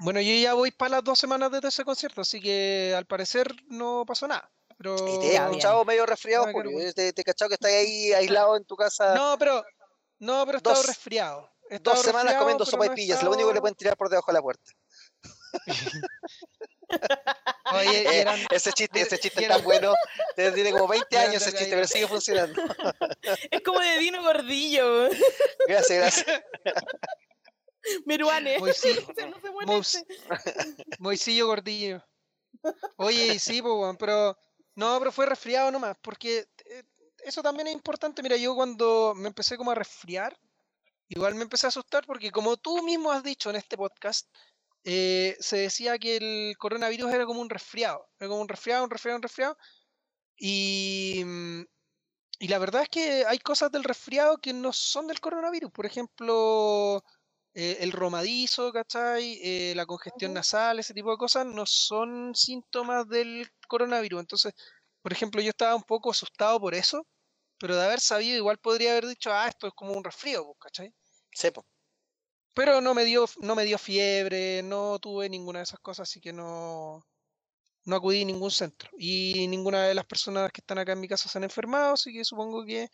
bueno, 0.00 0.20
yo 0.20 0.34
ya 0.34 0.54
voy 0.54 0.72
para 0.72 0.96
las 0.96 1.04
dos 1.04 1.20
semanas 1.20 1.52
desde 1.52 1.68
ese 1.68 1.84
concierto, 1.84 2.22
así 2.22 2.40
que 2.40 2.92
al 2.96 3.06
parecer 3.06 3.54
no 3.68 4.04
pasó 4.04 4.26
nada. 4.26 4.50
Pero... 4.78 4.94
Y 4.94 5.20
te 5.20 5.32
he 5.32 5.36
escuchado 5.36 5.84
medio 5.84 6.06
resfriado, 6.06 6.50
Julio. 6.52 6.92
Te, 6.94 7.12
te 7.12 7.20
he 7.20 7.24
cachado 7.24 7.48
que 7.48 7.54
estás 7.54 7.70
ahí 7.70 8.12
aislado 8.12 8.56
en 8.56 8.64
tu 8.64 8.76
casa. 8.76 9.14
No, 9.14 9.36
pero 9.38 9.62
no, 10.18 10.44
pero 10.46 10.56
he 10.56 10.58
estado 10.58 10.82
resfriado. 10.82 11.50
dos 11.82 12.00
semanas 12.00 12.34
comiendo 12.34 12.64
sopa 12.64 12.86
y 12.86 12.90
pillas, 12.90 13.22
lo 13.22 13.30
único 13.30 13.48
que 13.48 13.54
le 13.54 13.60
pueden 13.60 13.76
tirar 13.76 13.96
por 13.96 14.08
debajo 14.08 14.30
de 14.30 14.38
la 14.38 14.42
puerta. 14.42 14.72
Oye, 17.72 18.20
eh, 18.20 18.26
ese 18.50 18.72
chiste, 18.72 19.00
ese 19.00 19.18
chiste 19.18 19.42
es 19.42 19.48
tan 19.48 19.64
bueno. 19.64 19.94
Tiene 20.36 20.72
como 20.72 20.88
20 20.88 21.18
años 21.18 21.42
ese 21.42 21.56
chiste, 21.56 21.74
pero 21.74 21.86
sigue 21.86 22.06
funcionando. 22.06 22.62
Es 23.50 23.62
como 23.62 23.80
de 23.80 23.98
Dino 23.98 24.22
Gordillo. 24.22 25.08
Gracias, 25.66 25.98
gracias. 25.98 26.42
Meruane. 28.06 28.58
Moisillo 30.98 31.46
Gordillo. 31.46 32.02
Oye, 32.96 33.38
sí, 33.38 33.62
pero 33.98 34.38
no, 34.76 34.98
pero 34.98 35.12
fue 35.12 35.26
resfriado 35.26 35.70
nomás, 35.70 35.96
porque 36.02 36.48
eh, 36.66 36.84
eso 37.24 37.42
también 37.42 37.68
es 37.68 37.74
importante. 37.74 38.22
Mira, 38.22 38.36
yo 38.36 38.54
cuando 38.54 39.14
me 39.16 39.28
empecé 39.28 39.56
como 39.56 39.70
a 39.70 39.74
resfriar, 39.74 40.36
igual 41.08 41.34
me 41.36 41.42
empecé 41.42 41.66
a 41.66 41.68
asustar 41.68 42.04
porque 42.06 42.30
como 42.32 42.56
tú 42.56 42.82
mismo 42.82 43.12
has 43.12 43.22
dicho 43.22 43.50
en 43.50 43.56
este 43.56 43.76
podcast, 43.76 44.28
eh, 44.84 45.36
se 45.40 45.58
decía 45.58 45.98
que 45.98 46.16
el 46.16 46.56
coronavirus 46.58 47.12
era 47.12 47.26
como 47.26 47.40
un 47.40 47.50
resfriado, 47.50 48.08
era 48.18 48.28
como 48.28 48.42
un 48.42 48.48
resfriado, 48.48 48.84
un 48.84 48.90
resfriado, 48.90 49.16
un 49.18 49.22
resfriado. 49.22 49.56
Y, 50.36 51.22
mm, 51.24 51.62
y 52.40 52.48
la 52.48 52.58
verdad 52.58 52.82
es 52.82 52.88
que 52.90 53.24
hay 53.26 53.38
cosas 53.38 53.70
del 53.72 53.84
resfriado 53.84 54.38
que 54.38 54.52
no 54.52 54.72
son 54.72 55.06
del 55.06 55.20
coronavirus. 55.20 55.70
Por 55.72 55.86
ejemplo, 55.86 57.02
eh, 57.54 57.78
el 57.80 57.92
romadizo, 57.92 58.72
¿cachai? 58.72 59.74
la 59.74 59.86
congestión 59.86 60.34
nasal, 60.34 60.78
ese 60.80 60.94
tipo 60.94 61.10
de 61.12 61.18
cosas, 61.18 61.46
no 61.46 61.64
son 61.66 62.34
síntomas 62.34 63.08
del 63.08 63.48
coronavirus. 63.66 64.20
Entonces, 64.20 64.52
por 65.02 65.12
ejemplo, 65.12 65.40
yo 65.40 65.50
estaba 65.50 65.74
un 65.74 65.82
poco 65.82 66.10
asustado 66.10 66.60
por 66.60 66.74
eso, 66.74 67.06
pero 67.58 67.76
de 67.76 67.84
haber 67.84 68.00
sabido, 68.00 68.36
igual 68.36 68.58
podría 68.58 68.92
haber 68.92 69.06
dicho, 69.06 69.32
ah, 69.32 69.48
esto 69.48 69.66
es 69.66 69.72
como 69.74 69.92
un 69.92 70.04
resfrío, 70.04 70.44
pues, 70.44 70.56
¿cachai? 70.60 70.94
Sepo. 71.32 71.66
Pero 72.54 72.80
no 72.80 72.94
me 72.94 73.04
dio, 73.04 73.26
no 73.40 73.54
me 73.54 73.64
dio 73.64 73.78
fiebre, 73.78 74.62
no 74.62 74.98
tuve 74.98 75.28
ninguna 75.28 75.58
de 75.58 75.64
esas 75.64 75.80
cosas, 75.80 76.08
así 76.08 76.20
que 76.20 76.32
no, 76.32 77.04
no 77.84 77.96
acudí 77.96 78.22
a 78.22 78.24
ningún 78.24 78.50
centro. 78.50 78.90
Y 78.98 79.46
ninguna 79.48 79.86
de 79.86 79.94
las 79.94 80.06
personas 80.06 80.52
que 80.52 80.60
están 80.60 80.78
acá 80.78 80.92
en 80.92 81.00
mi 81.00 81.08
casa 81.08 81.28
se 81.28 81.38
han 81.38 81.44
enfermado, 81.44 81.94
así 81.94 82.12
que 82.12 82.24
supongo 82.24 82.64
que 82.64 82.88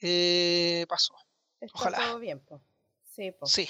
eh, 0.00 0.86
pasó. 0.88 1.14
Está 1.60 1.78
Ojalá. 1.78 1.98
todo 1.98 2.18
bien, 2.18 2.40
pues. 2.40 2.60
Sí, 3.04 3.34
sí, 3.44 3.68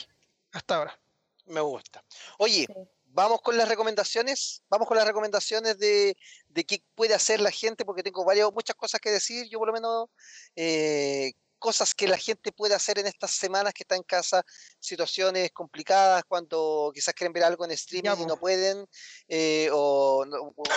hasta 0.52 0.76
ahora. 0.76 1.00
Me 1.46 1.60
gusta. 1.60 2.04
Oye, 2.38 2.66
vamos 3.12 3.40
con 3.42 3.56
las 3.56 3.68
recomendaciones, 3.68 4.62
vamos 4.68 4.88
con 4.88 4.96
las 4.96 5.06
recomendaciones 5.06 5.78
de, 5.78 6.16
de, 6.48 6.64
qué 6.64 6.82
puede 6.94 7.14
hacer 7.14 7.40
la 7.40 7.50
gente, 7.50 7.84
porque 7.84 8.02
tengo 8.02 8.24
varias, 8.24 8.50
muchas 8.52 8.76
cosas 8.76 9.00
que 9.00 9.10
decir, 9.10 9.46
yo 9.50 9.58
por 9.58 9.68
lo 9.68 9.74
menos 9.74 10.08
eh, 10.56 11.32
cosas 11.58 11.94
que 11.94 12.08
la 12.08 12.18
gente 12.18 12.50
puede 12.50 12.74
hacer 12.74 12.98
en 12.98 13.06
estas 13.06 13.30
semanas 13.30 13.72
que 13.72 13.84
está 13.84 13.94
en 13.94 14.02
casa, 14.02 14.44
situaciones 14.80 15.52
complicadas, 15.52 16.24
cuando 16.26 16.90
quizás 16.92 17.14
quieren 17.14 17.32
ver 17.32 17.44
algo 17.44 17.64
en 17.64 17.70
streaming 17.70 18.22
y 18.22 18.26
no 18.26 18.36
pueden, 18.36 18.84
eh, 19.28 19.68
o, 19.72 20.24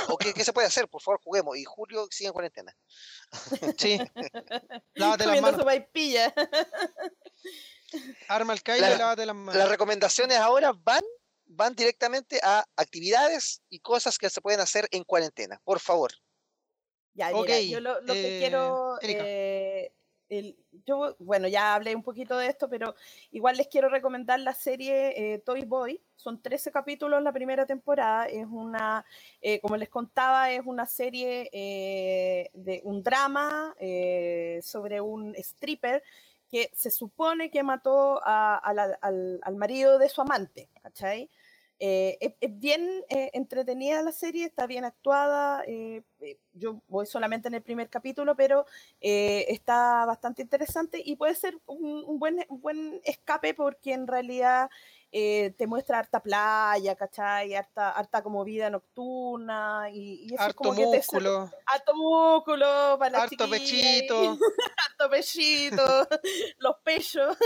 o, 0.10 0.18
¿qué, 0.18 0.44
se 0.44 0.54
puede 0.54 0.68
hacer, 0.68 0.88
por 0.88 1.02
favor, 1.02 1.20
juguemos, 1.24 1.58
y 1.58 1.64
Julio 1.64 2.08
sigue 2.12 2.28
en 2.28 2.34
cuarentena. 2.34 2.78
Sí, 3.78 3.98
lávate 4.94 5.26
las 5.26 5.42
manos. 5.42 5.66
Arma 8.28 8.54
el 8.54 8.62
caile 8.62 8.94
y 8.94 8.98
lávate 8.98 9.26
las 9.26 9.36
manos. 9.36 9.56
Las 9.56 9.70
recomendaciones 9.70 10.38
ahora 10.38 10.74
van 10.74 11.04
van 11.48 11.76
directamente 11.76 12.40
a 12.44 12.66
actividades 12.76 13.62
y 13.70 13.80
cosas 13.80 14.18
que 14.18 14.30
se 14.30 14.42
pueden 14.42 14.60
hacer 14.60 14.88
en 14.92 15.04
cuarentena. 15.04 15.62
Por 15.64 15.80
favor. 15.80 16.12
Ya, 17.14 17.32
yo 17.32 17.80
lo, 17.80 18.02
que 18.06 18.40
quiero... 18.40 18.98
Eh, 20.28 20.56
yo, 20.88 21.16
bueno, 21.20 21.48
ya 21.48 21.76
hablé 21.76 21.96
un 21.96 22.02
poquito 22.02 22.36
de 22.36 22.48
esto, 22.48 22.68
pero 22.68 22.96
igual 23.30 23.58
les 23.58 23.68
quiero 23.68 23.90
recomendar 23.90 24.40
la 24.40 24.56
serie 24.56 25.14
eh, 25.34 25.40
Toy 25.40 25.66
Boy. 25.66 26.02
Son 26.16 26.42
13 26.42 26.72
capítulos 26.72 27.22
la 27.22 27.32
primera 27.32 27.68
temporada. 27.68 28.26
Es 28.26 28.48
una, 28.50 29.06
eh, 29.40 29.60
como 29.62 29.78
les 29.78 29.88
contaba, 29.88 30.52
es 30.52 30.62
una 30.66 30.88
serie 30.88 31.48
de 31.52 32.82
un 32.84 33.04
drama 33.04 33.76
sobre 34.62 35.00
un 35.00 35.36
stripper 35.36 36.02
que 36.50 36.70
se 36.74 36.92
supone 36.92 37.50
que 37.50 37.64
mató 37.64 38.22
al, 38.24 38.98
al, 39.02 39.56
marido 39.56 39.98
de 39.98 40.10
su 40.10 40.22
amante, 40.22 40.70
¿cachai? 40.82 41.30
Eh, 41.78 42.36
es, 42.40 42.60
bien 42.60 43.04
eh, 43.10 43.32
entretenida 43.34 44.02
la 44.02 44.14
serie, 44.14 44.46
está 44.46 44.66
bien 44.66 44.86
actuada. 44.86 45.64
Eh, 45.68 46.04
yo 46.54 46.82
voy 46.88 47.06
solamente 47.06 47.50
en 47.50 47.56
el 47.56 47.62
primer 47.62 47.90
capítulo, 47.90 48.36
pero 48.36 48.66
está 49.02 50.06
bastante 50.06 50.42
interesante 50.42 51.02
y 51.04 51.18
puede 51.18 51.36
ser 51.36 51.58
un, 51.66 52.18
buen, 52.18 52.46
buen 52.50 53.02
escape 53.04 53.54
porque 53.54 53.94
en 53.94 54.08
realidad 54.08 54.70
te 55.12 55.68
muestra 55.68 56.00
harta 56.00 56.22
playa, 56.22 56.96
¿cachai? 56.96 57.54
Harta, 57.56 57.92
harta 57.92 58.22
como 58.24 58.44
vida 58.44 58.70
nocturna 58.70 59.90
y, 59.94 60.34
eso 60.34 60.44
harto 60.44 60.58
como 60.58 60.74
músculo. 60.74 61.46
Que 61.46 61.56
te, 61.58 61.64
harto 61.68 61.96
músculo 61.96 62.98
para 63.00 63.24
Harto 63.24 63.50
pechito. 63.50 64.38
harto 64.98 65.10
pechito. 65.12 66.08
los 66.60 66.76
pechos. 66.84 67.38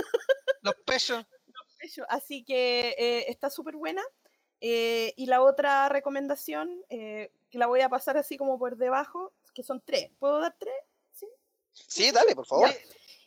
Los 0.62 0.76
pechos. 0.86 1.26
Así 2.08 2.44
que 2.44 3.26
está 3.28 3.50
súper 3.50 3.76
buena. 3.76 4.04
Eh, 4.62 5.14
y 5.16 5.26
la 5.28 5.42
otra 5.42 5.88
recomendación, 5.90 6.84
eh, 6.90 7.32
que 7.50 7.58
la 7.58 7.68
voy 7.68 7.82
a 7.82 7.90
pasar 7.90 8.18
así 8.18 8.38
como 8.38 8.60
por 8.60 8.78
debajo, 8.78 9.34
que 9.54 9.64
son 9.64 9.82
tres. 9.86 10.12
¿Puedo 10.20 10.40
dar 10.40 10.56
tres? 10.60 10.74
Sí, 11.14 11.28
sí 11.88 12.12
dale, 12.12 12.36
por 12.36 12.46
favor. 12.46 12.70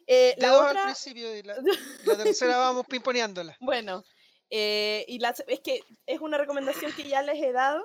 Eh, 0.07 0.35
la 0.39 0.57
otra... 0.57 0.81
al 0.81 0.87
principio 0.87 1.35
y 1.35 1.43
la, 2.05 2.17
tercera 2.17 2.59
vamos 2.59 2.87
pimponeándola. 2.87 3.57
Bueno, 3.61 4.05
y 4.51 5.21
es 5.47 5.61
que 5.61 5.81
es 6.07 6.21
una 6.21 6.37
recomendación 6.37 6.93
que 6.93 7.05
ya 7.05 7.23
les 7.23 7.43
he 7.43 7.53
dado, 7.53 7.83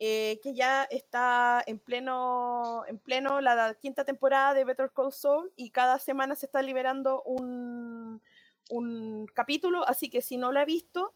que 0.00 0.54
ya 0.54 0.84
está 0.84 1.62
en 1.66 1.78
pleno, 1.78 2.84
en 2.88 2.98
pleno 2.98 3.40
la 3.42 3.74
quinta 3.74 4.04
temporada 4.04 4.54
de 4.54 4.64
Better 4.64 4.90
Call 4.94 5.12
Saul 5.12 5.52
y 5.56 5.70
cada 5.70 5.98
semana 5.98 6.34
se 6.34 6.46
está 6.46 6.62
liberando 6.62 7.22
un, 7.22 8.22
un 8.70 9.26
capítulo, 9.34 9.86
así 9.86 10.08
que 10.08 10.22
si 10.22 10.38
no 10.38 10.52
la 10.52 10.62
ha 10.62 10.64
visto, 10.64 11.14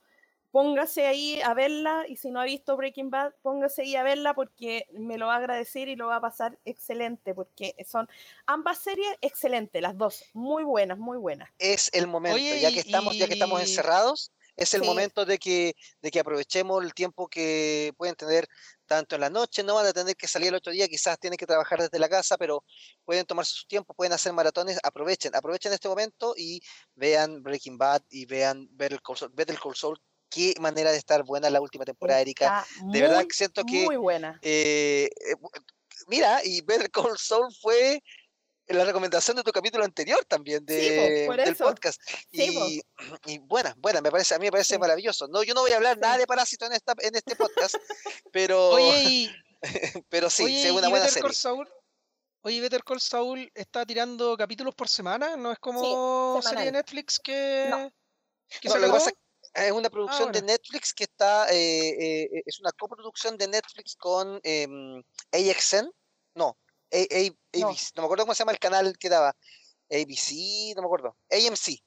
póngase 0.54 1.06
ahí 1.06 1.40
a 1.40 1.54
verla 1.54 2.04
y 2.08 2.16
si 2.16 2.30
no 2.30 2.40
ha 2.40 2.44
visto 2.44 2.76
Breaking 2.76 3.10
Bad, 3.10 3.32
póngase 3.42 3.82
ahí 3.82 3.96
a 3.96 4.02
verla 4.02 4.34
porque 4.34 4.86
me 4.92 5.18
lo 5.18 5.26
va 5.26 5.34
a 5.34 5.38
agradecer 5.38 5.88
y 5.88 5.96
lo 5.96 6.08
va 6.08 6.16
a 6.16 6.20
pasar 6.20 6.58
excelente 6.64 7.34
porque 7.34 7.74
son 7.84 8.08
ambas 8.46 8.78
series 8.78 9.08
excelentes, 9.20 9.80
las 9.82 9.98
dos, 9.98 10.24
muy 10.34 10.62
buenas, 10.62 10.98
muy 10.98 11.18
buenas. 11.18 11.50
Es 11.58 11.90
el 11.92 12.06
momento, 12.06 12.38
ya 12.38 12.70
que 12.70 12.80
estamos, 12.80 13.16
ya 13.16 13.26
que 13.26 13.32
estamos 13.32 13.62
encerrados, 13.62 14.30
es 14.56 14.74
el 14.74 14.82
momento 14.82 15.24
de 15.24 15.38
que, 15.38 15.74
de 16.00 16.10
que 16.10 16.20
aprovechemos 16.20 16.82
el 16.84 16.94
tiempo 16.94 17.28
que 17.28 17.92
pueden 17.96 18.14
tener 18.14 18.46
tanto 18.86 19.14
en 19.14 19.22
la 19.22 19.30
noche, 19.30 19.62
no 19.62 19.74
van 19.74 19.86
a 19.86 19.92
tener 19.92 20.16
que 20.16 20.28
salir 20.28 20.48
el 20.48 20.56
otro 20.56 20.72
día, 20.72 20.88
quizás 20.88 21.18
tienen 21.18 21.36
que 21.36 21.46
trabajar 21.46 21.80
desde 21.80 21.98
la 21.98 22.08
casa, 22.08 22.36
pero 22.36 22.64
pueden 23.04 23.24
tomarse 23.24 23.52
su 23.54 23.66
tiempo, 23.66 23.94
pueden 23.94 24.12
hacer 24.12 24.32
maratones, 24.32 24.78
aprovechen, 24.82 25.34
aprovechen 25.34 25.72
este 25.72 25.88
momento 25.88 26.34
y 26.36 26.60
vean 26.94 27.42
Breaking 27.42 27.78
Bad 27.78 28.02
y 28.10 28.26
vean 28.26 28.68
Better 28.72 29.00
Call 29.02 29.74
Saul 29.74 30.00
qué 30.30 30.54
manera 30.60 30.90
de 30.90 30.98
estar 30.98 31.22
buena 31.22 31.48
la 31.48 31.60
última 31.60 31.84
temporada, 31.84 32.20
Erika. 32.20 32.66
De 32.86 33.00
verdad 33.00 33.24
que 33.24 33.34
siento 33.34 33.64
que. 33.64 33.84
Muy 33.84 33.96
buena. 33.96 34.38
Eh, 34.42 35.08
eh, 35.30 35.34
mira, 36.08 36.40
y 36.44 36.60
Better 36.62 36.90
Call 36.90 37.16
Saul 37.16 37.54
fue 37.60 38.02
la 38.68 38.84
recomendación 38.84 39.36
de 39.36 39.42
tu 39.42 39.52
capítulo 39.52 39.84
anterior 39.84 40.24
también 40.26 40.64
de, 40.64 41.28
del 41.28 41.56
podcast. 41.56 42.00
y, 42.30 42.80
y, 43.26 43.38
buena, 43.38 43.74
buena, 43.78 44.00
me 44.00 44.10
parece, 44.10 44.34
a 44.34 44.38
mí 44.38 44.46
me 44.46 44.52
parece 44.52 44.78
maravilloso. 44.78 45.28
No, 45.28 45.42
yo 45.42 45.54
no 45.54 45.60
voy 45.60 45.72
a 45.72 45.76
hablar 45.76 45.98
nada 45.98 46.18
de 46.18 46.26
Parásito 46.26 46.66
en 46.66 46.72
esta, 46.72 46.94
en 46.98 47.14
este 47.14 47.36
podcast, 47.36 47.74
pero. 48.32 48.70
Oye, 48.70 49.30
pero 50.08 50.30
sí, 50.30 50.64
es 50.64 50.70
una 50.70 50.88
buena 50.88 51.08
serie. 51.08 51.30
Oye, 52.46 52.60
Better 52.60 52.84
Call 52.84 53.00
Saul 53.00 53.50
está 53.54 53.86
tirando 53.86 54.36
capítulos 54.36 54.74
por 54.74 54.88
semana, 54.88 55.34
¿no 55.34 55.50
es 55.50 55.58
como 55.58 56.42
serie 56.42 56.66
de 56.66 56.72
Netflix 56.72 57.18
que, 57.18 57.90
que 58.60 58.68
se 58.68 58.78
es 59.54 59.72
una 59.72 59.88
producción 59.88 60.32
de 60.32 60.42
Netflix 60.42 60.92
que 60.92 61.04
está, 61.04 61.48
eh, 61.52 62.24
eh, 62.24 62.42
es 62.44 62.58
una 62.60 62.72
coproducción 62.72 63.36
de 63.36 63.48
Netflix 63.48 63.94
con 63.94 64.40
eh, 64.42 64.66
AXN, 65.32 65.90
no, 66.34 66.58
ABC, 66.94 67.60
no. 67.60 68.02
me 68.02 68.04
acuerdo 68.04 68.24
cómo 68.24 68.34
se 68.34 68.40
llama 68.40 68.52
el 68.52 68.58
canal 68.58 68.96
que 68.98 69.08
daba, 69.08 69.36
ABC, 69.90 70.74
no 70.76 70.82
me 70.82 70.86
acuerdo, 70.86 71.16
AMC. 71.30 71.82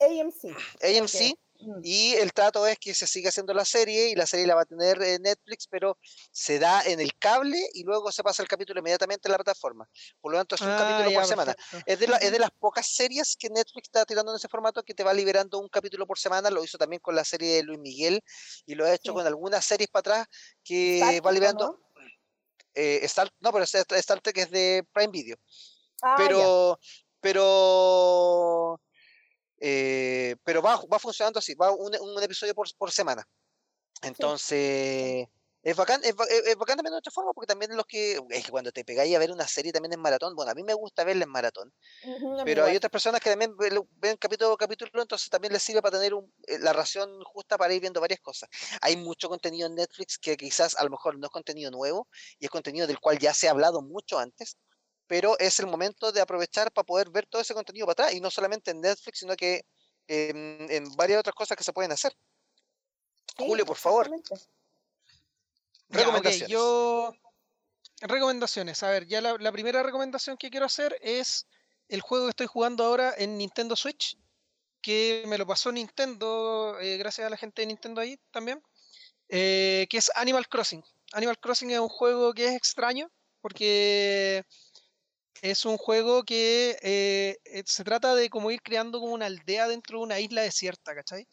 AMC. 0.00 0.56
AMC. 0.82 1.38
Mm. 1.60 1.80
Y 1.82 2.12
el 2.14 2.32
trato 2.32 2.66
es 2.66 2.78
que 2.78 2.94
se 2.94 3.06
sigue 3.06 3.28
haciendo 3.28 3.52
la 3.52 3.64
serie 3.64 4.10
y 4.10 4.14
la 4.14 4.26
serie 4.26 4.46
la 4.46 4.54
va 4.54 4.62
a 4.62 4.66
tener 4.66 4.98
Netflix, 5.20 5.66
pero 5.66 5.98
se 6.30 6.58
da 6.58 6.82
en 6.82 7.00
el 7.00 7.16
cable 7.18 7.58
y 7.74 7.82
luego 7.82 8.12
se 8.12 8.22
pasa 8.22 8.42
el 8.42 8.48
capítulo 8.48 8.78
inmediatamente 8.78 9.28
en 9.28 9.32
la 9.32 9.38
plataforma. 9.38 9.88
Por 10.20 10.32
lo 10.32 10.38
tanto, 10.38 10.54
es 10.54 10.60
un 10.60 10.68
ah, 10.68 10.76
capítulo 10.78 11.18
por 11.18 11.28
semana. 11.28 11.56
Es 11.84 11.98
de, 11.98 12.06
es 12.20 12.32
de 12.32 12.38
las 12.38 12.50
pocas 12.52 12.86
series 12.86 13.36
que 13.36 13.50
Netflix 13.50 13.88
está 13.88 14.04
tirando 14.04 14.32
en 14.32 14.36
ese 14.36 14.48
formato 14.48 14.82
que 14.84 14.94
te 14.94 15.02
va 15.02 15.12
liberando 15.12 15.58
un 15.58 15.68
capítulo 15.68 16.06
por 16.06 16.18
semana. 16.18 16.50
Lo 16.50 16.62
hizo 16.62 16.78
también 16.78 17.00
con 17.00 17.16
la 17.16 17.24
serie 17.24 17.56
de 17.56 17.62
Luis 17.64 17.80
Miguel 17.80 18.22
y 18.64 18.74
lo 18.74 18.84
ha 18.84 18.94
hecho 18.94 19.12
con 19.12 19.26
algunas 19.26 19.64
series 19.64 19.88
para 19.88 20.00
atrás 20.00 20.26
que 20.62 21.20
va 21.24 21.32
liberando. 21.32 21.80
Eh, 22.78 23.06
no, 23.40 23.50
pero 23.52 23.64
Star, 23.64 24.20
Trek 24.20 24.38
es 24.38 24.50
de 24.50 24.86
Prime 24.92 25.10
Video. 25.10 25.36
Ah, 26.00 26.14
pero, 26.16 26.78
pero 27.20 28.80
eh, 29.58 30.36
pero 30.44 30.62
va, 30.62 30.80
va 30.92 30.98
funcionando 31.00 31.40
así, 31.40 31.54
va 31.54 31.72
un, 31.72 31.92
un 32.00 32.22
episodio 32.22 32.54
por, 32.54 32.68
por 32.76 32.92
semana. 32.92 33.26
Entonces, 34.02 35.26
es 35.68 35.76
bacán, 35.76 36.00
es, 36.02 36.16
bacán 36.16 36.76
también 36.78 36.92
de 36.92 36.98
otra 36.98 37.12
forma, 37.12 37.34
porque 37.34 37.46
también 37.46 37.76
los 37.76 37.84
que, 37.84 38.18
es 38.30 38.44
que 38.44 38.50
cuando 38.50 38.72
te 38.72 38.86
pegáis 38.86 39.14
a 39.14 39.18
ver 39.18 39.30
una 39.30 39.46
serie 39.46 39.70
también 39.70 39.92
en 39.92 40.00
maratón, 40.00 40.34
bueno, 40.34 40.50
a 40.50 40.54
mí 40.54 40.62
me 40.62 40.72
gusta 40.72 41.04
verla 41.04 41.24
en 41.24 41.30
maratón, 41.30 41.74
pero 42.46 42.64
hay 42.64 42.76
otras 42.76 42.90
personas 42.90 43.20
que 43.20 43.28
también 43.28 43.54
ven, 43.56 44.16
capítulo 44.16 44.54
a 44.54 44.56
capítulo, 44.56 45.02
entonces 45.02 45.28
también 45.28 45.52
les 45.52 45.62
sirve 45.62 45.82
para 45.82 45.98
tener 45.98 46.14
eh, 46.46 46.58
la 46.60 46.72
ración 46.72 47.22
justa 47.22 47.58
para 47.58 47.74
ir 47.74 47.82
viendo 47.82 48.00
varias 48.00 48.20
cosas. 48.20 48.48
Hay 48.80 48.96
mucho 48.96 49.28
contenido 49.28 49.66
en 49.66 49.74
Netflix 49.74 50.16
que 50.18 50.38
quizás 50.38 50.74
a 50.74 50.84
lo 50.84 50.90
mejor 50.90 51.18
no 51.18 51.26
es 51.26 51.30
contenido 51.30 51.70
nuevo 51.70 52.08
y 52.38 52.46
es 52.46 52.50
contenido 52.50 52.86
del 52.86 52.98
cual 52.98 53.18
ya 53.18 53.34
se 53.34 53.48
ha 53.48 53.50
hablado 53.50 53.82
mucho 53.82 54.18
antes, 54.18 54.56
pero 55.06 55.38
es 55.38 55.60
el 55.60 55.66
momento 55.66 56.12
de 56.12 56.22
aprovechar 56.22 56.72
para 56.72 56.86
poder 56.86 57.10
ver 57.10 57.26
todo 57.26 57.42
ese 57.42 57.52
contenido 57.52 57.84
para 57.84 58.04
atrás, 58.04 58.14
y 58.14 58.20
no 58.22 58.30
solamente 58.30 58.70
en 58.70 58.80
Netflix, 58.80 59.18
sino 59.18 59.36
que 59.36 59.66
en, 60.06 60.96
varias 60.96 61.20
otras 61.20 61.34
cosas 61.34 61.58
que 61.58 61.64
se 61.64 61.74
pueden 61.74 61.92
hacer. 61.92 62.14
Julio, 63.36 63.66
por 63.66 63.76
favor. 63.76 64.08
Recomendaciones. 65.88 66.48
yo. 66.48 67.12
Recomendaciones. 68.00 68.82
A 68.82 68.90
ver, 68.90 69.06
ya 69.06 69.20
la, 69.20 69.52
primera 69.52 69.82
recomendación 69.82 70.36
que 70.36 70.50
quiero 70.50 70.66
hacer 70.66 70.96
es 71.00 71.46
el 71.88 72.00
juego 72.00 72.26
que 72.26 72.30
estoy 72.30 72.46
jugando 72.46 72.84
ahora 72.84 73.14
en 73.16 73.36
Nintendo 73.38 73.74
Switch, 73.74 74.16
que 74.80 75.24
me 75.26 75.36
lo 75.36 75.46
pasó 75.46 75.72
Nintendo, 75.72 76.78
eh, 76.80 76.96
gracias 76.96 77.26
a 77.26 77.30
la 77.30 77.36
gente 77.36 77.62
de 77.62 77.66
Nintendo 77.66 78.00
ahí 78.00 78.16
también, 78.30 78.62
eh, 79.28 79.86
que 79.90 79.98
es 79.98 80.12
Animal 80.14 80.46
Crossing. 80.48 80.84
Animal 81.12 81.38
Crossing 81.38 81.70
es 81.70 81.80
un 81.80 81.88
juego 81.88 82.32
que 82.34 82.46
es 82.46 82.54
extraño, 82.54 83.10
porque 83.40 84.44
es 85.42 85.64
un 85.64 85.76
juego 85.76 86.24
que 86.24 86.78
eh, 86.82 87.38
eh, 87.44 87.62
se 87.66 87.84
trata 87.84 88.14
de 88.14 88.30
como 88.30 88.50
ir 88.50 88.62
creando 88.62 89.00
como 89.00 89.12
una 89.12 89.26
aldea 89.26 89.68
dentro 89.68 89.98
de 89.98 90.04
una 90.04 90.20
isla 90.20 90.42
desierta, 90.42 90.94
¿cachai? 90.94 91.26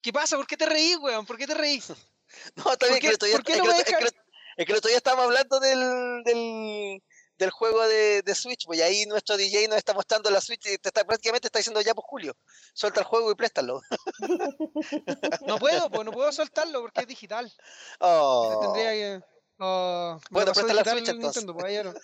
¿Qué 0.00 0.12
pasa? 0.12 0.36
¿Por 0.36 0.46
qué 0.46 0.56
te 0.56 0.66
reís, 0.66 0.96
weón? 0.98 1.26
¿Por 1.26 1.36
qué 1.36 1.46
te 1.46 1.54
reís? 1.54 1.88
no, 2.56 2.72
está 2.72 2.86
bien, 2.86 3.00
que 3.00 3.08
es, 3.08 3.18
que, 3.18 4.72
el 4.72 4.76
otro 4.76 4.88
día 4.88 4.96
estábamos 4.96 5.26
hablando 5.26 5.60
del, 5.60 6.22
del, 6.24 7.02
del 7.38 7.50
juego 7.50 7.86
de, 7.86 8.22
de, 8.22 8.34
Switch, 8.34 8.64
pues 8.66 8.80
ahí 8.80 9.04
nuestro 9.06 9.36
DJ 9.36 9.68
nos 9.68 9.78
está 9.78 9.94
mostrando 9.94 10.30
la 10.30 10.40
Switch 10.40 10.66
y 10.66 10.78
te 10.78 10.88
está, 10.88 11.04
prácticamente 11.04 11.48
está 11.48 11.58
diciendo 11.58 11.80
ya, 11.80 11.94
pues 11.94 12.06
Julio, 12.08 12.36
suelta 12.72 13.00
el 13.00 13.06
juego 13.06 13.30
y 13.30 13.34
préstalo. 13.34 13.80
no 15.46 15.58
puedo, 15.58 15.90
pues 15.90 16.04
no 16.04 16.12
puedo 16.12 16.32
soltarlo 16.32 16.80
porque 16.82 17.00
es 17.02 17.06
digital. 17.06 17.52
Oh. 18.00 18.58
Tendría 18.60 18.90
que... 18.92 19.24
Oh, 19.58 20.18
bueno, 20.30 20.52
presta 20.52 20.74
la 20.74 20.84
Switch 20.84 21.08
entonces. 21.08 21.44
Nintendo, 21.44 21.54
pues, 21.54 21.94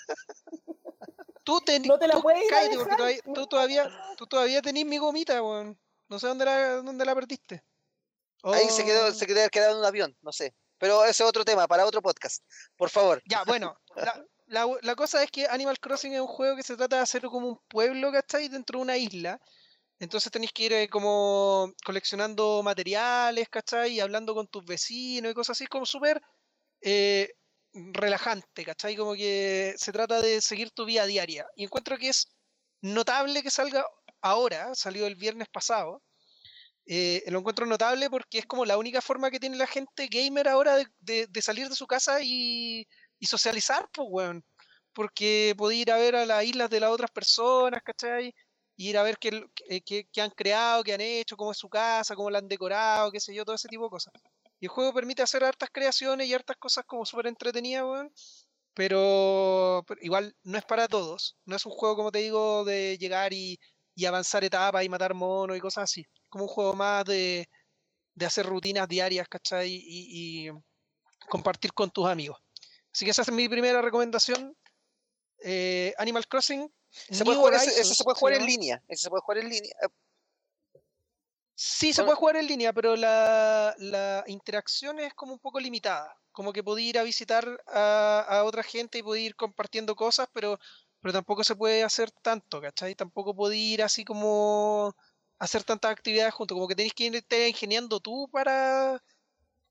Tú, 1.45 1.61
ten, 1.61 1.83
no 1.83 1.99
te 1.99 2.07
la 2.07 2.21
puedes 2.21 2.49
cállate, 2.49 2.77
porque 2.77 2.97
todavía, 2.97 3.21
tú 3.35 3.47
todavía, 3.47 3.91
tú 4.17 4.27
todavía 4.27 4.63
tenés 4.63 4.87
mi 4.87 4.99
gomita, 4.99 5.43
weón. 5.43 5.79
No 6.09 6.19
sé 6.19 6.29
dónde 6.29 6.45
la, 6.45 6.77
dónde 6.77 7.05
la 7.05 7.15
perdiste. 7.15 7.65
Ahí 8.43 8.69
se 8.71 8.85
quedó, 8.85 9.07
oh. 9.07 9.13
se 9.13 9.27
quedó 9.27 9.49
quedado 9.51 9.73
en 9.73 9.79
un 9.79 9.85
avión, 9.85 10.17
no 10.21 10.33
sé. 10.33 10.55
Pero 10.79 11.05
ese 11.05 11.23
es 11.23 11.29
otro 11.29 11.45
tema, 11.45 11.69
para 11.69 11.87
otro 11.87 12.03
podcast. 12.03 12.45
Por 12.77 12.91
favor. 12.91 13.23
Ya, 13.27 13.45
bueno. 13.45 13.77
La, 14.49 14.67
la, 14.67 14.79
la, 14.83 14.95
cosa 14.97 15.23
es 15.23 15.31
que 15.31 15.47
Animal 15.47 15.79
Crossing 15.79 16.13
es 16.13 16.21
un 16.21 16.27
juego 16.27 16.57
que 16.57 16.63
se 16.63 16.77
trata 16.77 16.97
de 16.97 17.03
hacer 17.03 17.23
como 17.23 17.49
un 17.49 17.61
pueblo, 17.69 18.13
¿cachai? 18.13 18.49
Dentro 18.49 18.79
de 18.79 18.83
una 18.83 18.97
isla. 18.99 19.41
Entonces 20.03 20.33
tenéis 20.33 20.53
que 20.53 20.65
ir 20.65 20.73
eh, 20.73 20.89
como 20.89 21.73
coleccionando 21.85 22.61
materiales, 22.63 23.49
¿cachai? 23.49 23.93
Y 23.93 24.01
hablando 24.01 24.35
con 24.35 24.49
tus 24.49 24.65
vecinos 24.65 25.31
y 25.31 25.35
cosas 25.35 25.57
así, 25.57 25.67
como 25.67 25.87
súper 25.87 26.21
eh, 26.81 27.33
relajante, 27.73 28.65
¿cachai? 28.65 28.97
Como 28.97 29.15
que 29.15 29.75
se 29.79 29.93
trata 29.93 30.21
de 30.21 30.41
seguir 30.41 30.73
tu 30.73 30.85
vida 30.85 31.07
diaria. 31.07 31.47
Y 31.55 31.65
encuentro 31.65 31.97
que 31.99 32.09
es 32.09 32.29
notable 32.81 33.43
que 33.45 33.51
salga 33.51 33.87
ahora, 34.21 34.75
salió 34.75 35.07
el 35.07 35.15
viernes 35.15 35.49
pasado. 35.49 36.03
Eh, 36.87 37.23
lo 37.29 37.39
encuentro 37.39 37.67
notable 37.67 38.11
porque 38.11 38.39
es 38.39 38.47
como 38.47 38.65
la 38.65 38.77
única 38.77 39.01
forma 39.01 39.31
que 39.31 39.41
tiene 39.41 39.57
la 39.57 39.67
gente 39.67 40.09
gamer 40.09 40.49
ahora 40.49 40.77
de, 41.01 41.29
salir 41.41 41.69
de 41.69 41.77
su 41.77 41.87
casa 41.87 42.19
y, 42.23 42.87
socializar, 43.23 43.89
pues, 43.93 44.09
weón. 44.11 44.45
Porque 44.93 45.55
podía 45.57 45.83
ir 45.83 45.93
a 45.93 45.97
ver 45.97 46.17
a 46.17 46.27
las 46.27 46.45
islas 46.45 46.71
de 46.71 46.81
las 46.81 46.91
otras 46.91 47.11
personas, 47.11 47.83
¿cachai? 47.83 48.35
ir 48.77 48.99
a 48.99 49.03
ver 49.03 49.19
qué, 49.19 49.31
han 50.21 50.31
creado, 50.31 50.83
qué 50.83 50.95
han 50.95 51.01
hecho, 51.01 51.37
cómo 51.37 51.53
es 51.53 51.59
su 51.59 51.69
casa, 51.69 52.15
cómo 52.17 52.31
la 52.31 52.39
han 52.39 52.49
decorado, 52.49 53.11
qué 53.13 53.21
sé 53.21 53.35
yo, 53.35 53.45
todo 53.45 53.55
ese 53.57 53.69
tipo 53.69 53.85
de 53.85 53.91
cosas. 53.91 54.13
Y 54.61 54.67
el 54.67 54.71
juego 54.71 54.93
permite 54.95 55.23
hacer 55.23 55.45
hartas 55.45 55.71
creaciones 55.73 56.27
y 56.29 56.35
hartas 56.35 56.57
cosas 56.57 56.85
como 56.87 57.05
súper 57.05 57.27
entretenidas, 57.27 57.85
weón. 57.85 58.13
Pero, 58.75 59.85
igual 60.01 60.35
no 60.45 60.59
es 60.59 60.65
para 60.65 60.89
todos. 60.89 61.37
No 61.45 61.57
es 61.57 61.67
un 61.67 61.73
juego, 61.73 61.97
como 61.97 62.13
te 62.13 62.21
digo, 62.21 62.65
de 62.65 62.97
llegar 62.99 63.33
y, 63.33 63.59
y 63.95 64.05
avanzar 64.05 64.45
etapas 64.45 64.85
y 64.85 64.89
matar 64.89 65.15
monos 65.15 65.57
y 65.57 65.61
cosas 65.61 65.85
así. 65.85 66.07
Como 66.29 66.45
un 66.45 66.51
juego 66.51 66.75
más 66.75 67.05
de, 67.05 67.49
de 68.15 68.27
hacer 68.27 68.47
rutinas 68.47 68.89
diarias, 68.89 69.29
¿cachai? 69.29 69.71
Y, 69.71 70.47
y, 70.47 70.51
compartir 71.29 71.73
con 71.73 71.91
tus 71.91 72.07
amigos. 72.09 72.39
Así 72.93 73.05
que 73.05 73.13
esa 73.13 73.23
es 73.23 73.31
mi 73.31 73.49
primera 73.49 73.81
recomendación. 73.81 74.57
Eh, 75.39 75.95
Animal 75.99 76.27
Crossing. 76.27 76.73
¿Se 76.91 77.25
puede 77.25 77.39
jugar, 77.39 77.55
ese, 77.55 77.85
se 77.85 78.05
puede 78.05 78.19
jugar 78.19 78.35
en 78.35 78.47
línea. 78.47 78.83
Ese 78.87 79.05
se 79.05 79.11
puede 79.11 79.23
jugar 79.23 79.39
en 79.39 79.49
línea. 79.49 79.73
Sí, 81.55 81.93
se 81.93 82.03
puede 82.03 82.17
jugar 82.17 82.37
en 82.37 82.47
línea, 82.47 82.73
pero 82.73 82.97
la, 82.97 83.75
la, 83.79 84.25
interacción 84.27 84.99
es 84.99 85.15
como 85.15 85.35
un 85.35 85.39
poco 85.39 85.61
limitada. 85.61 86.15
Como 86.33 86.53
que 86.53 86.65
podía 86.65 86.89
ir 86.89 86.99
a 86.99 87.03
visitar 87.03 87.47
a, 87.69 88.43
otra 88.45 88.63
gente 88.63 88.99
y 88.99 89.03
podía 89.03 89.27
ir 89.27 89.37
compartiendo 89.37 89.95
cosas, 89.95 90.29
pero, 90.33 90.59
pero 91.03 91.13
tampoco 91.13 91.45
se 91.45 91.57
puede 91.57 91.83
hacer 91.83 92.11
tanto, 92.11 92.61
¿cachai? 92.61 92.95
Tampoco 92.95 93.35
podía 93.35 93.75
ir 93.75 93.83
así 93.83 94.05
como 94.05 94.95
hacer 95.39 95.65
tantas 95.65 95.91
actividades 95.91 96.33
juntos, 96.33 96.55
como 96.55 96.69
que 96.69 96.77
tenéis 96.77 96.95
que 96.95 97.05
irte 97.05 97.49
ingeniando 97.49 98.01
tú 98.01 98.29
para, 98.31 99.03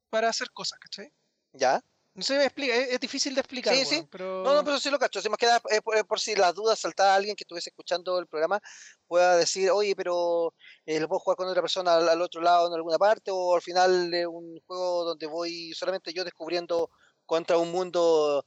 para 0.10 0.30
hacer 0.30 0.52
cosas, 0.52 0.78
¿cachai? 0.80 1.12
Ya. 1.54 1.82
No 2.14 2.24
sé, 2.24 2.38
me 2.38 2.44
explica, 2.44 2.76
es, 2.76 3.00
difícil 3.00 3.34
de 3.34 3.40
explicar. 3.40 3.74
Sí, 3.74 3.86
sí. 3.86 4.08
Pero... 4.12 4.44
No, 4.44 4.54
no, 4.54 4.66
pero 4.66 4.78
sí 4.78 4.90
lo 4.90 5.00
cacho. 5.00 5.22
Si 5.22 5.30
más 5.30 5.38
queda 5.38 5.62
eh, 5.70 5.82
por, 6.06 6.20
si 6.20 6.36
las 6.36 6.54
dudas 6.54 6.78
saltaba 6.78 7.16
alguien 7.16 7.38
que 7.38 7.46
estuviese 7.46 7.70
escuchando 7.70 8.20
el 8.20 8.28
programa, 8.28 8.60
pueda 9.08 9.38
decir, 9.38 9.72
oye, 9.72 9.96
pero 9.96 10.54
eh, 10.86 11.00
lo 11.00 11.08
puedo 11.08 11.22
jugar 11.22 11.38
con 11.38 11.48
otra 11.48 11.62
persona 11.62 11.96
al, 11.96 12.22
otro 12.22 12.42
lado 12.42 12.68
en 12.68 12.74
alguna 12.74 12.98
parte, 12.98 13.32
o 13.32 13.56
al 13.56 13.62
final 13.62 14.12
de 14.12 14.28
un 14.28 14.60
juego 14.68 15.06
donde 15.06 15.26
voy 15.28 15.72
solamente 15.74 16.12
yo 16.12 16.26
descubriendo 16.26 16.90
contra 17.26 17.58
un 17.58 17.72
mundo 17.72 18.44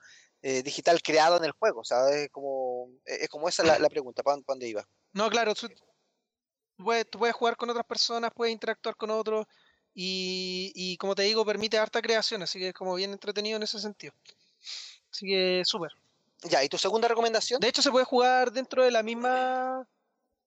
eh, 0.47 0.63
digital 0.63 1.01
creado 1.01 1.39
en 1.39 1.45
el 1.45 1.53
juego. 1.53 1.81
O 1.81 1.85
sea, 1.85 2.07
es 2.11 2.29
como, 2.29 2.91
es 3.07 3.31
como 3.31 3.49
esa 3.49 3.63
la, 3.63 3.79
la 3.79 3.89
pregunta, 3.89 4.23
¿para 4.23 4.37
dónde 4.47 4.69
iba? 4.69 4.87
No, 5.15 5.31
claro, 5.31 5.55
tú 5.55 5.69
puedes, 6.77 7.09
tú 7.09 7.19
puedes 7.19 7.35
jugar 7.35 7.57
con 7.57 7.71
otras 7.71 7.87
personas, 7.87 8.31
puedes 8.35 8.53
interactuar 8.53 8.95
con 8.95 9.11
otros 9.11 9.47
y, 9.95 10.99
como 10.99 11.15
te 11.15 11.23
digo, 11.23 11.47
permite 11.47 11.79
harta 11.79 12.03
creación, 12.03 12.43
así 12.43 12.59
que 12.59 12.69
es 12.69 12.75
como 12.75 12.95
bien 12.95 13.13
entretenido 13.13 13.57
en 13.57 13.63
ese 13.63 13.79
sentido. 13.79 14.13
Así 15.11 15.27
que 15.27 15.63
súper. 15.65 15.93
Ya, 16.43 16.63
¿y 16.63 16.69
tu 16.69 16.77
segunda 16.77 17.09
recomendación? 17.09 17.59
De 17.59 17.69
hecho, 17.69 17.81
se 17.81 17.91
puede 17.91 18.05
jugar 18.05 18.53
dentro 18.53 18.85
de 18.85 18.91
la 18.91 19.03
misma. 19.03 19.89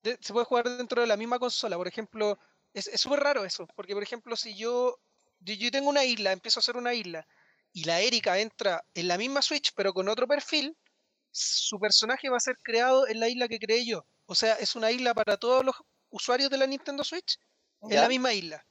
se 0.03 0.31
puede 0.31 0.45
jugar 0.45 0.69
dentro 0.69 1.01
de 1.01 1.07
la 1.07 1.17
misma 1.17 1.39
consola. 1.39 1.75
Por 1.75 1.87
ejemplo, 1.87 2.37
es 2.71 2.91
súper 3.01 3.21
raro 3.21 3.45
eso. 3.45 3.65
Porque, 3.75 3.95
por 3.95 4.03
ejemplo, 4.03 4.35
si 4.35 4.55
yo, 4.55 4.99
yo, 5.39 5.71
tengo 5.71 5.89
una 5.89 6.05
isla, 6.05 6.33
empiezo 6.33 6.59
a 6.59 6.61
hacer 6.61 6.77
una 6.77 6.93
isla, 6.93 7.25
y 7.77 7.83
la 7.83 8.01
Erika 8.01 8.39
entra 8.39 8.83
en 8.95 9.07
la 9.07 9.19
misma 9.19 9.43
Switch, 9.43 9.71
pero 9.75 9.93
con 9.93 10.09
otro 10.09 10.27
perfil, 10.27 10.75
su 11.29 11.79
personaje 11.79 12.27
va 12.27 12.37
a 12.37 12.39
ser 12.39 12.57
creado 12.63 13.07
en 13.07 13.19
la 13.19 13.29
isla 13.29 13.47
que 13.47 13.59
creé 13.59 13.85
yo. 13.85 14.03
O 14.25 14.33
sea, 14.33 14.55
es 14.55 14.75
una 14.75 14.89
isla 14.89 15.13
para 15.13 15.37
todos 15.37 15.63
los 15.63 15.75
usuarios 16.09 16.49
de 16.49 16.57
la 16.57 16.65
Nintendo 16.65 17.03
Switch 17.03 17.37
en 17.83 17.97
la 17.97 18.07
misma 18.07 18.33
isla. 18.33 18.65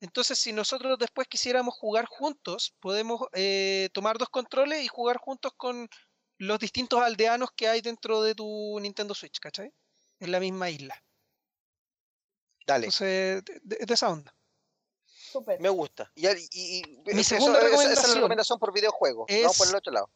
Entonces, 0.00 0.40
si 0.40 0.52
nosotros 0.52 0.98
después 0.98 1.28
quisiéramos 1.28 1.76
jugar 1.76 2.06
juntos, 2.06 2.74
podemos 2.80 3.20
eh, 3.32 3.90
tomar 3.92 4.18
dos 4.18 4.28
controles 4.28 4.82
y 4.82 4.88
jugar 4.88 5.18
juntos 5.18 5.52
con 5.56 5.88
los 6.38 6.58
distintos 6.58 7.00
aldeanos 7.00 7.50
que 7.54 7.68
hay 7.68 7.80
dentro 7.80 8.22
de 8.22 8.34
tu 8.34 8.76
Nintendo 8.80 9.14
Switch, 9.14 9.38
¿cachai? 9.38 9.72
En 10.18 10.32
la 10.32 10.40
misma 10.40 10.68
isla. 10.68 11.00
Dale. 12.66 12.86
Entonces, 12.86 13.44
de, 13.62 13.78
esa 13.88 14.08
onda. 14.08 14.34
Super. 15.30 15.60
Me 15.60 15.68
gusta. 15.68 16.10
Y, 16.14 16.82
Mi 17.06 17.24
segunda 17.24 17.60
recomendación, 17.60 17.92
esa 17.92 18.02
es 18.02 18.08
la 18.08 18.14
recomendación 18.14 18.58
por 18.58 18.72
videojuego, 18.72 19.26
no 19.28 19.52
por 19.52 19.68
el 19.68 19.74
otro 19.74 19.92
lado. 19.92 20.10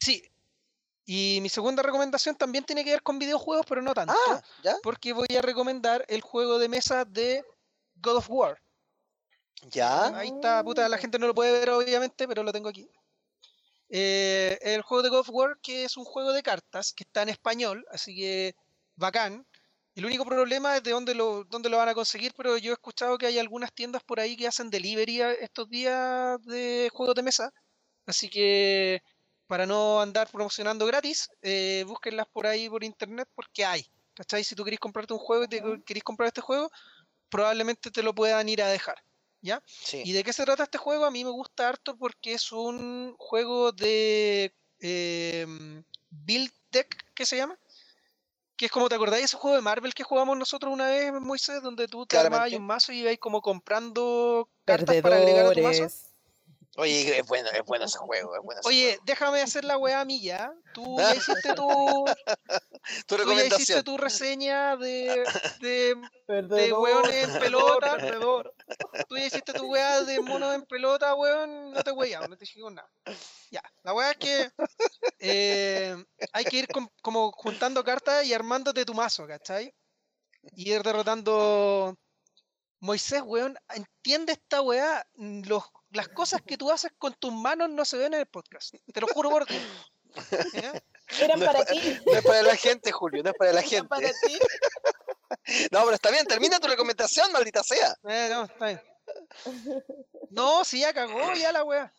Sí, 0.00 0.30
y 1.12 1.40
mi 1.42 1.48
segunda 1.48 1.82
recomendación 1.82 2.36
también 2.36 2.62
tiene 2.62 2.84
que 2.84 2.92
ver 2.92 3.02
con 3.02 3.18
videojuegos, 3.18 3.66
pero 3.68 3.82
no 3.82 3.92
tanto. 3.92 4.14
Ah, 4.28 4.40
porque 4.80 5.12
voy 5.12 5.26
a 5.36 5.42
recomendar 5.42 6.04
el 6.06 6.20
juego 6.20 6.60
de 6.60 6.68
mesa 6.68 7.04
de 7.04 7.44
God 7.96 8.18
of 8.18 8.30
War. 8.30 8.62
Ya. 9.70 10.16
Ahí 10.16 10.28
está, 10.28 10.62
puta, 10.62 10.88
la 10.88 10.98
gente 10.98 11.18
no 11.18 11.26
lo 11.26 11.34
puede 11.34 11.50
ver 11.50 11.70
obviamente, 11.70 12.28
pero 12.28 12.44
lo 12.44 12.52
tengo 12.52 12.68
aquí. 12.68 12.88
Eh, 13.88 14.56
el 14.62 14.82
juego 14.82 15.02
de 15.02 15.08
God 15.08 15.18
of 15.18 15.30
War, 15.30 15.58
que 15.60 15.82
es 15.82 15.96
un 15.96 16.04
juego 16.04 16.32
de 16.32 16.44
cartas, 16.44 16.92
que 16.92 17.02
está 17.02 17.22
en 17.22 17.30
español, 17.30 17.84
así 17.90 18.14
que 18.14 18.54
bacán. 18.94 19.44
El 20.00 20.06
único 20.06 20.24
problema 20.24 20.78
es 20.78 20.82
de 20.82 20.92
dónde 20.92 21.14
lo, 21.14 21.44
dónde 21.44 21.68
lo 21.68 21.76
van 21.76 21.90
a 21.90 21.94
conseguir, 21.94 22.32
pero 22.34 22.56
yo 22.56 22.70
he 22.70 22.72
escuchado 22.72 23.18
que 23.18 23.26
hay 23.26 23.38
algunas 23.38 23.70
tiendas 23.70 24.02
por 24.02 24.18
ahí 24.18 24.34
que 24.34 24.46
hacen 24.46 24.70
delivery 24.70 25.20
estos 25.42 25.68
días 25.68 26.42
de 26.46 26.88
juegos 26.90 27.14
de 27.14 27.22
mesa. 27.22 27.52
Así 28.06 28.30
que 28.30 29.02
para 29.46 29.66
no 29.66 30.00
andar 30.00 30.30
promocionando 30.30 30.86
gratis, 30.86 31.28
eh, 31.42 31.84
búsquenlas 31.86 32.26
por 32.28 32.46
ahí 32.46 32.66
por 32.70 32.82
internet 32.82 33.28
porque 33.34 33.62
hay. 33.62 33.84
¿Cachai? 34.14 34.42
Si 34.42 34.54
tú 34.54 34.64
querés 34.64 34.80
comprarte 34.80 35.12
un 35.12 35.18
juego 35.18 35.44
y 35.44 35.48
te 35.48 35.62
querés 35.84 36.02
comprar 36.02 36.28
este 36.28 36.40
juego, 36.40 36.70
probablemente 37.28 37.90
te 37.90 38.02
lo 38.02 38.14
puedan 38.14 38.48
ir 38.48 38.62
a 38.62 38.68
dejar. 38.68 39.04
¿Ya? 39.42 39.62
¿Y 39.92 40.12
de 40.12 40.24
qué 40.24 40.32
se 40.32 40.46
trata 40.46 40.62
este 40.62 40.78
juego? 40.78 41.04
A 41.04 41.10
mí 41.10 41.24
me 41.24 41.30
gusta 41.30 41.68
harto 41.68 41.94
porque 41.98 42.32
es 42.32 42.52
un 42.52 43.14
juego 43.18 43.72
de 43.72 44.54
eh, 44.80 45.46
Build 46.08 46.52
Deck, 46.70 47.04
¿qué 47.14 47.26
se 47.26 47.36
llama? 47.36 47.58
Que 48.60 48.66
es 48.66 48.72
como, 48.72 48.90
¿te 48.90 48.94
acordáis 48.94 49.24
ese 49.24 49.38
juego 49.38 49.56
de 49.56 49.62
Marvel 49.62 49.94
que 49.94 50.02
jugamos 50.02 50.36
nosotros 50.36 50.70
una 50.70 50.86
vez, 50.86 51.10
Moisés? 51.14 51.62
Donde 51.62 51.88
tú 51.88 52.04
te 52.04 52.18
armabas 52.18 52.52
un 52.52 52.66
mazo 52.66 52.92
y 52.92 52.98
ibas 52.98 53.16
como 53.18 53.40
comprando 53.40 54.50
cartas 54.66 55.00
para 55.00 55.16
agregar 55.16 55.46
a 55.46 55.52
tu 55.52 55.62
mazo. 55.62 55.88
Oye, 56.76 57.18
es 57.18 57.26
bueno, 57.26 57.48
es 57.52 57.64
bueno 57.64 57.84
ese 57.84 57.98
juego. 57.98 58.32
Oye, 58.64 58.98
déjame 59.04 59.42
hacer 59.42 59.64
la 59.64 59.76
weá 59.76 60.04
mía. 60.04 60.52
Tú 60.72 60.96
ya 60.98 61.14
hiciste 61.14 61.54
tu. 61.54 61.66
tu 63.06 63.16
tú 63.16 63.32
ya 63.32 63.44
hiciste 63.44 63.82
tu 63.82 63.98
reseña 63.98 64.76
de. 64.76 65.24
de, 65.60 65.96
de 66.28 66.72
weones 66.72 67.28
en 67.28 67.40
pelota. 67.40 67.96
Perdedor. 67.96 68.54
Tú 69.08 69.16
ya 69.16 69.26
hiciste 69.26 69.52
tu 69.52 69.66
weá 69.66 70.02
de 70.02 70.20
mono 70.20 70.52
en 70.52 70.62
pelota, 70.62 71.14
weón. 71.14 71.72
No 71.72 71.82
te 71.82 71.90
weá, 71.90 72.20
no 72.20 72.36
te 72.36 72.44
dije 72.44 72.60
nada. 72.70 72.90
Ya. 73.50 73.62
La 73.82 73.92
weá 73.92 74.12
es 74.12 74.18
que. 74.18 74.50
Eh, 75.18 75.96
hay 76.32 76.44
que 76.44 76.56
ir 76.56 76.68
como 77.02 77.32
juntando 77.32 77.82
cartas 77.82 78.24
y 78.24 78.32
armándote 78.32 78.84
tu 78.84 78.94
mazo, 78.94 79.26
¿cachai? 79.26 79.74
Y 80.54 80.72
ir 80.72 80.82
derrotando. 80.82 81.96
Moisés, 82.78 83.22
weón, 83.26 83.58
entiende 83.68 84.32
esta 84.32 84.62
weá. 84.62 85.04
Los 85.16 85.64
las 85.90 86.08
cosas 86.08 86.40
que 86.42 86.56
tú 86.56 86.70
haces 86.70 86.92
con 86.98 87.14
tus 87.14 87.32
manos 87.32 87.70
no 87.70 87.84
se 87.84 87.98
ven 87.98 88.14
en 88.14 88.20
el 88.20 88.26
podcast. 88.26 88.74
Te 88.92 89.00
lo 89.00 89.06
juro 89.08 89.30
por 89.30 89.46
Dios. 89.46 89.62
Eran 91.18 91.40
para 91.40 91.64
ti. 91.64 91.98
No 92.06 92.12
es 92.12 92.24
para 92.24 92.42
la 92.42 92.56
gente, 92.56 92.92
Julio, 92.92 93.22
no 93.22 93.30
es 93.30 93.36
para 93.36 93.52
la 93.52 93.62
gente. 93.62 93.88
Para 93.88 94.08
ti. 94.08 94.38
No, 95.70 95.84
pero 95.84 95.94
está 95.94 96.10
bien, 96.10 96.26
termina 96.26 96.58
tu 96.58 96.66
recomendación, 96.66 97.30
maldita 97.32 97.62
sea. 97.62 97.94
Eh, 98.08 98.28
no, 98.30 98.44
está 98.44 98.66
bien. 98.66 98.82
No, 100.30 100.64
si 100.64 100.80
ya 100.80 100.92
cagó, 100.92 101.34
ya 101.34 101.52
la 101.52 101.64
wea. 101.64 101.92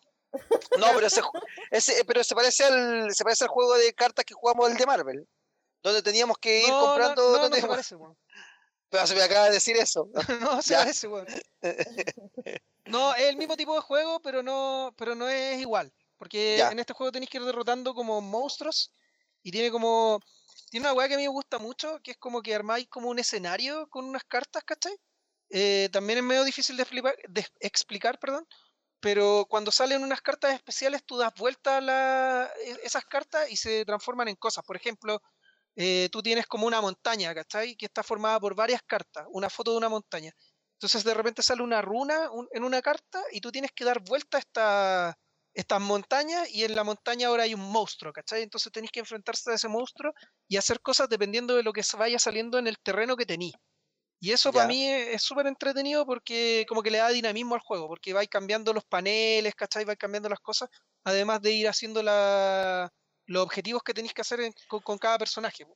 No, 0.78 0.86
pero 0.94 1.06
ese, 1.06 1.22
ese, 1.70 2.04
pero 2.04 2.22
se 2.22 2.34
parece 2.34 2.64
al 2.64 3.12
se 3.14 3.24
parece 3.24 3.44
al 3.44 3.50
juego 3.50 3.74
de 3.76 3.92
cartas 3.94 4.24
que 4.24 4.34
jugamos 4.34 4.70
el 4.70 4.76
de 4.76 4.86
Marvel, 4.86 5.28
donde 5.82 6.02
teníamos 6.02 6.38
que 6.38 6.60
ir 6.60 6.70
comprando. 6.70 7.32
No, 7.32 7.42
no, 7.42 7.48
no 7.48 7.56
se 7.56 7.66
parece, 7.68 7.96
weón. 7.96 8.16
Pero 8.92 9.06
se 9.06 9.14
me 9.14 9.22
acaba 9.22 9.46
de 9.46 9.52
decir 9.52 9.74
eso. 9.78 10.10
no, 10.42 10.60
se 10.60 10.74
parece, 10.74 11.08
weón. 11.08 11.26
No, 12.84 13.14
es 13.14 13.22
el 13.22 13.38
mismo 13.38 13.56
tipo 13.56 13.74
de 13.74 13.80
juego, 13.80 14.20
pero 14.20 14.42
no, 14.42 14.94
pero 14.98 15.14
no 15.14 15.30
es 15.30 15.58
igual. 15.58 15.90
Porque 16.18 16.60
en 16.60 16.78
este 16.78 16.92
juego 16.92 17.10
tenéis 17.10 17.30
que 17.30 17.38
ir 17.38 17.44
derrotando 17.44 17.94
como 17.94 18.20
monstruos. 18.20 18.92
Y 19.42 19.50
tiene 19.50 19.70
como. 19.70 20.20
Tiene 20.70 20.86
una 20.86 20.92
weá 20.92 21.08
que 21.08 21.14
a 21.14 21.16
mí 21.16 21.22
me 21.22 21.28
gusta 21.30 21.58
mucho, 21.58 22.00
que 22.02 22.10
es 22.10 22.18
como 22.18 22.42
que 22.42 22.54
armáis 22.54 22.86
como 22.88 23.08
un 23.08 23.18
escenario 23.18 23.88
con 23.88 24.04
unas 24.04 24.24
cartas, 24.24 24.62
¿cachai? 24.62 24.94
Eh, 25.48 25.88
también 25.90 26.18
es 26.18 26.24
medio 26.24 26.44
difícil 26.44 26.76
de 26.76 26.82
explicar, 26.82 27.16
de 27.28 27.46
explicar, 27.60 28.18
perdón. 28.18 28.46
Pero 29.00 29.46
cuando 29.48 29.72
salen 29.72 30.02
unas 30.04 30.20
cartas 30.20 30.52
especiales, 30.52 31.02
tú 31.02 31.16
das 31.16 31.32
vuelta 31.34 31.78
a 31.78 32.52
e, 32.62 32.76
esas 32.84 33.06
cartas 33.06 33.50
y 33.50 33.56
se 33.56 33.86
transforman 33.86 34.28
en 34.28 34.36
cosas. 34.36 34.64
Por 34.64 34.76
ejemplo, 34.76 35.22
eh, 35.76 36.08
tú 36.12 36.22
tienes 36.22 36.46
como 36.46 36.66
una 36.66 36.80
montaña, 36.80 37.34
¿cachai? 37.34 37.76
Que 37.76 37.86
está 37.86 38.02
formada 38.02 38.38
por 38.40 38.54
varias 38.54 38.82
cartas, 38.82 39.26
una 39.30 39.48
foto 39.48 39.72
de 39.72 39.78
una 39.78 39.88
montaña. 39.88 40.32
Entonces 40.74 41.04
de 41.04 41.14
repente 41.14 41.42
sale 41.42 41.62
una 41.62 41.80
runa 41.80 42.28
en 42.52 42.64
una 42.64 42.82
carta 42.82 43.22
y 43.32 43.40
tú 43.40 43.52
tienes 43.52 43.70
que 43.72 43.84
dar 43.84 44.00
vuelta 44.00 44.36
a 44.38 44.40
esta, 44.40 45.18
estas 45.54 45.80
montañas 45.80 46.50
y 46.50 46.64
en 46.64 46.74
la 46.74 46.84
montaña 46.84 47.28
ahora 47.28 47.44
hay 47.44 47.54
un 47.54 47.60
monstruo, 47.60 48.12
¿cachai? 48.12 48.42
Entonces 48.42 48.72
tenéis 48.72 48.90
que 48.90 49.00
enfrentarse 49.00 49.50
a 49.50 49.54
ese 49.54 49.68
monstruo 49.68 50.12
y 50.48 50.56
hacer 50.56 50.80
cosas 50.80 51.08
dependiendo 51.08 51.54
de 51.54 51.62
lo 51.62 51.72
que 51.72 51.82
vaya 51.96 52.18
saliendo 52.18 52.58
en 52.58 52.66
el 52.66 52.78
terreno 52.78 53.16
que 53.16 53.26
tenéis. 53.26 53.54
Y 54.20 54.30
eso 54.30 54.52
para 54.52 54.68
mí 54.68 54.86
es 54.86 55.20
súper 55.22 55.48
entretenido 55.48 56.06
porque 56.06 56.64
como 56.68 56.82
que 56.82 56.92
le 56.92 56.98
da 56.98 57.08
dinamismo 57.08 57.56
al 57.56 57.60
juego, 57.60 57.88
porque 57.88 58.12
vais 58.12 58.28
cambiando 58.28 58.72
los 58.72 58.84
paneles, 58.84 59.54
¿cachai? 59.56 59.84
Vais 59.84 59.98
cambiando 59.98 60.28
las 60.28 60.38
cosas, 60.38 60.68
además 61.02 61.42
de 61.42 61.52
ir 61.52 61.68
haciendo 61.68 62.04
la, 62.04 62.88
los 63.26 63.42
objetivos 63.42 63.82
que 63.82 63.94
tenéis 63.94 64.14
que 64.14 64.22
hacer 64.22 64.40
con, 64.68 64.98
cada 64.98 65.18
personaje. 65.18 65.66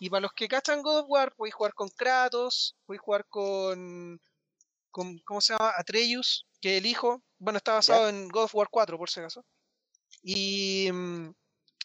Y 0.00 0.08
para 0.08 0.22
los 0.22 0.32
que 0.32 0.48
cachan 0.48 0.82
God 0.82 1.00
of 1.00 1.06
War, 1.08 1.34
podéis 1.34 1.54
jugar 1.54 1.74
con 1.74 1.88
Kratos, 1.90 2.76
podéis 2.86 3.02
jugar 3.02 3.26
con, 3.28 4.20
con 4.90 5.18
¿cómo 5.20 5.40
se 5.40 5.52
llama? 5.52 5.72
Atreus, 5.76 6.46
que 6.60 6.78
el 6.78 6.86
hijo, 6.86 7.22
bueno, 7.38 7.58
está 7.58 7.74
basado 7.74 8.08
en 8.08 8.28
God 8.28 8.44
of 8.44 8.54
War 8.54 8.68
4, 8.70 8.98
por 8.98 9.10
si 9.10 9.20
acaso. 9.20 9.44
Y, 10.22 10.90
mm, 10.92 11.30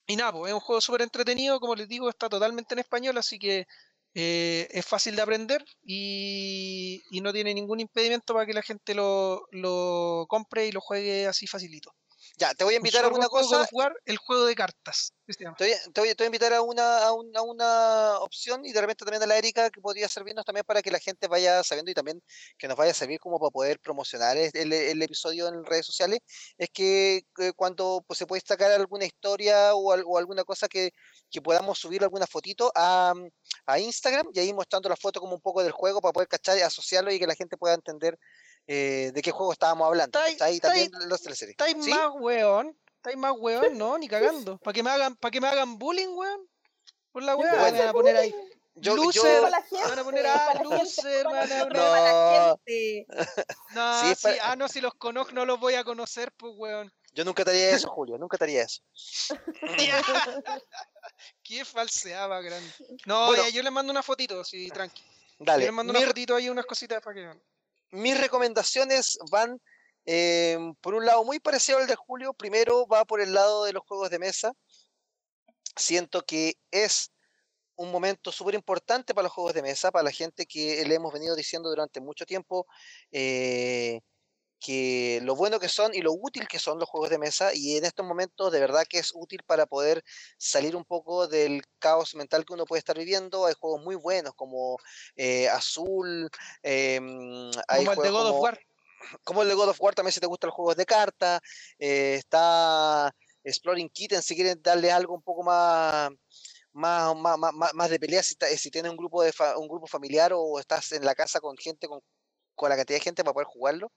y 0.07 0.15
nada, 0.15 0.31
es 0.47 0.53
un 0.53 0.59
juego 0.59 0.81
súper 0.81 1.01
entretenido, 1.01 1.59
como 1.59 1.75
les 1.75 1.87
digo, 1.87 2.09
está 2.09 2.29
totalmente 2.29 2.75
en 2.75 2.79
español, 2.79 3.17
así 3.17 3.39
que 3.39 3.65
eh, 4.13 4.67
es 4.71 4.85
fácil 4.85 5.15
de 5.15 5.21
aprender 5.21 5.65
y, 5.83 7.03
y, 7.11 7.19
no 7.19 7.33
tiene 7.33 7.53
ningún 7.53 7.81
impedimento 7.81 8.33
para 8.33 8.45
que 8.45 8.53
la 8.53 8.61
gente 8.61 8.95
lo, 8.95 9.45
lo 9.51 10.25
compre 10.29 10.67
y 10.67 10.71
lo 10.71 10.79
juegue 10.79 11.27
así 11.27 11.47
facilito. 11.47 11.93
Ya, 12.37 12.53
te 12.53 12.63
voy 12.65 12.73
a 12.73 12.77
invitar 12.77 13.05
a 13.05 13.07
una 13.07 13.27
cosa. 13.27 13.65
jugar 13.67 13.95
el 14.05 14.17
juego 14.17 14.45
de 14.45 14.55
cartas. 14.55 15.13
Te 15.25 15.45
voy, 15.45 15.73
te, 15.93 16.01
voy, 16.01 16.15
a 16.19 16.25
invitar 16.25 16.53
a 16.53 16.61
una, 16.61 17.05
a, 17.05 17.13
una, 17.13 18.19
opción 18.19 18.63
y 18.65 18.73
de 18.73 18.81
repente 18.81 19.05
también 19.05 19.23
a 19.23 19.25
la 19.25 19.37
Erika 19.37 19.71
que 19.71 19.81
podría 19.81 20.07
servirnos 20.07 20.45
también 20.45 20.65
para 20.65 20.81
que 20.81 20.91
la 20.91 20.99
gente 20.99 21.27
vaya 21.27 21.63
sabiendo 21.63 21.89
y 21.89 21.95
también 21.95 22.21
que 22.57 22.67
nos 22.67 22.77
vaya 22.77 22.91
a 22.91 22.93
servir 22.93 23.19
como 23.19 23.39
para 23.39 23.49
poder 23.49 23.79
promocionar 23.79 24.37
el, 24.37 24.73
el 24.73 25.01
episodio 25.01 25.47
en 25.47 25.65
redes 25.65 25.85
sociales. 25.85 26.19
Es 26.57 26.69
que 26.71 27.23
cuando 27.55 28.03
pues, 28.05 28.19
se 28.19 28.27
puede 28.27 28.37
destacar 28.37 28.71
alguna 28.71 29.05
historia 29.05 29.73
o, 29.73 29.95
o 29.95 30.17
alguna 30.17 30.43
cosa 30.43 30.67
que, 30.67 30.91
que, 31.31 31.41
podamos 31.41 31.79
subir 31.79 32.03
alguna 32.03 32.27
fotito 32.27 32.71
a, 32.75 33.13
a 33.65 33.79
Instagram 33.79 34.27
y 34.33 34.39
ahí 34.39 34.53
mostrando 34.53 34.89
la 34.89 34.95
foto 34.95 35.19
como 35.19 35.35
un 35.35 35.41
poco 35.41 35.63
del 35.63 35.71
juego 35.71 36.01
para 36.01 36.13
poder 36.13 36.27
cachar 36.27 36.57
y 36.57 36.61
asociarlo 36.61 37.11
y 37.11 37.19
que 37.19 37.27
la 37.27 37.35
gente 37.35 37.57
pueda 37.57 37.73
entender 37.73 38.19
eh, 38.67 39.11
de 39.13 39.21
qué 39.21 39.31
juego 39.31 39.51
estábamos 39.51 39.87
hablando. 39.87 40.19
Ahí 40.39 40.59
también 40.59 40.91
los 41.07 41.21
teleseries. 41.21 41.57
¿Estáis 41.57 41.77
más 41.77 42.11
weón? 42.19 42.75
¿Estáis 42.97 43.17
más 43.17 43.33
weón? 43.37 43.77
No, 43.77 43.97
ni 43.97 44.07
cagando. 44.07 44.57
¿Para 44.57 44.73
que 44.73 44.83
me 44.83 44.89
hagan, 44.89 45.15
para 45.15 45.31
que 45.31 45.41
me 45.41 45.47
hagan 45.47 45.77
bullying, 45.77 46.09
weón? 46.15 46.47
Por 47.11 47.23
la 47.23 47.35
weón, 47.35 47.55
van 47.55 47.87
a 47.87 47.93
poner 47.93 48.17
ahí. 48.17 48.35
Yo, 48.77 48.97
loser, 48.97 49.41
yo... 49.41 49.41
van 49.41 49.99
a 49.99 50.03
poner 50.03 50.27
a 50.27 50.61
loser, 50.61 51.23
van 51.23 51.49
a 51.49 51.63
poner 51.63 51.81
a 51.81 51.89
la 51.91 52.57
gente. 52.65 53.07
No, 53.73 54.01
sí, 54.01 54.15
sí, 54.17 54.37
ah, 54.41 54.57
no, 54.57 54.67
si 54.67 54.81
los 54.81 54.93
conozco 54.95 55.31
no 55.31 55.45
los 55.45 55.57
voy 55.59 55.75
a 55.75 55.85
conocer, 55.85 56.33
pues 56.33 56.53
weón. 56.57 56.91
Yo 57.13 57.23
nunca 57.23 57.45
te 57.45 57.51
haría 57.51 57.69
eso, 57.69 57.87
Julio, 57.89 58.17
nunca 58.17 58.37
te 58.37 58.43
haría 58.43 58.63
eso. 58.63 58.81
Qué 61.41 61.63
falseaba, 61.63 62.41
grande. 62.41 62.69
No, 63.05 63.33
ya, 63.33 63.47
yo 63.47 63.63
le 63.63 63.71
mando 63.71 63.91
una 63.91 64.03
fotito, 64.03 64.43
sí, 64.43 64.67
tranqui. 64.69 65.01
Dale. 65.39 65.63
Yo 65.63 65.67
le 65.67 65.71
mando 65.71 65.91
una 65.91 66.01
fotito 66.01 66.35
ahí, 66.35 66.49
unas 66.49 66.65
cositas 66.65 67.01
para 67.01 67.13
que 67.15 67.39
mis 67.95 68.19
recomendaciones 68.19 69.17
van 69.31 69.59
eh, 70.05 70.57
por 70.81 70.93
un 70.93 71.05
lado 71.05 71.23
muy 71.23 71.39
parecido 71.39 71.79
al 71.79 71.87
de 71.87 71.95
Julio. 71.95 72.33
Primero 72.33 72.85
va 72.87 73.05
por 73.05 73.21
el 73.21 73.33
lado 73.33 73.65
de 73.65 73.73
los 73.73 73.83
juegos 73.83 74.09
de 74.09 74.19
mesa. 74.19 74.53
Siento 75.75 76.25
que 76.25 76.55
es 76.71 77.11
un 77.75 77.91
momento 77.91 78.31
súper 78.31 78.55
importante 78.55 79.13
para 79.13 79.23
los 79.23 79.33
juegos 79.33 79.53
de 79.53 79.61
mesa, 79.61 79.91
para 79.91 80.03
la 80.03 80.11
gente 80.11 80.45
que 80.45 80.85
le 80.85 80.95
hemos 80.95 81.13
venido 81.13 81.35
diciendo 81.35 81.69
durante 81.69 81.99
mucho 81.99 82.25
tiempo 82.25 82.67
eh, 83.11 83.99
que 84.65 85.19
lo 85.21 85.35
bueno 85.35 85.59
que 85.59 85.69
son 85.69 85.93
y 85.93 86.01
lo 86.01 86.11
útil 86.11 86.47
que 86.47 86.57
son 86.57 86.79
los 86.79 86.89
juegos 86.89 87.11
de 87.11 87.19
mesa 87.19 87.53
y 87.53 87.77
en 87.77 87.85
estos 87.85 88.03
momentos 88.03 88.51
de 88.51 88.59
verdad 88.59 88.83
que 88.89 88.97
es 88.97 89.11
útil 89.13 89.41
para 89.45 89.67
poder 89.67 90.03
salir 90.39 90.75
un 90.75 90.83
poco 90.83 91.27
del 91.27 91.61
caos 91.77 92.15
mental 92.15 92.45
que 92.45 92.53
uno 92.53 92.65
puede 92.65 92.79
estar 92.79 92.97
viviendo. 92.97 93.45
Hay 93.45 93.53
juegos 93.59 93.83
muy 93.83 93.95
buenos 93.95 94.33
como 94.33 94.77
eh, 95.15 95.47
Azul, 95.49 96.29
em, 96.63 97.51
como 97.67 97.91
el 97.91 98.01
de 98.01 98.09
God 98.09 98.29
of 98.29 98.41
War. 98.41 98.59
Como 99.23 99.43
el 99.43 99.49
de 99.49 99.53
God 99.53 99.69
of 99.69 99.81
War 99.81 99.93
también 99.93 100.13
si 100.13 100.19
te 100.19 100.25
gustan 100.25 100.47
los 100.47 100.55
juegos 100.55 100.77
de 100.77 100.85
carta. 100.85 101.39
Eh, 101.77 102.15
está 102.15 103.13
Exploring 103.43 103.89
Kitten 103.89 104.23
si 104.23 104.33
quieren 104.33 104.59
darle 104.63 104.91
algo 104.91 105.13
un 105.13 105.21
poco 105.21 105.43
más 105.43 106.09
más, 106.71 107.15
más, 107.15 107.53
más, 107.53 107.89
de 107.89 107.99
pelea 107.99 108.23
si, 108.23 108.35
si 108.57 108.71
tienes 108.71 108.89
un 108.89 108.97
grupo 108.97 109.21
de 109.21 109.31
un 109.57 109.67
grupo 109.67 109.85
familiar 109.85 110.33
o 110.33 110.59
estás 110.59 110.91
en 110.93 111.05
la 111.05 111.13
casa 111.13 111.39
con 111.39 111.55
gente 111.55 111.87
con, 111.87 112.01
con 112.55 112.69
la 112.69 112.75
cantidad 112.75 112.97
de 112.97 113.03
gente 113.03 113.23
para 113.23 113.33
poder 113.33 113.47
jugarlo. 113.47 113.91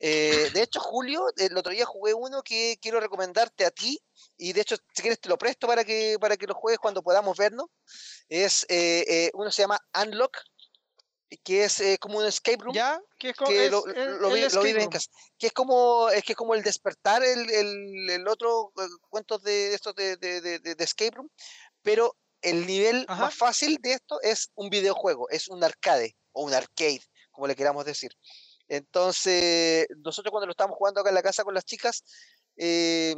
Eh, 0.00 0.50
de 0.52 0.62
hecho, 0.62 0.80
Julio, 0.80 1.24
el 1.36 1.56
otro 1.56 1.72
día 1.72 1.86
jugué 1.86 2.14
uno 2.14 2.42
que 2.42 2.78
quiero 2.80 3.00
recomendarte 3.00 3.64
a 3.64 3.70
ti, 3.70 4.00
y 4.36 4.52
de 4.52 4.60
hecho, 4.60 4.76
si 4.94 5.02
quieres 5.02 5.20
te 5.20 5.28
lo 5.28 5.38
presto 5.38 5.66
para 5.66 5.84
que, 5.84 6.16
para 6.20 6.36
que 6.36 6.46
lo 6.46 6.54
juegues 6.54 6.78
cuando 6.78 7.02
podamos 7.02 7.36
vernos. 7.36 7.66
Es, 8.28 8.64
eh, 8.68 9.04
eh, 9.08 9.30
uno 9.34 9.50
se 9.50 9.62
llama 9.62 9.78
Unlock, 10.00 10.38
que 11.42 11.64
es 11.64 11.82
como 12.00 12.18
un 12.18 12.26
escape 12.26 12.58
room. 12.62 12.74
¿Ya? 12.74 13.00
Que 13.18 13.30
es 13.30 13.36
como 13.36 13.50
que 13.50 13.70
lo, 13.70 13.82
Que 15.38 15.46
es 15.48 15.52
como, 15.52 16.08
es 16.10 16.22
que 16.22 16.32
es 16.32 16.36
como 16.36 16.54
el 16.54 16.62
despertar 16.62 17.24
el, 17.24 17.50
el, 17.50 18.10
el 18.10 18.28
otro 18.28 18.72
cuento 19.08 19.38
de 19.38 19.74
estos 19.74 19.94
de, 19.94 20.16
de, 20.16 20.40
de, 20.40 20.58
de, 20.60 20.84
escape 20.84 21.16
room, 21.16 21.28
pero 21.82 22.16
el 22.44 22.66
nivel 22.66 23.06
más 23.08 23.34
fácil 23.34 23.78
de 23.80 23.94
esto 23.94 24.20
es 24.20 24.50
un 24.54 24.68
videojuego, 24.68 25.28
es 25.30 25.48
un 25.48 25.64
arcade 25.64 26.14
o 26.32 26.44
un 26.44 26.52
arcade, 26.52 27.02
como 27.30 27.46
le 27.46 27.56
queramos 27.56 27.84
decir. 27.84 28.10
Entonces, 28.68 29.86
nosotros 29.98 30.30
cuando 30.30 30.46
lo 30.46 30.52
estábamos 30.52 30.78
jugando 30.78 31.00
acá 31.00 31.10
en 31.10 31.14
la 31.14 31.22
casa 31.22 31.44
con 31.44 31.54
las 31.54 31.64
chicas, 31.64 32.04
eh, 32.56 33.14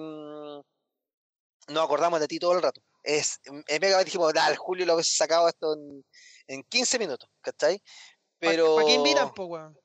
nos 1.68 1.84
acordamos 1.84 2.20
de 2.20 2.28
ti 2.28 2.38
todo 2.38 2.52
el 2.52 2.62
rato. 2.62 2.80
Es, 3.02 3.40
en 3.44 3.80
Mega 3.80 4.02
dijimos, 4.02 4.32
dale, 4.32 4.56
Julio 4.56 4.86
lo 4.86 4.92
habéis 4.94 5.16
sacado 5.16 5.48
esto 5.48 5.74
en, 5.74 6.04
en 6.48 6.62
15 6.64 6.98
minutos, 6.98 7.28
¿cachai? 7.40 7.82
Pero... 8.38 8.76
¿Para 8.76 8.86
qué 8.86 8.94
invitan, 8.94 9.32
po, 9.32 9.46
weón? 9.46 9.78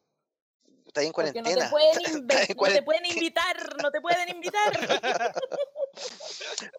Está 0.91 1.03
en 1.03 1.13
cuarentena. 1.13 1.49
No 1.49 1.55
te, 1.55 1.69
pueden 1.69 2.27
no 2.57 2.67
te 2.67 2.81
pueden 2.83 3.05
invitar, 3.05 3.77
no 3.81 3.91
te 3.91 4.01
pueden 4.01 4.29
invitar. 4.29 4.71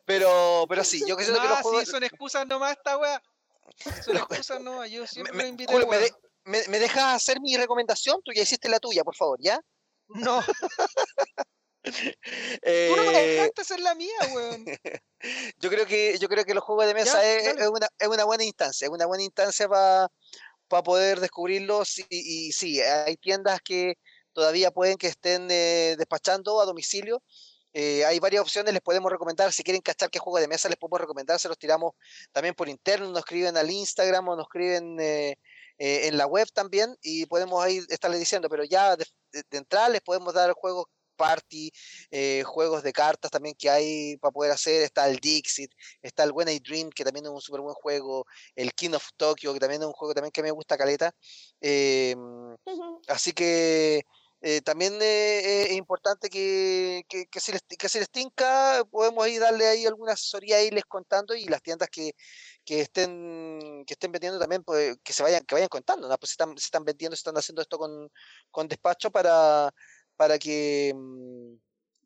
pero, 0.05 0.67
pero 0.69 0.85
sí, 0.85 1.03
yo 1.07 1.17
que 1.17 1.25
sé 1.25 1.33
que 1.33 1.39
los 1.39 1.61
juegos... 1.61 1.85
sí, 1.85 1.91
son 1.91 2.05
excusas 2.05 2.47
nomás 2.47 2.73
esta 2.77 2.99
weá. 2.99 3.23
Son 4.05 4.17
excusas 4.17 4.61
nomás, 4.61 4.91
yo 4.91 5.07
siempre 5.07 5.33
me, 5.33 5.47
invito. 5.49 5.73
Julio, 5.73 5.89
¿me, 6.45 6.67
¿me, 6.69 6.79
dejas 6.79 7.15
hacer 7.15 7.41
mi 7.41 7.57
recomendación? 7.57 8.21
Tú 8.25 8.33
ya 8.33 8.43
hiciste 8.43 8.69
la 8.69 8.81
tuya, 8.81 9.05
por 9.05 9.17
favor, 9.17 9.39
¿ya? 9.41 9.61
No. 10.09 10.43
eh, 11.83 12.91
Tú 12.91 12.97
no 12.97 13.13
me 13.13 13.13
dejaste 13.13 13.63
hacer 13.63 13.81
la 13.81 13.95
mía, 13.95 14.17
weón. 14.33 14.65
yo 15.59 15.71
creo 15.71 15.87
que 15.87 16.19
yo 16.19 16.29
creo 16.29 16.45
que 16.45 16.55
los 16.55 16.65
juegos 16.65 16.87
de 16.87 16.95
mesa 16.95 17.25
es, 17.25 17.47
es, 17.47 17.69
una, 17.69 17.89
es, 17.99 18.09
una, 18.09 18.25
buena 18.25 18.45
instancia, 18.45 18.87
es 18.87 18.91
una 18.91 19.07
buena 19.07 19.23
instancia 19.25 19.69
para 19.69 20.09
pa 20.69 20.83
poder 20.83 21.21
descubrirlos 21.21 21.99
y, 21.99 22.07
y, 22.09 22.53
sí, 22.53 22.81
hay 22.81 23.17
tiendas 23.17 23.61
que 23.63 23.99
todavía 24.33 24.71
pueden 24.71 24.97
que 24.97 25.09
estén 25.09 25.49
eh, 25.51 25.97
despachando 25.99 26.61
a 26.61 26.65
domicilio. 26.65 27.23
Eh, 27.75 28.05
hay 28.05 28.19
varias 28.19 28.43
opciones, 28.43 28.73
les 28.73 28.83
podemos 28.83 29.11
recomendar. 29.11 29.53
Si 29.53 29.63
quieren 29.63 29.81
cachar 29.81 30.11
qué 30.11 30.19
juego 30.19 30.39
de 30.39 30.49
mesa, 30.49 30.69
les 30.69 30.77
podemos 30.77 31.01
recomendar. 31.01 31.39
Se 31.39 31.49
los 31.49 31.59
tiramos 31.59 31.95
también 32.31 32.55
por 32.55 32.69
interno, 32.69 33.09
nos 33.09 33.21
escriben 33.21 33.57
al 33.57 33.71
Instagram 33.71 34.29
o 34.29 34.37
nos 34.37 34.45
escriben 34.45 34.99
eh, 35.01 35.37
eh, 35.79 36.09
en 36.09 36.17
la 36.17 36.27
web 36.27 36.49
también 36.53 36.97
y 37.03 37.27
podemos 37.27 37.63
ahí 37.63 37.81
estarles 37.89 38.21
diciendo, 38.21 38.49
pero 38.49 38.65
ya 38.65 38.97
de, 38.97 39.07
entrada 39.51 39.89
les 39.89 40.01
podemos 40.01 40.35
dar 40.35 40.53
juegos 40.53 40.87
party, 41.17 41.71
eh, 42.11 42.43
juegos 42.45 42.83
de 42.83 42.93
cartas 42.93 43.31
también 43.31 43.55
que 43.57 43.71
hay 43.71 44.17
para 44.17 44.33
poder 44.33 44.53
hacer, 44.53 44.83
está 44.83 45.09
el 45.09 45.19
Dixit, 45.19 45.71
está 46.03 46.25
el 46.25 46.33
When 46.33 46.49
Dream, 46.63 46.91
que 46.91 47.05
también 47.05 47.27
es 47.27 47.31
un 47.31 47.41
súper 47.41 47.61
buen 47.61 47.75
juego, 47.75 48.27
el 48.57 48.73
King 48.73 48.95
of 48.95 49.07
Tokyo, 49.17 49.53
que 49.53 49.61
también 49.61 49.83
es 49.83 49.87
un 49.87 49.93
juego 49.93 50.15
también 50.15 50.33
que 50.33 50.43
me 50.43 50.51
gusta 50.51 50.77
caleta. 50.77 51.13
Em, 51.61 52.57
así 53.09 53.33
que 53.33 54.03
eh, 54.45 54.61
también 54.61 54.99
es 55.01 55.71
importante 55.71 56.29
que, 56.29 57.05
que, 57.09 57.29
les, 57.53 57.63
que 57.63 57.99
les 57.99 58.11
tinca, 58.11 58.83
podemos 58.91 59.25
ahí 59.25 59.39
darle 59.39 59.69
ahí 59.69 59.87
alguna 59.87 60.15
asesoría 60.15 60.57
ahí 60.57 60.71
les 60.71 60.85
contando 60.85 61.37
y 61.37 61.45
las 61.45 61.63
tiendas 61.63 61.89
que, 61.89 62.11
que 62.65 62.81
estén 62.81 63.85
que 63.87 63.95
estén 63.95 64.11
vendiendo 64.11 64.41
también 64.41 64.65
pues, 64.65 64.97
que 65.05 65.13
se 65.13 65.23
vayan 65.23 65.45
que 65.45 65.55
vayan 65.55 65.69
contando 65.69 66.09
¿no? 66.09 66.19
pues 66.19 66.31
se 66.31 66.33
están, 66.33 66.59
se 66.59 66.65
están 66.65 66.85
vendiendo 66.85 67.15
se 67.15 67.21
están 67.21 67.37
haciendo 67.37 67.63
esto 67.63 67.79
con, 67.79 68.11
con 68.51 68.67
despacho 68.67 69.13
para 69.13 69.73
para 70.17 70.37
que 70.41 70.93
mm, 70.93 71.55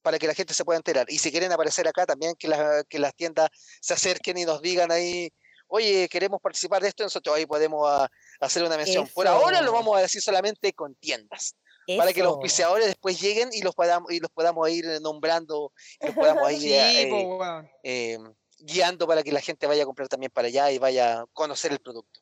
para 0.02 0.18
que 0.18 0.26
la 0.26 0.34
gente 0.34 0.54
se 0.54 0.64
pueda 0.64 0.76
enterar. 0.76 1.06
Y 1.08 1.18
si 1.18 1.32
quieren 1.32 1.50
aparecer 1.52 1.88
acá 1.88 2.06
también 2.06 2.34
que, 2.38 2.48
que 2.88 2.98
las 2.98 3.14
tiendas 3.14 3.48
se 3.80 3.94
acerquen 3.94 4.38
y 4.38 4.44
nos 4.44 4.60
digan 4.60 4.92
ahí 4.92 5.30
oye 5.68 6.08
queremos 6.08 6.40
participar 6.40 6.82
de 6.82 6.88
esto 6.88 7.02
nosotros 7.02 7.34
ahí 7.34 7.46
podemos 7.46 7.88
a, 7.88 8.04
ah, 8.04 8.08
hacer 8.40 8.62
una 8.62 8.76
mención. 8.76 9.08
Por 9.14 9.26
ahora 9.26 9.62
lo 9.62 9.72
vamos 9.72 9.96
a 9.96 10.02
decir 10.02 10.20
solamente 10.20 10.74
con 10.74 10.94
tiendas 10.96 11.56
para 11.96 12.12
que 12.12 12.22
los 12.22 12.32
auspiciadores 12.32 12.86
después 12.86 13.20
lleguen 13.20 13.50
y 13.52 13.62
los 13.62 13.74
podamos 13.74 14.10
y 14.10 14.18
los 14.18 14.30
podamos 14.30 14.68
ir 14.70 14.86
nombrando 15.00 15.72
y 16.00 16.06
los 16.06 16.14
podamos 16.14 16.52
ir 16.52 16.72
eh, 17.84 18.18
guiando 18.58 19.06
para 19.06 19.22
que 19.22 19.32
la 19.32 19.40
gente 19.40 19.66
vaya 19.66 19.82
a 19.82 19.86
comprar 19.86 20.08
también 20.08 20.32
para 20.32 20.48
allá 20.48 20.70
y 20.70 20.78
vaya 20.78 21.20
a 21.20 21.26
conocer 21.32 21.72
el 21.72 21.78
producto. 21.78 22.20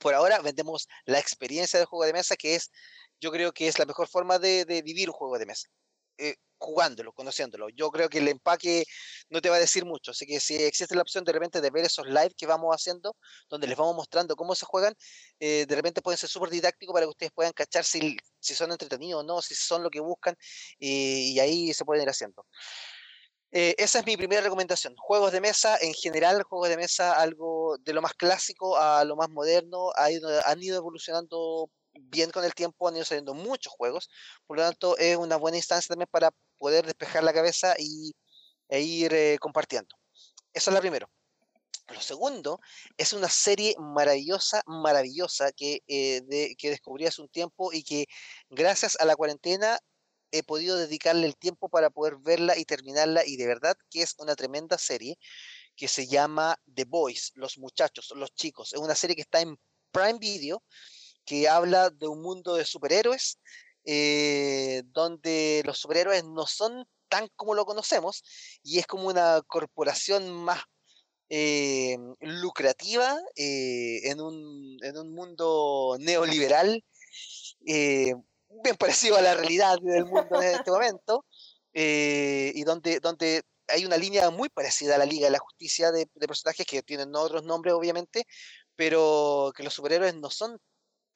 Por 0.00 0.14
ahora 0.14 0.40
vendemos 0.40 0.88
la 1.04 1.18
experiencia 1.18 1.78
del 1.78 1.86
juego 1.86 2.04
de 2.04 2.12
mesa, 2.12 2.36
que 2.36 2.54
es, 2.54 2.70
yo 3.20 3.30
creo 3.32 3.52
que 3.52 3.66
es 3.66 3.78
la 3.78 3.86
mejor 3.86 4.08
forma 4.08 4.38
de, 4.38 4.82
vivir 4.84 5.08
un 5.08 5.16
juego 5.16 5.38
de 5.38 5.46
mesa. 5.46 5.68
Eh, 6.18 6.36
jugándolo, 6.58 7.12
conociéndolo. 7.12 7.68
Yo 7.70 7.90
creo 7.90 8.08
que 8.08 8.18
el 8.18 8.28
empaque 8.28 8.84
no 9.30 9.40
te 9.40 9.50
va 9.50 9.56
a 9.56 9.60
decir 9.60 9.84
mucho, 9.84 10.12
así 10.12 10.26
que 10.26 10.40
si 10.40 10.56
existe 10.56 10.94
la 10.94 11.02
opción 11.02 11.24
de 11.24 11.32
repente 11.32 11.60
de 11.60 11.70
ver 11.70 11.84
esos 11.84 12.06
live 12.06 12.34
que 12.36 12.46
vamos 12.46 12.74
haciendo, 12.74 13.16
donde 13.48 13.66
les 13.66 13.76
vamos 13.76 13.96
mostrando 13.96 14.36
cómo 14.36 14.54
se 14.54 14.66
juegan, 14.66 14.94
eh, 15.40 15.66
de 15.68 15.76
repente 15.76 16.02
pueden 16.02 16.18
ser 16.18 16.28
súper 16.30 16.50
didácticos 16.50 16.92
para 16.92 17.06
que 17.06 17.10
ustedes 17.10 17.32
puedan 17.32 17.52
cachar 17.52 17.84
si, 17.84 18.16
son 18.40 18.72
entretenidos 18.72 19.22
o 19.22 19.26
no, 19.26 19.42
si 19.42 19.54
son 19.54 19.82
lo 19.82 19.90
que 19.90 20.00
buscan, 20.00 20.36
y 20.78 21.38
ahí 21.40 21.72
se 21.74 21.84
pueden 21.84 22.02
ir 22.02 22.10
haciendo. 22.10 22.46
Eh, 23.52 23.74
esa 23.78 24.00
es 24.00 24.06
mi 24.06 24.16
primera 24.16 24.42
recomendación. 24.42 24.94
Juegos 24.98 25.32
de 25.32 25.40
mesa, 25.40 25.78
en 25.80 25.94
general, 25.94 26.42
juegos 26.42 26.68
de 26.68 26.76
mesa, 26.76 27.14
algo 27.14 27.78
de 27.78 27.94
lo 27.94 28.02
más 28.02 28.12
clásico 28.14 28.76
a 28.76 29.04
lo 29.04 29.16
más 29.16 29.30
moderno, 29.30 29.92
han 29.96 30.62
ido 30.62 30.76
evolucionando 30.76 31.70
bien 31.98 32.30
con 32.30 32.44
el 32.44 32.54
tiempo, 32.54 32.88
han 32.88 32.96
ido 32.96 33.04
saliendo 33.04 33.34
muchos 33.34 33.72
juegos, 33.72 34.10
por 34.46 34.56
lo 34.58 34.64
tanto 34.64 34.96
es 34.98 35.16
una 35.16 35.36
buena 35.36 35.56
instancia 35.56 35.88
también 35.88 36.08
para 36.10 36.30
poder 36.58 36.86
despejar 36.86 37.24
la 37.24 37.32
cabeza 37.32 37.74
y, 37.78 38.14
e 38.68 38.80
ir 38.80 39.14
eh, 39.14 39.38
compartiendo. 39.40 39.96
Eso 40.52 40.70
es 40.70 40.74
lo 40.74 40.80
primero. 40.80 41.08
Lo 41.88 42.00
segundo 42.00 42.60
es 42.96 43.12
una 43.12 43.28
serie 43.28 43.76
maravillosa, 43.78 44.62
maravillosa 44.66 45.52
que, 45.52 45.82
eh, 45.86 46.56
que 46.58 46.70
descubrí 46.70 47.06
hace 47.06 47.22
un 47.22 47.28
tiempo 47.28 47.72
y 47.72 47.84
que 47.84 48.06
gracias 48.50 48.96
a 48.98 49.04
la 49.04 49.14
cuarentena 49.14 49.78
he 50.32 50.42
podido 50.42 50.76
dedicarle 50.76 51.26
el 51.26 51.36
tiempo 51.36 51.68
para 51.68 51.90
poder 51.90 52.16
verla 52.16 52.58
y 52.58 52.64
terminarla 52.64 53.24
y 53.24 53.36
de 53.36 53.46
verdad 53.46 53.76
que 53.90 54.02
es 54.02 54.16
una 54.18 54.34
tremenda 54.34 54.78
serie 54.78 55.16
que 55.76 55.88
se 55.88 56.06
llama 56.06 56.58
The 56.74 56.84
Boys, 56.84 57.32
Los 57.34 57.58
Muchachos, 57.58 58.12
Los 58.16 58.34
Chicos. 58.34 58.72
Es 58.72 58.80
una 58.80 58.94
serie 58.94 59.14
que 59.14 59.22
está 59.22 59.40
en 59.40 59.56
Prime 59.92 60.18
Video 60.18 60.62
que 61.26 61.48
habla 61.48 61.90
de 61.90 62.08
un 62.08 62.22
mundo 62.22 62.54
de 62.54 62.64
superhéroes 62.64 63.38
eh, 63.84 64.82
donde 64.86 65.62
los 65.66 65.78
superhéroes 65.78 66.24
no 66.24 66.46
son 66.46 66.88
tan 67.08 67.28
como 67.36 67.54
lo 67.54 67.66
conocemos 67.66 68.24
y 68.62 68.78
es 68.78 68.86
como 68.86 69.08
una 69.08 69.42
corporación 69.46 70.32
más 70.32 70.60
eh, 71.28 71.96
lucrativa 72.20 73.16
eh, 73.36 74.08
en, 74.10 74.20
un, 74.20 74.78
en, 74.82 74.96
un, 74.96 75.12
mundo 75.12 75.96
neoliberal 76.00 76.84
bien 77.60 78.76
parecido 78.78 79.16
a 79.16 79.22
la 79.22 79.34
realidad 79.34 79.78
del 79.82 80.06
mundo 80.06 80.40
en 80.40 80.54
este 80.54 80.70
momento, 80.70 81.24
y 81.72 82.62
donde, 82.64 83.00
donde 83.00 83.42
hay 83.68 83.84
una 83.84 83.96
línea 83.96 84.30
muy 84.30 84.48
parecida 84.48 84.94
a 84.94 84.98
la 84.98 85.04
Liga 85.04 85.26
de 85.26 85.32
la 85.32 85.38
Justicia 85.38 85.90
de, 85.92 86.06
personajes 86.06 86.66
que 86.66 86.82
tienen 86.82 87.14
otros 87.14 87.44
nombres, 87.44 87.74
obviamente, 87.74 88.26
pero 88.76 89.52
que 89.54 89.62
los 89.62 89.74
superhéroes 89.74 90.14
no 90.14 90.30
son 90.30 90.58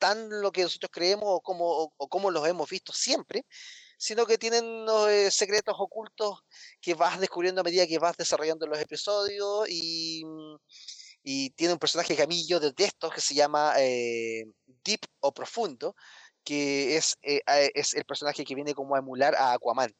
tan 0.00 0.42
lo 0.42 0.50
que 0.52 0.62
nosotros 0.64 0.90
creemos 0.92 1.26
o 1.26 1.40
como, 1.40 1.92
o, 1.96 2.08
como 2.08 2.30
los 2.30 2.46
hemos 2.48 2.68
visto 2.68 2.92
siempre, 2.92 3.44
sino 3.98 4.26
que 4.26 4.38
tienen 4.38 4.64
unos 4.64 5.10
eh, 5.10 5.30
secretos 5.30 5.76
ocultos 5.78 6.40
que 6.80 6.94
vas 6.94 7.20
descubriendo 7.20 7.60
a 7.60 7.64
medida 7.64 7.86
que 7.86 7.98
vas 7.98 8.16
desarrollando 8.16 8.66
los 8.66 8.80
episodios 8.80 9.68
y, 9.68 10.22
y 11.22 11.50
tiene 11.50 11.74
un 11.74 11.78
personaje 11.78 12.26
mí 12.26 12.46
yo 12.46 12.60
detesto 12.60 13.10
que 13.10 13.20
se 13.20 13.34
llama 13.34 13.74
eh, 13.78 14.44
Deep 14.84 15.00
o 15.20 15.32
Profundo, 15.32 15.94
que 16.44 16.96
es, 16.96 17.16
eh, 17.22 17.42
es 17.74 17.94
el 17.94 18.04
personaje 18.04 18.44
que 18.44 18.54
viene 18.54 18.74
como 18.74 18.96
a 18.96 19.00
emular 19.00 19.34
a 19.34 19.52
Aquaman. 19.52 19.94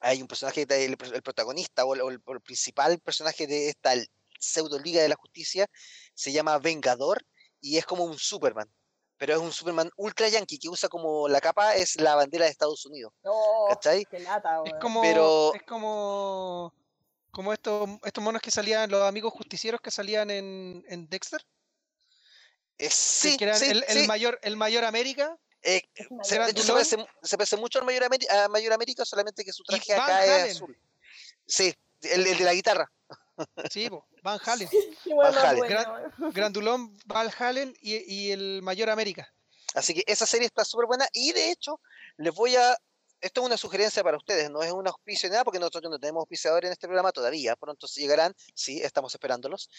Hay 0.00 0.20
un 0.20 0.28
personaje, 0.28 0.66
el, 0.68 0.96
protagonista 0.96 1.84
o 1.84 1.94
el, 1.94 2.20
principal 2.42 2.98
personaje 3.00 3.46
de 3.46 3.68
esta 3.68 3.94
pseudo 4.38 4.78
Liga 4.78 5.02
de 5.02 5.08
la 5.08 5.16
Justicia 5.16 5.66
se 6.14 6.32
llama 6.32 6.58
Vengador 6.58 7.24
y 7.60 7.78
es 7.78 7.86
como 7.86 8.04
un 8.04 8.18
Superman. 8.18 8.70
Pero 9.18 9.34
es 9.34 9.40
un 9.40 9.52
Superman 9.52 9.90
ultra 9.96 10.28
yankee 10.28 10.58
que 10.58 10.68
usa 10.68 10.88
como 10.88 11.26
la 11.28 11.40
capa 11.40 11.74
es 11.74 11.98
la 12.00 12.14
bandera 12.14 12.44
de 12.44 12.50
Estados 12.50 12.84
Unidos. 12.84 13.12
Oh, 13.24 13.68
es 13.70 14.74
como, 14.80 15.00
Pero... 15.00 15.54
es 15.54 15.62
como, 15.62 16.74
como 17.30 17.52
estos, 17.52 17.88
estos 18.04 18.22
monos 18.22 18.42
que 18.42 18.50
salían, 18.50 18.90
los 18.90 19.02
amigos 19.02 19.32
justicieros 19.32 19.80
que 19.80 19.90
salían 19.90 20.30
en, 20.30 20.84
en 20.88 21.08
Dexter. 21.08 21.40
Eh, 22.78 22.90
sí, 22.90 23.38
el, 23.40 24.06
mayor, 24.06 24.38
el 24.42 24.56
mayor 24.56 24.84
América. 24.84 25.36
Eh, 25.62 25.82
se, 26.22 26.36
parece, 26.36 27.56
mucho 27.56 27.78
al 27.78 27.86
mayor, 27.86 28.04
América, 28.04 28.44
a 28.44 28.48
mayor 28.48 28.72
América, 28.72 29.04
solamente 29.04 29.44
que 29.44 29.52
su 29.52 29.64
traje 29.64 29.94
acá 29.94 30.44
es 30.46 30.56
azul. 30.56 30.78
Sí, 31.46 31.74
el, 32.02 32.24
de 32.24 32.44
la 32.44 32.52
guitarra. 32.52 32.90
Sí, 33.70 33.88
Van 34.22 34.40
Halen. 34.44 34.68
Van 35.16 35.34
Halen. 35.34 36.32
Grandulón, 36.32 36.96
Van 37.06 37.30
Halen 37.38 37.74
y, 37.80 37.96
y, 38.12 38.32
el 38.32 38.62
Mayor 38.62 38.90
América. 38.90 39.32
Así 39.74 39.94
que 39.94 40.02
esa 40.06 40.26
serie 40.26 40.46
está 40.46 40.64
súper 40.64 40.86
buena 40.86 41.06
y 41.12 41.32
de 41.32 41.50
hecho 41.50 41.80
les 42.16 42.34
voy 42.34 42.56
a... 42.56 42.76
Esto 43.20 43.40
es 43.40 43.46
una 43.46 43.56
sugerencia 43.56 44.04
para 44.04 44.18
ustedes, 44.18 44.50
no 44.50 44.62
es 44.62 44.70
un 44.72 44.86
auspicio 44.86 45.28
ni 45.28 45.32
nada 45.32 45.44
porque 45.44 45.58
nosotros 45.58 45.90
no 45.90 45.98
tenemos 45.98 46.20
auspiciadores 46.20 46.68
en 46.68 46.72
este 46.72 46.86
programa 46.86 47.12
todavía, 47.12 47.56
pronto 47.56 47.86
llegarán, 47.86 48.34
sí, 48.54 48.82
estamos 48.82 49.14
esperándolos. 49.14 49.70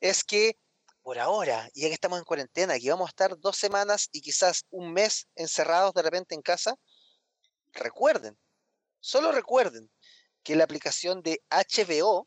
Es 0.00 0.22
que 0.22 0.56
por 1.02 1.18
ahora, 1.18 1.68
ya 1.74 1.88
que 1.88 1.94
estamos 1.94 2.18
en 2.18 2.24
cuarentena, 2.24 2.78
que 2.78 2.88
vamos 2.88 3.08
a 3.08 3.10
estar 3.10 3.38
dos 3.38 3.56
semanas 3.56 4.08
y 4.10 4.22
quizás 4.22 4.64
un 4.70 4.92
mes 4.92 5.28
encerrados 5.34 5.92
de 5.92 6.02
repente 6.02 6.34
en 6.34 6.40
casa, 6.40 6.76
recuerden, 7.72 8.38
solo 9.00 9.30
recuerden 9.30 9.90
que 10.42 10.56
la 10.56 10.64
aplicación 10.64 11.22
de 11.22 11.42
HBO 11.50 12.26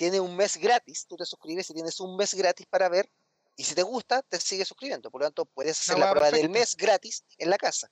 tiene 0.00 0.18
un 0.18 0.34
mes 0.34 0.56
gratis, 0.56 1.04
tú 1.06 1.14
te 1.14 1.26
suscribes 1.26 1.68
y 1.68 1.74
tienes 1.74 2.00
un 2.00 2.16
mes 2.16 2.32
gratis 2.32 2.66
para 2.70 2.88
ver, 2.88 3.12
y 3.54 3.64
si 3.64 3.74
te 3.74 3.82
gusta, 3.82 4.22
te 4.22 4.40
sigues 4.40 4.66
suscribiendo, 4.66 5.10
por 5.10 5.20
lo 5.20 5.26
tanto 5.26 5.44
puedes 5.44 5.78
hacer 5.78 5.98
la 5.98 6.10
prueba 6.10 6.30
del 6.30 6.48
mes 6.48 6.74
gratis 6.74 7.22
en 7.36 7.50
la 7.50 7.58
casa. 7.58 7.90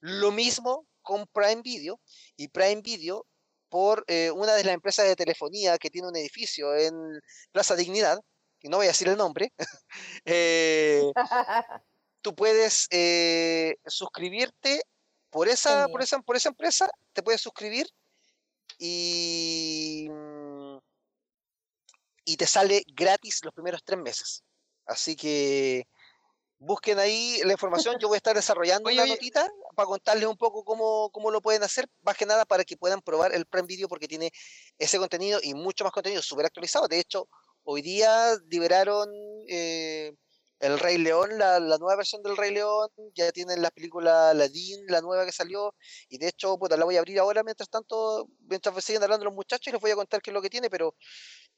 Lo 0.00 0.30
mismo 0.30 0.86
con 1.00 1.26
Prime 1.28 1.62
Video, 1.62 1.98
y 2.36 2.48
Prime 2.48 2.82
Video 2.82 3.24
por 3.70 4.04
eh, 4.08 4.30
una 4.30 4.56
de 4.56 4.64
las 4.64 4.74
empresas 4.74 5.06
de 5.06 5.16
telefonía 5.16 5.78
que 5.78 5.88
tiene 5.88 6.08
un 6.08 6.16
edificio 6.16 6.76
en 6.76 6.94
Plaza 7.50 7.76
Dignidad, 7.76 8.20
y 8.60 8.68
no 8.68 8.76
voy 8.76 8.84
a 8.84 8.90
decir 8.90 9.08
el 9.08 9.16
nombre, 9.16 9.50
eh, 10.26 11.02
tú 12.20 12.34
puedes 12.34 12.88
eh, 12.90 13.76
suscribirte 13.86 14.82
por 15.30 15.48
esa, 15.48 15.88
por, 15.88 16.02
esa, 16.02 16.20
por 16.20 16.36
esa 16.36 16.50
empresa, 16.50 16.90
te 17.14 17.22
puedes 17.22 17.40
suscribir 17.40 17.88
y, 18.78 20.08
y 22.28 22.36
te 22.36 22.46
sale 22.46 22.84
gratis 22.94 23.44
los 23.44 23.54
primeros 23.54 23.82
tres 23.84 23.98
meses. 23.98 24.44
Así 24.86 25.16
que 25.16 25.86
busquen 26.58 26.98
ahí 26.98 27.40
la 27.44 27.52
información. 27.52 27.96
Yo 27.98 28.08
voy 28.08 28.16
a 28.16 28.18
estar 28.18 28.36
desarrollando 28.36 28.90
una 28.92 29.06
notita 29.06 29.48
para 29.74 29.86
contarles 29.86 30.26
un 30.26 30.36
poco 30.36 30.64
cómo, 30.64 31.10
cómo, 31.10 31.30
lo 31.30 31.40
pueden 31.40 31.62
hacer, 31.62 31.86
más 32.02 32.16
que 32.16 32.26
nada 32.26 32.44
para 32.44 32.64
que 32.64 32.76
puedan 32.76 33.00
probar 33.00 33.34
el 33.34 33.46
Prime 33.46 33.66
Video 33.66 33.88
porque 33.88 34.08
tiene 34.08 34.30
ese 34.78 34.98
contenido 34.98 35.40
y 35.42 35.54
mucho 35.54 35.84
más 35.84 35.92
contenido 35.92 36.22
súper 36.22 36.46
actualizado. 36.46 36.88
De 36.88 36.98
hecho, 36.98 37.28
Hoy 37.70 37.82
día 37.82 38.34
liberaron 38.48 39.10
eh, 39.46 40.14
El 40.58 40.78
Rey 40.78 40.96
León, 40.96 41.36
la, 41.36 41.60
nueva 41.60 41.96
versión 41.96 42.22
del 42.22 42.34
Rey 42.34 42.50
León, 42.50 42.88
ya 43.14 43.30
tienen 43.30 43.60
la 43.60 43.70
película 43.70 44.32
Ladin, 44.32 44.86
la 44.88 45.02
nueva 45.02 45.26
que 45.26 45.32
salió, 45.32 45.74
y 46.08 46.16
de 46.16 46.28
hecho, 46.28 46.56
puta, 46.56 46.78
la 46.78 46.86
voy 46.86 46.96
a 46.96 47.00
abrir 47.00 47.18
ahora 47.18 47.42
mientras 47.42 47.68
tanto, 47.68 48.26
mientras 48.48 48.82
siguen 48.82 49.02
hablando 49.02 49.26
los 49.26 49.34
muchachos 49.34 49.66
y 49.66 49.72
les 49.72 49.82
voy 49.82 49.90
a 49.90 49.96
contar 49.96 50.22
qué 50.22 50.30
es 50.30 50.34
lo 50.34 50.40
que 50.40 50.48
tiene, 50.48 50.70
pero... 50.70 50.94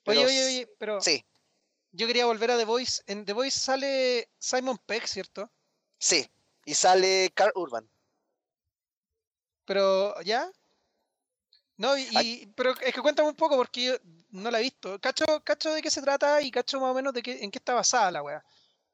oye, 0.06 0.24
oye, 0.24 0.47
oye, 0.47 0.68
pero... 0.78 1.01
Sí. 1.01 1.24
Yo 1.93 2.06
quería 2.06 2.27
volver 2.27 2.52
a 2.52 2.56
The 2.56 2.64
Voice. 2.64 3.02
En 3.06 3.24
The 3.24 3.32
Voice 3.32 3.59
sale 3.59 4.28
Simon 4.39 4.78
Peck, 4.86 5.06
¿cierto? 5.06 5.51
Sí, 5.98 6.31
y 6.64 6.74
sale 6.74 7.32
Carl 7.35 7.52
Urban. 7.55 7.90
Pero, 9.64 10.20
¿ya? 10.22 10.51
No, 11.77 11.97
y, 11.97 12.52
pero 12.55 12.72
es 12.78 12.94
que 12.94 13.01
cuéntame 13.01 13.28
un 13.28 13.35
poco 13.35 13.56
porque 13.56 13.85
yo 13.85 13.94
no 14.31 14.51
la 14.51 14.60
he 14.60 14.62
visto. 14.62 15.01
Cacho, 15.01 15.24
cacho 15.43 15.72
de 15.72 15.81
qué 15.81 15.90
se 15.90 16.02
trata 16.02 16.43
y 16.43 16.51
cacho 16.51 16.78
más 16.78 16.90
o 16.90 16.94
menos 16.94 17.14
de 17.14 17.22
qué, 17.22 17.43
en 17.43 17.51
qué 17.51 17.59
está 17.59 17.74
basada 17.74 18.10
la 18.10 18.22
weá. 18.22 18.44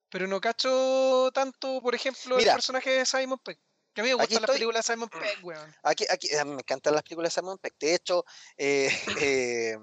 Pero 0.09 0.27
no 0.27 0.41
cacho 0.41 1.31
tanto, 1.35 1.81
por 1.83 1.95
ejemplo, 1.95 2.39
el 2.39 2.45
personaje 2.45 2.91
de 2.91 3.07
Simon 3.07 3.41
Peck. 3.41 3.59
Que 3.93 4.03
a 4.03 4.05
mí 4.05 4.11
me 4.11 4.15
gustan 4.15 4.43
las 4.43 4.51
películas 4.51 4.87
de 4.87 4.93
Simon 4.93 5.09
Peck, 5.09 5.39
weón. 5.43 5.75
Aquí, 5.83 6.05
aquí, 6.09 6.29
me 6.45 6.55
encantan 6.55 6.95
las 6.95 7.03
películas 7.03 7.35
de 7.35 7.41
Simon 7.41 7.59
Peck. 7.59 7.75
De 7.81 7.95
hecho, 7.95 8.25
eh, 8.57 8.89
eh, 9.21 9.79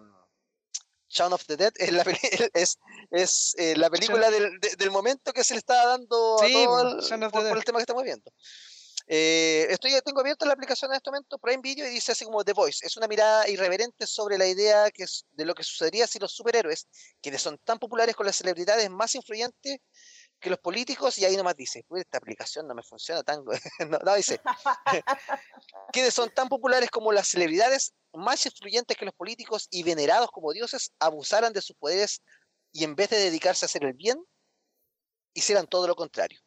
Shaun 1.13 1.31
of 1.31 1.45
the 1.45 1.55
Dead 1.55 1.73
es 1.77 1.91
la, 1.91 2.03
es, 2.53 2.79
es, 3.11 3.55
eh, 3.57 3.75
la 3.77 3.89
película 3.89 4.31
del, 4.31 4.59
del, 4.59 4.91
momento 4.91 5.31
que 5.31 5.43
se 5.43 5.53
le 5.53 5.59
está 5.59 5.85
dando 5.85 6.41
a 6.41 6.47
todo 6.47 6.89
el, 6.89 7.29
por, 7.29 7.31
por, 7.31 7.57
el 7.57 7.63
tema 7.63 7.77
que 7.77 7.83
estamos 7.83 8.03
viendo. 8.03 8.31
Eh, 9.07 9.67
estoy, 9.69 9.91
tengo 10.03 10.21
abierta 10.21 10.45
la 10.45 10.53
aplicación 10.53 10.91
en 10.91 10.95
este 10.95 11.11
momento, 11.11 11.37
Prime 11.37 11.61
Video, 11.61 11.85
y 11.87 11.91
dice 11.91 12.13
así 12.13 12.25
como 12.25 12.43
The 12.43 12.53
Voice. 12.53 12.85
Es 12.85 12.97
una 12.97 13.07
mirada 13.07 13.47
irreverente 13.49 14.07
sobre 14.07 14.37
la 14.37 14.47
idea 14.47 14.89
que 14.91 15.03
es, 15.03 15.25
de 15.31 15.45
lo 15.45 15.53
que 15.53 15.63
sucedería 15.63 16.07
si 16.07 16.19
los 16.19 16.31
superhéroes, 16.31 16.87
quienes 17.21 17.41
son 17.41 17.57
tan 17.59 17.79
populares 17.79 18.15
con 18.15 18.25
las 18.25 18.37
celebridades 18.37 18.89
más 18.89 19.13
influyentes 19.15 19.79
que 20.43 20.49
los 20.49 20.59
políticos, 20.59 21.17
y 21.17 21.25
ahí 21.25 21.37
nomás 21.37 21.55
dice, 21.55 21.85
pues 21.87 22.03
esta 22.03 22.17
aplicación 22.17 22.67
no 22.67 22.75
me 22.75 22.83
funciona 22.83 23.23
tan... 23.23 23.43
no, 23.89 23.97
no, 23.99 24.15
dice, 24.15 24.41
quienes 25.93 26.13
son 26.13 26.29
tan 26.31 26.49
populares 26.49 26.91
como 26.91 27.13
las 27.13 27.29
celebridades 27.29 27.93
más 28.13 28.45
influyentes 28.45 28.97
que 28.97 29.05
los 29.05 29.13
políticos 29.15 29.67
y 29.71 29.83
venerados 29.83 30.29
como 30.31 30.51
dioses, 30.51 30.91
abusaran 30.99 31.53
de 31.53 31.61
sus 31.61 31.77
poderes 31.77 32.21
y 32.73 32.83
en 32.83 32.93
vez 32.93 33.09
de 33.09 33.17
dedicarse 33.17 33.63
a 33.65 33.67
hacer 33.67 33.85
el 33.85 33.93
bien, 33.93 34.21
hicieran 35.33 35.65
todo 35.65 35.87
lo 35.87 35.95
contrario. 35.95 36.39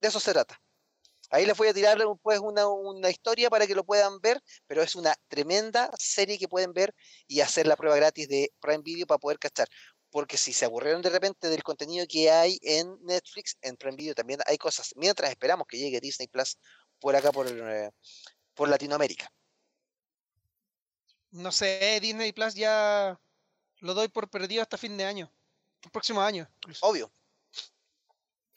De 0.00 0.08
eso 0.08 0.18
se 0.18 0.32
trata. 0.32 0.58
Ahí 1.30 1.44
les 1.44 1.56
voy 1.56 1.68
a 1.68 1.74
tirar 1.74 1.98
pues 2.22 2.38
una, 2.38 2.68
una, 2.68 3.10
historia 3.10 3.50
para 3.50 3.66
que 3.66 3.74
lo 3.74 3.84
puedan 3.84 4.20
ver, 4.20 4.40
pero 4.66 4.82
es 4.82 4.94
una 4.94 5.14
tremenda 5.28 5.90
serie 5.98 6.38
que 6.38 6.48
pueden 6.48 6.72
ver 6.72 6.94
y 7.26 7.40
hacer 7.40 7.66
la 7.66 7.76
prueba 7.76 7.96
gratis 7.96 8.28
de 8.28 8.52
Prime 8.60 8.82
Video 8.82 9.06
para 9.06 9.18
poder 9.18 9.38
cachar. 9.38 9.68
Porque 10.16 10.38
si 10.38 10.54
se 10.54 10.64
aburrieron 10.64 11.02
de 11.02 11.10
repente 11.10 11.50
del 11.50 11.62
contenido 11.62 12.06
que 12.08 12.30
hay 12.30 12.58
en 12.62 12.96
Netflix, 13.04 13.58
en 13.60 13.76
Prime 13.76 13.98
Video 13.98 14.14
también 14.14 14.40
hay 14.46 14.56
cosas. 14.56 14.94
Mientras 14.96 15.28
esperamos 15.28 15.66
que 15.66 15.76
llegue 15.76 16.00
Disney 16.00 16.26
Plus 16.26 16.56
por 16.98 17.14
acá, 17.14 17.32
por, 17.32 17.46
eh, 17.46 17.90
por 18.54 18.70
Latinoamérica. 18.70 19.30
No 21.32 21.52
sé, 21.52 21.98
Disney 22.00 22.32
Plus 22.32 22.54
ya 22.54 23.20
lo 23.80 23.92
doy 23.92 24.08
por 24.08 24.30
perdido 24.30 24.62
hasta 24.62 24.78
fin 24.78 24.96
de 24.96 25.04
año. 25.04 25.30
El 25.84 25.90
próximo 25.90 26.22
año. 26.22 26.48
Obvio. 26.80 27.12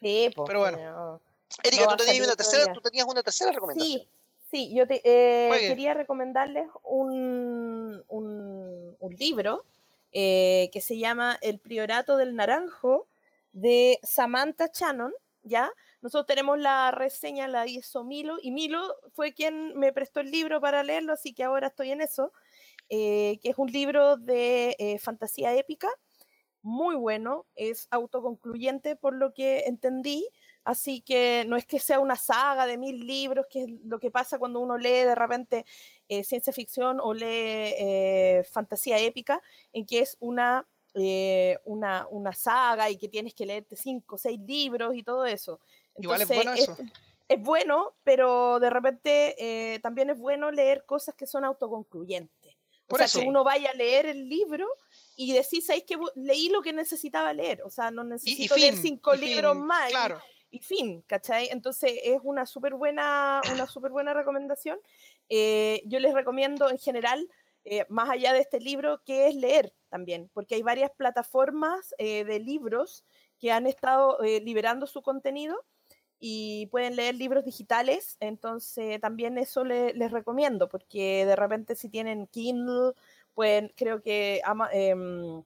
Sí, 0.02 0.32
pues. 0.34 0.48
Pero 0.48 0.60
bueno. 0.62 1.22
Erika, 1.62 1.88
tú, 1.88 2.06
tenías 2.06 2.26
una 2.26 2.36
tercera, 2.38 2.72
tú 2.72 2.80
tenías 2.80 3.06
una 3.06 3.22
tercera 3.22 3.52
recomendación. 3.52 4.00
Sí, 4.00 4.08
sí, 4.50 4.74
yo 4.74 4.88
te, 4.88 5.02
eh, 5.04 5.68
quería 5.68 5.94
recomendarles 5.94 6.70
un, 6.84 8.02
un, 8.08 8.96
un 8.98 9.16
libro 9.18 9.66
eh, 10.12 10.70
que 10.72 10.82
se 10.82 10.98
llama 10.98 11.38
El 11.42 11.60
Priorato 11.60 12.18
del 12.18 12.36
Naranjo 12.36 13.08
de 13.52 14.00
Samantha 14.04 14.70
Shannon, 14.74 15.14
¿ya? 15.44 15.72
Nosotros 16.02 16.28
tenemos 16.28 16.58
la 16.60 16.92
reseña, 16.92 17.48
la 17.48 17.68
hizo 17.68 18.04
Milo, 18.04 18.38
y 18.42 18.52
Milo 18.52 18.96
fue 19.14 19.34
quien 19.34 19.78
me 19.78 19.92
prestó 19.94 20.22
el 20.22 20.32
libro 20.32 20.62
para 20.62 20.84
leerlo, 20.84 21.14
así 21.14 21.34
que 21.34 21.44
ahora 21.44 21.68
estoy 21.68 21.92
en 21.92 22.02
eso, 22.02 22.32
eh, 22.90 23.40
que 23.42 23.50
es 23.50 23.58
un 23.58 23.72
libro 23.72 24.18
de 24.18 24.76
eh, 24.80 25.00
fantasía 25.00 25.56
épica, 25.56 25.90
muy 26.62 26.96
bueno, 26.96 27.46
es 27.56 27.88
autoconcluyente 27.92 28.96
por 28.96 29.16
lo 29.16 29.34
que 29.34 29.60
entendí, 29.66 30.28
así 30.64 31.02
que 31.02 31.46
no 31.48 31.56
es 31.56 31.66
que 31.66 31.80
sea 31.80 32.00
una 32.00 32.16
saga 32.16 32.66
de 32.66 32.78
mil 32.78 33.06
libros, 33.08 33.46
que 33.50 33.64
es 33.64 33.70
lo 33.86 34.00
que 34.00 34.12
pasa 34.12 34.40
cuando 34.40 34.60
uno 34.60 34.78
lee 34.78 34.90
de 34.90 35.16
repente 35.16 35.66
eh, 36.10 36.24
ciencia 36.24 36.52
ficción 36.52 37.00
o 37.02 37.14
lee 37.14 38.44
fantasía 38.52 39.00
épica, 39.00 39.42
en 39.72 39.86
que 39.86 40.00
es 40.00 40.18
una 40.20 40.68
una, 41.66 42.08
una, 42.10 42.34
saga 42.34 42.90
y 42.90 42.98
que 42.98 43.08
tienes 43.08 43.34
que 43.34 43.46
leerte 43.46 43.78
cinco 43.78 44.16
o 44.16 44.18
seis 44.18 44.40
libros 44.42 44.96
y 44.96 45.04
todo 45.04 45.26
eso. 45.26 45.62
Igual 45.96 46.22
es 46.22 46.28
bueno 46.28 46.54
eso. 46.54 46.76
Es, 47.28 47.40
bueno, 47.42 47.94
pero 48.04 48.60
de 48.60 48.72
repente 48.72 49.36
eh, 49.38 49.80
también 49.80 50.10
es 50.10 50.18
bueno 50.18 50.52
leer 50.52 50.84
cosas 50.86 51.14
que 51.14 51.28
son 51.28 51.46
autoconcluyentes. 51.46 52.56
O 52.92 52.98
sea, 52.98 53.08
que 53.08 53.28
uno 53.28 53.44
vaya 53.44 53.70
a 53.70 53.76
leer 53.76 54.08
el 54.08 54.28
libro 54.28 54.68
y 55.16 55.34
decís, 55.34 55.68
¿sabéis 55.68 55.84
que 55.86 55.96
leí 56.16 56.50
lo 56.50 56.64
que 56.64 56.74
necesitaba 56.74 57.32
leer? 57.34 57.62
O 57.62 57.70
sea, 57.70 57.92
no 57.92 58.04
necesito 58.04 58.56
leer 58.58 58.76
cinco 58.76 59.14
libros 59.14 59.56
más. 59.56 59.92
Claro. 59.92 60.20
Y, 60.50 60.60
fin, 60.60 61.04
¿cachai? 61.06 61.50
Entonces 61.52 62.00
es 62.04 62.20
una 62.24 62.48
súper 62.48 62.74
buena, 62.74 63.42
una 63.54 63.68
super 63.68 63.92
buena 63.92 64.16
recomendación. 64.16 64.80
Eh, 65.30 65.82
yo 65.86 66.00
les 66.00 66.14
recomiendo 66.14 66.70
en 66.70 66.78
general, 66.78 67.28
eh, 67.66 67.86
más 67.90 68.10
allá 68.10 68.34
de 68.34 68.40
este 68.40 68.60
libro, 68.60 69.02
que 69.04 69.28
es 69.28 69.36
leer 69.36 69.74
también, 69.90 70.30
porque 70.34 70.56
hay 70.56 70.62
varias 70.64 70.92
plataformas 70.92 71.94
de 71.98 72.40
libros 72.40 73.04
que 73.40 73.52
han 73.52 73.68
estado 73.68 74.18
liberando 74.22 74.86
su 74.86 75.02
contenido 75.02 75.64
y 76.20 76.68
pueden 76.68 76.96
leer 76.96 77.16
libros 77.16 77.46
digitales, 77.46 78.18
entonces 78.20 79.00
también 79.00 79.38
eso 79.38 79.64
les 79.64 80.12
recomiendo, 80.12 80.68
porque 80.68 81.26
de 81.26 81.36
repente 81.36 81.76
si 81.76 81.90
tienen 81.90 82.28
Kindle, 82.28 82.94
pueden, 83.34 83.72
creo 83.76 84.02
que 84.02 84.42
em, 84.74 85.44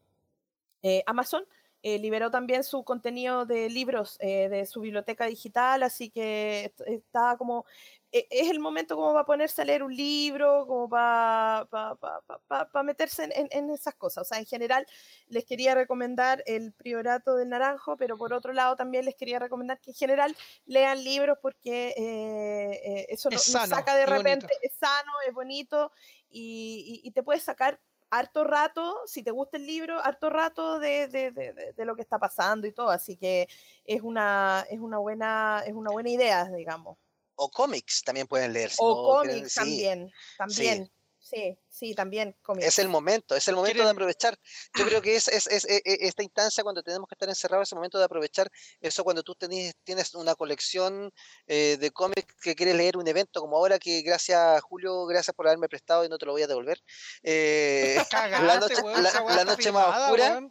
eh, 0.82 1.04
Amazon 1.06 1.46
eh, 1.84 2.00
liberó 2.00 2.32
también 2.32 2.64
su 2.64 2.84
contenido 2.84 3.46
de 3.46 3.70
libros 3.70 4.18
eh, 4.22 4.48
de 4.50 4.66
su 4.66 4.80
biblioteca 4.80 5.26
digital, 5.26 5.84
así 5.84 6.10
que 6.10 6.74
está 6.86 7.36
como 7.38 7.66
e, 8.14 8.28
es 8.30 8.50
el 8.50 8.60
momento 8.60 8.96
como 8.96 9.12
para 9.12 9.26
ponerse 9.26 9.62
a 9.62 9.66
leer 9.66 9.84
un 9.84 9.94
libro, 9.94 10.66
como 10.66 10.88
para 10.88 11.68
pa, 11.70 12.84
meterse 12.84 13.28
en, 13.34 13.70
esas 13.72 13.96
cosas. 13.96 14.22
O 14.22 14.26
sea, 14.26 14.38
en 14.38 14.46
general 14.46 14.88
les 15.28 15.44
quería 15.44 15.76
recomendar 15.76 16.44
el 16.46 16.72
Priorato 16.72 17.36
del 17.36 17.50
Naranjo, 17.50 17.98
pero 17.98 18.18
por 18.18 18.32
otro 18.32 18.54
lado 18.54 18.76
también 18.76 19.04
les 19.04 19.16
quería 19.16 19.40
recomendar 19.40 19.82
que 19.82 19.92
en 19.92 19.96
general 19.96 20.38
lean 20.66 21.04
libros 21.04 21.40
porque 21.42 21.94
eh, 21.98 23.08
eso 23.10 23.30
nos, 23.30 23.44
saca 23.44 23.96
de 23.96 24.06
repente, 24.06 24.48
es 24.62 24.74
sano, 24.74 25.12
es 25.28 25.34
bonito 25.34 25.92
y, 26.30 27.12
te 27.12 27.24
puedes 27.24 27.44
sacar 27.44 27.80
harto 28.18 28.44
rato, 28.44 29.02
si 29.06 29.24
te 29.24 29.32
gusta 29.32 29.58
el 29.58 29.66
libro, 29.66 30.00
harto 30.04 30.30
rato 30.30 30.80
de, 30.80 31.08
de, 31.08 31.32
de, 31.32 31.74
de, 31.76 31.86
lo 31.86 31.96
que 31.96 32.02
está 32.02 32.20
pasando 32.20 32.68
y 32.68 32.72
todo, 32.72 32.90
así 32.90 33.18
que 33.18 33.48
es 33.86 34.02
una, 34.02 34.66
es 34.70 34.80
una 34.80 34.98
buena, 35.00 35.64
es 35.66 35.74
una 35.74 35.92
buena 35.92 36.10
idea, 36.10 36.46
digamos 36.46 36.98
o 37.36 37.50
cómics 37.50 38.04
también 38.04 38.28
pueden 38.28 38.54
leer. 38.54 38.72
o 38.78 39.16
cómics 39.16 39.56
también, 39.56 40.12
también. 40.38 40.86
Sí. 40.86 40.92
Sí, 41.24 41.96
también 41.96 42.36
cómics. 42.42 42.68
Es 42.68 42.80
el 42.80 42.90
momento, 42.90 43.36
es 43.36 43.48
el 43.48 43.56
momento 43.56 43.84
de 43.84 43.90
aprovechar. 43.90 44.38
Yo 44.78 44.86
creo 44.86 45.02
que 45.02 45.16
es, 45.16 45.28
es, 45.28 45.48
es, 45.48 45.66
e, 45.66 45.82
e, 45.86 46.08
esta 46.08 46.24
instancia 46.24 46.64
cuando 46.64 46.84
tenemos 46.84 47.08
que 47.08 47.16
estar 47.16 47.30
encerrados, 47.30 47.68
es 47.68 47.72
el 47.72 47.78
momento 47.78 47.98
de 47.98 48.06
aprovechar 48.06 48.50
eso 48.82 49.04
cuando 49.04 49.24
tú 49.24 49.36
tenés, 49.36 49.74
tienes 49.84 50.14
una 50.14 50.36
colección 50.36 51.12
eh, 51.48 51.78
de 51.80 51.92
cómics 51.92 52.36
que 52.42 52.56
quieres 52.56 52.76
leer 52.76 52.98
un 52.98 53.08
evento, 53.08 53.42
como 53.42 53.58
ahora 53.58 53.80
que 53.80 54.02
gracias 54.02 54.62
Julio, 54.62 55.06
gracias 55.06 55.36
por 55.36 55.48
haberme 55.48 55.70
prestado 55.70 56.06
y 56.06 56.10
no 56.10 56.18
te 56.18 56.26
lo 56.26 56.34
voy 56.34 56.44
a 56.44 56.48
devolver. 56.48 56.80
Eh, 57.24 57.98
la 58.12 58.60
noche, 58.60 58.76
la, 58.84 59.44
noche 59.46 59.72
más 59.72 59.88
oscura 59.88 60.42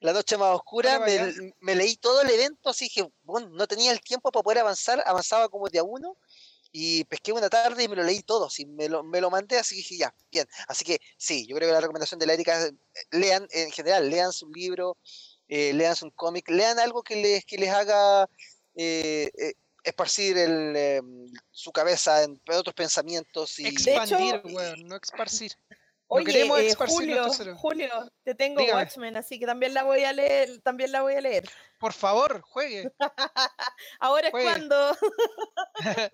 la 0.00 0.12
noche 0.12 0.36
más 0.36 0.54
oscura, 0.54 1.00
me, 1.60 1.74
leí 1.74 1.96
todo 1.96 2.22
el 2.22 2.30
evento, 2.30 2.70
así 2.70 2.88
que 2.88 3.10
bueno, 3.22 3.48
no 3.50 3.66
tenía 3.66 3.90
el 3.90 4.00
tiempo 4.00 4.30
para 4.30 4.42
poder 4.42 4.58
avanzar, 4.60 5.02
avanzaba 5.04 5.48
como 5.48 5.68
de 5.68 5.80
a 5.80 5.82
uno, 5.82 6.16
y 6.72 7.04
pesqué 7.04 7.32
una 7.32 7.48
tarde 7.48 7.84
y 7.84 7.88
me 7.88 7.96
lo 7.96 8.02
leí 8.02 8.20
todo, 8.20 8.46
así, 8.46 8.66
me, 8.66 8.88
lo, 8.88 9.02
me 9.02 9.20
lo 9.20 9.30
mandé, 9.30 9.58
así 9.58 9.74
que 9.74 9.78
dije, 9.78 9.96
ya, 9.98 10.14
bien. 10.30 10.46
Así 10.66 10.84
que 10.84 11.00
sí, 11.16 11.46
yo 11.46 11.56
creo 11.56 11.68
que 11.68 11.72
la 11.72 11.80
recomendación 11.80 12.18
de 12.20 12.26
la 12.26 12.34
Erika 12.34 12.58
es, 12.58 12.70
eh, 12.70 12.74
lean, 13.12 13.46
en 13.50 13.70
general, 13.70 14.08
lean 14.08 14.32
su 14.32 14.48
libro, 14.50 14.96
eh, 15.48 15.72
lean 15.72 15.96
su 15.96 16.10
cómic, 16.12 16.48
lean 16.50 16.78
algo 16.78 17.02
que 17.02 17.16
les, 17.16 17.44
que 17.44 17.58
les 17.58 17.70
haga 17.70 18.28
eh, 18.74 19.30
eh 19.36 19.54
esparcir 19.84 20.36
el, 20.36 20.76
em, 20.76 21.26
su 21.50 21.72
cabeza 21.72 22.22
en 22.22 22.38
otros 22.50 22.74
pensamientos. 22.74 23.58
Y... 23.58 23.66
Expandir, 23.66 24.42
no 24.84 24.96
esparcir. 24.96 25.52
Oye, 26.10 26.42
eh, 26.42 26.74
Julio, 26.74 27.26
Julio, 27.56 28.12
te 28.24 28.34
tengo 28.34 28.64
Watchmen, 28.64 29.18
así 29.18 29.38
que 29.38 29.44
también 29.44 29.74
la 29.74 29.82
voy 29.82 30.04
a 30.04 30.12
leer, 30.14 30.58
también 30.62 30.90
la 30.90 31.02
voy 31.02 31.14
a 31.14 31.20
leer. 31.20 31.48
Por 31.78 31.92
favor, 31.92 32.40
juegue. 32.40 32.90
Ahora 34.00 34.28
es 34.28 34.32
cuando. 34.32 34.96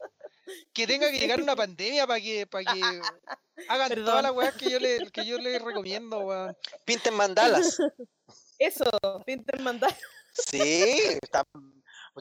que 0.73 0.87
tenga 0.89 1.11
que 1.13 1.19
llegar 1.19 1.41
una 1.41 1.55
pandemia 1.55 2.09
para 2.09 2.21
que, 2.21 2.45
para 2.45 2.75
que 2.75 2.81
hagan 3.69 4.05
todas 4.05 4.25
las 4.25 4.33
weas 4.33 4.55
que 4.57 4.69
yo 4.69 4.81
le, 4.81 5.11
que 5.13 5.25
yo 5.25 5.39
le 5.39 5.61
recomiendo, 5.61 6.19
weón. 6.19 6.57
Pinten 6.85 7.15
mandalas. 7.15 7.79
Eso, 8.59 8.91
pinten 9.25 9.63
mandalas. 9.63 9.97
Sí, 10.33 11.19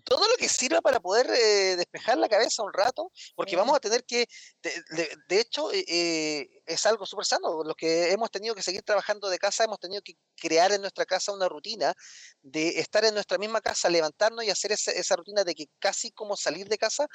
todo 0.01 0.27
lo 0.27 0.35
que 0.37 0.49
sirva 0.49 0.81
para 0.81 0.99
poder 0.99 1.29
eh, 1.29 1.75
despejar 1.75 2.17
la 2.17 2.29
cabeza 2.29 2.63
un 2.63 2.73
rato, 2.73 3.11
porque 3.35 3.55
vamos 3.55 3.75
a 3.75 3.79
tener 3.79 4.03
que, 4.05 4.27
de, 4.61 5.39
hecho, 5.39 5.71
eh, 5.71 5.85
eh, 5.87 6.49
es 6.65 6.85
algo 6.85 7.05
súper 7.05 7.25
sano. 7.25 7.63
Los 7.63 7.75
que 7.75 8.11
hemos 8.11 8.31
tenido 8.31 8.55
que 8.55 8.61
seguir 8.61 8.81
trabajando 8.83 9.29
de 9.29 9.37
casa, 9.37 9.63
hemos 9.63 9.79
tenido 9.79 10.01
que 10.01 10.13
crear 10.35 10.71
en 10.71 10.81
nuestra 10.81 11.05
casa 11.05 11.31
una 11.31 11.47
rutina 11.47 11.93
de 12.41 12.79
estar 12.79 13.05
en 13.05 13.13
nuestra 13.13 13.37
misma 13.37 13.61
casa, 13.61 13.89
levantarnos 13.89 14.43
y 14.43 14.49
hacer 14.49 14.71
esa, 14.71 15.15
rutina 15.15 15.43
de 15.43 15.53
que 15.53 15.67
casi 15.79 16.11
como 16.11 16.35
salir 16.35 16.67
de 16.67 16.77
casa 16.77 17.07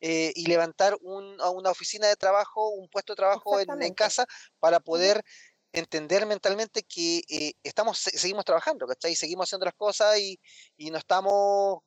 y 0.00 0.46
levantar 0.46 0.96
una 1.00 1.70
oficina 1.70 2.06
de 2.08 2.16
trabajo, 2.16 2.68
un 2.70 2.88
puesto 2.88 3.12
de 3.12 3.16
trabajo 3.16 3.58
en, 3.60 3.94
casa 3.94 4.26
para 4.58 4.80
poder 4.80 5.22
entender 5.76 6.24
mentalmente 6.24 6.82
que 6.84 7.22
eh, 7.28 7.52
estamos 7.62 7.98
seguimos 7.98 8.44
trabajando, 8.46 8.86
¿cachai? 8.86 9.14
Seguimos 9.14 9.46
haciendo 9.46 9.66
las 9.66 9.74
cosas 9.74 10.18
y, 10.18 10.40
y 10.78 10.90
no 10.90 10.96
estamos, 10.96 11.80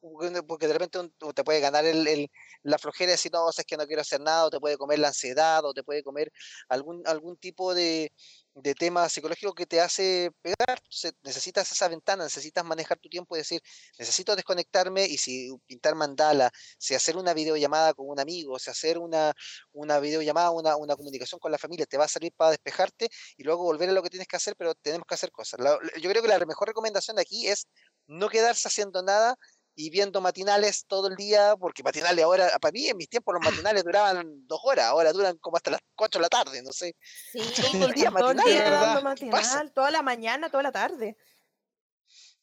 porque 0.48 0.68
de 0.68 0.74
repente 0.74 1.00
te 1.34 1.44
puede 1.44 1.60
ganar 1.60 1.86
el, 1.86 2.30
la 2.62 2.78
flojera 2.78 3.08
de 3.08 3.14
decir, 3.14 3.32
no, 3.34 3.50
es 3.50 3.66
que 3.66 3.78
no 3.78 3.88
quiero 3.88 4.04
hacer 4.04 4.22
nada, 4.22 4.46
o 4.46 4.50
te 4.52 4.60
puede 4.60 4.78
comer 4.78 5.00
la 5.00 5.08
ansiedad, 5.08 5.66
o 5.66 5.74
te 5.74 5.84
puede 5.84 6.04
comer 6.04 6.32
algún, 6.68 7.02
algún 7.08 7.38
tipo 7.38 7.74
de, 7.74 8.14
de 8.62 8.76
tema 8.76 9.08
psicológico 9.10 9.54
que 9.54 9.66
te 9.66 9.82
hace 9.82 10.32
pegar. 10.42 10.80
necesitas 11.24 11.72
esa 11.72 11.88
ventana, 11.88 12.24
necesitas 12.24 12.64
manejar 12.66 12.98
tu 13.00 13.10
tiempo 13.10 13.36
y 13.36 13.40
decir, 13.40 13.62
necesito 13.98 14.36
desconectarme 14.36 15.06
y 15.06 15.18
si 15.18 15.50
pintar 15.66 15.96
mandala, 15.96 16.52
si 16.78 16.96
hacer 16.96 17.18
una 17.18 17.34
videollamada 17.34 17.94
con 17.94 18.10
un 18.10 18.20
amigo, 18.20 18.60
si 18.60 18.70
hacer 18.70 18.98
una, 18.98 19.34
una 19.72 20.00
videollamada, 20.00 20.52
una, 20.52 20.76
una 20.76 20.96
comunicación 20.96 21.40
con 21.40 21.52
la 21.52 21.58
familia, 21.58 21.86
te 21.86 21.98
va 21.98 22.06
a 22.06 22.08
servir 22.08 22.34
para 22.36 22.52
despejarte 22.52 23.10
y 23.38 23.44
luego 23.44 23.64
volver 23.64 23.90
a 23.90 23.94
lo 23.94 24.04
que 24.04 24.10
tienes 24.10 24.28
que 24.28 24.36
hacer, 24.36 24.56
pero 24.58 24.76
tenemos 24.76 25.06
que 25.08 25.16
hacer 25.16 25.32
cosas. 25.32 25.60
yo 26.02 26.10
creo 26.10 26.22
que 26.22 26.28
la 26.28 26.40
mejor 26.46 26.68
recomendación 26.68 27.16
de 27.16 27.22
aquí 27.22 27.48
es 27.48 27.68
no 28.08 28.30
quedarse 28.30 28.68
haciendo 28.68 29.04
nada 29.04 29.38
y 29.80 29.90
viendo 29.90 30.20
matinales 30.20 30.86
todo 30.88 31.08
el 31.08 31.16
día, 31.16 31.56
porque 31.56 31.84
matinales 31.84 32.26
ahora, 32.26 32.50
para 32.60 32.74
mí 32.74 32.88
en 32.88 32.98
mis 32.98 33.08
tiempos 33.08 33.34
los 33.34 33.42
matinales 33.64 33.82
duraban 33.86 34.46
dos 34.46 34.60
horas, 34.64 34.88
ahora 34.88 35.14
duran 35.14 35.38
como 35.38 35.56
hasta 35.56 35.72
las 35.72 35.80
cuatro 35.96 36.20
de 36.20 36.24
la 36.24 36.30
tarde, 36.30 36.62
no 36.62 36.74
sé. 36.74 36.98
Sí, 37.32 37.40
todo 37.80 37.88
el 37.88 37.94
día 37.94 38.12
matinal, 38.12 39.04
matinal 39.04 39.72
toda 39.72 39.90
la 39.90 40.02
mañana, 40.02 40.50
toda 40.50 40.64
la 40.64 40.74
tarde. 40.74 41.16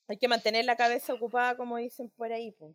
Hay 0.09 0.17
que 0.17 0.29
mantener 0.29 0.65
la 0.65 0.77
cabeza 0.77 1.13
ocupada, 1.13 1.59
como 1.59 1.77
dicen 1.77 2.09
por 2.17 2.33
ahí. 2.33 2.53
Pues. 2.53 2.75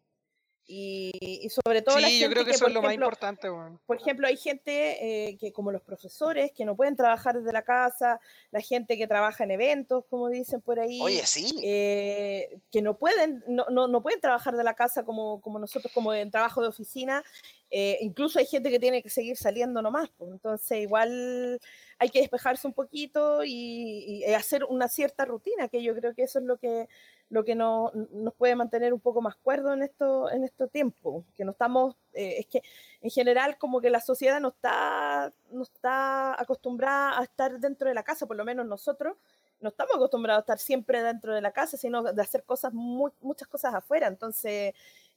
Y, 0.68 1.50
sobre 1.50 1.82
todo 1.82 1.98
sí, 1.98 2.20
yo 2.20 2.30
creo 2.30 2.46
que, 2.46 2.52
eso 2.52 2.68
es 2.68 2.74
lo 2.74 2.82
más 2.82 2.94
importante. 2.94 3.50
Por 3.86 3.98
ejemplo, 3.98 4.28
hay 4.28 4.38
gente 4.38 5.30
eh, 5.30 5.38
que, 5.38 5.52
como 5.52 5.72
los 5.72 5.82
profesores, 5.82 6.52
que 6.56 6.64
no 6.64 6.76
pueden 6.76 6.96
trabajar 6.96 7.38
desde 7.38 7.52
la 7.52 7.64
casa, 7.64 8.20
la 8.52 8.62
gente 8.62 8.98
que 8.98 9.08
trabaja 9.08 9.44
en 9.44 9.52
eventos, 9.52 10.06
como 10.10 10.30
dicen 10.30 10.62
por 10.62 10.80
ahí. 10.80 11.00
Oye, 11.02 11.26
sí. 11.26 11.60
Eh, 11.64 12.58
que 12.72 12.82
no 12.82 12.98
pueden, 12.98 13.44
no, 13.48 13.66
no, 13.70 13.88
no, 13.88 14.02
pueden 14.02 14.22
trabajar 14.22 14.56
de 14.56 14.64
la 14.64 14.74
casa 14.74 15.04
como, 15.04 15.42
como 15.42 15.60
nosotros, 15.60 15.92
como 15.94 16.14
en 16.14 16.32
trabajo 16.32 16.62
de 16.62 16.70
oficina. 16.70 17.24
Eh, 17.74 18.00
incluso 18.02 18.38
hay 18.38 18.46
gente 18.46 18.70
que 18.70 18.80
tiene 18.80 19.02
que 19.02 19.10
seguir 19.10 19.38
saliendo 19.38 19.82
nomás, 19.82 20.10
pues, 20.18 20.30
entonces 20.30 20.80
igual 20.80 21.58
hay 22.00 22.10
que 22.10 22.20
despejarse 22.20 22.68
un 22.68 22.74
poquito 22.74 23.46
y, 23.46 24.26
hacer 24.36 24.66
una 24.66 24.90
cierta 24.90 25.24
rutina, 25.24 25.70
que 25.70 25.82
yo 25.82 25.96
creo 25.96 26.14
que 26.14 26.24
eso 26.24 26.40
es 26.40 26.46
lo 26.46 26.58
que, 26.58 26.90
lo 27.30 27.46
que 27.46 27.56
nos 27.56 27.92
puede 28.38 28.58
mantener 28.58 28.94
un 28.94 29.00
poco 29.00 29.22
más 29.22 29.38
cuerdo 29.38 29.74
en 29.74 29.84
esto, 29.84 30.30
en 30.30 30.44
estos 30.44 30.70
tiempos, 30.70 31.24
que 31.34 31.46
no 31.46 31.52
estamos, 31.52 31.96
eh, 32.14 32.40
es 32.40 32.48
que 32.48 32.62
en 33.02 33.10
general 33.10 33.58
como 33.58 33.80
que 33.80 33.90
la 33.90 34.02
sociedad 34.02 34.42
no 34.42 34.50
está, 34.50 35.34
no 35.50 35.64
está 35.64 36.40
acostumbrada 36.42 37.20
a 37.20 37.24
estar 37.24 37.58
dentro 37.60 37.88
de 37.88 37.94
la 37.96 38.04
casa, 38.04 38.26
por 38.28 38.36
lo 38.36 38.44
menos 38.44 38.66
nosotros, 38.66 39.16
no 39.62 39.70
estamos 39.70 39.96
acostumbrados 39.96 40.40
a 40.40 40.44
estar 40.44 40.60
siempre 40.60 41.02
dentro 41.04 41.34
de 41.34 41.42
la 41.42 41.52
casa, 41.52 41.78
sino 41.78 42.04
de 42.04 42.22
hacer 42.22 42.44
cosas, 42.44 42.74
muchas 42.74 43.48
cosas 43.48 43.74
afuera. 43.74 44.08
Entonces, 44.08 44.74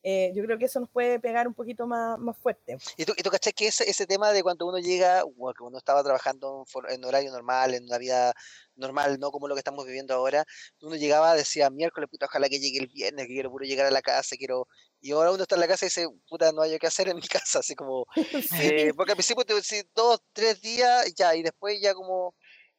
eh, 0.06 0.32
yo 0.34 0.44
creo 0.44 0.58
que 0.58 0.66
eso 0.66 0.80
nos 0.80 0.90
puede 0.90 1.18
pegar 1.18 1.48
un 1.48 1.54
poquito 1.54 1.86
más, 1.86 2.18
más 2.18 2.36
fuerte. 2.36 2.76
¿Y 2.98 3.06
tú, 3.06 3.14
y 3.16 3.22
tú 3.22 3.30
cachás 3.30 3.54
que 3.54 3.68
ese, 3.68 3.88
ese 3.88 4.06
tema 4.06 4.32
de 4.32 4.42
cuando 4.42 4.66
uno 4.66 4.78
llega, 4.78 5.24
o 5.24 5.54
que 5.54 5.62
uno 5.62 5.78
estaba 5.78 6.02
trabajando 6.04 6.66
en 6.90 7.04
horario 7.06 7.32
normal, 7.32 7.72
en 7.72 7.84
una 7.84 7.96
vida 7.96 8.34
normal, 8.76 9.18
no 9.18 9.30
como 9.30 9.48
lo 9.48 9.54
que 9.54 9.60
estamos 9.60 9.86
viviendo 9.86 10.12
ahora, 10.12 10.44
uno 10.82 10.96
llegaba, 10.96 11.34
decía, 11.34 11.70
miércoles, 11.70 12.10
puta, 12.10 12.26
ojalá 12.26 12.50
que 12.50 12.60
llegue 12.60 12.80
el 12.80 12.88
viernes, 12.88 13.26
que 13.26 13.32
quiero 13.32 13.50
puro 13.50 13.64
llegar 13.64 13.86
a 13.86 13.90
la 13.90 14.02
casa, 14.02 14.36
quiero... 14.36 14.68
Y 15.00 15.12
ahora 15.12 15.32
uno 15.32 15.42
está 15.42 15.54
en 15.54 15.62
la 15.62 15.68
casa 15.68 15.86
y 15.86 15.88
dice, 15.88 16.06
puta, 16.28 16.52
no 16.52 16.60
hay 16.60 16.78
que 16.78 16.86
hacer 16.86 17.08
en 17.08 17.16
mi 17.16 17.22
casa, 17.26 17.60
así 17.60 17.74
como... 17.74 18.04
Eh, 18.60 18.92
porque 18.94 19.12
al 19.12 19.16
principio 19.16 19.44
te 19.44 19.54
decía 19.54 19.82
dos, 19.94 20.20
tres 20.34 20.60
días, 20.60 21.14
ya, 21.14 21.34
y 21.34 21.42
después 21.42 21.80
ya 21.80 21.94
como 21.94 22.34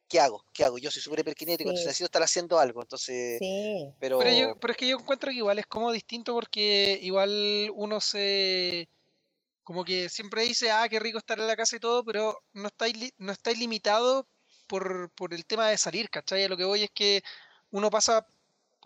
¿qué 0.08 0.20
hago? 0.20 0.44
¿Qué 0.52 0.64
hago? 0.64 0.78
Yo 0.78 0.90
soy 0.90 1.02
súper 1.02 1.20
hiperkinético, 1.20 1.70
entonces 1.70 1.86
necesito 1.86 2.06
estar 2.06 2.22
haciendo 2.22 2.58
algo, 2.58 2.82
entonces... 2.82 3.38
Sí. 3.38 3.92
Pero... 3.98 4.18
Pero, 4.18 4.56
es 4.68 4.76
que 4.76 4.88
yo 4.88 4.98
encuentro 4.98 5.30
que 5.30 5.36
igual 5.36 5.58
es 5.58 5.66
como 5.66 5.92
distinto 5.92 6.34
porque 6.34 6.98
igual 7.02 7.70
uno 7.74 8.00
se... 8.00 8.88
Como 9.62 9.84
que 9.84 10.08
siempre 10.08 10.42
dice, 10.42 10.70
ah, 10.70 10.88
qué 10.88 11.00
rico 11.00 11.18
estar 11.18 11.38
en 11.40 11.48
la 11.48 11.56
casa 11.56 11.76
y 11.76 11.80
todo, 11.80 12.04
pero 12.04 12.38
no 12.52 12.68
estáis, 12.68 13.12
no 13.18 13.32
estáis 13.32 13.58
limitado 13.58 14.28
por, 14.68 15.10
por 15.10 15.34
el 15.34 15.44
tema 15.44 15.68
de 15.68 15.76
salir, 15.76 16.08
¿cachai? 16.08 16.44
A 16.44 16.48
lo 16.48 16.56
que 16.56 16.64
voy 16.64 16.84
es 16.84 16.90
que 16.94 17.22
uno 17.70 17.90
pasa 17.90 18.26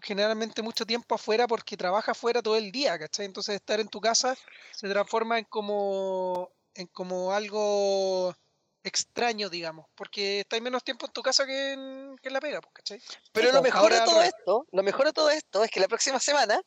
generalmente 0.03 0.63
mucho 0.63 0.87
tiempo 0.87 1.15
afuera 1.15 1.47
porque 1.47 1.77
trabaja 1.77 2.13
afuera 2.13 2.41
todo 2.41 2.57
el 2.57 2.73
día, 2.73 2.99
¿cachai? 2.99 3.27
Entonces 3.27 3.57
estar 3.57 3.79
en 3.79 3.89
tu 3.89 4.01
casa 4.01 4.37
se 4.73 4.89
transforma 4.89 5.39
en 5.39 5.45
como, 5.45 6.51
en 6.75 6.87
como 6.87 7.33
algo 7.33 8.35
extraño, 8.83 9.49
digamos, 9.49 9.87
porque 9.95 10.41
estáis 10.41 10.63
menos 10.63 10.83
tiempo 10.85 11.07
en 11.07 11.13
tu 11.13 11.23
casa 11.23 11.47
que 11.47 11.73
en, 11.73 12.17
que 12.23 12.31
la 12.31 12.41
pega, 12.41 12.61
pues, 12.61 12.73
¿cachai? 12.75 13.03
Pero 13.33 13.53
lo 13.53 13.63
mejor 13.63 13.93
de 13.93 14.01
todo 14.01 14.23
esto, 14.23 14.67
lo 14.71 14.83
mejor 14.83 15.07
de 15.07 15.13
todo 15.13 15.31
esto 15.31 15.65
es 15.65 15.71
que 15.71 15.81
la 15.81 15.89
próxima 15.89 16.19
semana 16.19 16.61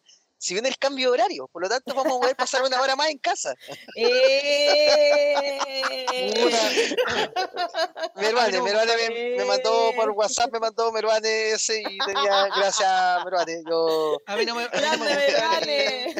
si 0.43 0.53
viene 0.53 0.67
el 0.67 0.77
cambio 0.77 1.07
de 1.07 1.13
horario, 1.13 1.47
por 1.47 1.61
lo 1.61 1.69
tanto 1.69 1.95
vamos 1.95 2.17
a 2.17 2.19
poder 2.19 2.35
pasar 2.35 2.63
una 2.63 2.81
hora 2.81 2.97
más 2.97 3.07
en 3.07 3.17
casa. 3.17 3.55
¡Eh! 3.95 5.55
Meruane, 8.17 8.61
Meruane 8.61 9.37
me, 9.37 9.45
mandó 9.45 9.93
por 9.95 10.09
WhatsApp, 10.09 10.51
me 10.51 10.59
mandó 10.59 10.91
Meruane 10.91 11.51
ese 11.51 11.79
y 11.79 11.97
tenía, 11.97 12.47
gracias 12.57 13.23
Meruane, 13.23 13.63
yo... 13.65 14.17
A 14.25 14.35
mí 14.35 14.45
no 14.45 14.55
me, 14.55 14.67
Grande 14.67 16.13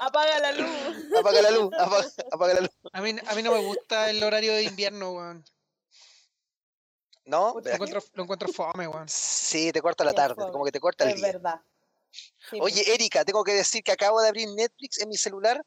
apaga 0.00 0.38
la 0.38 0.52
luz. 0.52 0.70
Apaga 1.18 1.42
la 1.42 1.50
luz, 1.50 1.70
apaga, 2.32 2.54
la 2.54 2.60
luz. 2.60 2.70
A 2.94 3.02
mí, 3.02 3.14
a 3.26 3.34
mí 3.34 3.42
no 3.42 3.52
me 3.52 3.60
gusta 3.66 4.08
el 4.08 4.24
horario 4.24 4.54
de 4.54 4.62
invierno, 4.62 5.12
weón. 5.12 5.44
¿No? 7.26 7.54
Lo 7.62 7.70
encuentro, 7.70 8.02
lo 8.14 8.22
encuentro 8.22 8.48
fome, 8.48 8.88
weón. 8.88 9.06
Sí, 9.10 9.72
te 9.72 9.82
corta 9.82 10.04
la 10.04 10.14
tarde, 10.14 10.36
como 10.36 10.64
que 10.64 10.72
te 10.72 10.80
corta 10.80 11.04
el 11.04 11.16
día. 11.16 11.26
Es 11.26 11.32
verdad. 11.34 11.60
Oye, 12.52 12.82
pues. 12.84 12.88
Erika, 12.88 13.24
tengo 13.24 13.44
que 13.44 13.52
decir 13.52 13.82
que 13.82 13.92
acabo 13.92 14.20
de 14.20 14.28
abrir 14.28 14.48
Netflix 14.48 15.00
en 15.00 15.08
mi 15.08 15.16
celular 15.16 15.64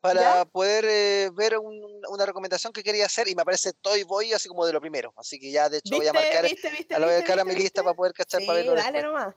para 0.00 0.44
poder 0.44 0.84
eh, 0.86 1.30
ver 1.32 1.56
una 1.56 2.26
recomendación 2.26 2.74
que 2.74 2.82
quería 2.82 3.06
hacer 3.06 3.26
y 3.26 3.34
me 3.34 3.40
aparece 3.40 3.72
Toy 3.72 4.02
Boy 4.02 4.34
así 4.34 4.48
como 4.48 4.66
de 4.66 4.72
lo 4.74 4.80
primero. 4.80 5.14
Así 5.16 5.38
que 5.38 5.50
ya 5.50 5.70
de 5.70 5.78
hecho 5.78 5.96
voy 5.96 6.06
a 6.06 6.12
marcar, 6.12 6.44
a, 6.44 6.98
lo 6.98 7.06
voy 7.06 7.14
a 7.14 7.18
marcar 7.18 7.40
a 7.40 7.44
mi 7.44 7.54
lista 7.54 7.82
para 7.82 7.94
poder 7.94 8.12
cachar 8.12 8.44
para 8.44 8.58
verlo. 8.58 8.74
Dale 8.74 9.02
nomás, 9.02 9.34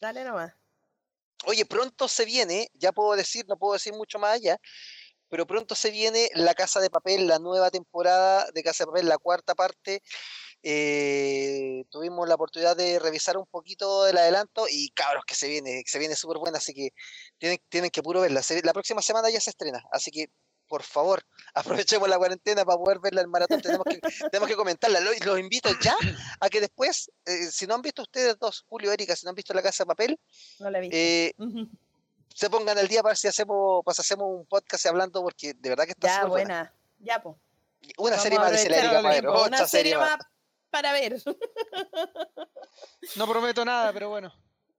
dale 0.00 0.24
nomás. 0.24 0.54
Oye, 1.44 1.66
pronto 1.66 2.08
se 2.08 2.24
viene, 2.24 2.70
ya 2.74 2.92
puedo 2.92 3.14
decir, 3.14 3.44
no 3.46 3.58
puedo 3.58 3.74
decir 3.74 3.92
mucho 3.92 4.18
más 4.18 4.36
allá, 4.36 4.56
pero 5.28 5.46
pronto 5.46 5.74
se 5.74 5.90
viene 5.90 6.30
La 6.34 6.54
Casa 6.54 6.80
de 6.80 6.88
Papel, 6.88 7.26
la 7.26 7.38
nueva 7.38 7.70
temporada 7.70 8.50
de 8.52 8.62
Casa 8.62 8.84
de 8.84 8.88
Papel, 8.88 9.06
la 9.06 9.18
cuarta 9.18 9.54
parte 9.54 10.02
eh, 10.62 11.84
tuvimos 11.90 12.28
la 12.28 12.34
oportunidad 12.34 12.76
de 12.76 12.98
revisar 12.98 13.36
un 13.36 13.46
poquito 13.46 14.06
el 14.06 14.18
adelanto 14.18 14.66
y 14.68 14.90
cabros 14.90 15.24
que 15.24 15.34
se 15.34 15.48
viene, 15.48 15.82
se 15.86 15.98
viene 15.98 16.16
súper 16.16 16.38
buena, 16.38 16.58
así 16.58 16.74
que 16.74 16.90
tienen, 17.38 17.58
tienen 17.68 17.90
que 17.90 18.02
puro 18.02 18.20
verla. 18.20 18.42
la 18.62 18.72
próxima 18.72 19.00
semana 19.02 19.30
ya 19.30 19.40
se 19.40 19.50
estrena, 19.50 19.82
así 19.90 20.10
que 20.10 20.30
por 20.70 20.84
favor, 20.84 21.26
aprovechemos 21.54 22.08
la 22.08 22.16
cuarentena 22.16 22.64
para 22.64 22.78
poder 22.78 23.00
verla 23.00 23.22
en 23.22 23.28
maratón. 23.28 23.60
Tenemos 23.60 23.84
que, 23.84 24.00
tenemos 24.30 24.48
que 24.48 24.54
comentarla. 24.54 25.00
Los, 25.00 25.38
invito 25.38 25.68
ya 25.82 25.96
a 26.38 26.48
que 26.48 26.60
después, 26.60 27.10
eh, 27.26 27.50
si 27.50 27.66
no 27.66 27.74
han 27.74 27.82
visto 27.82 28.02
ustedes 28.02 28.38
dos, 28.38 28.64
Julio, 28.68 28.92
Erika, 28.92 29.16
si 29.16 29.26
no 29.26 29.30
han 29.30 29.34
visto 29.34 29.52
La 29.52 29.62
Casa 29.62 29.82
de 29.82 29.88
Papel, 29.88 30.20
eh, 30.92 31.32
se 32.32 32.48
pongan 32.48 32.78
al 32.78 32.86
día 32.86 33.02
para 33.02 33.10
ver 33.10 33.18
si 33.18 33.26
hacemos, 33.26 33.82
pues 33.84 33.98
hacemos 33.98 34.28
un 34.28 34.46
podcast 34.46 34.86
hablando, 34.86 35.22
porque 35.22 35.54
de 35.54 35.68
verdad 35.70 35.84
que 35.86 35.90
está 35.90 36.06
Ya, 36.06 36.26
buena. 36.26 36.72
Ya, 37.00 37.20
pues. 37.20 37.36
Una 37.98 38.18
serie 38.18 38.38
más, 38.38 38.52
la 38.52 38.60
Erika 38.60 39.32
Una 39.46 39.66
serie 39.66 39.96
más 39.96 40.18
para 40.70 40.92
ver. 40.92 41.22
No 43.16 43.26
prometo 43.26 43.64
nada, 43.64 43.92
pero 43.92 44.08
bueno. 44.08 44.32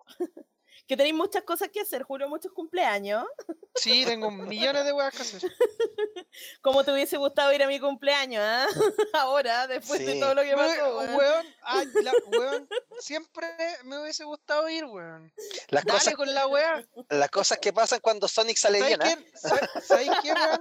Que 0.92 0.98
tenéis 0.98 1.16
muchas 1.16 1.44
cosas 1.44 1.70
que 1.70 1.80
hacer, 1.80 2.04
juro, 2.04 2.28
muchos 2.28 2.52
cumpleaños. 2.52 3.24
Sí, 3.76 4.04
tengo 4.04 4.30
millones 4.30 4.84
de 4.84 4.92
weas 4.92 5.16
que 5.16 5.22
hacer. 5.22 5.50
Como 6.62 6.84
te 6.84 6.92
hubiese 6.92 7.16
gustado 7.16 7.54
ir 7.54 7.64
a 7.64 7.68
mi 7.68 7.80
cumpleaños, 7.80 8.44
¿ah? 8.46 8.68
Ahora, 9.14 9.68
después 9.68 10.06
de 10.06 10.20
todo 10.20 10.36
lo 10.36 10.42
que 10.42 10.54
pasó. 10.54 10.98
Weón, 10.98 11.46
weón, 12.28 12.70
siempre 13.00 13.48
me 13.86 14.02
hubiese 14.02 14.26
gustado 14.26 14.68
ir, 14.68 14.84
weón. 14.84 15.32
Las 15.70 15.86
Dale 15.86 15.98
cosas, 15.98 16.16
con 16.16 16.34
la 16.34 16.48
wea. 16.48 16.86
Las 17.08 17.30
cosas 17.30 17.60
que 17.60 17.72
pasan 17.72 18.02
cuando 18.02 18.28
Sonic 18.28 18.58
sale 18.58 18.84
bien, 18.84 19.02
¿ah? 19.02 19.16
¿Sabes 19.82 20.10
qué, 20.22 20.34
weón? 20.34 20.60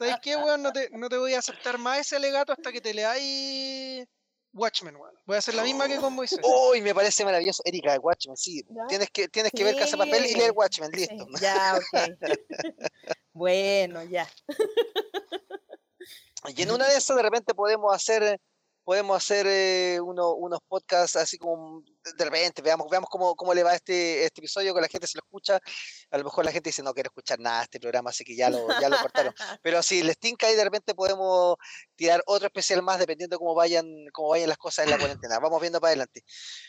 ¿Sabes 0.00 0.16
qué, 0.20 0.34
weón? 0.34 0.62
No 0.64 0.72
te, 0.72 0.90
no 0.90 1.08
te 1.08 1.16
voy 1.16 1.34
a 1.34 1.38
aceptar 1.38 1.78
más 1.78 2.00
ese 2.00 2.16
alegato 2.16 2.52
hasta 2.52 2.72
que 2.72 2.80
te 2.80 2.92
leáis 2.92 4.08
Watchmen, 4.52 4.96
weón. 4.96 5.14
Voy 5.26 5.36
a 5.36 5.38
hacer 5.38 5.54
la 5.54 5.62
misma 5.62 5.86
que 5.86 5.96
con 5.96 6.12
Moisés. 6.12 6.40
Uy, 6.42 6.80
me 6.82 6.94
parece 6.94 7.24
maravilloso. 7.24 7.62
Erika, 7.64 7.98
Watchmen, 8.00 8.36
sí. 8.36 8.64
Tienes 8.88 9.10
que, 9.10 9.28
tienes 9.28 9.52
que 9.52 9.64
ver 9.64 9.76
Casa 9.76 9.96
Papel 9.96 10.26
y 10.26 10.34
leer 10.34 10.52
Watchmen, 10.52 10.90
listo. 10.90 11.26
Ya, 11.40 11.76
ok. 11.76 12.10
bueno, 13.32 14.02
ya. 14.04 14.28
y 16.48 16.62
en 16.62 16.70
una 16.70 16.88
de 16.88 16.96
esas 16.96 17.16
de 17.16 17.22
repente 17.22 17.54
podemos 17.54 17.94
hacer 17.94 18.40
podemos 18.90 19.16
hacer 19.16 19.46
eh, 19.48 20.00
unos 20.00 20.60
podcasts 20.66 21.14
así 21.14 21.38
como 21.38 21.84
de 22.18 22.24
repente, 22.24 22.60
veamos, 22.60 22.88
veamos 22.90 23.08
cómo, 23.08 23.36
cómo 23.36 23.54
le 23.54 23.62
va 23.62 23.72
este, 23.72 24.24
este 24.24 24.40
episodio, 24.40 24.74
que 24.74 24.80
la 24.80 24.88
gente 24.88 25.06
se 25.06 25.16
lo 25.16 25.22
escucha. 25.24 25.60
A 26.10 26.18
lo 26.18 26.24
mejor 26.24 26.44
la 26.44 26.50
gente 26.50 26.70
dice, 26.70 26.82
no 26.82 26.92
quiero 26.92 27.06
escuchar 27.06 27.38
nada 27.38 27.58
de 27.58 27.64
este 27.66 27.78
programa, 27.78 28.10
así 28.10 28.24
que 28.24 28.34
ya 28.34 28.50
lo, 28.50 28.66
ya 28.80 28.88
lo 28.88 28.98
cortaron. 28.98 29.32
Pero 29.62 29.80
si 29.84 30.02
les 30.02 30.18
tinca 30.18 30.50
y 30.50 30.56
de 30.56 30.64
repente 30.64 30.96
podemos 30.96 31.54
tirar 31.94 32.20
otro 32.26 32.48
especial 32.48 32.82
más, 32.82 32.98
dependiendo 32.98 33.38
cómo 33.38 33.54
vayan, 33.54 33.86
cómo 34.12 34.30
vayan 34.30 34.48
las 34.48 34.58
cosas 34.58 34.86
en 34.86 34.90
la 34.90 34.98
cuarentena. 34.98 35.38
Vamos 35.38 35.60
viendo 35.60 35.80
para 35.80 35.90
adelante. 35.90 36.24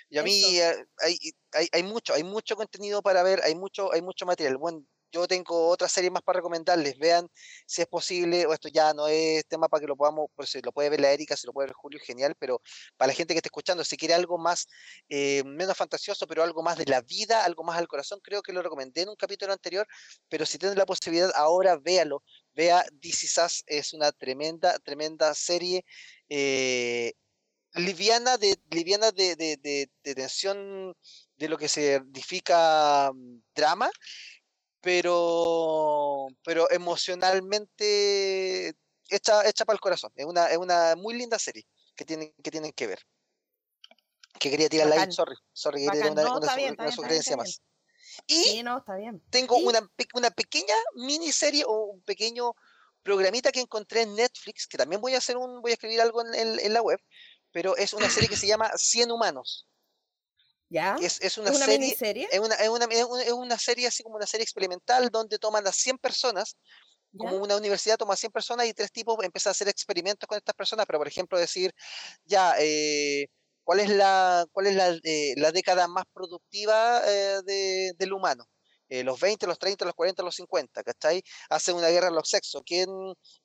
Y 0.08 0.20
a 0.20 0.22
mí 0.22 0.60
eh, 0.60 0.86
hay, 1.00 1.18
hay, 1.54 1.70
hay, 1.72 1.82
mucho, 1.82 2.14
hay 2.14 2.24
mucho 2.24 2.56
contenido 2.56 3.02
para 3.02 3.24
ver, 3.24 3.42
hay 3.44 3.56
mucho, 3.56 3.92
hay 3.92 4.04
mucho 4.04 4.28
material. 4.28 4.58
Bueno, 4.58 4.86
yo 5.12 5.28
tengo 5.28 5.68
otra 5.70 5.88
serie 5.88 6.10
más 6.10 6.24
para 6.24 6.38
recomendarles. 6.38 6.98
Vean 6.98 7.28
si 7.66 7.82
es 7.82 7.88
posible, 7.88 8.46
o 8.46 8.54
esto 8.54 8.70
ya 8.70 8.94
no 8.94 9.08
es 9.08 9.46
tema 9.48 9.68
para 9.68 9.82
que 9.82 9.88
lo 9.88 9.96
podamos, 9.96 10.28
pues 10.36 10.50
si 10.50 10.62
lo 10.62 10.72
puede 10.72 10.90
ver 10.90 11.02
la 11.02 11.12
Erika, 11.12 11.36
si 11.38 11.48
lo 11.48 11.54
puede 11.54 11.68
ver 11.68 11.76
Julio, 11.76 12.00
genial, 12.04 12.36
pero 12.40 12.62
para 12.98 13.08
la 13.10 13.14
gente 13.14 13.34
que 13.34 13.40
está 13.40 13.48
escuchando, 13.48 13.84
si 13.84 13.98
quiere 13.98 14.14
algo 14.14 14.38
más, 14.38 14.68
eh, 15.10 15.44
menos 15.46 15.78
fantasioso, 15.78 16.28
pero 16.28 16.44
algo 16.44 16.64
más 16.64 16.78
de 16.78 16.86
la 16.86 17.02
vida, 17.02 17.44
algo 17.44 17.64
más 17.64 17.78
al 17.78 17.88
corazón, 17.88 18.20
creo 18.24 18.42
que 18.42 18.54
lo 18.54 18.62
recomendé 18.62 19.02
en 19.02 19.10
un 19.10 19.16
capítulo 19.16 19.54
anterior, 19.54 19.88
pero 20.30 20.46
si 20.46 20.58
tienen 20.58 20.78
la 20.78 20.86
posibilidad, 20.86 21.32
ahora 21.36 21.78
véalo. 21.78 22.24
Vea 22.54 22.84
This 23.02 23.24
Is 23.24 23.64
es 23.66 23.94
una 23.94 24.12
tremenda, 24.12 24.78
tremenda 24.80 25.34
serie. 25.34 25.86
Eh, 26.30 27.14
liviana 27.76 28.38
de 28.38 28.58
liviana 28.70 29.12
de, 29.12 29.36
de, 29.36 29.58
de, 29.58 30.16
tensión 30.16 30.94
de 31.38 31.50
lo 31.50 31.58
que 31.58 31.70
se 31.70 31.96
edifica 31.96 33.12
mm, 33.14 33.42
drama 33.56 33.90
pero, 34.82 36.28
pero 36.44 36.70
emocionalmente 36.72 38.76
hecha, 39.10 39.48
hecha 39.48 39.66
para 39.66 39.76
el 39.76 39.80
corazón. 39.80 40.12
Es 40.16 40.26
una, 40.26 40.48
es 40.48 40.58
una 40.58 40.96
muy 40.96 41.14
linda 41.14 41.40
serie 41.40 41.66
que 41.96 42.04
tienen 42.04 42.34
que, 42.44 42.52
tienen 42.52 42.74
que 42.74 42.88
ver. 42.88 43.00
Que 44.40 44.50
quería 44.50 44.70
tirar 44.70 44.88
la 44.88 45.12
sorry, 45.12 45.36
sorry, 45.54 45.88
quería 45.88 46.12
una, 46.12 46.92
sugerencia 46.92 47.38
más. 47.38 47.62
Y 48.26 48.62
no, 48.64 48.80
está 48.80 48.96
bien. 48.96 49.22
tengo 49.30 49.58
Una, 49.58 49.88
una 50.16 50.32
pequeña 50.32 50.74
miniserie 50.96 51.64
o 51.66 51.86
un 51.86 52.02
pequeño 52.02 52.54
programita 53.04 53.52
que 53.52 53.62
encontré 53.62 54.02
en 54.02 54.16
Netflix, 54.16 54.68
que 54.68 54.78
también 54.78 55.00
voy 55.00 55.16
a 55.16 55.20
hacer 55.20 55.38
un, 55.38 55.62
voy 55.62 55.72
a 55.72 55.76
escribir 55.76 56.02
algo 56.02 56.26
en, 56.26 56.60
en 56.60 56.74
la 56.74 56.82
web, 56.82 57.00
pero 57.52 57.78
es 57.78 57.94
una 57.94 58.10
serie 58.10 58.30
que 58.30 58.36
se 58.36 58.48
llama 58.48 58.72
100 58.76 59.12
humanos. 59.12 59.68
Es, 61.02 61.38
una, 61.38 61.52
serie, 61.54 61.80
miniserie? 61.80 62.28
Es 62.32 62.40
una, 62.40 62.56
es, 62.56 62.70
una, 62.70 62.86
es 62.86 63.32
una 63.34 63.60
serie 63.60 63.88
así 63.88 64.04
como 64.04 64.16
una 64.16 64.26
serie 64.26 64.44
experimental 64.44 65.10
donde 65.10 65.38
toman 65.38 65.68
a 65.68 65.72
100 65.72 65.98
personas 65.98 66.56
como 67.18 67.38
una 67.38 67.58
universidad 67.58 67.98
toma 67.98 68.16
100 68.16 68.32
personas 68.32 68.68
y 68.68 68.74
tres 68.74 68.92
tipos 68.92 69.18
empiezan 69.24 69.52
a 69.52 69.52
hacer 69.52 69.68
experimentos 69.68 70.28
con 70.28 70.38
estas 70.38 70.56
personas, 70.56 70.86
pero 70.86 71.00
por 71.00 71.08
ejemplo 71.08 71.38
decir, 71.38 71.74
ya, 72.26 72.56
eh, 72.60 73.28
¿cuál 73.64 73.82
es 73.82 73.90
la, 73.90 74.46
cuál 74.52 74.68
es 74.68 74.76
la, 74.76 74.98
eh, 75.04 75.34
la 75.38 75.52
década 75.52 75.88
más 75.88 76.06
productiva 76.14 77.02
eh, 77.06 77.42
de, 77.46 77.94
del 77.98 78.14
humano? 78.14 78.46
Los 79.04 79.20
20, 79.20 79.48
los 79.48 79.58
30, 79.58 79.86
los 79.86 79.94
40, 79.94 80.24
los 80.24 80.36
50, 80.36 80.84
¿cachai? 80.84 81.24
Hacen 81.50 81.76
una 81.76 81.88
guerra 81.88 82.10
en 82.10 82.16
los 82.16 82.30
sexos. 82.30 82.62
¿Quién, 82.66 82.90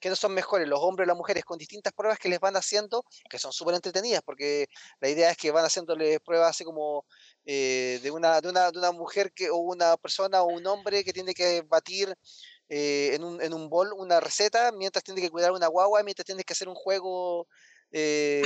¿Quiénes 0.01 0.19
son 0.19 0.35
mejores, 0.35 0.69
los 0.69 0.81
hombres 0.81 1.07
o 1.07 1.09
las 1.09 1.17
mujeres? 1.17 1.45
Con 1.45 1.59
distintas 1.59 1.93
pruebas 1.93 2.19
que 2.19 2.29
les 2.29 2.41
van 2.41 2.57
haciendo, 2.57 3.05
que 3.31 3.39
son 3.39 3.53
súper 3.53 3.75
entretenidas, 3.75 4.23
porque 4.25 4.67
la 5.01 5.09
idea 5.09 5.31
es 5.31 5.37
que 5.37 5.51
van 5.51 5.65
haciéndole 5.65 6.19
pruebas 6.21 6.51
así 6.51 6.65
como 6.65 7.05
de, 7.45 8.11
una, 8.13 8.41
de, 8.41 8.49
una, 8.49 8.71
de 8.73 8.79
una 8.79 8.93
mujer 8.93 9.33
que, 9.33 9.51
o 9.51 9.57
una 9.59 9.97
persona 9.97 10.43
o 10.43 10.47
un 10.47 10.67
hombre 10.67 11.05
que 11.05 11.13
tiene 11.13 11.33
que 11.35 11.63
batir 11.63 12.15
eh, 12.69 13.15
en, 13.15 13.23
un, 13.23 13.41
en 13.41 13.55
un 13.55 13.69
bol 13.69 13.93
una 13.93 14.19
receta, 14.19 14.73
mientras 14.73 15.05
tiene 15.05 15.21
que 15.21 15.31
cuidar 15.31 15.53
una 15.53 15.69
guagua, 15.69 16.03
mientras 16.03 16.27
tiene 16.27 16.43
que 16.43 16.53
hacer 16.53 16.69
un 16.69 16.75
juego 16.75 17.47
eh, 17.93 18.43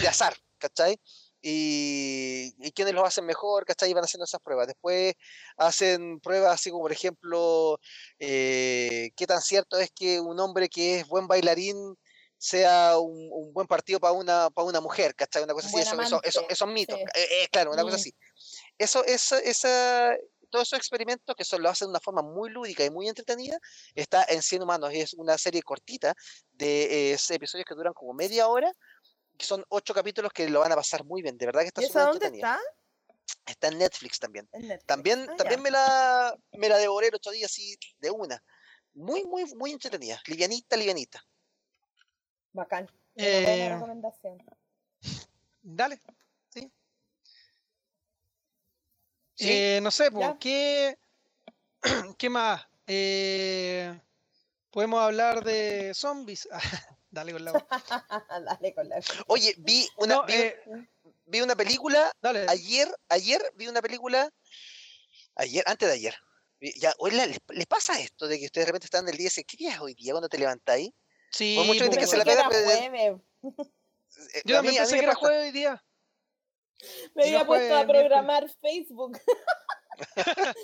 de, 0.00 0.08
azar, 0.08 0.36
¿cachai? 0.58 1.00
Y, 1.46 2.54
y 2.58 2.72
quienes 2.72 2.94
lo 2.94 3.04
hacen 3.04 3.26
mejor, 3.26 3.66
¿cachai? 3.66 3.90
Y 3.90 3.92
van 3.92 4.04
haciendo 4.04 4.24
esas 4.24 4.40
pruebas. 4.40 4.66
Después 4.66 5.14
hacen 5.58 6.18
pruebas 6.20 6.54
así 6.54 6.70
como, 6.70 6.84
por 6.84 6.92
ejemplo, 6.92 7.78
eh, 8.18 9.10
qué 9.14 9.26
tan 9.26 9.42
cierto 9.42 9.78
es 9.78 9.90
que 9.90 10.20
un 10.20 10.40
hombre 10.40 10.70
que 10.70 11.00
es 11.00 11.06
buen 11.06 11.26
bailarín 11.26 11.98
sea 12.38 12.98
un, 12.98 13.52
buen 13.52 13.66
partido 13.66 14.00
para 14.00 14.14
una, 14.14 14.48
para 14.48 14.66
una 14.66 14.80
mujer, 14.80 15.14
¿cachai? 15.14 15.42
Una 15.42 15.52
cosa 15.52 15.68
así, 15.68 15.80
eso, 15.80 16.00
eso, 16.00 16.20
eso, 16.22 16.46
esos 16.48 16.68
mitos, 16.68 16.98
claro, 17.50 17.72
una 17.72 17.82
cosa 17.82 17.96
así. 17.96 18.14
Eso, 18.78 19.04
eso, 19.04 19.36
esa, 19.36 20.16
todos 20.54 20.68
esos 20.68 20.78
experimentos, 20.78 21.34
que 21.34 21.44
son, 21.44 21.62
lo 21.62 21.68
hacen 21.68 21.88
de 21.88 21.90
una 21.90 22.00
forma 22.00 22.22
muy 22.22 22.48
lúdica 22.48 22.84
y 22.84 22.90
muy 22.90 23.08
entretenida, 23.08 23.58
está 23.96 24.24
en 24.28 24.40
100 24.40 24.62
Humanos. 24.62 24.90
Es 24.92 25.12
una 25.14 25.36
serie 25.36 25.62
cortita 25.62 26.14
de 26.52 27.12
eh, 27.12 27.16
episodios 27.30 27.66
que 27.66 27.74
duran 27.74 27.92
como 27.92 28.14
media 28.14 28.46
hora, 28.46 28.70
son 29.38 29.64
ocho 29.68 29.94
capítulos 29.94 30.32
que 30.32 30.48
lo 30.48 30.60
van 30.60 30.72
a 30.72 30.76
pasar 30.76 31.04
muy 31.04 31.22
bien. 31.22 31.36
De 31.36 31.46
verdad 31.46 31.62
que 31.62 31.68
está 31.68 31.82
súper 31.82 32.02
entretenida. 32.02 32.54
Está? 32.54 32.60
está 33.46 33.68
en 33.68 33.78
Netflix 33.78 34.18
también. 34.18 34.48
También, 34.86 35.26
ah, 35.28 35.36
también 35.36 35.62
me, 35.62 35.70
la, 35.70 36.36
me 36.52 36.68
la 36.68 36.78
devoré 36.78 37.08
el 37.08 37.14
otro 37.14 37.32
día 37.32 37.46
así 37.46 37.76
de 37.98 38.10
una. 38.10 38.42
Muy, 38.94 39.24
muy, 39.24 39.52
muy 39.54 39.72
entretenida. 39.72 40.20
Livianita, 40.26 40.76
livianita. 40.76 41.24
Bacán. 42.52 42.88
Eh, 43.16 43.70
recomendación. 43.72 44.42
Dale. 45.62 46.00
Eh, 49.38 49.80
no 49.82 49.90
sé, 49.90 50.10
pues, 50.12 50.30
¿qué, 50.38 50.96
¿qué 52.18 52.30
más? 52.30 52.66
Eh, 52.86 54.00
podemos 54.70 55.00
hablar 55.00 55.42
de 55.42 55.92
zombies. 55.94 56.48
Dale 57.14 57.32
con 57.32 57.44
la 57.44 57.52
Dale 58.44 58.74
con 58.74 58.88
la 58.88 59.00
Oye, 59.28 59.54
vi 59.58 59.88
una, 59.98 60.24
eh, 60.28 60.60
vi, 61.26 61.40
una 61.40 61.54
película 61.54 62.12
ayer, 62.48 62.88
ayer 63.08 63.40
vi 63.54 63.68
una 63.68 63.80
película, 63.80 64.28
ayer, 65.36 65.62
antes 65.66 65.88
de 65.88 65.94
ayer. 65.94 66.14
Ya, 66.80 66.92
¿les, 67.10 67.66
pasa 67.66 68.00
esto 68.00 68.26
de 68.26 68.38
que 68.38 68.46
ustedes 68.46 68.66
de 68.66 68.72
repente 68.72 68.86
están 68.86 69.06
del 69.06 69.16
día 69.16 69.26
y 69.26 69.28
dicen, 69.28 69.44
¿qué 69.46 69.56
día 69.56 69.74
es 69.74 69.80
hoy 69.80 69.94
día 69.94 70.12
cuando 70.12 70.28
te 70.28 70.38
levantáis? 70.38 70.90
Sí, 71.30 71.56
mucha 71.64 71.84
gente 71.84 71.98
que 71.98 72.06
se 72.06 72.16
la 72.16 72.24
pega. 72.24 72.48
Yo 74.44 74.56
también 74.56 74.76
pensé 74.76 74.96
que 74.96 75.04
era 75.04 75.14
jueves 75.14 75.44
hoy 75.44 75.52
día. 75.52 75.84
Me 77.14 77.24
había 77.24 77.46
puesto 77.46 77.76
a 77.76 77.86
programar 77.86 78.50
Facebook. 78.60 79.20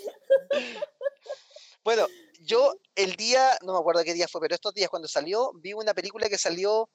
bueno, 1.83 2.07
yo 2.41 2.73
el 2.95 3.15
día, 3.15 3.57
no 3.63 3.73
me 3.73 3.79
acuerdo 3.79 4.03
qué 4.03 4.13
día 4.13 4.27
fue, 4.27 4.41
pero 4.41 4.55
estos 4.55 4.73
días 4.73 4.89
cuando 4.89 5.07
salió, 5.07 5.51
vi 5.55 5.73
una 5.73 5.93
película 5.93 6.29
que 6.29 6.37
salió 6.37 6.89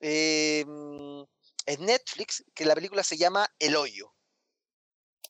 em, 0.00 1.24
en 1.66 1.86
Netflix, 1.86 2.44
que 2.54 2.64
la 2.64 2.74
película 2.74 3.02
se 3.02 3.16
llama 3.16 3.48
El 3.58 3.76
Hoyo. 3.76 4.12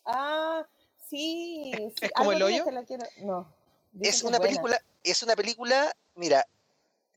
Ah, 0.05 0.67
sí. 1.09 1.73
¿Es, 2.01 2.11
como 2.13 2.33
El 2.33 2.43
Hoyo? 2.43 2.65
No. 3.23 3.55
Es 4.01 4.23
una 4.23 4.39
película, 4.39 4.81
es 5.03 5.23
una 5.23 5.35
película, 5.35 5.95
mira, 6.15 6.47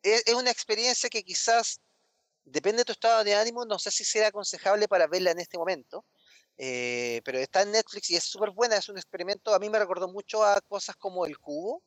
es, 0.04 0.24
es, 0.26 0.34
una 0.34 0.52
experiencia 0.52 1.10
que 1.10 1.24
quizás 1.24 1.80
depende 2.46 2.80
de 2.80 2.86
tu 2.86 2.94
estado 2.94 3.24
de 3.24 3.36
ánimo, 3.36 3.66
no 3.66 3.78
sé 3.78 3.92
si 3.92 4.04
será 4.04 4.28
aconsejable 4.28 4.88
para 4.88 5.08
verla 5.08 5.32
en 5.32 5.40
este 5.40 5.58
momento, 5.58 6.06
eh, 6.58 7.22
pero 7.24 7.40
está 7.40 7.62
en 7.62 7.72
Netflix 7.72 8.10
y 8.10 8.16
es 8.16 8.24
súper 8.24 8.52
buena, 8.52 8.78
es 8.78 8.90
un 8.90 8.98
experimento, 8.98 9.54
a 9.54 9.60
mí 9.60 9.70
me 9.70 9.80
recordó 9.80 10.08
mucho 10.08 10.44
a 10.44 10.60
cosas 10.62 10.96
como 10.96 11.26
El 11.26 11.38
Cubo, 11.38 11.84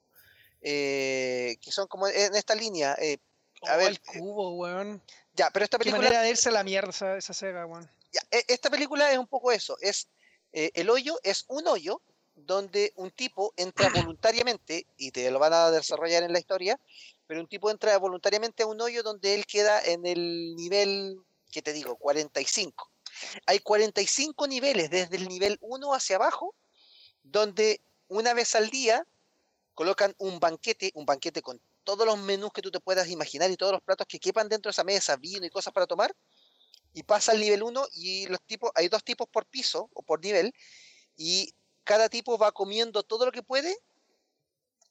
eh, 0.65 1.57
que 1.61 1.71
son 1.71 1.87
como 1.87 2.09
en 2.09 2.35
esta 2.35 2.55
línea. 2.55 2.97
Eh, 2.99 3.19
a 3.63 3.75
oh, 3.75 3.79
ver, 3.79 3.89
el 3.91 4.01
cubo, 4.01 4.57
weón. 4.57 5.01
Ya, 5.35 5.51
pero 5.51 5.65
esta 5.65 5.79
película. 5.79 6.03
Qué 6.03 6.09
manera 6.09 6.23
de 6.23 6.31
irse 6.31 6.49
a 6.49 6.53
la 6.53 6.65
mierda 6.65 6.91
esa, 7.17 7.35
sega, 7.35 7.67
weón. 7.67 7.89
Ya, 8.13 8.21
e, 8.31 8.45
esta 8.49 8.71
película 8.71 9.13
es 9.13 9.19
un 9.19 9.29
poco 9.29 9.53
eso. 9.53 9.77
Es 9.81 10.09
el 10.53 10.89
hoyo 10.89 11.19
es 11.25 11.45
un 11.49 11.67
hoyo 11.67 12.01
donde 12.35 12.93
un 12.97 13.11
tipo 13.11 13.53
entra 13.57 13.89
voluntariamente 13.95 14.87
y 14.97 15.11
te 15.11 15.31
lo 15.31 15.39
van 15.39 15.53
a 15.53 15.71
desarrollar 15.71 16.23
en 16.23 16.33
la 16.33 16.39
historia, 16.39 16.81
pero 17.27 17.41
un 17.41 17.47
tipo 17.47 17.71
entra 17.71 17.97
voluntariamente 17.99 18.63
a 18.63 18.67
un 18.67 18.81
hoyo 18.81 19.03
donde 19.03 19.35
él 19.35 19.47
queda 19.47 19.81
en 19.81 20.07
el 20.07 20.55
nivel, 20.57 21.21
¿qué 21.51 21.63
te 21.63 21.73
digo? 21.73 21.97
45. 21.97 22.91
Hay 23.47 23.61
45 23.61 24.47
niveles 24.49 24.91
desde 24.91 25.17
el 25.17 25.29
nivel 25.29 25.59
1 25.61 25.95
hacia 25.95 26.17
abajo, 26.17 26.55
donde 27.23 27.81
una 28.09 28.35
vez 28.35 28.55
al 28.55 28.71
día 28.71 29.07
colocan 29.75 30.15
un 30.19 30.41
banquete, 30.41 30.91
un 30.95 31.05
banquete 31.05 31.43
con 31.43 31.61
todos 31.83 32.07
los 32.07 32.19
menús 32.19 32.53
que 32.53 32.63
tú 32.63 32.71
te 32.71 32.81
puedas 32.81 33.09
imaginar 33.09 33.51
y 33.51 33.57
todos 33.57 33.73
los 33.73 33.83
platos 33.83 34.07
que 34.07 34.19
quepan 34.19 34.49
dentro 34.49 34.71
de 34.71 34.73
esa 34.73 34.85
mesa, 34.85 35.17
vino 35.17 35.45
y 35.45 35.51
cosas 35.51 35.73
para 35.73 35.87
tomar, 35.87 36.15
y 36.93 37.03
pasa 37.03 37.33
al 37.33 37.41
nivel 37.41 37.63
1 37.63 37.87
y 37.93 38.27
los 38.29 38.41
tipos, 38.43 38.71
hay 38.75 38.89
dos 38.89 39.05
tipos 39.05 39.29
por 39.29 39.47
piso 39.47 39.91
o 39.93 40.03
por 40.03 40.23
nivel, 40.25 40.53
y 41.17 41.55
cada 41.83 42.09
tipo 42.09 42.39
va 42.39 42.53
comiendo 42.53 43.03
todo 43.03 43.27
lo 43.27 43.33
que 43.33 43.43
puede, 43.43 43.77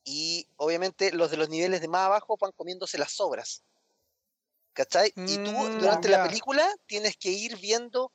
y 0.03 0.47
obviamente 0.57 1.11
los 1.13 1.31
de 1.31 1.37
los 1.37 1.49
niveles 1.49 1.81
de 1.81 1.87
más 1.87 2.05
abajo 2.05 2.37
van 2.37 2.51
comiéndose 2.51 2.97
las 2.97 3.13
sobras. 3.13 3.63
¿Cachai? 4.73 5.13
y 5.15 5.37
tú 5.37 5.51
mm, 5.51 5.77
durante 5.77 6.09
la 6.09 6.23
película 6.23 6.67
tienes 6.87 7.15
que 7.15 7.29
ir 7.29 7.57
viendo 7.57 8.11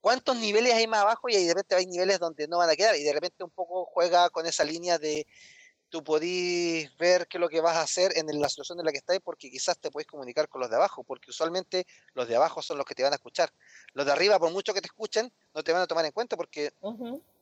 cuántos 0.00 0.36
niveles 0.36 0.74
hay 0.74 0.88
más 0.88 1.02
abajo 1.02 1.28
y 1.28 1.34
de 1.34 1.54
repente 1.54 1.76
hay 1.76 1.86
niveles 1.86 2.18
donde 2.18 2.48
no 2.48 2.58
van 2.58 2.68
a 2.68 2.74
quedar 2.74 2.96
y 2.96 3.04
de 3.04 3.12
repente 3.12 3.44
un 3.44 3.50
poco 3.50 3.86
juega 3.86 4.28
con 4.30 4.44
esa 4.44 4.64
línea 4.64 4.98
de 4.98 5.24
tú 5.94 6.02
podís 6.02 6.90
ver 6.96 7.28
qué 7.28 7.36
es 7.36 7.40
lo 7.40 7.48
que 7.48 7.60
vas 7.60 7.76
a 7.76 7.82
hacer 7.82 8.18
en 8.18 8.26
la 8.40 8.48
situación 8.48 8.80
en 8.80 8.84
la 8.84 8.90
que 8.90 8.98
estás 8.98 9.16
porque 9.22 9.48
quizás 9.48 9.78
te 9.78 9.92
puedes 9.92 10.08
comunicar 10.08 10.48
con 10.48 10.60
los 10.60 10.68
de 10.68 10.74
abajo, 10.74 11.04
porque 11.04 11.30
usualmente 11.30 11.86
los 12.14 12.26
de 12.26 12.34
abajo 12.34 12.62
son 12.62 12.78
los 12.78 12.84
que 12.84 12.96
te 12.96 13.04
van 13.04 13.12
a 13.12 13.14
escuchar. 13.14 13.52
Los 13.92 14.04
de 14.04 14.10
arriba, 14.10 14.40
por 14.40 14.50
mucho 14.50 14.74
que 14.74 14.80
te 14.80 14.88
escuchen, 14.88 15.32
no 15.54 15.62
te 15.62 15.72
van 15.72 15.82
a 15.82 15.86
tomar 15.86 16.04
en 16.04 16.10
cuenta 16.10 16.36
porque 16.36 16.72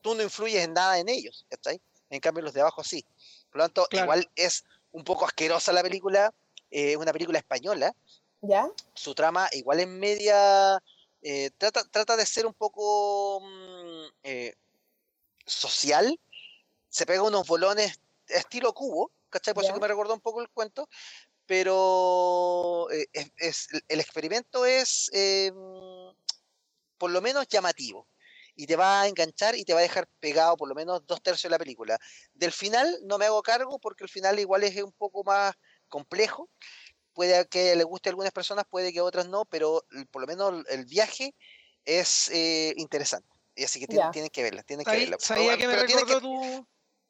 tú 0.02 0.14
no 0.14 0.22
influyes 0.22 0.62
en 0.64 0.74
nada 0.74 0.98
en 0.98 1.08
ellos, 1.08 1.46
¿cachai? 1.48 1.80
En 2.10 2.20
cambio 2.20 2.44
los 2.44 2.52
de 2.52 2.60
abajo 2.60 2.84
sí. 2.84 3.02
Por 3.50 3.56
lo 3.56 3.64
tanto, 3.64 3.86
igual 3.90 4.30
es 4.36 4.64
un 4.92 5.02
poco 5.02 5.24
asquerosa 5.24 5.72
la 5.72 5.82
película, 5.82 6.34
es 6.70 6.98
una 6.98 7.14
película 7.14 7.38
española, 7.38 7.94
¿Ya? 8.42 8.68
Su 8.92 9.14
trama 9.14 9.48
igual 9.52 9.80
en 9.80 9.98
media 9.98 10.78
eh, 11.22 11.48
trata, 11.56 11.84
trata 11.84 12.18
de 12.18 12.26
ser 12.26 12.44
un 12.44 12.52
poco 12.52 13.40
mm, 13.40 14.06
eh, 14.24 14.54
social. 15.46 16.20
Se 16.90 17.06
pega 17.06 17.22
unos 17.22 17.46
bolones 17.46 17.98
estilo 18.32 18.72
cubo, 18.72 19.12
¿cachai? 19.30 19.54
Por 19.54 19.64
eso 19.64 19.74
que 19.74 19.80
me 19.80 19.88
recordó 19.88 20.14
un 20.14 20.20
poco 20.20 20.40
el 20.40 20.48
cuento. 20.50 20.88
Pero 21.46 22.88
eh, 22.92 23.06
es, 23.36 23.68
el 23.88 24.00
experimento 24.00 24.64
es 24.64 25.10
por 26.98 27.10
lo 27.10 27.20
menos 27.20 27.46
llamativo. 27.48 28.08
Y 28.54 28.66
te 28.66 28.76
va 28.76 29.02
a 29.02 29.08
enganchar 29.08 29.56
y 29.56 29.64
te 29.64 29.72
va 29.72 29.78
a 29.78 29.82
dejar 29.82 30.06
pegado 30.20 30.58
por 30.58 30.68
lo 30.68 30.74
menos 30.74 31.06
dos 31.06 31.22
tercios 31.22 31.44
de 31.44 31.54
la 31.54 31.58
película. 31.58 31.98
Del 32.34 32.52
final 32.52 32.98
no 33.04 33.16
me 33.16 33.24
hago 33.24 33.42
cargo 33.42 33.78
porque 33.78 34.04
el 34.04 34.10
final 34.10 34.38
igual 34.38 34.62
es 34.62 34.76
un 34.82 34.92
poco 34.92 35.24
más 35.24 35.54
complejo 35.88 36.50
puede 37.12 37.46
que 37.48 37.76
le 37.76 37.84
guste 37.84 38.08
a 38.08 38.12
algunas 38.12 38.32
personas, 38.32 38.64
puede 38.68 38.92
que 38.92 39.00
a 39.00 39.04
otras 39.04 39.28
no, 39.28 39.44
pero 39.44 39.84
por 40.10 40.22
lo 40.22 40.26
menos 40.26 40.64
el 40.68 40.84
viaje 40.86 41.34
es 41.84 42.28
eh, 42.30 42.74
interesante. 42.76 43.28
Y 43.54 43.64
así 43.64 43.80
que 43.80 43.86
tienen, 43.86 44.30
que 44.30 44.42
verla, 44.42 44.62
tienen 44.62 44.84
que 44.84 44.92
verla. 44.92 45.16
Sabía 45.20 45.58
que 45.58 45.66
me 45.66 45.76
recordó 45.76 46.20
tu... 46.20 46.66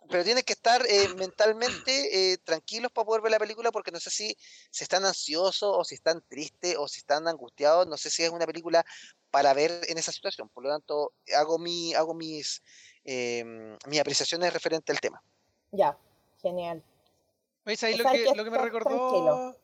Pero 0.08 0.24
tienen 0.24 0.42
que 0.42 0.52
estar 0.52 0.84
eh, 0.86 1.08
mentalmente 1.16 2.32
eh, 2.32 2.38
tranquilos 2.38 2.90
para 2.92 3.04
poder 3.04 3.22
ver 3.22 3.32
la 3.32 3.38
película 3.38 3.70
porque 3.70 3.90
no 3.90 4.00
sé 4.00 4.10
si, 4.10 4.36
si 4.70 4.84
están 4.84 5.04
ansiosos 5.04 5.72
o 5.74 5.84
si 5.84 5.94
están 5.94 6.22
tristes 6.28 6.76
o 6.78 6.88
si 6.88 6.98
están 6.98 7.28
angustiados. 7.28 7.86
No 7.86 7.96
sé 7.96 8.10
si 8.10 8.22
es 8.22 8.30
una 8.30 8.46
película 8.46 8.84
para 9.30 9.54
ver 9.54 9.80
en 9.88 9.98
esa 9.98 10.12
situación. 10.12 10.48
Por 10.48 10.64
lo 10.64 10.70
tanto, 10.70 11.12
hago, 11.36 11.58
mi, 11.58 11.94
hago 11.94 12.14
mis, 12.14 12.62
em, 13.04 13.76
mis 13.86 14.00
apreciaciones 14.00 14.52
referente 14.52 14.92
al 14.92 15.00
tema. 15.00 15.22
Ya, 15.70 15.96
genial. 16.40 16.82
¿Veis 17.64 17.82
ahí 17.84 17.96
lo 17.96 18.10
que, 18.10 18.32
lo 18.34 18.44
que 18.44 18.50
me 18.50 18.58
recordó? 18.58 19.56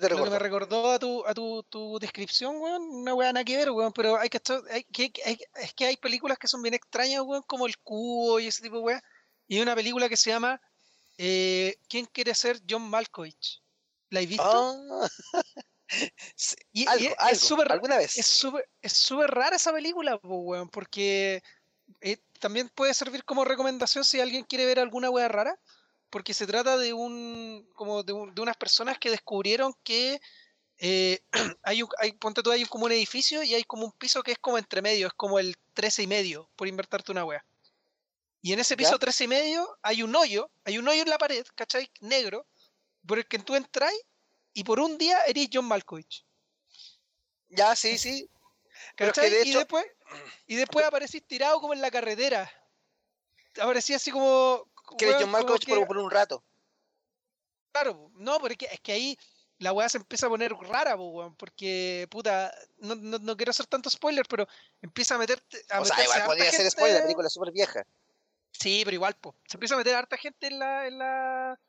Lo 0.00 0.24
que 0.24 0.30
me 0.30 0.38
recordó 0.38 0.90
a 0.92 0.98
tu, 0.98 1.24
a 1.26 1.34
tu, 1.34 1.62
tu 1.64 1.98
descripción, 1.98 2.56
weón, 2.56 2.82
una 2.82 3.14
weá 3.14 3.32
nada 3.32 3.44
que 3.44 3.56
ver, 3.56 3.70
weón, 3.70 3.92
pero 3.92 4.16
hay 4.18 4.28
que, 4.28 4.40
hay, 4.70 4.84
que 4.84 5.12
es 5.54 5.74
que 5.74 5.86
hay 5.86 5.96
películas 5.96 6.38
que 6.38 6.48
son 6.48 6.62
bien 6.62 6.74
extrañas, 6.74 7.22
weón, 7.22 7.42
como 7.46 7.66
El 7.66 7.78
Cubo 7.78 8.40
y 8.40 8.46
ese 8.48 8.62
tipo 8.62 8.76
de 8.76 8.82
weá. 8.82 9.02
Y 9.46 9.56
hay 9.56 9.62
una 9.62 9.74
película 9.74 10.08
que 10.08 10.16
se 10.16 10.30
llama 10.30 10.60
eh, 11.18 11.76
¿quién 11.88 12.06
quiere 12.06 12.34
ser 12.34 12.60
John 12.68 12.88
Malkovich? 12.88 13.62
¿La 14.10 14.20
has 14.20 14.26
visto? 14.26 14.44
Ah. 14.44 15.08
Y- 16.72 16.82
es 16.82 17.14
algo, 17.18 17.36
súper- 17.36 17.70
alguna 17.70 17.98
vez. 17.98 18.16
Es 18.18 18.26
súper 18.26 18.66
es 18.80 19.30
rara 19.30 19.56
esa 19.56 19.72
película, 19.72 20.18
weón, 20.22 20.68
porque 20.70 21.42
eh, 22.00 22.16
también 22.40 22.68
puede 22.68 22.94
servir 22.94 23.24
como 23.24 23.44
recomendación 23.44 24.04
si 24.04 24.20
alguien 24.20 24.44
quiere 24.44 24.66
ver 24.66 24.80
alguna 24.80 25.10
wea 25.10 25.28
rara, 25.28 25.58
porque 26.14 26.32
se 26.32 26.46
trata 26.46 26.78
de 26.78 26.92
un 26.92 27.68
como 27.74 28.04
de, 28.04 28.12
un- 28.12 28.32
de 28.32 28.40
unas 28.40 28.56
personas 28.56 29.00
que 29.00 29.10
descubrieron 29.10 29.74
que 29.82 30.20
eh, 30.78 31.18
hay, 31.64 31.82
un, 31.82 31.88
hay, 31.98 32.12
ponte 32.12 32.40
tú, 32.40 32.52
hay 32.52 32.64
como 32.66 32.84
un 32.84 32.92
edificio 32.92 33.42
y 33.42 33.52
hay 33.52 33.64
como 33.64 33.86
un 33.86 33.90
piso 33.90 34.22
que 34.22 34.30
es 34.30 34.38
como 34.38 34.56
entre 34.56 34.80
medio, 34.80 35.08
es 35.08 35.12
como 35.14 35.40
el 35.40 35.56
13 35.72 36.04
y 36.04 36.06
medio, 36.06 36.48
por 36.54 36.68
invertarte 36.68 37.10
una 37.10 37.24
wea. 37.24 37.44
Y 38.42 38.52
en 38.52 38.60
ese 38.60 38.74
¿Ya? 38.74 38.76
piso 38.76 38.96
13 38.96 39.24
y 39.24 39.26
medio 39.26 39.76
hay 39.82 40.04
un 40.04 40.14
hoyo, 40.14 40.52
hay 40.64 40.78
un 40.78 40.86
hoyo 40.86 41.02
en 41.02 41.10
la 41.10 41.18
pared, 41.18 41.44
¿cachai? 41.56 41.90
Negro, 41.98 42.46
por 43.04 43.18
el 43.18 43.26
que 43.26 43.40
tú 43.40 43.56
entras 43.56 43.92
y 44.52 44.62
por 44.62 44.78
un 44.78 44.96
día 44.96 45.18
eres 45.26 45.48
John 45.52 45.64
Malkovich. 45.64 46.24
Ya, 47.48 47.74
sí, 47.74 47.98
sí. 47.98 48.30
Pero 48.96 49.12
que 49.12 49.30
de 49.30 49.42
y 49.42 49.48
hecho, 49.48 49.58
después, 49.58 49.84
y 50.46 50.54
después 50.54 50.86
aparecís 50.86 51.26
tirado 51.26 51.60
como 51.60 51.72
en 51.74 51.80
la 51.80 51.90
carretera. 51.90 52.48
Aparecía 53.60 53.96
así 53.96 54.12
como. 54.12 54.72
Que 54.96 55.12
John 55.14 55.30
Malkovich 55.30 55.66
por, 55.68 55.78
que- 55.80 55.86
por 55.86 55.98
un 55.98 56.10
rato. 56.10 56.44
Claro, 57.72 58.10
no, 58.14 58.38
porque 58.38 58.68
es 58.70 58.80
que 58.80 58.92
ahí 58.92 59.18
la 59.58 59.72
weá 59.72 59.88
se 59.88 59.98
empieza 59.98 60.26
a 60.26 60.28
poner 60.30 60.52
rara, 60.52 60.94
weón, 60.96 61.34
porque, 61.36 62.06
puta, 62.10 62.52
no, 62.78 62.94
no, 62.94 63.18
no 63.18 63.36
quiero 63.36 63.50
hacer 63.50 63.66
tanto 63.66 63.90
spoiler, 63.90 64.26
pero 64.28 64.46
empieza 64.80 65.14
a 65.14 65.18
meterte. 65.18 65.64
A 65.70 65.80
O 65.80 65.84
sea, 65.84 66.02
igual 66.02 66.24
podría 66.24 66.44
ser 66.50 66.54
gente- 66.60 66.70
spoiler, 66.70 66.96
la 66.98 67.02
película 67.02 67.26
es 67.28 67.32
súper 67.34 67.52
vieja. 67.52 67.84
Sí, 68.52 68.82
pero 68.84 68.94
igual, 68.94 69.14
po. 69.16 69.34
Se 69.46 69.56
empieza 69.56 69.74
a 69.74 69.78
meter 69.78 69.94
harta 69.96 70.16
gente 70.16 70.46
en 70.46 70.58
la. 70.58 70.86
En 70.86 70.98
la 70.98 71.60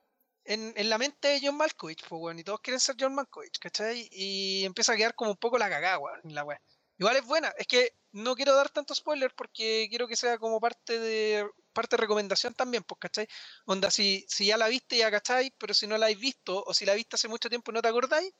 en, 0.47 0.73
en 0.77 0.89
la 0.91 0.99
mente 0.99 1.27
de 1.27 1.39
John 1.43 1.57
Malkovich, 1.57 2.07
pues, 2.07 2.21
weón, 2.21 2.37
y 2.37 2.43
todos 2.43 2.59
quieren 2.61 2.79
ser 2.79 2.95
John 2.99 3.15
Malkovich, 3.15 3.57
¿cachai? 3.57 4.07
Y 4.11 4.63
empieza 4.63 4.93
a 4.93 4.95
quedar 4.95 5.15
como 5.15 5.31
un 5.31 5.37
poco 5.37 5.57
la 5.57 5.67
cagada, 5.69 5.97
weón, 5.97 6.21
en 6.23 6.35
la 6.35 6.43
weá. 6.43 6.61
Igual 6.99 7.15
es 7.15 7.25
buena, 7.25 7.49
es 7.57 7.65
que 7.65 7.93
no 8.11 8.35
quiero 8.35 8.53
dar 8.55 8.69
tanto 8.69 8.93
spoiler 8.93 9.33
porque 9.33 9.87
quiero 9.89 10.07
que 10.07 10.15
sea 10.15 10.37
como 10.37 10.59
parte 10.61 10.99
de 10.99 11.49
parte 11.75 11.97
de 11.97 12.01
recomendación 12.01 12.55
también, 12.55 12.83
pues, 12.83 12.99
¿cachai? 12.99 13.27
Onda, 13.67 13.91
si, 13.91 14.25
si 14.27 14.47
ya 14.47 14.57
la 14.57 14.67
viste, 14.69 14.97
ya 14.97 15.11
cachai, 15.11 15.51
pero 15.59 15.75
si 15.75 15.87
no 15.87 15.97
la 15.99 16.07
habéis 16.07 16.19
visto, 16.21 16.63
o 16.65 16.73
si 16.73 16.85
la 16.87 16.95
viste 16.95 17.17
hace 17.17 17.27
mucho 17.27 17.49
tiempo 17.49 17.71
y 17.71 17.75
no 17.75 17.83
te 17.83 17.89
acordáis, 17.89 18.33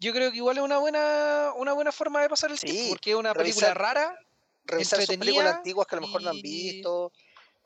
yo 0.00 0.12
creo 0.12 0.30
que 0.30 0.38
igual 0.38 0.58
es 0.58 0.64
una 0.64 0.78
buena, 0.78 1.52
una 1.56 1.72
buena 1.74 1.92
forma 1.92 2.22
de 2.22 2.28
pasar 2.30 2.50
el 2.52 2.60
tiempo, 2.60 2.90
porque 2.90 3.10
es 3.10 3.16
una 3.16 3.34
película 3.34 3.74
rara, 3.74 4.18
Revisar 4.64 5.00
sus 5.00 5.16
películas 5.16 5.28
Entretenida 5.30 5.58
antiguas 5.58 5.86
que 5.86 5.96
a 5.96 6.00
lo 6.00 6.02
mejor 6.06 6.22
no 6.22 6.30
han 6.30 6.42
visto. 6.42 7.12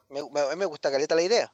Me, 0.08 0.22
me- 0.30 0.56
me 0.56 0.64
gusta 0.66 0.90
caleta 0.90 1.14
la 1.14 1.22
idea. 1.22 1.52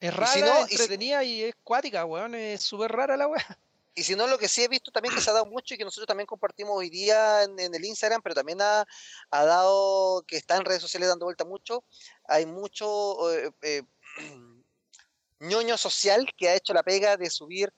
es 0.00 0.14
rara, 0.14 0.32
si 0.32 0.40
no, 0.42 0.60
y 0.60 0.64
si- 0.68 0.72
entretenida 0.74 1.24
y, 1.24 1.42
es 1.44 1.54
cuática, 1.62 2.04
weón, 2.04 2.34
es 2.34 2.62
súper 2.62 2.92
rara 2.92 3.16
la 3.16 3.28
weá. 3.28 3.58
Y 3.98 4.02
si 4.02 4.14
no, 4.14 4.26
lo 4.26 4.36
que 4.36 4.46
sí 4.46 4.62
he 4.62 4.68
visto 4.68 4.90
también 4.92 5.14
que 5.14 5.22
se 5.22 5.30
ha 5.30 5.32
dado 5.32 5.46
mucho 5.46 5.72
y 5.72 5.78
que 5.78 5.84
nosotros 5.84 6.06
también 6.06 6.26
compartimos 6.26 6.76
hoy 6.76 6.90
día 6.90 7.44
en, 7.44 7.58
en 7.58 7.74
el 7.74 7.82
Instagram, 7.82 8.20
pero 8.22 8.34
también 8.34 8.60
ha, 8.60 8.84
ha 9.30 9.44
dado, 9.46 10.22
que 10.28 10.36
está 10.36 10.56
en 10.56 10.66
redes 10.66 10.82
sociales 10.82 11.08
dando 11.08 11.24
vuelta 11.24 11.46
mucho, 11.46 11.82
hay 12.28 12.44
mucho 12.44 13.32
eh, 13.32 13.50
eh, 13.62 13.82
ñoño 15.40 15.78
social 15.78 16.28
que 16.36 16.50
ha 16.50 16.54
hecho 16.54 16.74
la 16.74 16.82
pega 16.82 17.16
de 17.16 17.30
subir 17.30 17.72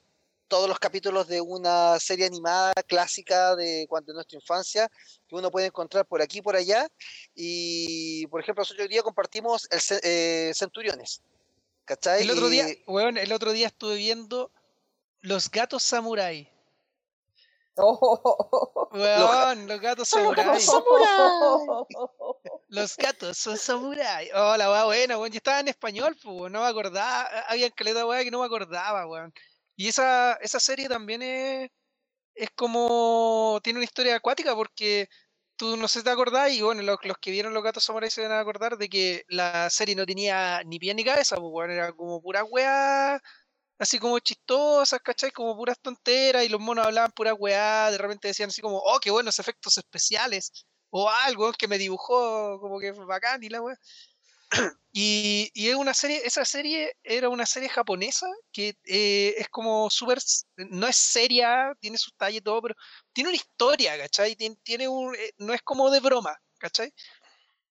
todos 0.48 0.68
los 0.68 0.80
capítulos 0.80 1.28
de 1.28 1.40
una 1.40 2.00
serie 2.00 2.26
animada 2.26 2.72
clásica 2.88 3.54
de 3.54 3.86
cuando 3.88 4.12
de 4.12 4.16
nuestra 4.16 4.38
infancia, 4.38 4.88
que 5.28 5.36
uno 5.36 5.52
puede 5.52 5.66
encontrar 5.66 6.04
por 6.04 6.20
aquí 6.20 6.38
y 6.38 6.42
por 6.42 6.56
allá. 6.56 6.88
Y, 7.34 8.26
por 8.26 8.40
ejemplo, 8.40 8.62
nosotros 8.62 8.82
hoy 8.84 8.88
día 8.88 9.02
compartimos 9.02 9.68
el 9.70 9.80
eh, 10.02 10.52
Centuriones. 10.54 11.22
¿Cachai? 11.84 12.22
El 12.22 12.30
otro 12.30 12.48
día, 12.48 12.68
Y- 12.68 12.82
weón, 12.86 13.18
el 13.18 13.32
otro 13.32 13.52
día 13.52 13.68
estuve 13.68 13.96
viendo 13.96 14.50
Los 15.20 15.50
Gatos 15.50 15.82
Samurai. 15.82 16.48
Weón, 18.92 19.68
los 19.68 19.80
gatos 19.80 20.08
samurai. 20.08 20.60
Los 22.68 22.96
gatos 22.96 23.38
son 23.38 23.56
samurai. 23.56 24.28
Oh, 24.34 24.56
la 24.56 24.70
weá 24.70 24.84
buena, 24.84 25.18
weón. 25.18 25.32
Y 25.32 25.36
estaba 25.36 25.60
en 25.60 25.68
español, 25.68 26.16
pues, 26.22 26.50
no 26.50 26.62
me 26.62 26.66
acordaba. 26.66 27.22
Había 27.48 27.70
caleta 27.70 28.06
weá 28.06 28.24
que 28.24 28.30
no 28.30 28.40
me 28.40 28.46
acordaba, 28.46 29.06
weón. 29.06 29.32
Y 29.76 29.88
esa, 29.88 30.34
esa 30.40 30.60
serie 30.60 30.88
también 30.88 31.22
es, 31.22 31.70
es 32.34 32.50
como. 32.56 33.60
Tiene 33.62 33.78
una 33.78 33.84
historia 33.84 34.16
acuática 34.16 34.54
porque 34.54 35.08
tú 35.56 35.76
no 35.76 35.88
sé 35.88 36.00
si 36.00 36.04
te 36.04 36.10
acordás, 36.10 36.52
y 36.52 36.62
bueno, 36.62 36.82
los, 36.82 36.98
los 37.04 37.18
que 37.18 37.30
vieron 37.30 37.54
los 37.54 37.62
gatos 37.64 37.84
samurai 37.84 38.10
se 38.10 38.22
van 38.22 38.32
a 38.32 38.40
acordar 38.40 38.76
de 38.78 38.88
que 38.88 39.24
la 39.28 39.70
serie 39.70 39.94
no 39.96 40.06
tenía 40.06 40.62
ni 40.64 40.78
pie 40.78 40.94
ni 40.94 41.04
cabeza, 41.04 41.36
pues, 41.36 41.48
weón. 41.52 41.70
Era 41.70 41.92
como 41.92 42.20
pura 42.22 42.44
weá. 42.44 43.20
Así 43.78 43.98
como 43.98 44.18
chistosas, 44.18 45.00
¿cachai? 45.00 45.30
Como 45.30 45.56
puras 45.56 45.78
tonteras 45.80 46.44
y 46.44 46.48
los 46.48 46.60
monos 46.60 46.86
hablaban 46.86 47.12
pura 47.12 47.34
weá, 47.34 47.90
de 47.90 47.98
repente 47.98 48.28
decían 48.28 48.48
así 48.50 48.60
como, 48.60 48.78
oh, 48.78 48.98
qué 49.00 49.10
buenos 49.10 49.38
efectos 49.38 49.78
especiales 49.78 50.52
o 50.90 51.08
algo 51.08 51.52
que 51.52 51.68
me 51.68 51.78
dibujó 51.78 52.58
como 52.60 52.80
que 52.80 52.92
bacán 52.92 53.42
y 53.42 53.48
la 53.48 53.62
weá. 53.62 53.76
Y, 54.92 55.50
y 55.54 55.68
es 55.68 55.76
una 55.76 55.94
serie, 55.94 56.22
esa 56.24 56.44
serie 56.44 56.92
era 57.04 57.28
una 57.28 57.46
serie 57.46 57.68
japonesa 57.68 58.26
que 58.52 58.74
eh, 58.84 59.34
es 59.38 59.48
como 59.48 59.90
súper, 59.90 60.18
no 60.56 60.88
es 60.88 60.96
seria, 60.96 61.72
tiene 61.78 61.98
sus 61.98 62.14
talles 62.16 62.38
y 62.38 62.42
todo, 62.42 62.62
pero 62.62 62.74
tiene 63.12 63.28
una 63.30 63.36
historia, 63.36 63.96
¿cachai? 63.98 64.34
Tiene, 64.34 64.56
tiene 64.64 64.88
un, 64.88 65.14
eh, 65.14 65.32
no 65.38 65.54
es 65.54 65.62
como 65.62 65.90
de 65.90 66.00
broma, 66.00 66.36
¿cachai? 66.58 66.92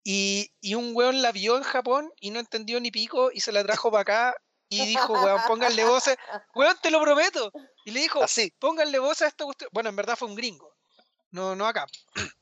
Y, 0.03 0.51
y 0.61 0.75
un 0.75 0.95
weón 0.95 1.21
la 1.21 1.33
vio 1.33 1.57
en 1.57 1.63
Japón 1.63 2.09
y 2.21 2.31
no 2.31 2.39
entendió 2.39 2.79
ni 2.79 2.91
pico 2.91 3.31
y 3.33 3.41
se 3.41 3.51
la 3.51 3.63
trajo 3.63 3.91
para 3.91 4.03
acá 4.03 4.35
y 4.69 4.85
dijo, 4.85 5.13
weón, 5.13 5.41
pónganle 5.47 5.83
voces, 5.85 6.17
weón, 6.55 6.77
te 6.81 6.91
lo 6.91 7.01
prometo. 7.01 7.51
Y 7.85 7.91
le 7.91 8.01
dijo, 8.01 8.21
Así. 8.23 8.51
pónganle 8.59 8.99
voz 8.99 9.21
a 9.21 9.27
esta 9.27 9.45
cuestión. 9.45 9.69
Bueno, 9.73 9.89
en 9.89 9.95
verdad 9.95 10.15
fue 10.17 10.27
un 10.27 10.35
gringo, 10.35 10.75
no, 11.31 11.55
no 11.55 11.65
acá. 11.65 11.85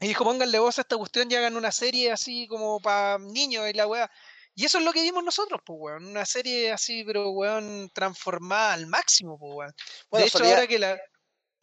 Y 0.00 0.08
dijo, 0.08 0.24
pónganle 0.24 0.58
voz 0.58 0.76
a 0.78 0.82
esta 0.82 0.96
cuestión 0.98 1.30
y 1.30 1.34
hagan 1.36 1.56
una 1.56 1.72
serie 1.72 2.12
así 2.12 2.46
como 2.48 2.78
para 2.80 3.16
niños 3.18 3.66
y 3.70 3.72
la 3.72 3.86
weá. 3.86 4.10
Y 4.54 4.66
eso 4.66 4.78
es 4.78 4.84
lo 4.84 4.92
que 4.92 5.00
vimos 5.02 5.24
nosotros, 5.24 5.60
pues, 5.64 5.78
weón. 5.80 6.04
Una 6.06 6.26
serie 6.26 6.72
así, 6.72 7.04
pero, 7.04 7.30
weón, 7.30 7.90
transformada 7.94 8.74
al 8.74 8.86
máximo, 8.86 9.38
pues, 9.38 9.52
weón. 9.54 9.74
Bueno, 10.10 10.24
de 10.24 10.28
hecho, 10.28 10.38
solía- 10.38 10.54
ahora 10.56 10.66
que 10.66 10.78
la... 10.78 10.98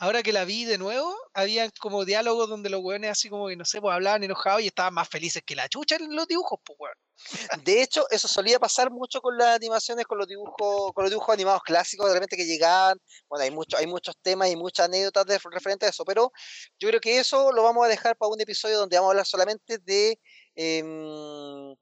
Ahora 0.01 0.23
que 0.23 0.33
la 0.33 0.45
vi 0.45 0.65
de 0.65 0.79
nuevo, 0.79 1.15
habían 1.35 1.69
como 1.79 2.05
diálogos 2.05 2.49
donde 2.49 2.71
los 2.71 2.81
weones 2.81 3.11
así 3.11 3.29
como 3.29 3.47
que, 3.47 3.55
no 3.55 3.65
sé, 3.65 3.79
pues 3.79 3.93
hablaban 3.93 4.23
enojados 4.23 4.63
y 4.63 4.65
estaban 4.65 4.95
más 4.95 5.07
felices 5.07 5.43
que 5.45 5.55
la 5.55 5.69
chucha 5.69 5.97
en 5.97 6.15
los 6.15 6.27
dibujos, 6.27 6.59
pues, 6.65 6.75
weón. 6.79 6.95
De 7.67 7.83
hecho, 7.83 8.07
eso 8.09 8.27
solía 8.27 8.57
pasar 8.57 8.89
mucho 8.89 9.21
con 9.21 9.37
las 9.37 9.55
animaciones, 9.55 10.07
con 10.07 10.17
los 10.17 10.27
dibujos, 10.27 10.91
con 10.93 11.03
los 11.03 11.11
dibujos 11.11 11.31
animados 11.31 11.61
clásicos, 11.61 12.07
de 12.07 12.15
repente 12.15 12.35
que 12.35 12.47
llegaban, 12.47 12.97
bueno, 13.29 13.43
hay 13.43 13.51
mucho, 13.51 13.77
hay 13.77 13.85
muchos 13.85 14.15
temas 14.23 14.49
y 14.49 14.55
muchas 14.55 14.87
anécdotas 14.87 15.23
de, 15.27 15.37
referente 15.51 15.85
a 15.85 15.89
eso, 15.89 16.03
pero 16.03 16.31
yo 16.79 16.87
creo 16.89 16.99
que 16.99 17.19
eso 17.19 17.51
lo 17.51 17.61
vamos 17.61 17.85
a 17.85 17.87
dejar 17.87 18.17
para 18.17 18.31
un 18.31 18.41
episodio 18.41 18.79
donde 18.79 18.97
vamos 18.97 19.09
a 19.09 19.11
hablar 19.11 19.27
solamente 19.27 19.77
de 19.77 20.19
em, 20.55 21.75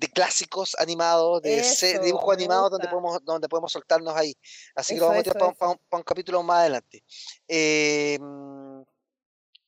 de 0.00 0.08
clásicos 0.08 0.74
animados, 0.78 1.42
de 1.42 1.58
Eso, 1.58 1.86
dibujos 2.00 2.34
animados 2.34 2.70
donde 2.70 2.88
podemos, 2.88 3.18
donde 3.22 3.48
podemos 3.48 3.70
soltarnos 3.70 4.16
ahí. 4.16 4.34
Así 4.74 4.94
que 4.94 5.00
lo 5.00 5.08
vamos 5.08 5.18
a 5.18 5.22
eso, 5.28 5.32
para, 5.34 5.46
un- 5.46 5.52
eso. 5.52 5.80
para 5.90 5.98
un 5.98 6.02
capítulo 6.04 6.42
más 6.42 6.60
adelante. 6.60 7.04
Em, 7.46 8.84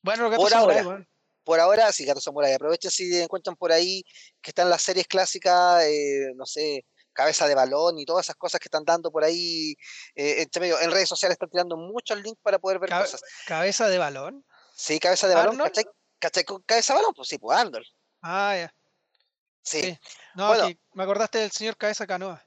Bueno, 0.01 0.29
gatos 0.29 0.43
Por 0.43 0.49
samurai, 0.51 0.79
ahora. 0.79 1.07
por 1.45 1.59
ahora, 1.59 1.91
sí, 1.93 2.03
Gato 2.05 2.19
Samurai. 2.19 2.51
Aprovechen 2.53 2.91
si 2.91 3.17
encuentran 3.21 3.55
por 3.55 3.71
ahí 3.71 4.03
que 4.41 4.49
están 4.51 4.69
las 4.69 4.81
series 4.81 5.07
clásicas, 5.07 5.83
eh, 5.83 6.31
no 6.35 6.45
sé, 6.45 6.85
Cabeza 7.13 7.47
de 7.47 7.55
Balón 7.55 7.99
y 7.99 8.05
todas 8.05 8.25
esas 8.25 8.35
cosas 8.35 8.59
que 8.59 8.65
están 8.67 8.83
dando 8.85 9.11
por 9.11 9.23
ahí. 9.23 9.75
eh, 10.15 10.41
entre 10.41 10.59
medio, 10.61 10.79
en 10.81 10.89
redes 10.91 11.07
sociales 11.07 11.35
están 11.35 11.49
tirando 11.51 11.77
muchos 11.77 12.19
links 12.21 12.41
para 12.41 12.57
poder 12.59 12.79
ver 12.79 12.89
Cabe- 12.89 13.05
cosas. 13.05 13.21
Cabeza 13.47 13.87
de 13.87 13.97
balón. 13.99 14.43
Sí, 14.75 14.99
Cabeza 14.99 15.27
de 15.27 15.35
Balón. 15.35 15.57
¿cachai? 15.57 15.85
¿Cachai 16.19 16.43
con 16.43 16.61
Cabeza 16.63 16.93
de 16.93 16.99
Balón? 16.99 17.13
Pues 17.15 17.27
sí, 17.29 17.37
pues 17.37 17.57
Arnold. 17.57 17.85
Ah, 18.23 18.55
ya. 18.57 18.73
Sí. 19.63 19.81
Sí. 19.81 19.97
No, 20.35 20.47
Bueno. 20.49 20.69
me 20.93 21.03
acordaste 21.03 21.39
del 21.39 21.51
señor 21.51 21.77
Cabeza 21.77 22.05
Canoa. 22.07 22.43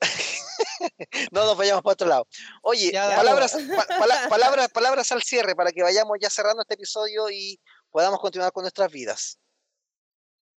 No 1.32 1.44
nos 1.44 1.56
vayamos 1.56 1.82
para 1.82 1.92
otro 1.94 2.06
lado. 2.08 2.28
Oye, 2.62 2.90
Ya, 2.92 3.14
palabras, 3.16 3.52
pa- 3.76 3.86
pala- 3.98 4.28
palabras, 4.28 4.68
palabras 4.70 5.10
al 5.12 5.22
cierre 5.22 5.54
para 5.56 5.72
que 5.72 5.82
vayamos 5.82 6.16
ya 6.20 6.28
cerrando 6.30 6.62
este 6.62 6.74
episodio 6.74 7.30
y 7.30 7.58
podamos 7.90 8.20
continuar 8.20 8.52
con 8.52 8.62
nuestras 8.62 8.90
vidas. 8.92 9.38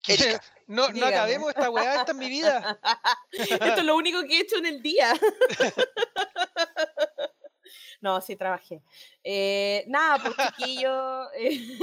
Erika. 0.08 0.42
No, 0.68 0.90
no 0.90 1.06
acabemos 1.06 1.50
esta 1.50 1.70
weá, 1.70 1.96
esta 2.00 2.12
es 2.12 2.18
mi 2.18 2.30
vida. 2.30 2.80
Esto 3.32 3.80
es 3.80 3.84
lo 3.84 3.96
único 3.96 4.22
que 4.24 4.38
he 4.38 4.42
hecho 4.42 4.58
en 4.58 4.66
el 4.66 4.82
día. 4.82 5.14
No, 8.02 8.22
sí, 8.22 8.38
trabajé. 8.38 8.82
Eh, 9.24 9.84
nada, 9.88 10.24
pues 10.24 10.34
chiquillos, 10.56 11.28
eh, 11.36 11.78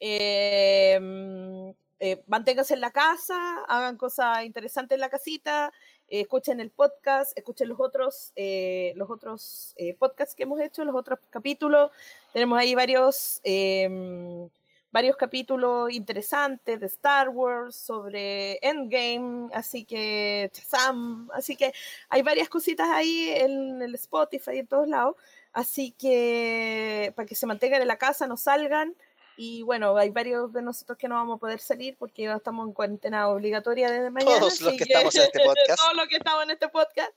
eh, 0.00 0.98
mm, 1.00 1.70
eh, 2.00 2.22
manténganse 2.26 2.74
en 2.74 2.80
la 2.80 2.90
casa, 2.90 3.62
hagan 3.68 3.96
cosas 3.96 4.44
interesantes 4.44 4.96
en 4.96 5.00
la 5.00 5.10
casita, 5.10 5.70
eh, 6.08 6.22
escuchen 6.22 6.58
el 6.58 6.70
podcast, 6.70 7.36
escuchen 7.38 7.68
los 7.68 7.78
otros, 7.78 8.32
eh, 8.34 8.92
los 8.96 9.08
otros 9.10 9.74
eh, 9.76 9.94
podcasts 9.94 10.34
que 10.34 10.42
hemos 10.42 10.60
hecho, 10.60 10.84
los 10.84 10.96
otros 10.96 11.20
capítulos. 11.30 11.92
Tenemos 12.32 12.58
ahí 12.58 12.74
varios, 12.74 13.40
mm, 13.44 14.46
varios 14.90 15.16
capítulos 15.16 15.92
interesantes 15.92 16.80
de 16.80 16.86
Star 16.86 17.28
Wars, 17.28 17.76
sobre 17.76 18.58
Endgame, 18.60 19.50
así 19.54 19.84
que 19.84 20.50
Sam, 20.52 21.28
así 21.32 21.54
que 21.54 21.72
hay 22.08 22.22
varias 22.22 22.48
cositas 22.48 22.88
ahí 22.88 23.28
en 23.36 23.80
el 23.82 23.94
Spotify 23.94 24.58
en 24.58 24.66
todos 24.66 24.88
lados, 24.88 25.14
así 25.52 25.92
que 25.92 27.12
para 27.14 27.26
que 27.26 27.36
se 27.36 27.46
mantengan 27.46 27.82
en 27.82 27.88
la 27.88 27.98
casa, 27.98 28.26
no 28.26 28.36
salgan. 28.36 28.96
Y 29.42 29.62
bueno, 29.62 29.96
hay 29.96 30.10
varios 30.10 30.52
de 30.52 30.60
nosotros 30.60 30.98
que 30.98 31.08
no 31.08 31.14
vamos 31.14 31.36
a 31.36 31.40
poder 31.40 31.60
salir 31.60 31.96
porque 31.96 32.24
ya 32.24 32.34
estamos 32.34 32.66
en 32.66 32.74
cuarentena 32.74 33.26
obligatoria 33.30 33.90
desde 33.90 34.10
mañana. 34.10 34.38
Todos 34.38 34.60
los 34.60 34.74
que, 34.74 34.82
estamos 34.82 35.14
en 35.14 35.22
este 35.22 35.38
podcast. 35.46 35.80
Todos 35.80 35.96
los 35.96 36.08
que 36.08 36.16
estamos 36.16 36.44
en 36.44 36.50
este 36.50 36.68
podcast. 36.68 37.12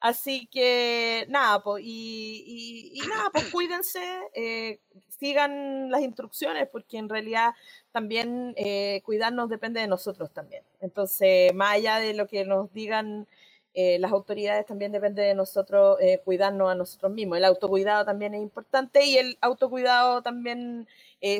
Así 0.00 0.48
que 0.48 1.26
nada, 1.28 1.62
pues, 1.62 1.84
y, 1.86 3.00
nada, 3.08 3.30
pues 3.32 3.44
cuídense, 3.52 4.00
eh, 4.34 4.80
sigan 5.06 5.92
las 5.92 6.00
instrucciones, 6.00 6.68
porque 6.68 6.98
en 6.98 7.08
realidad 7.08 7.54
también 7.92 8.52
eh, 8.56 9.00
cuidarnos 9.04 9.48
depende 9.48 9.80
de 9.80 9.86
nosotros 9.86 10.32
también. 10.32 10.64
Entonces, 10.80 11.54
más 11.54 11.74
allá 11.74 11.98
de 11.98 12.14
lo 12.14 12.26
que 12.26 12.44
nos 12.44 12.72
digan 12.72 13.28
eh, 13.74 14.00
las 14.00 14.10
autoridades, 14.10 14.66
también 14.66 14.90
depende 14.90 15.22
de 15.22 15.36
nosotros 15.36 15.98
cuidarnos 16.24 16.68
a 16.68 16.74
nosotros 16.74 17.12
mismos. 17.12 17.38
El 17.38 17.44
autocuidado 17.44 18.04
también 18.04 18.34
es 18.34 18.42
importante 18.42 19.04
y 19.04 19.18
el 19.18 19.38
autocuidado 19.40 20.20
también 20.22 20.88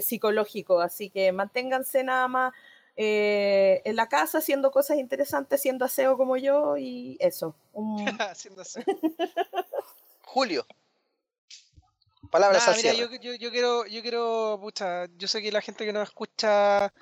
psicológico. 0.02 0.80
Así 0.80 1.10
que 1.10 1.32
manténganse 1.32 2.04
nada 2.04 2.28
más 2.28 2.52
eh, 2.96 3.82
en 3.84 3.96
la 3.96 4.08
casa 4.08 4.38
haciendo 4.38 4.70
cosas 4.70 4.98
interesantes, 4.98 5.62
siendo 5.62 5.84
aseo 5.84 6.16
como 6.16 6.36
yo 6.36 6.76
y 6.76 7.16
eso. 7.20 7.54
Julio. 10.22 10.66
Palabras 12.30 12.66
nah, 12.66 12.76
mira, 12.76 12.92
yo, 12.92 13.10
yo, 13.10 13.50
quiero, 13.50 13.86
yo 13.86 14.02
quiero, 14.02 14.58
pucha, 14.60 15.06
yo 15.16 15.26
sé 15.26 15.42
que 15.42 15.50
la 15.50 15.60
gente 15.60 15.84
que 15.84 15.92
nos 15.92 16.08
escucha 16.08 16.92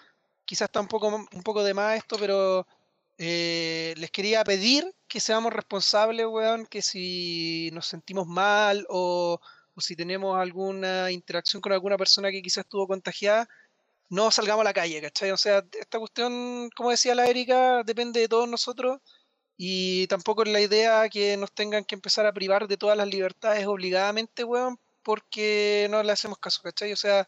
quizás 0.46 0.68
está 0.68 0.80
un 0.80 0.88
poco, 0.88 1.08
un 1.08 1.42
poco 1.42 1.62
de 1.62 1.74
más 1.74 1.98
esto, 1.98 2.16
pero 2.18 2.66
eh, 3.18 3.92
les 3.98 4.10
quería 4.10 4.42
pedir 4.44 4.94
que 5.08 5.20
seamos 5.20 5.52
responsables, 5.52 6.26
weón, 6.26 6.64
que 6.64 6.80
si 6.80 7.68
nos 7.72 7.86
sentimos 7.86 8.26
mal 8.26 8.86
o, 8.88 9.40
o 9.78 9.80
si 9.80 9.96
tenemos 9.96 10.38
alguna 10.38 11.10
interacción 11.12 11.62
con 11.62 11.72
alguna 11.72 11.96
persona 11.96 12.30
que 12.32 12.42
quizás 12.42 12.64
estuvo 12.64 12.86
contagiada, 12.88 13.48
no 14.10 14.30
salgamos 14.30 14.62
a 14.62 14.64
la 14.64 14.74
calle, 14.74 15.00
¿cachai? 15.00 15.30
O 15.32 15.36
sea, 15.36 15.64
esta 15.80 15.98
cuestión, 16.00 16.70
como 16.76 16.90
decía 16.90 17.14
la 17.14 17.26
Erika, 17.28 17.82
depende 17.84 18.20
de 18.20 18.28
todos 18.28 18.48
nosotros 18.48 19.00
y 19.56 20.06
tampoco 20.08 20.44
es 20.44 20.50
la 20.50 20.60
idea 20.60 21.08
que 21.08 21.36
nos 21.36 21.52
tengan 21.52 21.84
que 21.84 21.94
empezar 21.96 22.26
a 22.26 22.32
privar 22.32 22.68
de 22.68 22.76
todas 22.76 22.96
las 22.96 23.08
libertades 23.08 23.66
obligadamente, 23.66 24.44
weón, 24.44 24.78
porque 25.02 25.86
no 25.90 26.02
le 26.02 26.12
hacemos 26.12 26.38
caso, 26.38 26.60
¿cachai? 26.62 26.92
O 26.92 26.96
sea, 26.96 27.26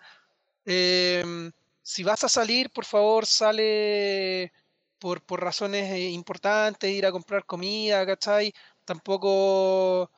em, 0.65 1.53
si 1.83 2.03
vas 2.03 2.25
a 2.25 2.29
salir, 2.29 2.71
por 2.71 2.85
favor, 2.85 3.27
sale 3.27 4.53
por, 4.99 5.23
por 5.23 5.43
razones 5.43 5.91
eh, 5.93 6.11
importantes, 6.11 6.91
ir 6.91 7.07
a 7.07 7.13
comprar 7.13 7.45
comida, 7.47 8.07
¿cachai? 8.07 8.53
Tampoco... 8.85 10.11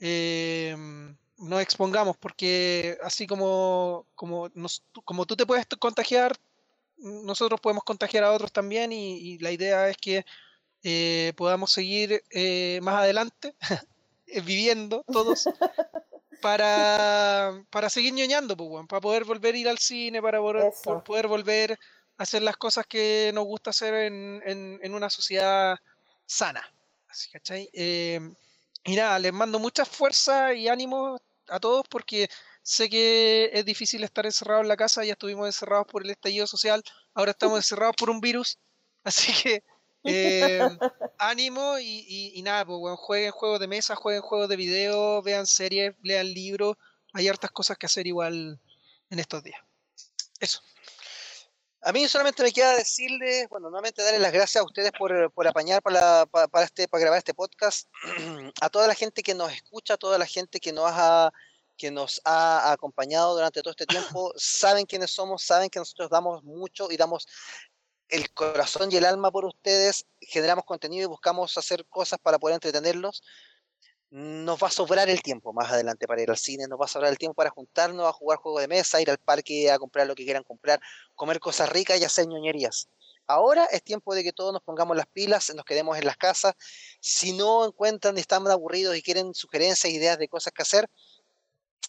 Eh, 0.00 0.76
nos 1.38 1.62
expongamos, 1.62 2.16
porque 2.16 2.98
así 3.02 3.26
como, 3.26 4.06
como, 4.14 4.50
como 5.04 5.24
tú 5.24 5.36
te 5.36 5.46
puedes 5.46 5.66
contagiar, 5.78 6.36
nosotros 6.98 7.60
podemos 7.60 7.84
contagiar 7.84 8.24
a 8.24 8.32
otros 8.32 8.52
también 8.52 8.92
y, 8.92 9.38
la 9.38 9.52
idea 9.52 9.88
es 9.88 9.96
que 9.96 10.24
eh, 10.82 11.32
podamos 11.36 11.72
seguir 11.72 12.22
eh, 12.30 12.80
más 12.82 12.96
adelante 12.96 13.54
eh, 14.26 14.40
viviendo 14.40 15.04
todos 15.12 15.48
para, 16.42 17.64
para 17.70 17.88
seguir 17.88 18.14
ñoñando, 18.14 18.56
pues, 18.56 18.86
para 18.88 19.00
poder 19.00 19.24
volver 19.24 19.54
a 19.54 19.58
ir 19.58 19.68
al 19.68 19.78
cine, 19.78 20.20
para 20.20 20.38
poder, 20.40 20.72
poder 21.04 21.28
volver 21.28 21.72
a 21.72 22.22
hacer 22.22 22.42
las 22.42 22.56
cosas 22.56 22.84
que 22.86 23.30
nos 23.32 23.44
gusta 23.44 23.70
hacer 23.70 23.94
en, 23.94 24.42
en, 24.44 24.94
una 24.94 25.08
sociedad 25.08 25.78
sana. 26.26 26.62
Así, 27.08 27.30
¿cachai? 27.30 27.70
y 27.72 28.96
nada, 28.96 29.18
les 29.18 29.32
mando 29.32 29.58
mucha 29.58 29.84
fuerza 29.84 30.52
y 30.52 30.68
ánimo 30.68 31.18
a 31.48 31.60
todos 31.60 31.86
porque 31.88 32.28
sé 32.62 32.88
que 32.90 33.50
es 33.52 33.64
difícil 33.64 34.04
estar 34.04 34.26
encerrado 34.26 34.60
en 34.60 34.68
la 34.68 34.76
casa, 34.76 35.04
ya 35.04 35.12
estuvimos 35.12 35.46
encerrados 35.46 35.86
por 35.86 36.04
el 36.04 36.10
estallido 36.10 36.46
social, 36.46 36.82
ahora 37.14 37.32
estamos 37.32 37.58
encerrados 37.58 37.96
por 37.96 38.10
un 38.10 38.20
virus, 38.20 38.58
así 39.04 39.32
que 39.42 39.62
eh, 40.04 40.68
ánimo 41.18 41.78
y, 41.78 42.40
nada, 42.42 42.64
pues 42.64 42.98
jueguen 42.98 43.32
juegos 43.32 43.60
de 43.60 43.68
mesa, 43.68 43.96
jueguen 43.96 44.22
juegos 44.22 44.48
de 44.48 44.56
video, 44.56 45.22
vean 45.22 45.46
series, 45.46 45.94
lean 46.02 46.32
libros, 46.32 46.76
hay 47.12 47.28
hartas 47.28 47.50
cosas 47.50 47.78
que 47.78 47.86
hacer 47.86 48.06
igual 48.06 48.60
en 49.10 49.18
estos 49.18 49.42
días. 49.42 49.60
Eso. 50.40 50.60
A 51.82 51.92
mí 51.92 52.08
solamente 52.08 52.42
me 52.42 52.52
queda 52.52 52.74
decirles, 52.76 53.48
bueno, 53.48 53.70
nuevamente 53.70 54.02
darles 54.02 54.20
las 54.20 54.32
gracias 54.32 54.60
a 54.60 54.64
ustedes 54.64 54.90
por, 54.98 55.30
por 55.32 55.46
apañar 55.46 55.80
para, 55.80 56.26
para, 56.26 56.64
este, 56.64 56.88
para 56.88 57.00
grabar 57.00 57.18
este 57.18 57.34
podcast, 57.34 57.88
a 58.60 58.68
toda 58.68 58.88
la 58.88 58.94
gente 58.94 59.22
que 59.22 59.34
nos 59.34 59.52
escucha, 59.52 59.94
a 59.94 59.96
toda 59.96 60.18
la 60.18 60.26
gente 60.26 60.60
que 60.60 60.72
nos 60.72 60.90
ha 60.92 61.32
que 61.76 61.92
nos 61.92 62.20
ha 62.24 62.72
acompañado 62.72 63.34
durante 63.34 63.62
todo 63.62 63.70
este 63.70 63.86
tiempo, 63.86 64.32
saben 64.36 64.84
quiénes 64.84 65.12
somos, 65.12 65.44
saben 65.44 65.70
que 65.70 65.78
nosotros 65.78 66.10
damos 66.10 66.42
mucho 66.42 66.90
y 66.90 66.96
damos 66.96 67.28
el 68.08 68.32
corazón 68.34 68.90
y 68.90 68.96
el 68.96 69.04
alma 69.04 69.30
por 69.30 69.44
ustedes, 69.44 70.04
generamos 70.20 70.64
contenido 70.64 71.04
y 71.04 71.08
buscamos 71.08 71.56
hacer 71.56 71.86
cosas 71.86 72.18
para 72.18 72.40
poder 72.40 72.54
entretenerlos 72.54 73.22
nos 74.10 74.62
va 74.62 74.68
a 74.68 74.70
sobrar 74.70 75.10
el 75.10 75.22
tiempo 75.22 75.52
más 75.52 75.70
adelante 75.70 76.06
para 76.06 76.22
ir 76.22 76.30
al 76.30 76.38
cine, 76.38 76.66
nos 76.66 76.80
va 76.80 76.86
a 76.86 76.88
sobrar 76.88 77.10
el 77.10 77.18
tiempo 77.18 77.34
para 77.34 77.50
juntarnos 77.50 78.06
a 78.06 78.12
jugar 78.12 78.38
juegos 78.38 78.62
de 78.62 78.68
mesa, 78.68 79.00
ir 79.00 79.10
al 79.10 79.18
parque 79.18 79.70
a 79.70 79.78
comprar 79.78 80.06
lo 80.06 80.14
que 80.14 80.24
quieran 80.24 80.44
comprar, 80.44 80.80
comer 81.14 81.40
cosas 81.40 81.68
ricas 81.68 82.00
y 82.00 82.04
hacer 82.04 82.26
ñoñerías. 82.26 82.88
Ahora 83.26 83.66
es 83.66 83.82
tiempo 83.82 84.14
de 84.14 84.24
que 84.24 84.32
todos 84.32 84.54
nos 84.54 84.62
pongamos 84.62 84.96
las 84.96 85.06
pilas, 85.06 85.52
nos 85.54 85.66
quedemos 85.66 85.98
en 85.98 86.06
las 86.06 86.16
casas. 86.16 86.54
Si 87.00 87.34
no 87.34 87.66
encuentran 87.66 88.16
están 88.16 88.46
aburridos 88.48 88.96
y 88.96 89.02
quieren 89.02 89.34
sugerencias, 89.34 89.92
ideas 89.92 90.18
de 90.18 90.28
cosas 90.28 90.54
que 90.54 90.62
hacer, 90.62 90.88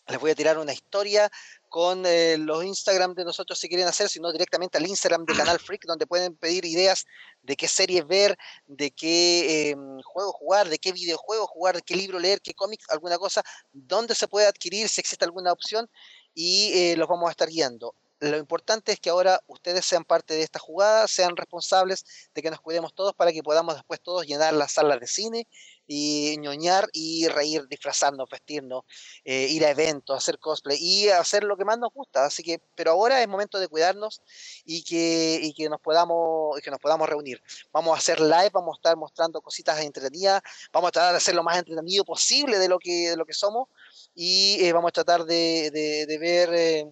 les 0.07 0.19
voy 0.19 0.31
a 0.31 0.35
tirar 0.35 0.57
una 0.57 0.73
historia 0.73 1.31
con 1.69 2.05
eh, 2.05 2.37
los 2.37 2.65
Instagram 2.65 3.13
de 3.13 3.23
nosotros 3.23 3.59
si 3.59 3.69
quieren 3.69 3.87
hacer, 3.87 4.09
sino 4.09 4.31
directamente 4.31 4.77
al 4.77 4.87
Instagram 4.87 5.25
de 5.25 5.35
Canal 5.35 5.59
Freak, 5.59 5.85
donde 5.85 6.07
pueden 6.07 6.35
pedir 6.35 6.65
ideas 6.65 7.05
de 7.43 7.55
qué 7.55 7.67
series 7.67 8.05
ver, 8.05 8.37
de 8.67 8.91
qué 8.91 9.69
em, 9.71 10.01
juego 10.01 10.33
jugar, 10.33 10.67
de 10.67 10.79
qué 10.79 10.91
videojuego 10.91 11.47
jugar, 11.47 11.75
de 11.75 11.81
qué 11.81 11.95
libro 11.95 12.19
leer, 12.19 12.41
qué 12.41 12.53
cómics, 12.53 12.85
alguna 12.89 13.17
cosa, 13.17 13.43
dónde 13.71 14.15
se 14.15 14.27
puede 14.27 14.47
adquirir, 14.47 14.89
si 14.89 14.99
existe 14.99 15.23
alguna 15.25 15.51
opción, 15.53 15.89
y 16.33 16.71
eh, 16.73 16.97
los 16.97 17.07
vamos 17.07 17.27
a 17.27 17.31
estar 17.31 17.49
guiando 17.49 17.93
lo 18.19 18.37
importante 18.37 18.91
es 18.91 18.99
que 18.99 19.09
ahora 19.09 19.39
ustedes 19.47 19.85
sean 19.85 20.03
parte 20.03 20.33
de 20.33 20.43
esta 20.43 20.59
jugada, 20.59 21.07
sean 21.07 21.35
responsables 21.37 22.05
de 22.33 22.41
que 22.41 22.49
nos 22.49 22.59
cuidemos 22.59 22.93
todos 22.93 23.13
para 23.13 23.31
que 23.31 23.43
podamos 23.43 23.75
después 23.75 24.01
todos 24.01 24.25
llenar 24.25 24.53
las 24.53 24.73
salas 24.73 24.99
de 24.99 25.07
cine 25.07 25.47
y 25.87 26.37
ñoñar 26.39 26.87
y 26.93 27.27
reír, 27.29 27.67
disfrazarnos, 27.67 28.29
vestirnos, 28.29 28.83
eh, 29.25 29.47
ir 29.49 29.65
a 29.65 29.71
eventos, 29.71 30.15
hacer 30.15 30.37
cosplay 30.37 30.77
y 30.79 31.09
hacer 31.09 31.43
lo 31.43 31.57
que 31.57 31.65
más 31.65 31.79
nos 31.79 31.91
gusta. 31.91 32.25
Así 32.25 32.43
que, 32.43 32.61
pero 32.75 32.91
ahora 32.91 33.21
es 33.21 33.27
momento 33.27 33.59
de 33.59 33.67
cuidarnos 33.67 34.21
y 34.65 34.83
que, 34.83 35.39
y 35.41 35.53
que 35.53 35.67
nos 35.67 35.81
podamos, 35.81 36.59
que 36.61 36.69
nos 36.69 36.79
podamos 36.79 37.09
reunir. 37.09 37.41
Vamos 37.71 37.95
a 37.95 37.97
hacer 37.97 38.19
live, 38.19 38.51
vamos 38.53 38.75
a 38.75 38.79
estar 38.79 38.97
mostrando 38.97 39.41
cositas 39.41 39.79
entretenidas, 39.79 40.41
vamos 40.71 40.89
a 40.89 40.91
tratar 40.91 41.11
de 41.13 41.17
hacer 41.17 41.33
lo 41.33 41.43
más 41.43 41.57
entretenido 41.57 42.05
posible 42.05 42.59
de 42.59 42.69
lo 42.69 42.77
que, 42.77 43.09
de 43.09 43.17
lo 43.17 43.25
que 43.25 43.33
somos 43.33 43.67
y 44.13 44.63
eh, 44.63 44.73
vamos 44.73 44.89
a 44.89 44.91
tratar 44.91 45.25
de, 45.25 45.71
de, 45.71 46.17
ver 46.19 46.53
eh, 46.53 46.91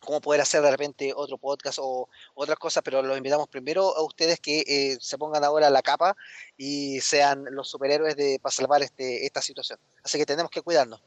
cómo 0.00 0.20
poder 0.20 0.40
hacer 0.40 0.62
de 0.62 0.70
repente 0.70 1.12
otro 1.14 1.38
podcast 1.38 1.78
o 1.80 2.08
otras 2.34 2.58
cosas, 2.58 2.82
pero 2.82 3.02
los 3.02 3.16
invitamos 3.16 3.48
primero 3.48 3.96
a 3.96 4.02
ustedes 4.02 4.40
que 4.40 4.64
eh, 4.66 4.96
se 5.00 5.18
pongan 5.18 5.44
ahora 5.44 5.70
la 5.70 5.82
capa 5.82 6.16
y 6.56 7.00
sean 7.00 7.44
los 7.50 7.68
superhéroes 7.68 8.16
de, 8.16 8.38
para 8.40 8.52
salvar 8.52 8.82
este, 8.82 9.26
esta 9.26 9.42
situación. 9.42 9.78
Así 10.02 10.18
que 10.18 10.26
tenemos 10.26 10.50
que 10.50 10.62
cuidarnos. 10.62 11.02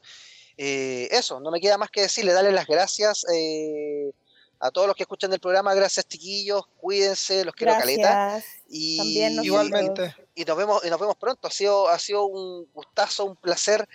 Eh, 0.56 1.08
eso, 1.10 1.40
no 1.40 1.50
me 1.50 1.60
queda 1.60 1.76
más 1.76 1.90
que 1.90 2.02
decirle, 2.02 2.32
darle 2.32 2.52
las 2.52 2.66
gracias 2.66 3.26
eh, 3.32 4.12
a 4.60 4.70
todos 4.70 4.86
los 4.86 4.96
que 4.96 5.02
escuchan 5.02 5.32
el 5.32 5.40
programa, 5.40 5.74
gracias 5.74 6.06
chiquillos, 6.06 6.62
cuídense, 6.76 7.44
los 7.44 7.54
quiero 7.54 7.74
caleta. 7.74 8.40
Y 8.68 9.20
igualmente. 9.42 10.14
Y 10.34 10.44
nos 10.44 10.56
vemos, 10.56 10.84
y 10.84 10.90
nos 10.90 11.00
vemos 11.00 11.16
pronto. 11.16 11.48
Ha 11.48 11.50
sido, 11.50 11.88
ha 11.88 11.98
sido 11.98 12.24
un 12.26 12.66
gustazo, 12.72 13.24
un 13.24 13.36
placer 13.36 13.86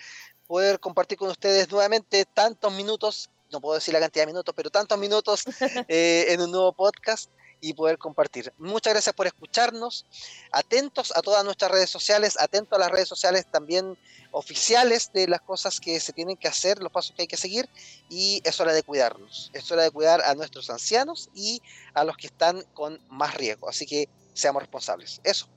poder 0.48 0.80
compartir 0.80 1.18
con 1.18 1.30
ustedes 1.30 1.72
nuevamente 1.72 2.26
tantos 2.26 2.74
minutos 2.74 3.30
no 3.52 3.62
puedo 3.62 3.76
decir 3.76 3.94
la 3.94 4.00
cantidad 4.00 4.24
de 4.24 4.34
minutos, 4.34 4.54
pero 4.56 4.70
tantos 4.70 4.98
minutos 4.98 5.44
eh, 5.88 6.28
en 6.30 6.42
un 6.42 6.52
nuevo 6.52 6.74
podcast 6.74 7.30
y 7.62 7.74
poder 7.74 7.98
compartir. 7.98 8.54
Muchas 8.58 8.94
gracias 8.94 9.14
por 9.14 9.28
escucharnos. 9.28 10.06
Atentos 10.52 11.12
a 11.16 11.22
todas 11.22 11.44
nuestras 11.44 11.72
redes 11.72 11.90
sociales, 11.90 12.38
atentos 12.40 12.78
a 12.78 12.80
las 12.80 12.92
redes 12.92 13.08
sociales 13.08 13.46
también 13.52 13.98
oficiales 14.32 15.12
de 15.14 15.28
las 15.28 15.42
cosas 15.42 15.80
que 15.80 16.00
se 16.00 16.14
tienen 16.14 16.38
que 16.38 16.48
hacer, 16.48 16.80
los 16.80 16.92
pasos 16.92 17.16
que 17.16 17.24
hay 17.24 17.28
que 17.28 17.38
seguir 17.38 17.70
y 18.10 18.42
es 18.44 18.60
hora 18.60 18.74
de 18.74 18.84
cuidarnos. 18.84 19.52
Es 19.54 19.72
hora 19.72 19.84
de 19.84 19.92
cuidar 19.92 20.22
a 20.22 20.36
nuestros 20.36 20.70
ancianos 20.70 21.30
y 21.34 21.62
a 21.94 22.04
los 22.04 22.16
que 22.18 22.28
están 22.28 22.64
con 22.74 23.02
más 23.10 23.36
riesgo. 23.36 23.68
Así 23.68 23.86
que 23.86 24.08
seamos 24.34 24.62
responsables. 24.62 25.20
Eso. 25.24 25.48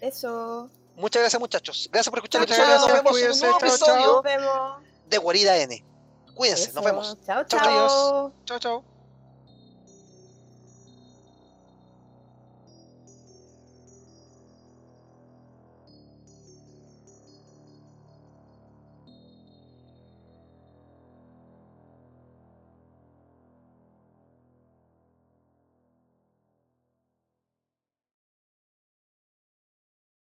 Eso. 0.00 0.70
Muchas 0.96 1.22
gracias 1.22 1.40
muchachos. 1.40 1.88
Gracias 1.92 2.10
por 2.10 2.18
escuchar. 2.20 2.48
Nos 2.48 2.92
vemos 2.92 3.20
en 3.20 3.32
un 3.32 3.38
nuevo 3.38 3.58
episodio 3.58 4.22
de 5.08 5.18
Guarida 5.18 5.56
N. 5.58 5.84
Cuídense, 6.38 6.72
nos 6.72 6.84
vemos. 6.84 7.16
Chao, 7.26 7.44
chao. 7.44 8.32
Chao, 8.46 8.58
chao. 8.60 8.97